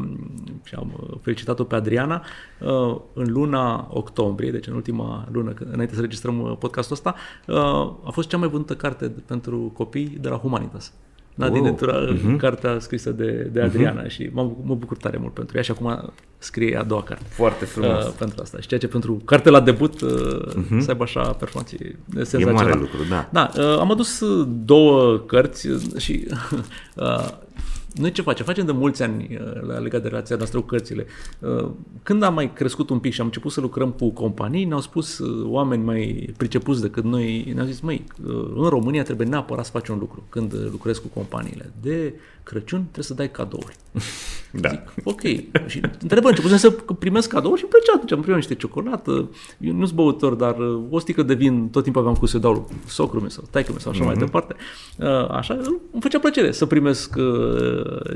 și 0.68 0.76
am 0.76 0.94
uh, 0.99 1.18
felicitat-o 1.22 1.64
pe 1.64 1.76
Adriana 1.76 2.23
uh, 2.60 2.99
în 3.14 3.31
luna 3.31 3.88
octombrie, 3.91 4.52
deci 4.52 4.68
în 4.68 4.73
ultima 4.73 5.27
lună, 5.31 5.53
înainte 5.72 5.95
să 5.95 6.02
registrăm 6.02 6.41
uh, 6.41 6.57
podcastul 6.60 6.95
ăsta, 6.95 7.15
uh, 7.48 7.56
a 8.03 8.10
fost 8.11 8.30
cea 8.30 8.38
mai 8.38 8.48
vândută 8.48 8.76
carte 8.76 9.14
pentru 9.26 9.72
copii 9.76 10.18
de 10.22 10.30
la 10.30 10.38
Humanitas. 10.38 10.94
Da, 11.35 11.45
wow. 11.45 11.53
din 11.53 11.76
uh-huh. 11.76 12.38
cartea 12.38 12.80
scrisă 12.80 13.11
de, 13.11 13.49
de 13.52 13.61
Adriana 13.61 14.03
uh-huh. 14.03 14.10
și 14.10 14.30
mă, 14.34 14.52
mă 14.64 14.76
bucur 14.76 14.98
tare 14.98 15.18
mult 15.18 15.34
pentru 15.34 15.57
ea 15.57 15.64
și 15.64 15.72
acum 15.72 16.14
scrie 16.38 16.77
a 16.77 16.84
doua 16.84 17.03
carte. 17.03 17.26
Foarte 17.30 17.65
frumos. 17.65 18.06
Uh, 18.06 18.14
pentru 18.18 18.41
asta. 18.41 18.60
Și 18.60 18.68
ceea 18.68 18.80
ce 18.80 18.88
pentru 18.88 19.22
carte 19.26 19.49
la 19.49 19.60
debut 19.60 20.02
uh, 20.02 20.10
uh-huh. 20.49 20.80
să 20.80 20.89
aibă 20.89 21.03
așa 21.03 21.22
performanțe 21.22 21.99
senzaționale. 22.14 22.60
E 22.60 22.64
mare 22.64 22.80
lucru, 22.80 22.98
da. 23.10 23.30
Da, 23.31 23.49
uh, 23.57 23.80
am 23.80 23.91
adus 23.91 24.23
două 24.65 25.18
cărți 25.18 25.68
și 25.98 26.27
uh, 26.95 27.27
noi 27.98 28.11
ce 28.11 28.22
facem? 28.22 28.45
Facem 28.45 28.65
de 28.65 28.72
mulți 28.72 29.03
ani 29.03 29.40
uh, 29.41 29.80
legat 29.80 30.02
de 30.02 30.07
relația 30.07 30.36
noastră 30.36 30.60
cu 30.60 30.65
cărțile. 30.65 31.06
Uh, 31.40 31.69
când 32.03 32.24
am 32.24 32.34
mai 32.34 32.53
crescut 32.53 32.90
un 32.90 32.99
pic 32.99 33.14
și 33.14 33.19
am 33.19 33.26
început 33.26 33.52
să 33.52 33.61
lucrăm 33.61 33.91
cu 33.91 34.10
companii, 34.10 34.65
ne-au 34.65 34.82
spus 34.82 35.18
uh, 35.18 35.45
oameni 35.49 35.84
mai 35.84 36.34
pricepuți 36.38 36.82
decât 36.82 37.03
noi, 37.03 37.52
ne-au 37.53 37.65
zis, 37.65 37.80
măi, 37.80 38.03
în 38.56 38.69
România 38.69 39.03
trebuie 39.03 39.28
neapărat 39.28 39.65
să 39.65 39.72
faci 39.72 39.88
un 39.88 39.98
lucru 39.99 40.24
când 40.30 40.53
lucrezi 40.72 41.02
cu 41.02 41.07
companiile. 41.07 41.72
De 41.82 42.14
Crăciun 42.48 42.80
trebuie 42.80 43.03
să 43.03 43.14
dai 43.14 43.32
cadouri. 43.32 43.76
Da. 44.52 44.69
Zic, 44.69 44.80
ok. 45.03 45.22
Și 45.65 45.82
întrebă, 46.02 46.28
început 46.28 46.52
să 46.52 46.69
primesc 46.99 47.30
cadouri 47.30 47.57
și 47.57 47.64
îmi 47.64 47.72
plăcea 47.72 47.91
atunci. 47.94 48.11
Îmi 48.11 48.19
primeam 48.19 48.40
niște 48.40 48.56
ciocolată, 48.56 49.30
eu 49.60 49.74
nu 49.74 49.86
sunt 49.86 49.95
băutor, 49.95 50.34
dar 50.34 50.56
o 50.90 50.99
stică 50.99 51.24
de 51.24 51.34
vin 51.34 51.69
tot 51.69 51.84
timpul 51.84 52.02
aveam 52.02 52.15
cu 52.15 52.26
să 52.26 52.38
dau 52.38 52.69
socrul 52.86 53.19
meu 53.19 53.30
sau 53.30 53.44
taică 53.49 53.69
meu 53.69 53.80
sau 53.80 53.91
așa 53.91 54.02
mm-hmm. 54.02 54.06
mai 54.06 54.15
mhm. 54.15 54.26
departe. 54.26 54.56
Așa, 55.32 55.53
îmi 55.91 56.02
făcea 56.02 56.19
plăcere 56.19 56.52
să 56.52 56.65
primesc 56.65 57.15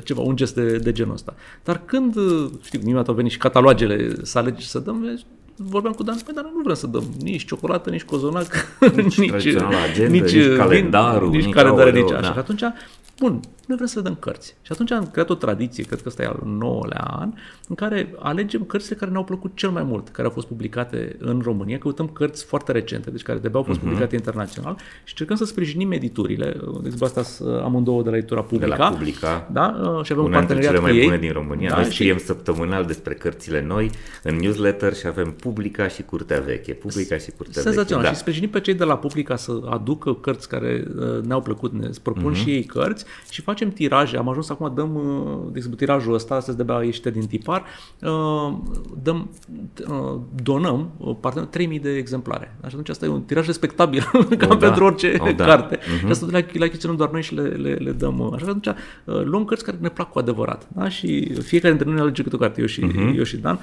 ceva, 0.04 0.22
un 0.22 0.36
gest 0.36 0.56
de, 0.56 0.78
de 0.78 0.92
genul 0.92 1.14
ăsta. 1.14 1.36
Dar 1.64 1.82
când, 1.86 2.16
știu, 2.62 2.80
mie 2.84 3.02
au 3.08 3.14
venit 3.14 3.32
și 3.32 3.38
catalogele 3.38 4.16
să 4.24 4.38
alegi 4.38 4.68
să 4.68 4.80
dăm, 4.80 5.20
vorbeam 5.56 5.94
cu 5.94 6.04
Dan, 6.04 6.18
păi, 6.26 6.34
dar 6.34 6.44
nu 6.44 6.62
vrem 6.64 6.76
să 6.76 6.88
dăm 6.88 7.04
nici 7.22 7.46
ciocolată, 7.46 7.90
nici 7.90 8.04
cozonac, 8.04 8.48
nici, 8.96 9.18
nici, 9.26 9.34
agenda, 9.34 9.70
nici, 10.10 10.22
nici 10.22 10.56
calendarul, 10.56 11.30
nici, 11.30 11.46
nici 11.46 11.54
calendare, 11.54 11.92
nici 11.92 12.12
așa. 12.12 12.22
Da. 12.22 12.32
Și 12.32 12.38
atunci, 12.38 12.62
bun, 13.20 13.40
noi 13.72 13.80
vrem 13.80 13.92
să 13.94 14.00
le 14.00 14.10
dăm 14.10 14.18
cărți. 14.20 14.56
Și 14.62 14.72
atunci 14.72 14.92
am 14.92 15.08
creat 15.12 15.30
o 15.30 15.34
tradiție, 15.36 15.84
cred 15.84 16.02
că 16.02 16.08
ăsta 16.08 16.24
e 16.24 16.26
al 16.26 16.40
nouălea 16.46 17.00
an, 17.00 17.34
în 17.68 17.76
care 17.76 18.14
alegem 18.20 18.64
cărțile 18.64 18.96
care 18.96 19.12
ne-au 19.12 19.24
plăcut 19.24 19.52
cel 19.56 19.70
mai 19.70 19.84
mult, 19.84 20.10
care 20.10 20.28
au 20.28 20.34
fost 20.34 20.48
publicate 20.48 21.16
în 21.20 21.42
România, 21.44 21.78
căutăm 21.78 22.08
cărți 22.08 22.46
foarte 22.46 22.72
recente, 22.72 23.12
deci 23.12 23.22
care 23.22 23.40
de 23.40 23.50
au 23.54 23.64
fost 23.64 23.80
uh-huh. 23.80 23.82
publicate 23.82 24.16
internațional 24.16 24.76
și 24.78 25.10
încercăm 25.10 25.36
să 25.36 25.46
sprijinim 25.46 25.92
editurile. 25.92 26.56
Deci 26.84 27.02
asta 27.02 27.24
amândouă 27.64 28.04
de 28.04 28.10
la 28.10 28.18
editura 28.18 28.42
Publica. 28.42 28.76
De 28.76 28.82
la 28.82 28.90
Publica. 28.90 29.50
Da? 29.52 29.66
Și 30.04 30.12
avem 30.12 30.24
Una 30.24 30.40
un 30.40 30.46
parteneriat 30.46 30.74
cele 30.74 30.84
mai 30.84 30.98
ei. 30.98 31.04
bune 31.04 31.18
din 31.18 31.32
România. 31.32 31.70
Da, 31.70 31.76
Noi 31.76 31.86
scriem 31.86 32.18
și... 32.18 32.24
săptămânal 32.24 32.86
despre 32.86 33.14
cărțile 33.14 33.64
noi 33.68 33.90
în 34.24 34.36
newsletter 34.36 34.94
și 34.94 35.08
avem 35.08 35.32
Publica 35.32 35.88
și 35.88 36.04
Curtea 36.04 36.40
Veche. 36.40 36.74
Publica 36.74 37.18
și 37.18 37.32
Curtea 37.32 37.62
Senzațional. 37.62 37.88
Veche. 37.88 38.04
Da. 38.04 38.12
Și 38.12 38.20
sprijinim 38.20 38.50
pe 38.50 38.60
cei 38.60 38.74
de 38.74 38.84
la 38.84 38.98
Publica 38.98 39.36
să 39.36 39.60
aducă 39.70 40.14
cărți 40.14 40.50
care 40.50 40.84
uh, 40.96 41.24
ne-au 41.24 41.42
plăcut, 41.42 41.74
ne 41.74 41.90
propun 42.02 42.34
uh-huh. 42.34 42.38
și 42.38 42.50
ei 42.50 42.64
cărți 42.64 43.06
și 43.30 43.42
facem 43.42 43.61
tiraje. 43.70 44.18
Am 44.18 44.30
ajuns 44.30 44.50
acum, 44.50 44.72
dăm, 44.76 44.96
uh, 44.96 45.44
de 45.44 45.54
exemplu, 45.56 45.78
tirajul 45.78 46.14
ăsta, 46.14 46.36
astăzi 46.36 46.58
de-abia 46.58 46.86
ieșite 46.86 47.10
din 47.10 47.28
tipar, 47.28 47.64
uh, 48.02 48.58
dăm, 49.04 49.30
uh, 49.88 50.20
donăm 50.44 50.90
3000 51.50 51.80
de 51.80 51.90
exemplare. 51.90 52.56
Și 52.60 52.66
atunci 52.66 52.90
asta 52.90 53.06
e 53.06 53.10
un 53.10 53.22
tiraj 53.22 53.46
respectabil, 53.46 54.04
ca 54.38 54.48
oh, 54.50 54.58
pentru 54.58 54.80
da. 54.80 54.86
orice 54.86 55.18
oh, 55.20 55.36
da. 55.36 55.46
carte. 55.46 55.78
Uh-huh. 55.78 56.00
Și 56.00 56.06
asta 56.10 56.26
de 56.26 56.32
la, 56.32 56.46
la 56.54 56.66
achiziționăm 56.66 56.98
doar 56.98 57.10
noi 57.10 57.22
și 57.22 57.34
le, 57.34 57.42
le, 57.42 57.74
le 57.74 57.92
dăm. 57.92 58.34
Așa 58.34 58.46
că 58.46 58.50
atunci 58.50 58.78
luăm 59.04 59.46
cărți 59.46 59.64
care 59.64 59.78
ne 59.82 59.90
plac 59.90 60.12
cu 60.12 60.20
adevărat. 60.20 60.68
Da? 60.76 60.90
Și 60.90 61.34
fiecare 61.34 61.74
dintre 61.74 61.86
noi 61.86 61.96
ne 61.96 62.02
alege 62.02 62.24
câte 62.24 62.36
o 62.36 62.40
carte, 62.40 62.62
eu 62.62 62.68
și, 62.68 62.82
uh-huh. 62.82 63.18
eu 63.18 63.24
și 63.24 63.38
Dan. 63.38 63.60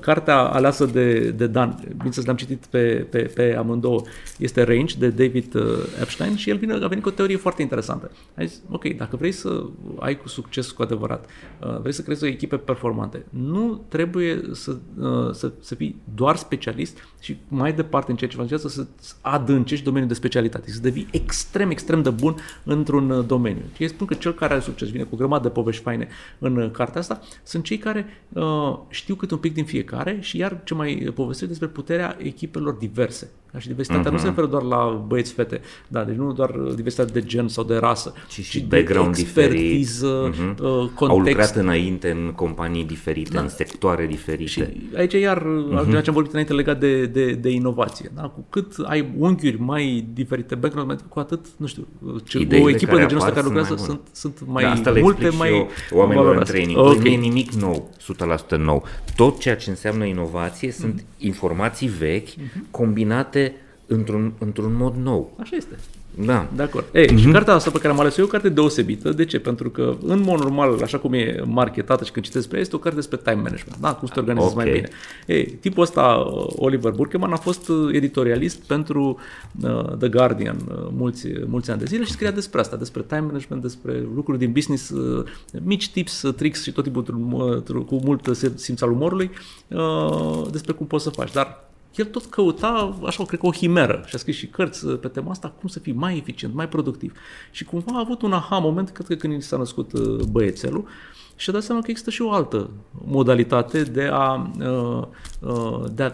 Cartea 0.00 0.38
aleasă 0.38 0.84
de, 0.84 1.30
de 1.30 1.46
Dan, 1.46 1.78
bineînțeles 1.88 2.26
l-am 2.26 2.36
citit 2.36 2.66
pe, 2.66 3.06
pe, 3.10 3.18
pe 3.18 3.56
amândouă, 3.58 4.02
este 4.38 4.62
Range 4.62 4.94
de 4.98 5.08
David 5.08 5.54
Epstein 6.00 6.36
și 6.36 6.50
el 6.50 6.56
vine, 6.56 6.72
a 6.82 6.86
venit 6.86 7.02
cu 7.02 7.08
o 7.08 7.12
teorie 7.12 7.36
foarte 7.36 7.62
interesantă. 7.62 8.10
A 8.38 8.44
zis, 8.44 8.60
ok, 8.70 8.84
dacă 8.96 9.13
vrei 9.16 9.32
să 9.32 9.64
ai 9.98 10.18
cu 10.18 10.28
succes 10.28 10.70
cu 10.70 10.82
adevărat, 10.82 11.26
uh, 11.60 11.80
vrei 11.80 11.92
să 11.92 12.02
creezi 12.02 12.24
o 12.24 12.26
echipe 12.26 12.56
performante, 12.56 13.26
nu 13.30 13.84
trebuie 13.88 14.42
să, 14.52 14.76
uh, 14.98 15.30
să, 15.32 15.52
să 15.60 15.74
fii 15.74 15.96
doar 16.14 16.36
specialist 16.36 16.98
și 17.20 17.36
mai 17.48 17.72
departe 17.72 18.10
în 18.10 18.16
ceea 18.16 18.30
ce 18.30 18.36
faci 18.36 18.60
să 18.60 18.86
adâncești 19.20 19.84
domeniul 19.84 20.08
de 20.08 20.14
specialitate, 20.14 20.70
să 20.70 20.80
devii 20.80 21.08
extrem, 21.10 21.70
extrem 21.70 22.02
de 22.02 22.10
bun 22.10 22.36
într-un 22.64 23.10
uh, 23.10 23.26
domeniu. 23.26 23.62
Și 23.74 23.82
ei 23.82 23.88
spun 23.88 24.06
că 24.06 24.14
cel 24.14 24.34
care 24.34 24.52
are 24.52 24.62
succes 24.62 24.90
vine 24.90 25.02
cu 25.02 25.14
o 25.14 25.16
grămadă 25.16 25.42
de 25.42 25.54
povești 25.54 25.82
faine 25.82 26.08
în 26.38 26.70
cartea 26.70 27.00
asta, 27.00 27.20
sunt 27.42 27.64
cei 27.64 27.78
care 27.78 28.06
uh, 28.32 28.78
știu 28.88 29.14
cât 29.14 29.30
un 29.30 29.38
pic 29.38 29.54
din 29.54 29.64
fiecare 29.64 30.18
și 30.20 30.36
iar 30.36 30.60
ce 30.64 30.74
mai 30.74 31.12
povestesc 31.14 31.50
despre 31.50 31.68
puterea 31.68 32.16
echipelor 32.18 32.72
diverse 32.72 33.30
Da? 33.54 33.60
Și 33.60 33.66
diversitatea 33.66 34.10
uh-huh. 34.10 34.12
nu 34.14 34.18
se 34.18 34.26
Mhm. 34.26 34.34
referă 34.34 34.46
doar 34.46 34.62
la 34.62 35.04
băieți-fete, 35.06 35.60
da, 35.88 36.04
deci 36.04 36.16
nu 36.16 36.32
doar 36.32 36.50
diversitatea 36.50 37.12
de 37.14 37.22
gen 37.26 37.48
sau 37.48 37.64
de 37.64 37.76
rasă, 37.76 38.12
Și, 38.28 38.42
ci 38.42 38.44
și 38.44 38.60
de 38.60 38.76
background 38.76 39.16
expertiză, 39.18 40.28
diferit. 40.30 40.58
Mhm. 40.58 40.64
uh, 40.64 40.70
Au 40.70 40.90
context. 40.94 41.28
lucrat 41.28 41.56
înainte 41.56 42.10
în 42.10 42.32
companii 42.34 42.84
diferite, 42.84 43.30
Da. 43.34 43.40
în 43.40 43.48
sectoare 43.48 44.06
diferite. 44.06 44.50
Și 44.50 44.64
aici 44.96 45.12
iar, 45.12 45.38
uh-huh. 45.42 45.90
ce 46.02 46.08
am 46.08 46.14
vorbit 46.14 46.30
înainte 46.32 46.52
legat 46.52 46.80
de, 46.80 47.06
de, 47.06 47.32
de 47.32 47.50
inovație. 47.50 48.10
Da? 48.14 48.22
Cu 48.22 48.44
cât 48.50 48.72
ai 48.84 49.08
unghiuri 49.18 49.60
mai 49.60 50.06
diferite, 50.12 50.54
background, 50.54 50.88
mai- 50.88 50.98
cu 51.08 51.18
atât, 51.18 51.46
nu 51.56 51.66
știu, 51.66 51.86
ce, 52.24 52.38
Ideile 52.38 52.64
o 52.64 52.68
echipă 52.68 52.90
care 52.92 53.02
de 53.02 53.08
genul 53.08 53.24
ăsta 53.26 53.40
apar 53.40 53.52
care 53.52 53.64
sunt 53.64 53.78
lucrează 53.78 53.90
mai 53.90 53.98
sunt, 54.12 54.34
sunt 54.36 54.50
mai 54.52 54.62
da, 54.64 54.70
asta 54.70 54.90
le 54.90 55.00
multe, 55.00 55.20
explic 55.24 55.40
mai 55.40 55.48
și 55.48 55.54
eu 55.56 55.68
oamenilor 55.98 56.24
în 56.24 56.30
valoroase. 56.30 56.52
training. 56.52 56.78
Ok. 56.78 56.86
Okay. 56.86 56.98
Nu 57.02 57.08
e 57.08 57.16
nimic 57.16 57.52
nou, 57.52 57.90
100% 57.98 58.56
nou. 58.58 58.84
Tot 59.16 59.38
ceea 59.38 59.56
ce 59.56 59.70
înseamnă 59.70 60.04
inovație 60.04 60.68
Mhm. 60.68 60.76
sunt 60.76 61.04
informații 61.18 61.88
vechi 61.88 62.28
combinate 62.70 63.43
într-un, 63.86 64.32
într-un 64.38 64.74
mod 64.76 64.94
nou. 65.02 65.32
Așa 65.40 65.56
este. 65.56 65.78
Da. 66.24 66.48
De 66.56 66.62
acord. 66.62 66.84
Ei, 66.92 67.06
Mhm. 67.12 67.16
și 67.20 67.28
cartea 67.30 67.54
asta 67.54 67.70
pe 67.70 67.78
care 67.78 67.92
am 67.92 68.00
ales-o 68.00 68.20
e 68.20 68.24
o 68.24 68.28
carte 68.28 68.48
deosebită. 68.48 69.10
De 69.12 69.24
ce? 69.24 69.38
Pentru 69.38 69.70
că, 69.70 69.94
în 70.06 70.20
mod 70.20 70.38
normal, 70.38 70.78
așa 70.82 70.98
cum 70.98 71.12
e 71.12 71.42
marketată 71.46 72.04
și 72.04 72.10
când 72.10 72.24
citesc 72.24 72.40
despre 72.42 72.56
ea, 72.56 72.62
este 72.62 72.76
o 72.76 72.78
carte 72.78 72.96
despre 72.98 73.16
time 73.16 73.34
management. 73.42 73.80
Da? 73.80 73.94
Cum 73.94 74.06
să 74.08 74.12
te 74.14 74.20
organizezi 74.20 74.52
Ok. 74.52 74.62
mai 74.62 74.72
bine. 74.72 74.88
Ei, 75.26 75.44
tipul 75.46 75.82
ăsta, 75.82 76.32
Oliver 76.56 76.92
Burkeman, 76.92 77.32
a 77.32 77.36
fost 77.36 77.68
uh, 77.68 77.88
editorialist 77.92 78.56
pentru 78.66 79.18
uh, 79.62 79.96
The 79.98 80.08
Guardian 80.08 80.56
uh, 80.68 80.74
mulți, 80.96 81.28
mulți 81.46 81.70
ani 81.70 81.78
de 81.78 81.84
zile 81.88 82.04
și 82.04 82.10
scria 82.10 82.30
despre 82.30 82.60
asta, 82.60 82.76
despre 82.76 83.02
time 83.02 83.20
management, 83.20 83.62
despre 83.62 84.06
lucruri 84.14 84.38
din 84.38 84.52
business, 84.52 84.90
uh, 84.90 85.24
mici 85.62 85.90
tips, 85.90 86.22
uh, 86.22 86.34
tricks 86.34 86.62
și 86.62 86.72
tot 86.72 86.84
timpul 86.84 87.62
uh, 87.68 87.84
cu 87.84 88.00
mult 88.04 88.28
simț 88.54 88.80
al 88.80 88.90
umorului 88.90 89.30
uh, 89.68 90.46
despre 90.50 90.72
cum 90.72 90.86
poți 90.86 91.04
să 91.04 91.10
faci. 91.10 91.32
Dar 91.32 91.62
el 91.96 92.06
tot 92.06 92.24
căuta, 92.24 92.98
așa, 93.06 93.24
cred 93.24 93.40
că 93.40 93.46
o 93.46 93.52
himeră 93.52 94.02
și 94.06 94.14
a 94.14 94.18
scris 94.18 94.36
și 94.36 94.46
cărți 94.46 94.86
uh, 94.86 94.98
pe 94.98 95.08
tema 95.08 95.30
asta, 95.30 95.48
cum 95.60 95.68
să 95.68 95.78
fii 95.78 95.92
mai 95.92 96.16
eficient, 96.16 96.54
mai 96.54 96.68
productiv. 96.68 97.12
Și 97.50 97.64
cumva 97.64 97.92
a 97.94 97.98
avut 97.98 98.22
un 98.22 98.32
aha 98.32 98.58
moment, 98.58 98.90
cred 98.90 99.06
că 99.06 99.14
când 99.14 99.40
i 99.40 99.40
s-a 99.40 99.56
născut 99.56 99.92
uh, 99.92 100.24
băiețelul, 100.30 100.88
și 101.36 101.50
a 101.50 101.52
dat 101.52 101.62
seama 101.62 101.80
că 101.80 101.90
există 101.90 102.10
și 102.10 102.22
o 102.22 102.32
altă 102.32 102.70
modalitate 103.04 103.82
de 103.82 104.08
a, 104.12 104.50
uh, 104.58 105.02
uh, 105.40 105.84
de 105.92 106.02
a 106.02 106.10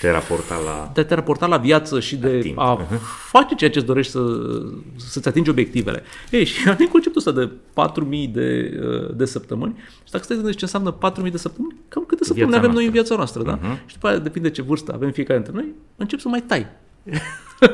Te 0.00 0.10
raporta 0.10 0.54
la... 0.64 0.90
de 0.94 1.00
a 1.00 1.04
te 1.04 1.14
raporta 1.14 1.46
la 1.46 1.56
viață 1.56 2.00
și 2.00 2.16
de 2.16 2.38
timp. 2.38 2.58
a 2.58 2.86
face 3.30 3.54
ceea 3.54 3.70
ce 3.70 3.78
îți 3.78 3.86
dorești 3.86 4.12
să, 4.12 4.20
să-ți 4.96 5.28
atingi 5.28 5.50
obiectivele. 5.50 6.02
Ei, 6.30 6.44
și 6.44 6.68
a 6.68 6.72
venit 6.72 6.92
conceptul 6.92 7.22
ăsta 7.26 7.40
de 7.40 7.50
4.000 8.26 8.30
de, 8.32 8.78
uh, 8.82 9.16
de 9.16 9.24
săptămâni 9.24 9.74
și 10.04 10.10
dacă 10.10 10.24
stai 10.24 10.36
să 10.36 10.42
gândești 10.42 10.58
ce 10.58 10.64
înseamnă 10.64 11.12
4.000 11.26 11.30
de 11.30 11.36
săptămâni, 11.38 11.76
cam 11.88 12.04
câte 12.06 12.24
săptămâni 12.24 12.50
Viața 12.52 12.66
avem 12.66 12.76
noi 12.76 12.86
în 12.86 12.92
noastră. 12.92 13.14
viața 13.16 13.42
noastră, 13.42 13.42
da? 13.42 13.58
Mhm. 13.76 13.86
Și 13.88 13.94
după 13.94 14.06
aia 14.08 14.18
depinde 14.18 14.50
ce 14.50 14.62
vârstă 14.62 14.92
avem 14.94 15.10
fiecare 15.10 15.38
dintre 15.42 15.60
noi, 15.62 15.72
încep 15.96 16.18
să 16.18 16.28
mai 16.28 16.42
tai 16.42 16.66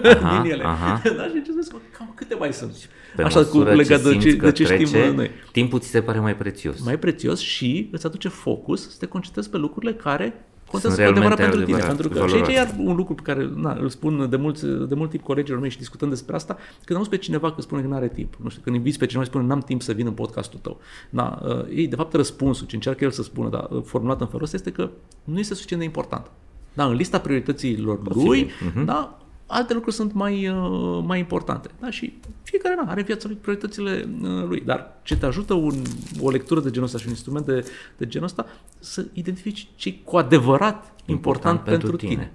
Aha, 0.03 0.41
din 0.43 0.51
ele. 0.53 0.65
aha. 0.65 1.01
da? 1.17 1.23
Și 1.25 1.31
încep 1.35 1.45
să 1.47 1.53
vezi, 1.55 1.73
mă, 1.73 1.79
cam 1.99 2.13
câte 2.15 2.35
mai 2.35 2.53
sunt. 2.53 2.75
Pe 3.17 3.23
Așa 3.23 3.39
cu 3.45 3.57
măsură 3.57 3.75
legat 3.75 4.03
ce 4.03 4.09
de 4.09 4.15
ce, 4.15 4.21
simți 4.21 4.37
că 4.37 4.45
de 4.47 4.53
ce 4.53 4.65
trece, 4.65 4.85
știm 4.85 5.15
noi. 5.15 5.31
timpul 5.53 5.79
ți 5.81 5.89
se 5.89 6.03
pare 6.03 6.19
mai 6.19 6.37
prețios. 6.37 6.81
Mai 6.85 6.99
prețios 6.99 7.41
și 7.41 7.89
îți 7.93 8.07
aduce 8.07 8.29
focus 8.29 8.91
să 8.91 8.97
te 8.99 9.07
concentrezi 9.07 9.51
pe 9.51 9.57
lucrurile 9.57 9.93
care 9.95 10.45
contează 10.71 10.95
Sunt 10.95 11.07
cu 11.07 11.13
adevărat 11.13 11.39
realmente 11.39 11.43
pentru 11.43 11.65
tine. 11.65 11.77
adevărat, 11.77 11.97
Pentru 11.97 12.09
că 12.09 12.15
și 12.15 12.23
aici 12.35 12.45
valoroase. 12.47 12.75
e 12.77 12.85
iar 12.85 12.89
un 12.91 12.97
lucru 12.97 13.15
pe 13.15 13.23
care 13.23 13.51
na, 13.55 13.77
îl 13.81 13.89
spun 13.89 14.27
de, 14.31 14.37
mulți, 14.37 14.67
de 14.67 14.95
mult 14.95 15.11
timp 15.11 15.23
colegilor 15.23 15.61
mei 15.61 15.71
și 15.71 15.79
discutăm 15.79 16.09
despre 16.09 16.35
asta, 16.35 16.57
când 16.85 16.99
auzi 16.99 17.11
pe 17.11 17.17
cineva 17.17 17.53
că 17.53 17.61
spune 17.61 17.83
că 17.83 17.87
nu 17.89 17.95
are 17.95 18.09
timp. 18.09 18.35
Nu 18.43 18.49
știu, 18.49 18.63
când 18.65 18.77
inviți 18.77 18.99
pe 18.99 19.07
cineva 19.07 19.25
și 19.25 19.31
spune 19.31 19.47
n-am 19.47 19.61
timp 19.61 19.83
să 19.83 19.93
vin 19.93 20.07
în 20.07 20.13
podcastul 20.13 20.59
tău. 20.63 20.81
Na, 21.11 21.43
uh, 21.45 21.65
ei, 21.75 21.89
de 21.89 21.97
fapt, 21.97 22.15
răspunsul, 22.15 22.67
ce 22.67 22.75
încearcă 22.75 23.05
el 23.05 23.11
să 23.11 23.23
spună, 23.23 23.49
dar 23.49 23.67
uh, 23.71 23.83
formulat 23.85 24.21
în 24.21 24.27
felul 24.27 24.43
ăsta, 24.43 24.57
este 24.57 24.71
că 24.71 24.91
nu 25.25 25.39
este 25.39 25.55
suficient 25.55 25.81
de 25.83 25.89
important. 25.89 26.31
Da, 26.73 26.85
în 26.85 26.95
lista 26.95 27.19
priorităților 27.21 28.15
lui, 28.15 28.51
Mhm. 28.75 28.85
da, 28.85 29.19
alte 29.47 29.75
lucruri 29.75 29.95
sunt 29.95 30.13
mai, 30.13 30.49
uh, 30.49 31.03
mai 31.07 31.19
importante. 31.19 31.71
Da? 31.81 31.91
Și 31.91 32.19
fiecare 32.43 32.75
na, 32.75 32.91
are 32.91 33.03
viața 33.03 33.29
lui, 33.29 33.37
prioritățile 33.37 34.09
uh, 34.23 34.45
lui. 34.47 34.61
Dar 34.61 35.01
ce 35.03 35.17
te 35.17 35.27
ajută 35.27 35.55
un, 35.55 35.83
o 36.21 36.31
lectură 36.31 36.61
de 36.61 36.71
genul 36.71 36.87
ăsta 36.87 36.99
și 36.99 37.05
un 37.05 37.11
instrument 37.11 37.47
de, 37.47 37.65
de 37.97 38.07
genul 38.07 38.27
ăsta, 38.27 38.47
să 38.79 39.05
identifici 39.13 39.69
ce 39.75 39.89
e 39.89 39.93
cu 40.05 40.17
adevărat 40.17 40.93
important, 41.07 41.07
important 41.07 41.61
pentru, 41.61 41.89
pentru 41.89 42.07
tine. 42.07 42.13
tine. 42.15 42.33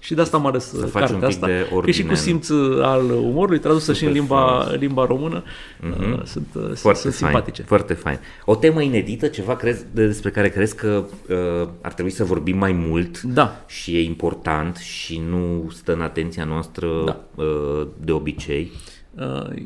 Și 0.00 0.14
de 0.14 0.20
asta 0.20 0.36
am 0.36 0.46
ales 0.46 0.64
Să 0.68 0.86
faci 0.86 0.92
cartea 0.92 1.14
un 1.14 1.20
pic 1.20 1.28
asta, 1.28 1.46
de 1.46 1.66
că 1.68 1.74
ordine 1.74 1.92
și 1.92 2.02
cu 2.02 2.08
în- 2.08 2.14
simț 2.16 2.48
uh, 2.48 2.82
al 2.84 3.10
umorului, 3.10 3.58
tradusă 3.58 3.92
și 3.92 4.04
în 4.04 4.08
Super 4.08 4.20
limba, 4.20 4.58
frumos. 4.60 4.80
limba 4.80 5.06
română, 5.06 5.42
uh, 6.00 6.22
sunt, 6.24 6.46
uh, 6.54 6.62
Foarte 6.74 7.00
sunt 7.00 7.14
fain, 7.14 7.32
simpatice. 7.32 7.62
Foarte 7.62 7.94
fain. 7.94 8.18
O 8.44 8.54
temă 8.54 8.82
inedită, 8.82 9.26
ceva 9.26 9.56
crezi, 9.56 9.84
de- 9.92 10.06
despre 10.06 10.30
care 10.30 10.48
crezi 10.48 10.76
că 10.76 11.04
uh, 11.28 11.68
ar 11.80 11.92
trebui 11.92 12.10
să 12.10 12.24
vorbim 12.24 12.58
mai 12.58 12.72
mult 12.72 13.22
Da. 13.22 13.64
și 13.66 13.96
e 13.96 14.02
important 14.02 14.76
și 14.76 15.22
nu 15.30 15.70
stă 15.74 15.92
în 15.92 16.00
atenția 16.00 16.44
noastră 16.44 16.88
Da. 17.04 17.20
uh, 17.42 17.86
de 18.04 18.12
obicei. 18.12 18.70
Uh, 19.18 19.56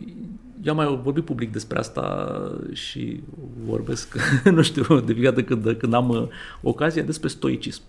Eu 0.65 0.71
am 0.73 0.77
mai 0.77 1.01
vorbit 1.03 1.25
public 1.25 1.53
despre 1.53 1.79
asta 1.79 2.33
și 2.73 3.21
vorbesc, 3.67 4.15
nu 4.55 4.63
știu, 4.63 5.01
de 5.01 5.13
fiecare 5.13 5.35
dată 5.35 5.43
când, 5.43 5.77
când 5.79 5.95
am 5.95 6.09
uh, 6.09 6.23
ocazia, 6.63 7.03
despre 7.03 7.29
stoicism. 7.29 7.83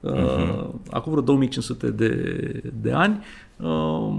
Uh, 0.00 0.74
Acum 0.90 1.12
vreo 1.12 1.22
2500 1.22 1.92
de, 1.92 2.62
de 2.72 2.92
ani, 2.92 3.20
uh, 3.60 4.14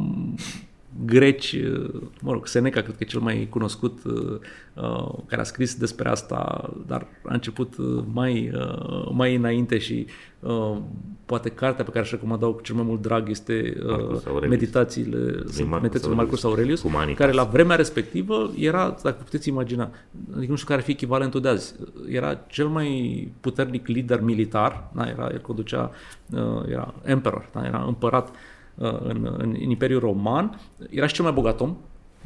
greci, 1.05 1.51
uh, 1.51 2.01
mă 2.22 2.31
rog, 2.31 2.47
Seneca 2.47 2.81
cred 2.81 2.95
că 2.95 3.03
e 3.03 3.05
cel 3.05 3.19
mai 3.19 3.47
cunoscut 3.49 3.99
uh, 4.03 4.39
uh, 4.73 5.13
care 5.26 5.41
a 5.41 5.43
scris 5.43 5.76
despre 5.76 6.09
asta, 6.09 6.69
dar 6.88 7.07
a 7.23 7.34
început 7.34 7.77
uh, 7.77 8.03
mai, 8.13 8.51
uh, 8.53 9.09
mai 9.11 9.35
înainte 9.35 9.77
și 9.77 10.05
uh, 10.39 10.77
poate 11.26 11.49
cartea 11.49 11.84
pe 11.84 11.91
care 11.91 12.03
aș 12.03 12.11
recomanda 12.11 12.47
cu 12.47 12.61
cel 12.61 12.76
mai 12.76 12.84
mult 12.84 13.01
drag 13.01 13.30
este 13.30 13.77
uh, 13.77 13.89
Marcus 13.89 14.26
Aurelius. 14.26 14.49
Meditațiile, 14.49 15.18
Marcus 15.18 15.57
Meditațiile 15.57 16.07
lui 16.07 16.15
Marcus 16.15 16.43
Aurelius. 16.43 16.43
Aurelius, 16.43 16.81
Humanitas. 16.81 17.18
care 17.18 17.31
la 17.31 17.43
vremea 17.43 17.76
respectivă 17.76 18.51
era, 18.57 18.95
dacă 19.03 19.23
puteți 19.23 19.49
imagina, 19.49 19.91
adică 20.35 20.51
nu 20.51 20.55
știu 20.55 20.68
care 20.68 20.80
ar 20.80 20.85
fi 20.85 20.91
echivalentul 20.91 21.41
de 21.41 21.47
azi, 21.47 21.76
era 22.07 22.34
cel 22.47 22.68
mai 22.68 23.31
puternic 23.41 23.88
lider 23.88 24.22
militar, 24.22 24.89
da, 24.93 25.07
era, 25.07 25.30
el 25.31 25.41
conducea, 25.41 25.91
uh, 26.30 26.69
era 26.69 26.93
emperor, 27.03 27.49
da, 27.53 27.65
era 27.65 27.84
împărat 27.88 28.30
uh, 28.30 28.35
în, 28.88 29.36
în, 29.38 29.56
în 29.62 29.70
Imperiul 29.70 29.99
Roman, 29.99 30.60
era 30.90 31.08
și 31.08 31.14
cel 31.14 31.24
mai 31.24 31.34
bogat 31.34 31.62
om 31.62 31.76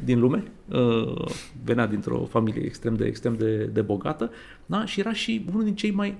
din 0.04 0.20
lume, 0.20 0.52
uh, 0.68 1.24
venea 1.64 1.86
dintr-o 1.86 2.26
familie 2.30 2.62
extrem 2.64 2.94
de, 2.94 3.04
extrem 3.04 3.36
de, 3.36 3.56
de 3.64 3.80
bogată, 3.80 4.30
da, 4.66 4.84
și 4.84 5.00
era 5.00 5.12
și 5.12 5.44
unul 5.52 5.64
din 5.64 5.74
cei 5.74 5.90
mai 5.90 6.16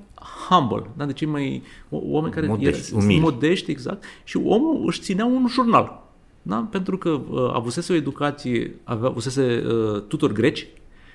humble, 0.48 0.90
da, 0.96 1.04
de 1.04 1.12
cei 1.12 1.26
mai 1.28 1.62
o- 1.90 2.00
oameni 2.02 2.32
care 2.34 2.46
Modești, 2.46 2.92
era, 2.94 3.02
umili. 3.04 3.20
modești, 3.20 3.70
exact, 3.70 4.04
și 4.24 4.36
omul 4.36 4.82
își 4.86 5.00
ținea 5.00 5.24
un 5.24 5.46
jurnal, 5.48 6.02
da? 6.42 6.68
Pentru 6.70 6.98
că 6.98 7.08
uh, 7.10 7.50
avusese 7.52 7.92
o 7.92 7.96
educație, 7.96 8.74
avea, 8.84 9.08
avusese 9.08 9.64
uh, 9.66 10.02
tutor 10.08 10.32
greci 10.32 10.66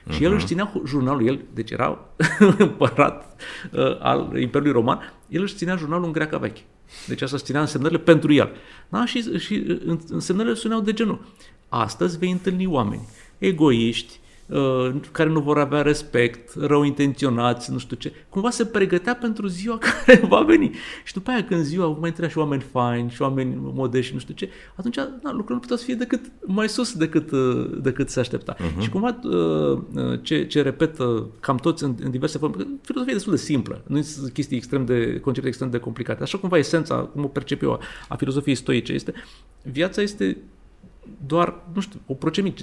și 0.10 0.24
el 0.24 0.34
își 0.34 0.46
ținea 0.46 0.72
hu- 0.74 0.84
jurnalul, 0.86 1.28
el, 1.28 1.40
deci 1.54 1.72
era 1.72 2.00
împărat 2.58 3.42
uh, 3.74 4.00
al 4.00 4.38
Imperiului 4.40 4.72
Roman, 4.74 5.00
el 5.28 5.42
își 5.42 5.56
ținea 5.56 5.76
jurnalul 5.76 6.06
în 6.06 6.12
greacă 6.12 6.38
veche. 6.38 6.62
Deci 7.08 7.22
asta 7.22 7.36
își 7.36 7.46
ținea 7.46 7.62
însemnările 7.62 8.00
pentru 8.00 8.34
el. 8.34 8.52
Da? 8.90 9.06
Și, 9.06 9.40
și 9.40 9.66
uh, 9.68 10.00
însemnările 10.10 10.56
suneau 10.56 10.82
de 10.82 10.94
genul. 10.94 11.26
Astăzi 11.70 12.18
vei 12.18 12.32
întâlni 12.32 12.66
oameni 12.66 13.08
egoiști, 13.38 14.20
uh, 14.21 14.21
care 15.12 15.30
nu 15.30 15.40
vor 15.40 15.60
avea 15.60 15.82
respect, 15.82 16.54
rău 16.54 16.84
intenționați, 16.84 17.72
nu 17.72 17.78
știu 17.78 17.96
ce. 17.96 18.14
Cumva 18.30 18.50
se 18.50 18.66
pregătea 18.66 19.16
pentru 19.16 19.48
ziua 19.48 19.78
care 19.88 20.22
va 20.28 20.40
veni. 20.40 20.72
Și 21.04 21.14
după 21.14 21.32
aia 21.32 21.44
când 21.44 21.64
ziua 21.64 21.88
mai 21.88 22.10
intra 22.10 22.28
și 22.28 22.38
oameni 22.38 22.62
faini 22.62 23.10
și 23.10 23.22
oameni 23.22 23.58
modești, 23.60 24.14
nu 24.14 24.20
știu 24.20 24.34
ce, 24.34 24.50
atunci 24.76 24.96
na, 24.96 25.08
lucrurile 25.24 25.54
nu 25.54 25.60
puteau 25.60 25.78
să 25.78 25.86
fie 25.86 25.96
decât 25.96 26.32
mai 26.46 26.70
sus 26.70 26.94
decât, 26.94 27.32
uh, 27.32 27.78
decât 27.82 28.10
se 28.10 28.20
aștepta. 28.20 28.56
Uh-huh. 28.56 28.82
Și 28.82 28.90
cumva 28.90 29.20
uh, 29.24 29.80
uh, 29.94 30.20
ce, 30.22 30.46
ce 30.46 30.62
repetă 30.62 31.30
cam 31.40 31.58
toți 31.58 31.84
în, 31.84 31.96
în 32.04 32.12
diverse 32.12 32.38
forme, 32.38 32.56
că 32.56 32.64
filozofia 32.82 33.12
e 33.12 33.16
destul 33.16 33.34
de 33.34 33.40
simplă, 33.40 33.84
nu 33.88 34.02
sunt 34.02 34.32
chestii 34.32 34.58
extrem 34.58 34.86
de, 34.86 35.20
concepte 35.20 35.48
extrem 35.48 35.70
de 35.70 35.78
complicate. 35.78 36.24
Așa 36.24 36.38
cumva 36.38 36.58
esența, 36.58 36.96
cum 36.96 37.24
o 37.24 37.28
percep 37.28 37.62
eu, 37.62 37.72
a, 37.72 37.80
a 38.08 38.16
filozofiei 38.16 38.56
stoice 38.56 38.94
este, 38.94 39.14
viața 39.64 40.02
este 40.02 40.38
doar, 41.26 41.56
nu 41.74 41.82
știu, 41.82 42.00
o 42.08 42.14
procent 42.14 42.46
mic, 42.46 42.58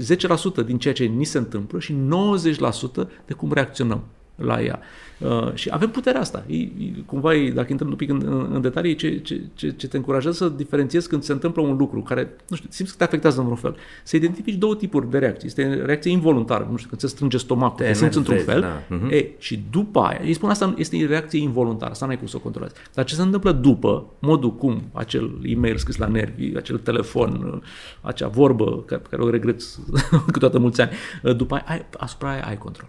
10% 0.63 0.67
din 0.67 0.79
ceea 0.79 0.95
ce 0.95 1.05
ni 1.05 1.25
se 1.25 1.39
întâmplă 1.39 1.79
și 1.79 1.95
90% 1.95 3.09
de 3.27 3.33
cum 3.33 3.53
reacționăm 3.53 4.05
la 4.39 4.63
ea. 4.63 4.81
Uh, 5.19 5.55
și 5.55 5.69
avem 5.73 5.89
puterea 5.91 6.21
asta. 6.21 6.45
E, 6.47 6.57
e, 6.57 6.71
cumva, 7.07 7.35
e, 7.35 7.51
dacă 7.51 7.67
intrăm 7.71 7.89
un 7.91 7.97
pic 7.97 8.11
în, 8.11 8.23
în, 8.25 8.49
în 8.53 8.61
detalii, 8.61 8.95
ce, 8.95 9.19
ce, 9.19 9.41
ce, 9.55 9.71
ce 9.71 9.89
te 9.89 9.97
încurajează 9.97 10.37
să 10.37 10.49
diferențiezi 10.49 11.09
când 11.09 11.23
se 11.23 11.33
întâmplă 11.33 11.63
un 11.63 11.77
lucru 11.77 12.01
care, 12.03 12.37
nu 12.49 12.57
știu, 12.57 12.69
simți 12.73 12.91
că 12.91 12.97
te 12.99 13.05
afectează 13.05 13.39
în 13.39 13.45
vreun 13.45 13.59
fel. 13.59 13.77
Să 14.03 14.17
identifici 14.17 14.55
două 14.55 14.75
tipuri 14.77 15.11
de 15.11 15.19
reacții. 15.19 15.47
Este 15.47 15.83
reacție 15.85 16.11
involuntară, 16.11 16.69
nu 16.71 16.77
știu, 16.77 16.89
când 16.89 17.01
se 17.01 17.07
strânge 17.07 17.37
stomacul, 17.37 17.77
te, 17.77 17.83
Te 17.83 17.89
te 17.89 17.95
simți 17.95 18.17
într-un 18.17 18.35
enervezi, 18.35 18.61
fel. 18.61 18.85
da. 18.89 18.97
Mhm. 18.97 19.13
E, 19.13 19.29
și 19.39 19.63
după 19.71 20.01
aia, 20.01 20.21
ei 20.25 20.33
spun 20.35 20.51
asta 20.51 20.75
este 20.77 21.07
reacție 21.07 21.41
involuntară, 21.41 21.91
asta 21.91 22.07
n-ai 22.07 22.19
cum 22.19 22.27
să 22.27 22.37
o 22.37 22.41
controlezi. 22.41 22.75
Dar 22.95 23.05
ce 23.05 23.15
se 23.15 23.23
întâmplă 23.23 23.53
după, 23.53 24.07
modul 24.19 24.55
cum 24.55 24.83
acel 24.93 25.39
e-mail 25.43 25.77
scris 25.77 25.97
la 25.97 26.07
nervi, 26.07 26.57
acel 26.57 26.79
telefon, 26.79 27.63
acea 28.01 28.29
vorbă 28.29 28.65
pe 28.87 29.01
care 29.11 29.23
o 29.23 29.31
regret 29.31 29.61
câteodată 30.33 30.59
mulți 30.59 30.81
ani, 30.81 30.91
după 31.37 31.55
aia, 31.55 31.65
ai, 31.69 31.87
asupra 31.97 32.31
aia 32.31 32.45
ai 32.47 32.59
control. 32.59 32.89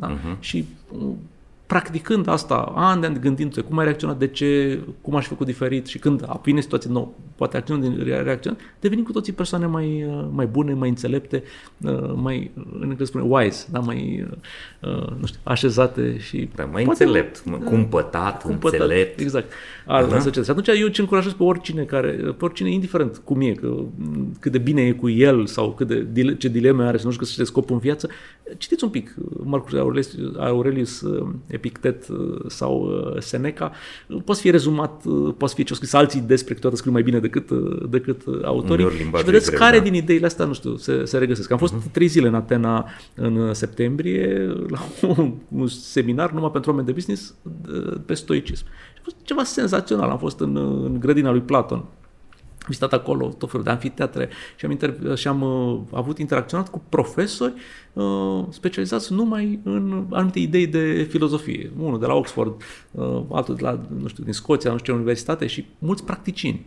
Da? 0.00 0.08
Uh-huh. 0.16 0.36
Și 0.40 0.64
uh, 0.92 1.12
practicând 1.70 2.28
asta, 2.28 2.72
an 2.74 3.00
de 3.00 3.06
an 3.06 3.16
gândindu-se 3.20 3.60
cum 3.60 3.78
ai 3.78 3.84
reacționat, 3.84 4.18
de 4.18 4.26
ce, 4.26 4.80
cum 5.00 5.16
aș 5.16 5.22
fi 5.22 5.28
făcut 5.28 5.46
diferit 5.46 5.86
și 5.86 5.98
când 5.98 6.24
vine 6.42 6.60
situație 6.60 6.90
nouă, 6.92 7.08
poate 7.36 7.56
acțiune 7.56 7.88
din 7.88 8.04
reacțiune, 8.04 8.56
devenim 8.80 9.04
cu 9.04 9.12
toții 9.12 9.32
persoane 9.32 9.66
mai, 9.66 10.04
uh, 10.08 10.24
mai 10.32 10.46
bune, 10.46 10.74
mai 10.74 10.88
înțelepte, 10.88 11.42
uh, 11.80 12.12
mai, 12.14 12.50
în 12.54 12.82
engleză 12.82 13.04
spune 13.04 13.24
wise, 13.28 13.66
da, 13.70 13.78
mai, 13.78 14.28
uh, 14.80 15.16
nu 15.20 15.26
știu, 15.26 15.40
așezate 15.42 16.18
și... 16.18 16.48
Da, 16.54 16.64
mai 16.64 16.84
poate, 16.84 17.04
înțelept, 17.04 17.44
da, 17.44 17.56
cumpătat, 17.56 18.42
cumpătat, 18.42 18.80
înțelept. 18.80 19.20
Exact. 19.20 19.52
Al, 19.86 20.06
uh-huh. 20.06 20.32
Și 20.44 20.50
atunci 20.50 20.68
eu 20.68 20.88
ce 20.88 21.00
încurajez 21.00 21.32
pe 21.32 21.42
oricine 21.42 21.82
care, 21.82 22.10
pe 22.10 22.44
oricine, 22.44 22.70
indiferent 22.70 23.20
cum 23.24 23.40
e, 23.40 23.52
că, 23.52 23.76
cât 24.40 24.52
de 24.52 24.58
bine 24.58 24.82
e 24.82 24.92
cu 24.92 25.08
el 25.08 25.46
sau 25.46 25.72
cât 25.72 25.88
de, 25.88 26.34
ce 26.34 26.48
dileme 26.48 26.84
are, 26.84 26.96
să 26.96 27.06
nu 27.06 27.12
știu 27.12 27.26
că 27.26 27.44
scopul 27.44 27.74
în 27.74 27.80
viață, 27.80 28.08
citiți 28.58 28.84
un 28.84 28.90
pic 28.90 29.14
Marcus 29.44 29.72
Aurelius, 29.72 30.16
Aurelius 30.38 31.02
Epictet 31.60 32.08
uh, 32.08 32.40
sau 32.46 32.82
uh, 32.82 33.20
Seneca, 33.20 33.72
poate 34.24 34.40
fi 34.40 34.50
rezumat, 34.50 35.04
uh, 35.04 35.34
poate 35.38 35.54
fi 35.56 35.62
ce 35.62 35.70
au 35.70 35.76
scris 35.76 35.92
alții 35.92 36.20
despre 36.20 36.54
câteodată 36.54 36.80
scriu 36.80 36.92
mai 36.92 37.02
bine 37.02 37.18
decât, 37.18 37.50
decât 37.90 38.22
autorii. 38.44 38.88
Și 38.90 39.24
vedeți 39.24 39.50
care 39.50 39.70
greu, 39.70 39.82
da. 39.82 39.90
din 39.90 39.94
ideile 39.94 40.26
astea, 40.26 40.44
nu 40.44 40.52
știu, 40.52 40.76
se, 40.76 41.04
se 41.04 41.18
regăsesc. 41.18 41.50
Am 41.50 41.58
fost 41.58 41.74
uh-huh. 41.74 41.90
trei 41.92 42.06
zile 42.06 42.28
în 42.28 42.34
Atena 42.34 42.88
în 43.14 43.54
septembrie 43.54 44.54
la 44.68 44.78
un, 45.16 45.34
un 45.48 45.66
seminar 45.66 46.30
numai 46.30 46.50
pentru 46.50 46.70
oameni 46.70 46.86
de 46.86 46.92
business 46.92 47.34
pe 48.06 48.14
stoicism. 48.14 48.64
a 48.96 49.00
fost 49.02 49.16
ceva 49.22 49.44
senzațional. 49.44 50.10
Am 50.10 50.18
fost 50.18 50.40
în, 50.40 50.56
în 50.56 51.00
grădina 51.00 51.30
lui 51.30 51.40
Platon 51.40 51.84
vizitat 52.70 52.92
acolo 52.92 53.28
tot 53.38 53.50
felul 53.50 53.64
de 53.64 53.70
anfiteatre 53.70 54.28
și 54.56 54.64
am, 54.64 54.76
inter- 54.76 55.14
și 55.14 55.28
am 55.28 55.42
uh, 55.42 55.80
avut 55.92 56.18
interacționat 56.18 56.68
cu 56.68 56.82
profesori 56.88 57.52
uh, 57.92 58.44
specializați 58.48 59.12
numai 59.12 59.60
în 59.62 60.06
anumite 60.10 60.38
idei 60.38 60.66
de 60.66 61.06
filozofie. 61.10 61.70
Unul 61.78 61.98
de 61.98 62.06
la 62.06 62.14
Oxford, 62.14 62.62
uh, 62.90 63.22
altul 63.30 63.54
de 63.54 63.62
la, 63.62 63.80
nu 64.00 64.08
știu, 64.08 64.24
din 64.24 64.32
Scoția, 64.32 64.70
nu 64.70 64.78
știu 64.78 64.92
ce 64.92 64.98
universitate 64.98 65.46
și 65.46 65.66
mulți 65.78 66.04
practicieni. 66.04 66.66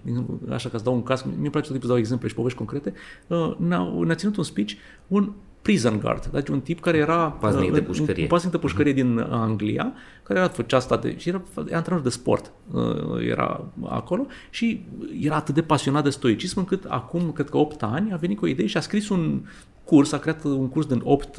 Așa 0.49 0.69
că 0.69 0.77
să 0.77 0.84
dau 0.84 0.93
un 0.93 1.03
caz, 1.03 1.25
mi-e 1.39 1.49
place 1.49 1.65
tot 1.65 1.73
tipul 1.73 1.81
să 1.81 1.88
dau 1.88 1.97
exemple 1.97 2.27
și 2.27 2.35
povești 2.35 2.57
concrete. 2.57 2.93
Uh, 3.27 3.55
ne-a, 3.57 3.93
ne-a 4.05 4.15
ținut 4.15 4.38
un 4.38 4.43
speech 4.43 4.73
un 5.07 5.31
prison 5.64 5.99
guard, 5.99 6.26
deci 6.26 6.48
un 6.48 6.61
tip 6.61 6.80
care 6.80 6.98
era 6.98 7.30
pasnic 7.30 7.72
de 7.72 7.80
uh, 7.80 7.85
pușcărie, 7.85 8.23
un 8.23 8.30
pasnic 8.30 8.52
de 8.52 8.57
pușcărie 8.57 8.91
uh-huh. 8.91 8.95
din 8.95 9.19
Anglia, 9.30 9.94
care 10.23 10.40
era, 10.40 10.48
făcea 10.48 10.77
asta 10.77 10.98
de, 10.98 11.18
și 11.18 11.30
era 11.30 11.41
antrenor 11.72 12.02
de 12.02 12.10
sport, 12.10 12.52
uh, 12.72 13.27
era 13.30 13.65
acolo 13.84 14.26
și 14.49 14.85
era 15.19 15.35
atât 15.35 15.56
de 15.56 15.61
pasionat 15.61 16.03
de 16.03 16.10
stoicism 16.10 16.60
încât 16.60 16.84
acum, 16.88 17.31
cred 17.31 17.49
că 17.49 17.57
8 17.57 17.84
ani, 17.84 18.14
a 18.14 18.15
venit 18.15 18.38
cu 18.38 18.45
o 18.45 18.48
idee 18.48 18.65
și 18.65 18.77
a 18.77 18.80
scris 18.80 19.10
un 19.10 19.41
curs, 19.84 20.11
a 20.11 20.18
creat 20.18 20.44
un 20.44 20.69
curs 20.69 20.85
din 20.85 21.02
8, 21.03 21.38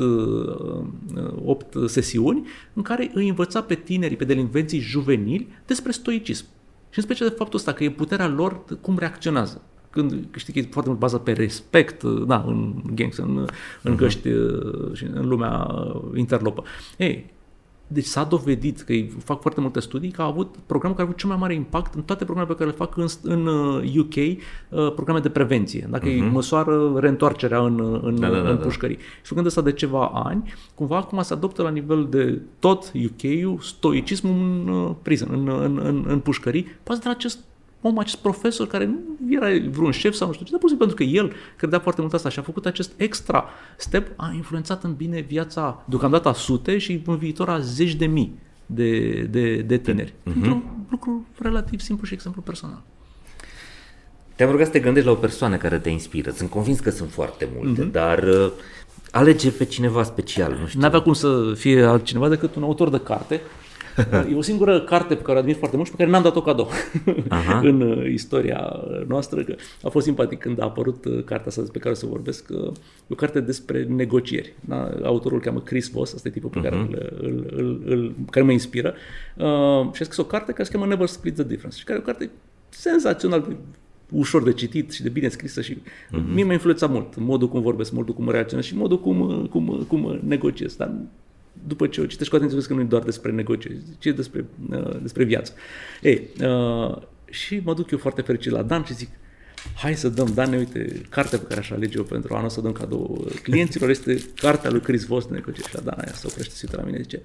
8 1.44 1.74
uh, 1.74 1.88
sesiuni 1.88 2.46
în 2.72 2.82
care 2.82 3.10
îi 3.14 3.28
învăța 3.28 3.62
pe 3.62 3.74
tinerii, 3.74 4.16
pe 4.16 4.24
delinvenții 4.24 4.78
juvenili 4.78 5.48
despre 5.66 5.92
stoicism. 5.92 6.44
Și 6.90 6.98
în 6.98 7.04
special 7.04 7.28
de 7.28 7.34
faptul 7.34 7.58
ăsta, 7.58 7.72
că 7.72 7.84
e 7.84 7.90
puterea 7.90 8.28
lor 8.28 8.64
cum 8.80 8.98
reacționează 8.98 9.62
când 9.94 10.36
știi 10.36 10.52
că 10.52 10.58
e 10.58 10.68
foarte 10.70 10.88
mult 10.88 11.00
bazat 11.00 11.22
pe 11.22 11.32
respect, 11.32 12.02
da, 12.02 12.44
în 12.46 12.74
gangs, 12.94 13.16
în, 13.16 13.46
în 13.82 13.92
uh-huh. 13.92 13.96
găști 13.96 14.28
și 14.92 15.04
în 15.04 15.28
lumea 15.28 15.68
interlopă. 16.14 16.64
Ei, 16.96 17.32
deci 17.86 18.04
s-a 18.04 18.24
dovedit 18.24 18.80
că 18.80 18.92
ei 18.92 19.12
fac 19.24 19.40
foarte 19.40 19.60
multe 19.60 19.80
studii 19.80 20.10
că 20.10 20.22
au 20.22 20.28
avut 20.28 20.54
programul 20.66 20.96
care 20.96 21.08
a 21.08 21.10
avut 21.10 21.20
cel 21.20 21.28
mai 21.28 21.38
mare 21.40 21.54
impact 21.54 21.94
în 21.94 22.02
toate 22.02 22.24
programele 22.24 22.54
pe 22.54 22.58
care 22.58 22.70
le 22.70 22.84
fac 22.84 22.96
în, 22.96 23.06
în 23.22 23.46
UK, 23.98 24.14
uh, 24.14 24.92
programe 24.94 25.18
de 25.18 25.28
prevenție. 25.28 25.86
Dacă 25.90 26.08
uh-huh. 26.08 26.12
îi 26.12 26.20
măsoară 26.20 26.98
reîntoarcerea 26.98 27.58
în, 27.58 28.00
în, 28.02 28.20
da, 28.20 28.28
da, 28.28 28.40
da, 28.40 28.48
în 28.48 28.56
da. 28.56 28.62
pușcării. 28.62 28.96
Și 28.96 29.28
făcând 29.28 29.46
asta 29.46 29.60
de 29.60 29.72
ceva 29.72 30.06
ani, 30.06 30.52
cumva 30.74 30.96
acum 30.96 31.22
se 31.22 31.32
adoptă 31.32 31.62
la 31.62 31.70
nivel 31.70 32.06
de 32.10 32.40
tot 32.58 32.92
UK-ul 32.94 33.58
stoicismul 33.60 34.32
în 34.32 34.68
uh, 34.68 34.90
prison, 35.02 35.28
în, 35.32 35.48
în, 35.48 35.80
în, 35.82 36.04
în 36.08 36.18
pușcării, 36.18 36.66
poate 36.82 37.00
de 37.00 37.08
la 37.08 37.14
acest 37.14 37.38
om, 37.86 37.98
acest 37.98 38.16
profesor 38.16 38.66
care 38.66 38.84
nu 38.84 39.34
era 39.34 39.46
vreun 39.70 39.90
șef 39.90 40.14
sau 40.14 40.26
nu 40.26 40.32
știu 40.32 40.44
ce, 40.44 40.50
dar 40.50 40.60
pur 40.60 40.68
și 40.68 40.76
simplu 40.76 40.94
pentru 40.94 40.96
că 40.96 41.02
el 41.02 41.32
credea 41.56 41.78
foarte 41.78 42.00
mult 42.00 42.14
asta 42.14 42.28
și 42.28 42.38
a 42.38 42.42
făcut 42.42 42.66
acest 42.66 42.92
extra 42.96 43.44
step, 43.76 44.10
a 44.16 44.32
influențat 44.34 44.84
în 44.84 44.94
bine 44.94 45.20
viața 45.20 45.84
deocamdată 45.88 46.28
a 46.28 46.32
sute 46.32 46.78
și 46.78 47.02
în 47.06 47.16
viitor 47.16 47.48
a 47.48 47.58
zeci 47.58 47.94
de 47.94 48.06
mii 48.06 48.38
de, 48.66 49.20
de, 49.22 49.56
de 49.56 49.76
tineri. 49.76 50.12
Uh-huh. 50.12 50.50
un 50.50 50.62
lucru 50.90 51.26
relativ 51.38 51.80
simplu 51.80 52.06
și 52.06 52.14
exemplu 52.14 52.42
personal. 52.42 52.82
Te-am 54.34 54.50
rugat 54.50 54.66
să 54.66 54.72
te 54.72 54.80
gândești 54.80 55.08
la 55.08 55.14
o 55.14 55.18
persoană 55.18 55.56
care 55.56 55.78
te 55.78 55.88
inspiră. 55.88 56.30
Sunt 56.30 56.50
convins 56.50 56.80
că 56.80 56.90
sunt 56.90 57.10
foarte 57.10 57.48
multe, 57.56 57.88
uh-huh. 57.88 57.92
dar 57.92 58.22
uh, 58.22 58.50
alege 59.10 59.50
pe 59.50 59.64
cineva 59.64 60.02
special. 60.02 60.56
Nu 60.60 60.66
știu. 60.66 60.80
N-avea 60.80 61.00
cum 61.00 61.12
să 61.12 61.52
fie 61.56 61.84
altcineva 61.84 62.28
decât 62.28 62.54
un 62.54 62.62
autor 62.62 62.90
de 62.90 63.00
carte 63.00 63.40
E 64.30 64.34
o 64.34 64.42
singură 64.42 64.80
carte 64.80 65.14
pe 65.14 65.22
care 65.22 65.36
o 65.36 65.40
admir 65.40 65.56
foarte 65.56 65.76
mult 65.76 65.88
și 65.88 65.94
pe 65.94 66.02
care 66.02 66.14
n-am 66.14 66.22
dat-o 66.22 66.42
cadou 66.42 66.68
Aha. 67.28 67.60
în 67.68 67.80
uh, 67.80 68.10
istoria 68.12 68.84
noastră. 69.06 69.42
Că 69.42 69.54
a 69.82 69.88
fost 69.88 70.06
simpatic 70.06 70.38
când 70.38 70.60
a 70.60 70.64
apărut 70.64 71.04
uh, 71.04 71.24
cartea 71.24 71.46
asta 71.46 71.60
despre 71.60 71.78
care 71.78 71.94
o 71.94 71.96
să 71.96 72.06
vorbesc. 72.06 72.50
E 72.50 72.54
o 73.08 73.14
carte 73.14 73.40
despre 73.40 73.84
negocieri. 73.84 74.54
Da? 74.60 74.90
Autorul 75.02 75.38
îl 75.38 75.44
cheamă 75.44 75.60
Chris 75.60 75.90
Voss, 75.90 76.14
asta 76.14 76.28
e 76.28 76.30
tipul 76.30 76.50
pe 76.50 76.58
uh-huh. 76.58 76.62
care, 76.62 76.76
mhm. 76.76 76.92
îl, 77.20 77.46
îl, 77.56 77.82
îl, 77.84 78.14
care 78.30 78.44
mă 78.44 78.52
inspiră. 78.52 78.94
Uh, 79.36 79.92
și 79.92 80.02
a 80.02 80.04
scris 80.04 80.16
o 80.16 80.24
carte 80.24 80.52
care 80.52 80.64
se 80.64 80.70
cheamă 80.70 80.86
Never 80.86 81.06
Split 81.06 81.34
the 81.34 81.44
Difference 81.44 81.78
și 81.78 81.84
care 81.84 81.98
e 81.98 82.02
o 82.02 82.04
carte 82.04 82.30
senzațional 82.68 83.56
ușor 84.10 84.42
de 84.42 84.52
citit 84.52 84.92
și 84.92 85.02
de 85.02 85.08
bine 85.08 85.28
scrisă 85.28 85.60
și 85.60 85.74
uh-huh. 85.74 86.34
mie 86.34 86.44
m-a 86.44 86.52
influențat 86.52 86.90
mult 86.90 87.16
modul 87.16 87.48
cum 87.48 87.62
vorbesc, 87.62 87.92
modul 87.92 88.14
cum 88.14 88.30
reacționez 88.30 88.64
și 88.64 88.76
modul 88.76 89.00
cum, 89.00 89.46
cum, 89.50 89.84
cum 89.88 90.20
negociez. 90.22 90.76
Dar 90.76 90.94
după 91.66 91.86
ce 91.86 92.00
o 92.00 92.06
citești 92.06 92.30
cu 92.30 92.36
atenție, 92.36 92.56
vezi 92.56 92.68
că 92.68 92.74
nu 92.74 92.80
e 92.80 92.84
doar 92.84 93.02
despre 93.02 93.30
negocieri, 93.30 93.82
ci 93.98 94.06
despre, 94.06 94.44
uh, 94.70 95.00
despre 95.02 95.24
viață. 95.24 95.52
Ei, 96.02 96.28
uh, 96.40 96.96
și 97.30 97.60
mă 97.64 97.74
duc 97.74 97.90
eu 97.90 97.98
foarte 97.98 98.22
fericit 98.22 98.52
la 98.52 98.62
Dan 98.62 98.84
și 98.84 98.94
zic, 98.94 99.08
hai 99.74 99.94
să 99.94 100.08
dăm, 100.08 100.30
Dan, 100.34 100.52
uite, 100.52 101.02
cartea 101.08 101.38
pe 101.38 101.44
care 101.44 101.60
aș 101.60 101.70
alege 101.70 101.96
eu 101.96 102.02
pentru 102.02 102.34
anul 102.34 102.48
să 102.48 102.60
dăm 102.60 102.72
cadou 102.72 103.26
clienților 103.42 103.90
este 103.90 104.24
cartea 104.34 104.70
lui 104.70 104.80
Chris 104.80 105.04
Voss 105.04 105.26
de 105.26 105.34
negocieri. 105.34 105.68
Și 105.68 105.74
la 105.74 105.80
Dan 105.80 105.98
aia 105.98 106.12
se 106.12 106.26
oprește, 106.26 106.54
se 106.54 106.66
uită 106.66 106.76
la 106.80 106.86
mine, 106.86 107.00
zice, 107.02 107.22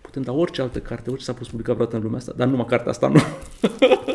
putem 0.00 0.22
da 0.22 0.32
orice 0.32 0.62
altă 0.62 0.78
carte, 0.78 1.10
orice 1.10 1.24
s-a 1.24 1.32
pus 1.32 1.48
publicat 1.48 1.74
vreodată 1.74 1.96
în 1.96 2.02
lumea 2.02 2.18
asta, 2.18 2.32
dar 2.36 2.48
numai 2.48 2.66
cartea 2.66 2.90
asta 2.90 3.08
nu. 3.08 3.20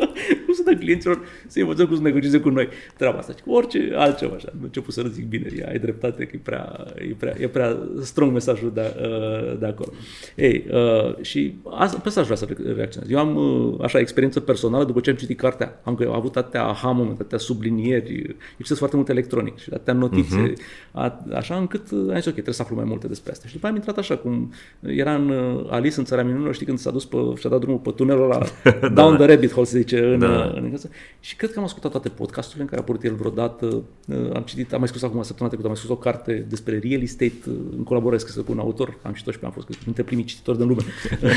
dă 0.66 0.78
clienților 0.78 1.20
să 1.46 1.60
învățăm 1.60 1.86
cum 1.86 1.96
să 1.96 2.02
negocieze 2.02 2.40
cu 2.40 2.48
noi 2.48 2.68
treaba 2.96 3.18
asta. 3.18 3.34
Cu 3.44 3.52
orice 3.52 3.92
altceva 3.96 4.34
așa. 4.34 4.48
Nu 4.58 4.64
început 4.64 4.94
să 4.94 5.02
zic 5.12 5.28
bine, 5.28 5.46
ai 5.68 5.78
dreptate 5.78 6.24
că 6.24 6.36
e 6.36 6.40
prea, 6.42 6.86
e 7.10 7.14
prea, 7.18 7.34
e 7.38 7.48
prea 7.48 7.78
strong 8.02 8.32
mesajul 8.32 8.70
de, 8.74 8.94
uh, 9.00 9.58
de 9.58 9.66
acolo. 9.66 9.92
Ei, 10.36 10.64
uh, 10.72 11.24
și 11.24 11.54
asta, 11.70 11.98
pe 11.98 12.08
asta 12.08 12.20
aș 12.20 12.26
vrea 12.26 12.36
să 12.36 12.46
reacționez. 12.76 13.10
Eu 13.10 13.18
am 13.18 13.36
uh, 13.36 13.84
așa 13.84 13.98
experiență 13.98 14.40
personală 14.40 14.84
după 14.84 15.00
ce 15.00 15.10
am 15.10 15.16
citit 15.16 15.38
cartea. 15.38 15.80
Am, 15.82 15.98
am 16.00 16.14
avut 16.14 16.36
atâtea 16.36 16.64
aha 16.64 16.90
moment, 16.90 17.20
atâtea 17.20 17.38
sublinieri, 17.38 18.24
eu 18.26 18.34
citesc 18.56 18.78
foarte 18.78 18.96
mult 18.96 19.08
electronic 19.08 19.58
și 19.58 19.68
atâtea 19.72 19.94
notițe, 19.94 20.52
uh-huh. 20.52 20.90
a, 20.92 21.24
așa 21.34 21.56
încât 21.56 21.90
am 21.90 22.14
zis, 22.14 22.26
ok, 22.26 22.32
trebuie 22.32 22.54
să 22.54 22.62
aflu 22.62 22.76
mai 22.76 22.84
multe 22.84 23.06
despre 23.06 23.32
asta. 23.32 23.46
Și 23.46 23.52
după 23.52 23.66
am 23.66 23.74
intrat 23.74 23.98
așa, 23.98 24.16
cum 24.16 24.52
era 24.80 25.14
în 25.14 25.32
Alice 25.70 25.98
în 25.98 26.04
Țara 26.04 26.22
Minunilor, 26.22 26.54
știi, 26.54 26.66
când 26.66 26.78
s-a 26.78 26.90
dus 26.90 27.04
pe, 27.04 27.16
și-a 27.38 27.50
dat 27.50 27.60
drumul 27.60 27.78
pe 27.78 27.90
tunelul 27.90 28.24
ăla, 28.24 28.38
da. 28.80 28.88
down 28.88 29.16
the 29.16 29.26
rabbit 29.26 29.52
hole, 29.52 29.66
se 29.66 29.78
zice, 29.78 29.98
în, 29.98 30.18
da 30.18 30.55
în 30.58 30.64
engleză. 30.64 30.90
Și 31.20 31.36
cred 31.36 31.52
că 31.52 31.58
am 31.58 31.64
ascultat 31.64 31.90
toate 31.90 32.08
podcasturile 32.08 32.62
în 32.62 32.68
care 32.68 32.80
a 32.80 32.84
apărut 32.84 33.04
el 33.04 33.14
vreodată. 33.14 33.82
Uh, 34.08 34.34
am 34.34 34.42
citit, 34.42 34.72
am 34.72 34.78
mai 34.78 34.88
scris 34.88 35.02
acum 35.02 35.22
săptămâna 35.22 35.48
trecută, 35.48 35.68
am 35.68 35.72
mai 35.72 35.76
scris 35.76 35.90
o 35.90 35.96
carte 35.96 36.46
despre 36.48 36.78
real 36.78 37.02
estate 37.02 37.32
uh, 37.46 37.54
în 37.76 37.82
colaborare 37.82 38.18
scrisă 38.18 38.40
cu 38.40 38.52
un 38.52 38.58
autor. 38.58 38.98
Am 39.02 39.12
citit 39.12 39.32
și 39.32 39.38
pe 39.38 39.44
am 39.44 39.52
fost 39.52 39.68
dintre 39.84 40.02
primii 40.02 40.24
cititori 40.24 40.58
din 40.58 40.66
lume 40.66 40.82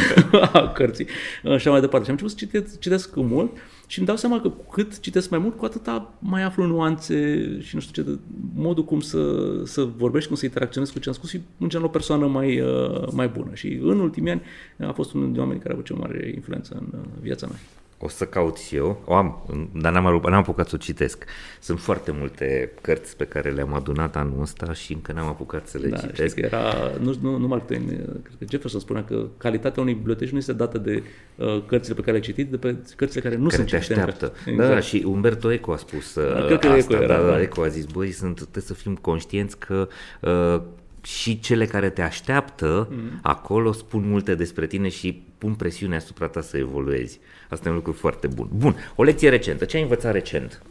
a 0.53 0.71
cărții. 0.71 1.07
Uh, 1.43 1.57
și 1.57 1.67
mai 1.67 1.79
departe. 1.79 2.05
Și 2.05 2.11
am 2.11 2.17
început 2.21 2.31
să 2.31 2.45
citesc, 2.45 2.79
citesc 2.79 3.15
mult 3.15 3.51
și 3.87 3.97
îmi 3.97 4.07
dau 4.07 4.15
seama 4.15 4.41
că 4.41 4.49
cu 4.49 4.71
cât 4.71 4.99
citesc 4.99 5.29
mai 5.29 5.39
mult, 5.39 5.57
cu 5.57 5.65
atâta 5.65 6.13
mai 6.19 6.43
aflu 6.43 6.65
nuanțe 6.65 7.15
și 7.61 7.75
nu 7.75 7.81
știu 7.81 8.03
ce, 8.03 8.17
modul 8.55 8.85
cum 8.85 8.99
să, 8.99 9.43
să 9.63 9.87
vorbești, 9.97 10.27
cum 10.27 10.37
să 10.37 10.45
interacționezi 10.45 10.93
cu 10.93 10.99
ce 10.99 11.09
am 11.09 11.15
spus 11.15 11.29
și 11.29 11.41
în 11.57 11.69
general 11.69 11.89
o 11.89 11.91
persoană 11.91 12.27
mai, 12.27 12.63
mai 13.11 13.27
bună. 13.27 13.49
Și 13.53 13.79
în 13.81 13.99
ultimii 13.99 14.31
ani 14.31 14.41
a 14.77 14.91
fost 14.91 15.11
unul 15.11 15.25
dintre 15.25 15.41
oamenii 15.41 15.61
care 15.61 15.73
a 15.73 15.77
avut 15.77 15.87
cea 15.87 15.99
mare 15.99 16.31
influență 16.35 16.75
în 16.91 16.99
viața 17.21 17.47
mea 17.47 17.59
o 18.01 18.07
să 18.07 18.26
caut 18.26 18.57
și 18.57 18.76
eu, 18.76 19.01
o 19.05 19.13
am, 19.13 19.45
dar 19.76 19.91
n-am, 19.91 20.21
n-am 20.23 20.34
apucat 20.34 20.67
să 20.67 20.76
o 20.76 20.77
citesc. 20.77 21.23
Sunt 21.59 21.80
foarte 21.80 22.11
multe 22.11 22.71
cărți 22.81 23.17
pe 23.17 23.26
care 23.26 23.49
le-am 23.49 23.73
adunat 23.73 24.15
anul 24.15 24.41
ăsta 24.41 24.73
și 24.73 24.93
încă 24.93 25.11
n-am 25.11 25.27
apucat 25.27 25.67
să 25.67 25.77
le 25.77 25.88
da, 25.88 25.97
citesc. 25.97 26.35
Că 26.35 26.41
era, 26.45 26.73
nu, 26.99 27.15
nu, 27.21 27.38
nu 27.38 27.47
Mark 27.47 27.65
Twain, 27.65 27.85
cred 28.23 28.35
că 28.39 28.45
Jefferson 28.49 28.80
spunea 28.80 29.03
că 29.03 29.26
calitatea 29.38 29.81
unei 29.81 29.93
biblioteci 29.93 30.30
nu 30.30 30.38
este 30.38 30.53
dată 30.53 30.77
de 30.77 31.03
uh, 31.35 31.63
cărțile 31.65 31.95
pe 31.95 32.01
care 32.01 32.11
le-ai 32.11 32.21
citit, 32.21 32.49
de 32.49 32.57
pe 32.57 32.76
cărțile 32.95 33.21
care 33.21 33.35
nu 33.35 33.47
care 33.47 33.55
sunt 33.55 33.69
te 33.69 33.76
așteaptă. 33.76 34.34
Exact. 34.45 34.69
Da, 34.69 34.80
și 34.80 35.03
Umberto 35.07 35.51
Eco 35.51 35.71
a 35.71 35.77
spus 35.77 36.15
uh, 36.15 36.45
cred 36.45 36.59
că 36.59 36.67
asta, 36.67 36.93
Eco 36.93 37.03
era, 37.03 37.21
da, 37.21 37.27
da, 37.27 37.41
Eco 37.41 37.61
a 37.61 37.67
zis, 37.67 37.85
băi, 37.85 38.11
sunt, 38.11 38.35
trebuie 38.35 38.63
să 38.63 38.73
fim 38.73 38.95
conștienți 38.95 39.57
că 39.57 39.88
uh, 40.21 40.61
și 41.01 41.39
cele 41.39 41.65
care 41.65 41.89
te 41.89 42.01
așteaptă 42.01 42.88
mm. 42.91 43.19
acolo 43.21 43.71
spun 43.71 44.09
multe 44.09 44.35
despre 44.35 44.67
tine 44.67 44.89
și 44.89 45.23
pun 45.38 45.53
presiune 45.53 45.95
asupra 45.95 46.27
ta 46.27 46.41
să 46.41 46.57
evoluezi. 46.57 47.19
Asta 47.49 47.67
e 47.67 47.71
un 47.71 47.77
lucru 47.77 47.91
foarte 47.91 48.27
bun. 48.27 48.49
Bun, 48.55 48.76
o 48.95 49.03
lecție 49.03 49.30
recentă. 49.30 49.65
Ce 49.65 49.76
ai 49.77 49.84
învățat 49.84 50.13
recent? 50.13 50.61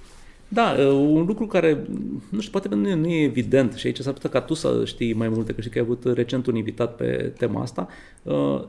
Da, 0.48 0.74
uh, 0.78 0.86
un 0.92 1.24
lucru 1.26 1.46
care, 1.46 1.86
nu 2.30 2.40
știu, 2.40 2.50
poate 2.50 2.68
nu 2.68 2.88
e, 2.88 2.94
nu 2.94 3.08
e 3.08 3.24
evident 3.24 3.74
și 3.74 3.86
aici 3.86 3.98
s-ar 3.98 4.12
putea 4.12 4.30
ca 4.30 4.40
tu 4.40 4.54
să 4.54 4.82
știi 4.84 5.12
mai 5.12 5.28
multe, 5.28 5.54
că 5.54 5.60
știi 5.60 5.72
că 5.72 5.78
ai 5.78 5.84
avut 5.84 6.04
recent 6.14 6.46
un 6.46 6.54
invitat 6.54 6.96
pe 6.96 7.32
tema 7.38 7.62
asta. 7.62 7.88
Uh, 8.22 8.62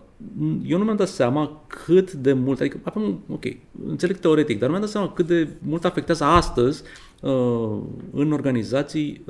eu 0.66 0.78
nu 0.78 0.84
mi-am 0.84 0.96
dat 0.96 1.08
seama 1.08 1.66
cât 1.86 2.14
de 2.14 2.34
mult, 2.34 2.60
adică 2.60 2.80
avem, 2.84 3.20
ok, 3.30 3.44
înțeleg 3.88 4.18
teoretic, 4.18 4.60
dar 4.60 4.66
nu 4.66 4.70
mi-am 4.70 4.82
dat 4.82 4.92
seama 4.92 5.12
cât 5.12 5.28
de 5.28 5.48
mult 5.60 5.86
afectează 5.86 6.24
astăzi 6.24 6.84
uh, 7.22 7.78
în 8.12 8.32
organizații 8.32 9.24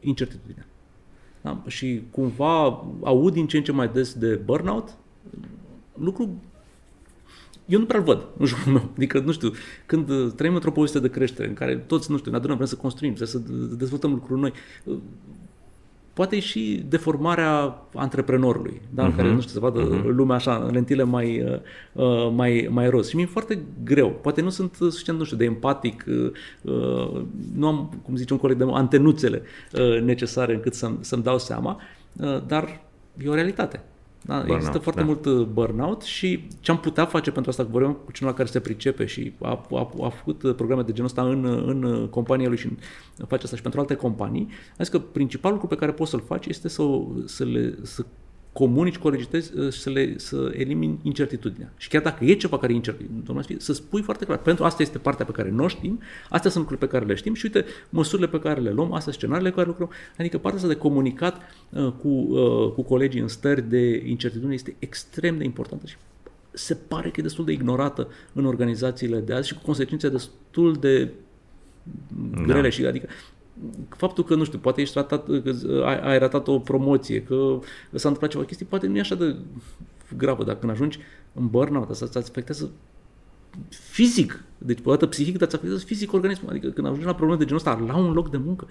incertitudinea. 0.00 0.65
Da? 1.46 1.62
Și 1.66 2.02
cumva 2.10 2.84
aud 3.02 3.32
din 3.32 3.46
ce 3.46 3.56
în 3.56 3.62
ce 3.62 3.72
mai 3.72 3.88
des 3.88 4.14
de 4.14 4.34
burnout, 4.34 4.96
lucru 5.94 6.40
eu 7.66 7.78
nu 7.78 7.86
prea 7.86 8.00
văd 8.00 8.26
în 8.38 8.46
jurul 8.46 8.72
meu. 8.72 8.90
Adică, 8.96 9.18
nu 9.18 9.32
știu, 9.32 9.52
când 9.86 10.08
uh, 10.08 10.32
trăim 10.36 10.54
într-o 10.54 10.70
poveste 10.70 10.98
de 10.98 11.10
creștere 11.10 11.48
în 11.48 11.54
care 11.54 11.76
toți, 11.76 12.10
nu 12.10 12.16
știu, 12.16 12.30
ne 12.30 12.36
adunăm, 12.36 12.56
vrem 12.56 12.68
să 12.68 12.76
construim, 12.76 13.12
vrem 13.12 13.26
să 13.26 13.38
dezvoltăm 13.78 14.12
lucruri 14.12 14.40
noi, 14.40 14.52
uh, 14.84 14.96
poate 16.16 16.38
și 16.38 16.84
deformarea 16.88 17.82
antreprenorului, 17.94 18.80
da? 18.90 19.12
uh-huh. 19.12 19.16
care, 19.16 19.32
nu 19.32 19.40
știu, 19.40 19.52
să 19.52 19.60
vadă 19.60 19.80
uh-huh. 19.80 20.04
lumea 20.04 20.36
așa, 20.36 20.56
în 20.66 20.72
lentile 20.72 21.02
mai, 21.02 21.60
uh, 21.92 22.30
mai, 22.32 22.68
mai 22.70 22.88
roz. 22.88 23.08
Și 23.08 23.16
mi-e 23.16 23.26
foarte 23.26 23.58
greu. 23.84 24.10
Poate 24.10 24.40
nu 24.40 24.48
sunt 24.48 24.74
suficient, 24.74 25.18
nu 25.18 25.24
știu, 25.24 25.36
de 25.36 25.44
empatic, 25.44 26.04
uh, 26.62 27.20
nu 27.54 27.66
am, 27.66 28.00
cum 28.02 28.16
zice 28.16 28.32
un 28.32 28.38
coleg 28.38 28.56
de 28.56 28.64
antenuțele 28.70 29.42
uh, 29.72 30.00
necesare 30.00 30.54
încât 30.54 30.74
să-mi, 30.74 30.98
să-mi 31.00 31.22
dau 31.22 31.38
seama, 31.38 31.80
uh, 32.16 32.46
dar 32.46 32.80
e 33.24 33.28
o 33.28 33.34
realitate. 33.34 33.82
Da, 34.26 34.34
burnout, 34.34 34.56
există 34.56 34.78
foarte 34.78 35.00
da. 35.00 35.06
mult 35.06 35.24
uh, 35.24 35.46
burnout 35.46 36.02
și 36.02 36.48
ce 36.60 36.70
am 36.70 36.78
putea 36.78 37.06
face 37.06 37.30
pentru 37.30 37.50
asta, 37.50 37.62
că 37.62 37.68
vorbim 37.72 37.92
cu 38.04 38.12
cineva 38.12 38.34
care 38.34 38.48
se 38.48 38.60
pricepe 38.60 39.06
și 39.06 39.32
a, 39.40 39.66
a, 39.70 39.90
a 40.02 40.08
făcut 40.08 40.42
uh, 40.42 40.54
programe 40.54 40.82
de 40.82 40.92
genul 40.92 41.06
ăsta 41.08 41.22
în, 41.22 41.44
în 41.44 41.82
uh, 41.82 42.08
compania 42.08 42.48
lui 42.48 42.56
și 42.56 42.68
face 43.28 43.44
asta 43.44 43.56
și 43.56 43.62
pentru 43.62 43.80
alte 43.80 43.94
companii, 43.94 44.48
a 44.70 44.82
zis 44.82 44.88
că 44.88 44.98
principalul 44.98 45.56
lucru 45.56 45.74
pe 45.74 45.80
care 45.80 45.92
poți 45.92 46.10
să-l 46.10 46.22
faci 46.26 46.46
este 46.46 46.68
să, 46.68 46.82
să, 47.24 47.44
le, 47.44 47.78
să 47.82 48.04
comunici 48.56 48.98
colegii 48.98 49.26
tăi 49.26 49.44
uh, 49.56 49.72
să, 49.72 49.90
le, 49.90 50.18
să 50.18 50.52
elimini 50.54 50.98
incertitudinea. 51.02 51.72
Și 51.76 51.88
chiar 51.88 52.02
dacă 52.02 52.24
e 52.24 52.34
ceva 52.34 52.58
care 52.58 52.72
e 52.72 52.76
incertitudine, 52.76 53.56
să 53.58 53.72
spui 53.72 54.02
foarte 54.02 54.24
clar, 54.24 54.38
pentru 54.38 54.64
asta 54.64 54.82
este 54.82 54.98
partea 54.98 55.24
pe 55.24 55.32
care 55.32 55.50
nu 55.50 55.66
știm, 55.66 56.00
astea 56.28 56.50
sunt 56.50 56.62
lucrurile 56.62 56.86
pe 56.86 56.92
care 56.92 57.04
le 57.04 57.14
știm 57.14 57.34
și 57.34 57.44
uite 57.44 57.64
măsurile 57.90 58.28
pe 58.28 58.40
care 58.40 58.60
le 58.60 58.70
luăm, 58.70 58.86
astea 58.86 59.00
sunt 59.00 59.14
scenariile 59.14 59.50
pe 59.50 59.56
care 59.56 59.66
lucrăm. 59.66 59.90
Adică 60.18 60.38
partea 60.38 60.60
asta 60.60 60.72
de 60.72 60.78
comunicat 60.78 61.36
uh, 61.70 61.92
cu, 62.00 62.08
uh, 62.08 62.72
cu 62.72 62.82
colegii 62.82 63.20
în 63.20 63.28
stări 63.28 63.68
de 63.68 64.02
incertitudine 64.06 64.54
este 64.54 64.76
extrem 64.78 65.38
de 65.38 65.44
importantă 65.44 65.86
și 65.86 65.96
se 66.52 66.74
pare 66.74 67.10
că 67.10 67.20
e 67.20 67.22
destul 67.22 67.44
de 67.44 67.52
ignorată 67.52 68.08
în 68.32 68.44
organizațiile 68.44 69.18
de 69.18 69.32
azi 69.32 69.48
și 69.48 69.54
cu 69.54 69.60
consecințe 69.64 70.08
destul 70.08 70.74
de 70.74 71.10
grele 72.44 72.60
da. 72.60 72.68
și 72.68 72.86
adică 72.86 73.08
faptul 73.88 74.24
că, 74.24 74.34
nu 74.34 74.44
știu, 74.44 74.58
poate 74.58 74.80
ești 74.80 74.98
ratat, 74.98 75.26
că 75.26 75.82
ai, 75.84 76.00
ai 76.00 76.18
ratat 76.18 76.48
o 76.48 76.58
promoție, 76.58 77.22
că 77.22 77.58
s-a 77.92 78.08
întâmplat 78.08 78.30
ceva 78.30 78.44
chestii, 78.44 78.66
poate 78.66 78.86
nu 78.86 78.96
e 78.96 79.00
așa 79.00 79.14
de 79.14 79.36
gravă, 80.16 80.44
dar 80.44 80.58
când 80.58 80.72
ajungi 80.72 80.98
în 81.34 81.48
burnout, 81.48 81.90
asta 81.90 82.04
îți 82.04 82.30
afectează 82.30 82.70
fizic, 83.68 84.44
deci 84.58 84.80
poate 84.80 85.06
psihic, 85.06 85.38
dar 85.38 85.46
îți 85.46 85.56
afectează 85.56 85.84
fizic 85.84 86.12
organismul, 86.12 86.50
adică 86.50 86.68
când 86.68 86.86
ajungi 86.86 87.06
la 87.06 87.14
probleme 87.14 87.38
de 87.38 87.44
genul 87.44 87.58
ăsta, 87.58 87.84
la 87.86 87.96
un 87.96 88.12
loc 88.12 88.30
de 88.30 88.36
muncă, 88.36 88.66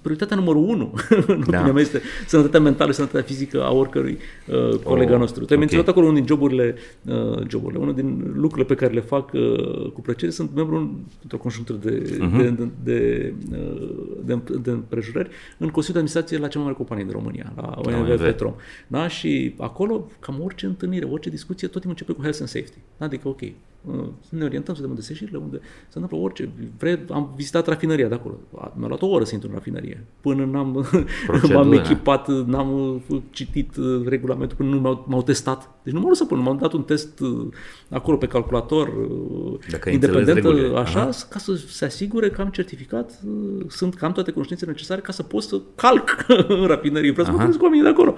prioritatea 0.00 0.36
numărul 0.36 0.68
unu, 0.68 0.94
în 1.26 1.26
da. 1.26 1.58
opinia 1.58 1.72
mea, 1.72 1.82
este 1.82 2.00
sănătatea 2.26 2.60
mentală 2.60 2.90
și 2.90 2.96
sănătatea 2.96 3.22
fizică 3.22 3.64
a 3.64 3.72
oricărui 3.72 4.18
uh, 4.46 4.78
colega 4.78 5.12
oh, 5.12 5.18
nostru. 5.18 5.34
Tu 5.34 5.40
ai 5.40 5.44
okay. 5.44 5.58
menționat 5.58 5.88
acolo 5.88 6.06
unul 6.06 6.18
din 6.18 6.26
joburile, 6.26 6.74
uh, 7.04 7.48
joburile, 7.48 7.80
unul 7.80 7.94
din 7.94 8.32
lucrurile 8.34 8.66
pe 8.66 8.74
care 8.74 8.92
le 8.92 9.00
fac 9.00 9.32
uh, 9.32 9.90
cu 9.92 10.00
plăcere. 10.00 10.30
Sunt 10.30 10.54
membru 10.54 11.00
într-o 11.22 11.38
conjunctură 11.38 11.78
de, 11.78 12.02
uh-huh. 12.02 12.36
de, 12.36 12.50
de, 12.50 12.70
de, 12.82 13.34
uh, 13.52 14.16
de, 14.24 14.38
de 14.62 14.70
împrejurări 14.70 15.28
în 15.58 15.68
Consiliul 15.68 16.02
de 16.02 16.10
Administrație 16.10 16.38
la 16.38 16.48
cea 16.48 16.58
mai 16.58 16.66
mare 16.66 16.76
companie 16.78 17.04
din 17.04 17.12
România, 17.12 17.52
la 17.56 17.74
OMV 17.76 18.20
Petrom. 18.20 18.54
Da? 18.86 19.08
Și 19.08 19.54
acolo, 19.58 20.10
cam 20.20 20.40
orice 20.42 20.66
întâlnire, 20.66 21.04
orice 21.04 21.30
discuție, 21.30 21.68
tot 21.68 21.80
timpul 21.80 21.98
începe 21.98 22.12
cu 22.12 22.20
health 22.20 22.38
and 22.40 22.48
safety. 22.48 22.78
Da? 22.98 23.04
Adică, 23.04 23.28
ok, 23.34 23.40
uh, 23.40 24.08
ne 24.28 24.44
orientăm, 24.44 24.74
să 24.74 24.80
vedem 24.80 24.96
unde 24.96 25.02
se 25.02 25.28
unde 25.32 25.60
se 25.88 25.98
întâmplă 25.98 26.18
orice. 26.18 26.48
Vrei, 26.78 26.98
am 27.10 27.32
vizitat 27.36 27.66
rafinăria 27.66 28.08
de 28.08 28.14
acolo. 28.14 28.34
Mi-a 28.74 28.86
luat 28.86 29.02
o 29.02 29.06
oră 29.06 29.24
să 29.24 29.34
intru 29.34 29.48
în 29.48 29.54
rafinărie. 29.54 30.04
Până 30.20 30.44
n-am, 30.44 30.86
m-am 31.52 31.72
echipat, 31.72 32.28
n-am 32.28 33.02
citit 33.30 33.76
uh, 33.76 34.06
regulamentul, 34.06 34.56
până 34.56 34.68
nu 34.68 34.80
m-au, 34.80 35.04
m-au 35.08 35.22
testat. 35.22 35.70
Deci 35.82 35.92
nu 35.92 36.00
mă 36.00 36.14
să 36.14 36.24
pun, 36.24 36.38
m-am 36.38 36.56
dat 36.56 36.72
un 36.72 36.82
test 36.82 37.20
uh, 37.20 37.46
acolo 37.88 38.16
pe 38.16 38.26
calculator, 38.26 38.88
uh, 38.88 39.58
Dacă 39.70 39.90
independent, 39.90 40.74
așa, 40.74 41.00
Aha. 41.00 41.10
ca 41.30 41.38
să 41.38 41.54
se 41.54 41.84
asigure 41.84 42.30
că 42.30 42.40
am 42.40 42.48
certificat, 42.48 43.20
sunt, 43.68 43.94
că 43.94 44.04
am 44.04 44.12
toate 44.12 44.30
cunoștințele 44.30 44.70
necesare 44.70 45.00
ca 45.00 45.12
să 45.12 45.22
pot 45.22 45.42
să 45.42 45.60
calc 45.74 46.26
în 46.48 46.66
rafinărie. 46.66 47.12
Vreau 47.12 47.26
să 47.26 47.32
mă 47.32 47.54
cu 47.56 47.62
oamenii 47.62 47.84
de 47.84 47.90
acolo 47.90 48.14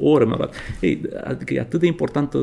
o 0.00 0.08
oră 0.08 0.24
mi-a 0.24 0.36
luat. 0.36 0.54
Ei, 0.80 1.02
adică 1.24 1.54
e 1.54 1.60
atât 1.60 1.80
de 1.80 1.86
importantă 1.86 2.38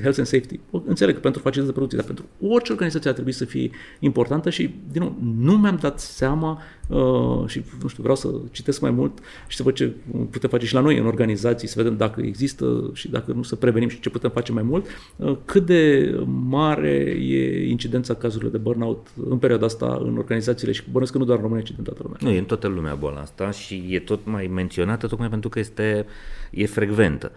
health 0.00 0.18
and 0.18 0.26
safety. 0.26 0.60
Înțeleg 0.86 1.14
că 1.14 1.20
pentru 1.20 1.40
facilitatea 1.40 1.64
de 1.64 1.72
producție, 1.72 1.98
dar 1.98 2.06
pentru 2.06 2.24
orice 2.54 2.72
organizație 2.72 3.08
ar 3.08 3.14
trebui 3.14 3.32
să 3.32 3.44
fie 3.44 3.70
importantă 3.98 4.50
și, 4.50 4.74
din 4.92 5.02
nou, 5.02 5.16
nu 5.36 5.58
mi-am 5.58 5.78
dat 5.80 6.00
seama 6.00 6.60
uh, 6.90 7.46
și, 7.46 7.64
nu 7.82 7.88
știu, 7.88 8.02
vreau 8.02 8.16
să 8.16 8.28
citesc 8.50 8.80
mai 8.80 8.90
mult 8.90 9.18
și 9.46 9.56
să 9.56 9.62
văd 9.62 9.74
ce 9.74 9.92
putem 10.30 10.50
face 10.50 10.66
și 10.66 10.74
la 10.74 10.80
noi 10.80 10.98
în 10.98 11.06
organizații, 11.06 11.68
să 11.68 11.74
vedem 11.76 11.96
dacă 11.96 12.20
există 12.24 12.90
și 12.92 13.08
dacă 13.08 13.32
nu 13.32 13.42
să 13.42 13.56
prevenim 13.56 13.88
și 13.88 14.00
ce 14.00 14.10
putem 14.10 14.30
face 14.30 14.52
mai 14.52 14.62
mult, 14.62 14.86
uh, 15.16 15.36
cât 15.44 15.66
de 15.66 16.14
mare 16.48 16.94
e 17.20 17.68
incidența 17.68 18.14
cazurilor 18.14 18.52
de 18.52 18.58
burnout 18.58 19.06
în 19.28 19.38
perioada 19.38 19.66
asta 19.66 19.98
în 20.02 20.16
organizațiile 20.16 20.72
și 20.72 20.82
bănesc 20.90 21.12
că 21.12 21.18
nu 21.18 21.24
doar 21.24 21.36
în 21.36 21.42
România, 21.44 21.64
ci 21.64 21.74
în 21.78 21.84
toată 21.84 22.00
lumea. 22.02 22.18
Nu, 22.20 22.30
e 22.30 22.38
în 22.38 22.44
toată 22.44 22.68
lumea 22.68 22.94
boala 22.94 23.20
asta 23.20 23.50
și 23.50 23.84
e 23.88 23.98
tot 23.98 24.20
mai 24.24 24.46
menționată 24.46 25.06
tocmai 25.06 25.28
pentru 25.28 25.48
că 25.48 25.58
este 25.58 26.06
e 26.50 26.66
frecventă. 26.66 27.32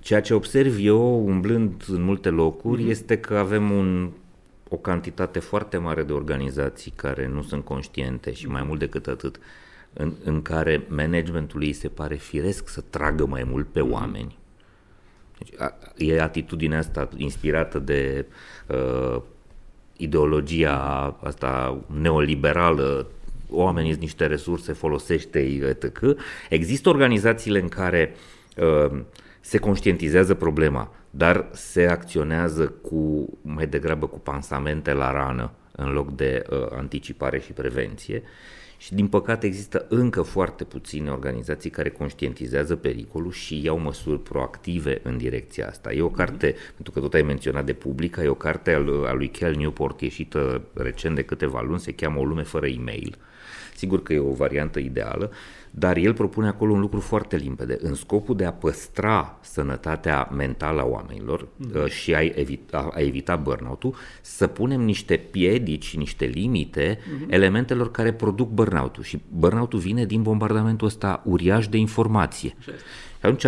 Ceea 0.00 0.20
ce 0.20 0.34
observ 0.34 0.76
eu, 0.80 1.26
umblând 1.26 1.84
în 1.88 2.02
multe 2.02 2.28
locuri, 2.28 2.84
mm-hmm. 2.84 2.90
este 2.90 3.16
că 3.18 3.34
avem 3.34 3.70
un, 3.70 4.10
o 4.72 4.76
cantitate 4.76 5.38
foarte 5.38 5.76
mare 5.76 6.02
de 6.02 6.12
organizații 6.12 6.92
care 6.96 7.26
nu 7.26 7.42
sunt 7.42 7.64
conștiente 7.64 8.32
și 8.32 8.48
mai 8.48 8.62
mult 8.62 8.78
decât 8.78 9.06
atât, 9.06 9.40
în, 9.92 10.12
în 10.24 10.42
care 10.42 10.86
managementul 10.88 11.62
ei 11.62 11.72
se 11.72 11.88
pare 11.88 12.14
firesc 12.14 12.68
să 12.68 12.82
tragă 12.90 13.26
mai 13.26 13.44
mult 13.44 13.66
pe 13.66 13.80
mhm. 13.80 13.92
oameni. 13.92 14.38
Deci, 15.38 15.60
a, 15.60 15.78
e 15.96 16.20
atitudinea 16.20 16.78
asta 16.78 17.08
inspirată 17.16 17.78
de 17.78 18.26
uh, 18.66 19.22
ideologia 19.96 20.76
asta 21.22 21.80
neoliberală, 22.00 23.06
oamenii 23.48 23.90
sunt 23.90 24.02
niște 24.02 24.26
resurse, 24.26 24.72
folosește-i, 24.72 25.58
etc. 25.58 26.00
Există 26.48 26.88
organizațiile 26.88 27.60
în 27.60 27.68
care 27.68 28.14
uh, 28.14 28.40
Ehm, 28.60 29.06
se 29.40 29.58
conștientizează 29.58 30.34
problema, 30.34 30.94
dar 31.10 31.48
se 31.52 31.86
acționează 31.86 32.68
cu 32.68 33.28
mai 33.42 33.66
degrabă 33.66 34.06
cu 34.06 34.18
pansamente 34.18 34.92
la 34.92 35.12
rană 35.12 35.50
în 35.72 35.92
loc 35.92 36.14
de 36.14 36.44
uh, 36.50 36.66
anticipare 36.70 37.40
și 37.40 37.52
prevenție. 37.52 38.22
Și 38.78 38.94
din 38.94 39.08
păcate 39.08 39.46
există 39.46 39.86
încă 39.88 40.22
foarte 40.22 40.64
puține 40.64 41.10
organizații 41.10 41.70
care 41.70 41.90
conștientizează 41.90 42.76
pericolul 42.76 43.32
și 43.32 43.64
iau 43.64 43.78
măsuri 43.78 44.22
proactive 44.22 45.00
în 45.02 45.16
direcția 45.16 45.66
asta. 45.66 45.92
E 45.92 46.02
o 46.02 46.10
carte, 46.10 46.52
mm-hmm. 46.52 46.74
pentru 46.74 46.92
că 46.92 47.00
tot 47.00 47.14
ai 47.14 47.22
menționat 47.22 47.64
de 47.64 47.72
publică, 47.72 48.20
e 48.20 48.28
o 48.28 48.34
carte 48.34 48.72
a 49.06 49.12
lui 49.12 49.28
Cal 49.28 49.54
Newport 49.54 50.00
ieșită 50.00 50.62
recent 50.74 51.14
de 51.14 51.22
câteva 51.22 51.60
luni, 51.60 51.80
se 51.80 51.92
cheamă 51.92 52.20
O 52.20 52.24
lume 52.24 52.42
fără 52.42 52.66
e-mail. 52.66 53.16
Sigur 53.74 54.02
că 54.02 54.12
e 54.12 54.18
o 54.18 54.32
variantă 54.32 54.78
ideală, 54.78 55.30
dar 55.70 55.96
el 55.96 56.14
propune 56.14 56.48
acolo 56.48 56.72
un 56.72 56.80
lucru 56.80 57.00
foarte 57.00 57.36
limpede. 57.36 57.78
În 57.80 57.94
scopul 57.94 58.36
de 58.36 58.44
a 58.44 58.52
păstra 58.52 59.38
sănătatea 59.40 60.28
mentală 60.36 60.80
a 60.80 60.84
oamenilor 60.84 61.48
mm. 61.56 61.86
și 61.86 62.14
a 62.14 62.20
evita, 62.20 62.90
a 62.94 63.00
evita 63.00 63.36
burnout-ul, 63.36 63.94
să 64.20 64.46
punem 64.46 64.80
niște 64.80 65.16
piedici, 65.16 65.96
niște 65.96 66.24
limite 66.24 66.98
mm-hmm. 66.98 67.28
elementelor 67.28 67.90
care 67.90 68.12
produc 68.12 68.50
burnout-ul. 68.50 69.02
Și 69.02 69.20
burnout-ul 69.28 69.78
vine 69.78 70.04
din 70.04 70.22
bombardamentul 70.22 70.86
ăsta 70.86 71.22
uriaș 71.24 71.68
de 71.68 71.76
informație. 71.76 72.54
Și 72.58 72.70
atunci, 73.20 73.46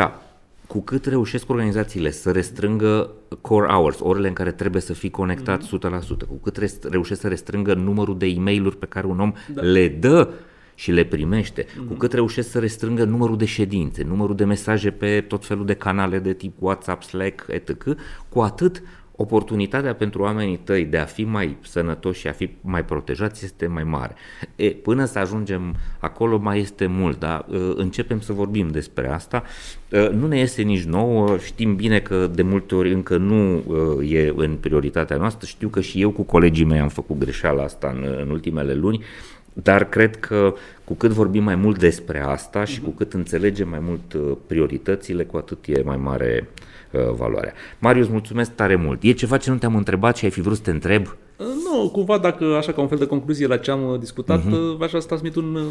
cu 0.67 0.81
cât 0.81 1.07
reușesc 1.07 1.51
organizațiile 1.51 2.11
să 2.11 2.31
restrângă 2.31 3.11
core 3.41 3.67
hours, 3.67 3.99
orele 4.01 4.29
în 4.29 4.35
care 4.35 4.53
trebuie 4.53 4.83
să 4.83 4.93
fii 4.93 5.11
conectat 5.11 5.63
mm-hmm. 5.65 6.01
100%, 6.01 6.27
cu 6.29 6.35
cât 6.43 6.57
reușesc 6.91 7.21
să 7.21 7.29
restrângă 7.29 7.75
numărul 7.75 8.19
de 8.19 8.27
e 8.27 8.39
mail 8.39 8.73
pe 8.73 8.87
care 8.87 9.07
un 9.07 9.21
om 9.21 9.33
da. 9.55 9.63
le 9.63 9.89
dă 9.89 10.33
și 10.75 10.93
le 10.93 11.05
primește, 11.05 11.65
mm-hmm. 11.65 11.89
cu 11.89 11.95
cât 11.95 12.13
reușesc 12.13 12.51
să 12.51 12.59
restrângă 12.59 13.05
numărul 13.05 13.37
de 13.37 13.45
ședințe, 13.45 14.05
numărul 14.05 14.37
de 14.37 14.45
mesaje 14.45 14.91
pe 14.91 15.21
tot 15.21 15.45
felul 15.45 15.67
de 15.67 15.75
canale 15.75 16.19
de 16.19 16.33
tip 16.33 16.55
WhatsApp, 16.59 17.03
Slack, 17.03 17.47
etc., 17.49 17.97
cu 18.29 18.41
atât 18.41 18.83
oportunitatea 19.17 19.95
pentru 19.95 20.23
oamenii 20.23 20.57
tăi 20.57 20.85
de 20.85 20.99
a 20.99 21.05
fi 21.05 21.25
mai 21.25 21.57
sănătoși 21.61 22.21
și 22.21 22.29
a 22.29 22.33
fi 22.33 22.51
mai 22.61 22.85
protejați 22.85 23.45
este 23.45 23.67
mai 23.67 23.85
mare. 23.85 24.15
E, 24.57 24.71
până 24.71 25.05
să 25.05 25.19
ajungem 25.19 25.75
acolo 25.99 26.39
mai 26.39 26.59
este 26.59 26.87
mult, 26.87 27.19
dar 27.19 27.47
uh, 27.49 27.73
începem 27.75 28.21
să 28.21 28.33
vorbim 28.33 28.69
despre 28.69 29.09
asta. 29.09 29.43
Uh, 29.89 30.09
nu 30.11 30.27
ne 30.27 30.39
iese 30.39 30.63
nici 30.63 30.83
nouă, 30.83 31.39
știm 31.39 31.77
bine 31.77 32.01
că 32.01 32.27
de 32.27 32.43
multe 32.43 32.75
ori 32.75 32.93
încă 32.93 33.17
nu 33.17 33.57
uh, 33.57 34.13
e 34.13 34.33
în 34.37 34.57
prioritatea 34.57 35.17
noastră, 35.17 35.47
știu 35.47 35.69
că 35.69 35.81
și 35.81 36.01
eu 36.01 36.11
cu 36.11 36.23
colegii 36.23 36.65
mei 36.65 36.81
am 36.81 36.89
făcut 36.89 37.19
greșeala 37.19 37.63
asta 37.63 37.93
în, 37.97 38.17
în 38.21 38.31
ultimele 38.31 38.75
luni, 38.75 39.05
dar 39.53 39.89
cred 39.89 40.17
că 40.17 40.55
cu 40.85 40.95
cât 40.95 41.11
vorbim 41.11 41.43
mai 41.43 41.55
mult 41.55 41.79
despre 41.79 42.23
asta 42.23 42.65
și 42.65 42.81
cu 42.81 42.91
cât 42.91 43.13
înțelegem 43.13 43.69
mai 43.69 43.79
mult 43.83 44.37
prioritățile, 44.47 45.25
cu 45.25 45.37
atât 45.37 45.59
e 45.67 45.83
mai 45.85 45.97
mare 45.97 46.51
uh, 46.91 47.15
valoarea. 47.17 47.53
Marius, 47.79 48.09
mulțumesc 48.09 48.55
tare 48.55 48.77
mult. 48.77 49.03
E 49.03 49.13
ceva 49.13 49.37
ce 49.37 49.51
nu 49.51 49.57
te-am 49.57 49.77
întrebat 49.77 50.17
și 50.17 50.25
ai 50.25 50.31
fi 50.31 50.41
vrut 50.41 50.57
să 50.57 50.63
te 50.63 50.71
întreb? 50.71 51.17
Uh, 51.37 51.47
nu, 51.65 51.91
cumva 51.91 52.19
dacă 52.19 52.45
așa 52.45 52.73
ca 52.73 52.81
un 52.81 52.89
fel 52.89 52.99
de 52.99 53.07
concluzie 53.07 53.47
la 53.47 53.57
ce 53.57 53.71
am 53.71 53.85
uh, 53.85 53.99
discutat, 53.99 54.41
uh-huh. 54.41 54.77
v-aș 54.77 54.91
să 54.91 55.07
transmit 55.07 55.35
un, 55.35 55.55
uh, 55.55 55.63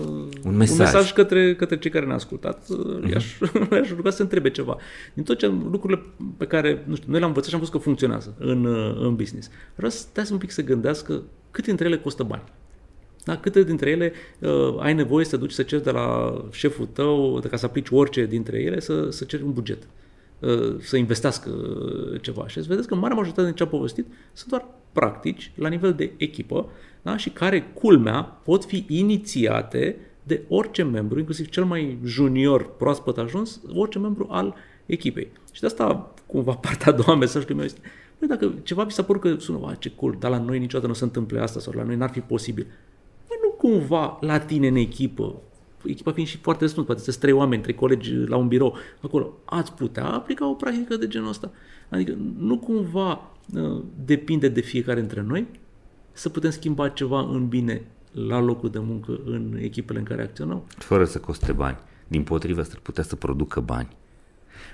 un, 0.44 0.58
mesaj. 0.58 0.78
un 0.78 0.84
mesaj 0.84 1.14
către, 1.14 1.56
către 1.56 1.78
cei 1.78 1.92
care 1.92 2.06
ne-au 2.06 2.18
ascultat. 2.18 2.64
Uh-huh. 2.64 3.12
I-aș, 3.12 3.38
i-aș 3.72 3.90
ruga 3.96 4.10
să 4.10 4.22
întrebe 4.22 4.50
ceva. 4.50 4.78
Din 5.14 5.24
tot 5.24 5.38
ce 5.38 5.48
lucrurile 5.72 6.02
pe 6.38 6.46
care, 6.46 6.84
nu 6.88 6.96
știu, 6.96 7.10
noi 7.10 7.18
le-am 7.20 7.30
învățat 7.30 7.50
și 7.50 7.56
am 7.56 7.62
văzut 7.62 7.76
că 7.76 7.82
funcționează 7.82 8.36
în, 8.40 8.66
în 9.00 9.16
business. 9.16 9.50
Vreau 9.76 9.92
să 9.92 9.98
stai 9.98 10.24
un 10.32 10.38
pic 10.38 10.52
să 10.52 10.64
gândească 10.64 11.22
cât 11.52 11.64
dintre 11.66 11.86
ele 11.86 11.98
costă 11.98 12.24
bani. 12.24 12.44
Da? 13.24 13.38
Câte 13.38 13.64
dintre 13.64 13.90
ele 13.90 14.14
uh, 14.40 14.76
ai 14.80 14.94
nevoie 14.94 15.26
să 15.26 15.38
duci 15.38 15.52
să 15.52 15.64
ceri 15.64 15.84
de 15.84 15.92
la 15.92 16.34
șeful 16.52 16.86
tău, 16.86 17.40
de 17.40 17.48
ca 17.48 17.58
să 17.58 17.66
aplici 17.66 17.90
orice 17.90 18.26
dintre 18.26 18.60
ele, 18.62 18.80
să, 18.80 19.10
să 19.10 19.24
ceri 19.24 19.44
un 19.44 19.54
buget, 19.54 19.88
uh, 20.40 20.76
să 20.80 20.98
investească 20.98 21.52
ceva. 22.22 22.48
Și 22.48 22.60
vedeți 22.60 22.88
că 22.88 22.96
marea 22.96 23.16
majoritate 23.16 23.48
din 23.48 23.56
ce 23.56 23.64
am 23.64 23.70
povestit 23.70 24.06
sunt 24.34 24.50
doar 24.50 24.66
practici 24.92 25.52
la 25.56 25.70
nivel 25.70 25.94
de 25.94 26.12
echipă 26.18 26.70
da? 27.02 27.18
și 27.18 27.30
care, 27.30 27.72
culmea, 27.74 28.22
pot 28.22 28.66
fi 28.66 28.86
inițiate 28.88 29.98
de 30.24 30.42
orice 30.48 30.84
membru, 30.84 31.20
inclusiv 31.20 31.50
cel 31.50 31.64
mai 31.64 31.98
junior, 32.06 32.76
proaspăt 32.76 33.18
ajuns, 33.18 33.62
orice 33.74 34.00
membru 34.00 34.28
al 34.30 34.56
echipei. 34.86 35.32
Și 35.52 35.62
de 35.62 35.66
asta, 35.68 36.14
cumva, 36.26 36.54
partea 36.68 36.92
a 36.92 36.96
doua 36.96 37.18
mesajului 37.18 37.56
meu 37.56 37.66
este 37.66 37.82
Băi, 38.20 38.28
dacă 38.28 38.54
ceva 38.64 38.84
vi 38.84 38.94
s-a 38.94 39.04
părut 39.04 39.22
că 39.22 39.36
sună, 39.40 39.76
ce 39.80 39.92
cool, 39.92 40.16
dar 40.20 40.32
la 40.32 40.38
noi 40.38 40.60
niciodată 40.60 40.88
nu 40.88 40.94
se 40.94 41.04
întâmple 41.04 41.40
asta 41.40 41.60
sau 41.60 41.74
la 41.76 41.84
noi 41.84 41.96
n-ar 41.96 42.10
fi 42.10 42.20
posibil 42.20 42.68
cumva 43.62 44.18
la 44.22 44.40
tine 44.40 44.68
în 44.68 44.76
echipă, 44.76 45.36
echipa 45.84 46.12
fiind 46.12 46.28
și 46.28 46.38
foarte 46.38 46.64
destul, 46.64 46.84
poate 46.84 47.02
să 47.02 47.18
trei 47.20 47.34
oameni, 47.34 47.62
trei 47.62 47.76
colegi 47.76 48.14
la 48.16 48.36
un 48.36 48.48
birou, 48.48 48.76
acolo, 49.02 49.34
ați 49.46 49.74
putea 49.74 50.06
aplica 50.06 50.50
o 50.50 50.54
practică 50.54 50.96
de 50.96 51.08
genul 51.08 51.30
ăsta. 51.30 51.52
Adică 51.90 52.18
nu 52.38 52.58
cumva 52.58 53.32
uh, 53.54 53.84
depinde 54.06 54.48
de 54.48 54.62
fiecare 54.62 55.00
dintre 55.00 55.22
noi 55.22 55.48
să 56.12 56.30
putem 56.30 56.50
schimba 56.50 56.90
ceva 56.90 57.20
în 57.20 57.48
bine 57.48 57.82
la 58.12 58.40
locul 58.40 58.70
de 58.70 58.80
muncă, 58.80 59.20
în 59.26 59.58
echipele 59.60 60.00
în 60.00 60.06
care 60.06 60.22
acționăm. 60.22 60.64
Fără 60.68 61.06
să 61.06 61.20
coste 61.20 61.52
bani. 61.52 61.78
Din 62.08 62.24
potrivă, 62.24 62.62
să 62.62 62.76
putea 62.82 63.04
să 63.04 63.16
producă 63.16 63.60
bani. 63.60 63.88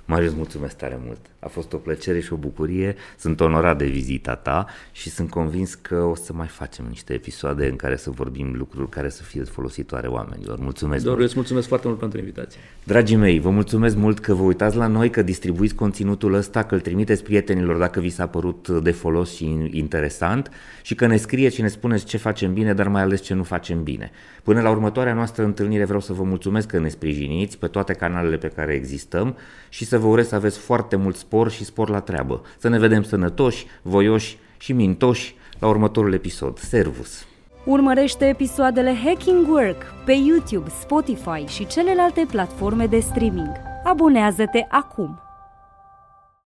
Marius, 0.10 0.34
mulțumesc 0.34 0.76
tare 0.76 1.00
mult. 1.06 1.20
A 1.40 1.48
fost 1.48 1.74
o 1.74 1.78
plăcere 1.78 2.20
și 2.20 2.34
o 2.34 2.36
bucurie. 2.36 2.96
Sunt 3.18 3.40
onorat 3.40 3.78
de 3.78 3.86
vizita 3.86 4.36
ta 4.36 4.66
și 4.92 5.10
sunt 5.10 5.30
convins 5.30 5.74
că 5.74 5.96
o 5.96 6.16
să 6.16 6.34
mai 6.34 6.48
facem 6.48 6.86
niște 6.90 7.14
episoade 7.14 7.68
în 7.68 7.76
care 7.76 7.96
să 7.96 8.10
vorbim 8.10 8.54
lucruri 8.58 8.90
care 8.90 9.10
să 9.10 9.24
fie 9.24 9.44
folositoare 9.44 10.08
oamenilor. 10.08 10.60
Mulțumesc 10.60 11.04
Doar 11.04 11.20
îți 11.20 11.36
mulțumesc 11.36 11.68
foarte 11.68 11.88
mult 11.88 12.00
pentru 12.00 12.20
invitație. 12.20 12.60
Dragii 12.84 13.16
mei, 13.16 13.40
vă 13.40 13.50
mulțumesc 13.50 13.96
mult 13.96 14.20
că 14.20 14.34
vă 14.34 14.44
uitați 14.44 14.76
la 14.76 14.88
noi, 14.88 15.10
că 15.10 15.22
distribuiți 15.22 15.76
conținutul 15.76 16.34
ăsta, 16.34 16.64
că 16.64 16.76
îl 16.76 16.82
trimiteți 16.82 17.24
prietenilor 17.24 17.78
dacă 17.78 18.00
vi 18.00 18.10
s-a 18.10 18.28
părut 18.28 18.70
de 18.70 18.92
folos 18.92 19.36
și 19.36 19.70
interesant 19.72 20.52
și 20.82 20.96
că 20.96 21.08
ne 21.08 21.18
scrieți 21.18 21.56
și 21.56 21.62
ne 21.62 21.68
spuneți 21.68 22.06
ce 22.06 22.18
facem 22.18 22.54
bine, 22.54 22.74
dar 22.74 22.88
mai 22.88 23.02
ales 23.02 23.22
ce 23.22 23.34
nu 23.34 23.44
facem 23.44 23.84
bine. 23.84 24.12
Până 24.44 24.62
la 24.62 24.70
următoarea 24.70 25.14
noastră 25.14 25.44
întâlnire 25.44 25.86
vreau 25.86 26.00
să 26.00 26.14
vă 26.14 26.24
mulțumesc 26.24 26.68
că 26.68 26.80
ne 26.80 26.90
sprijiniți 26.90 27.58
pe 27.58 27.68
toate 27.68 27.94
canalele 27.94 28.38
pe 28.38 28.48
care 28.48 28.74
existăm 28.74 29.36
și 29.70 29.86
să 29.98 30.04
vă 30.04 30.10
urez 30.10 30.28
să 30.28 30.36
aveți 30.36 30.60
foarte 30.60 30.96
mult 30.96 31.16
spor 31.16 31.52
și 31.52 31.66
spor 31.66 31.90
la 31.90 32.00
treabă. 32.00 32.42
Să 32.58 32.68
ne 32.68 32.80
vedem 32.80 33.04
sănătoși, 33.04 33.66
voioși 33.82 34.38
și 34.58 34.74
mintoși 34.74 35.36
la 35.60 35.68
următorul 35.68 36.14
episod. 36.14 36.60
Servus! 36.60 37.26
Urmărește 37.66 38.26
episoadele 38.26 38.96
Hacking 39.06 39.48
Work 39.50 39.84
pe 40.06 40.12
YouTube, 40.12 40.70
Spotify 40.70 41.46
și 41.48 41.68
celelalte 41.68 42.26
platforme 42.32 42.86
de 42.86 43.00
streaming. 43.00 43.52
Abonează-te 43.84 44.66
acum! 44.70 45.27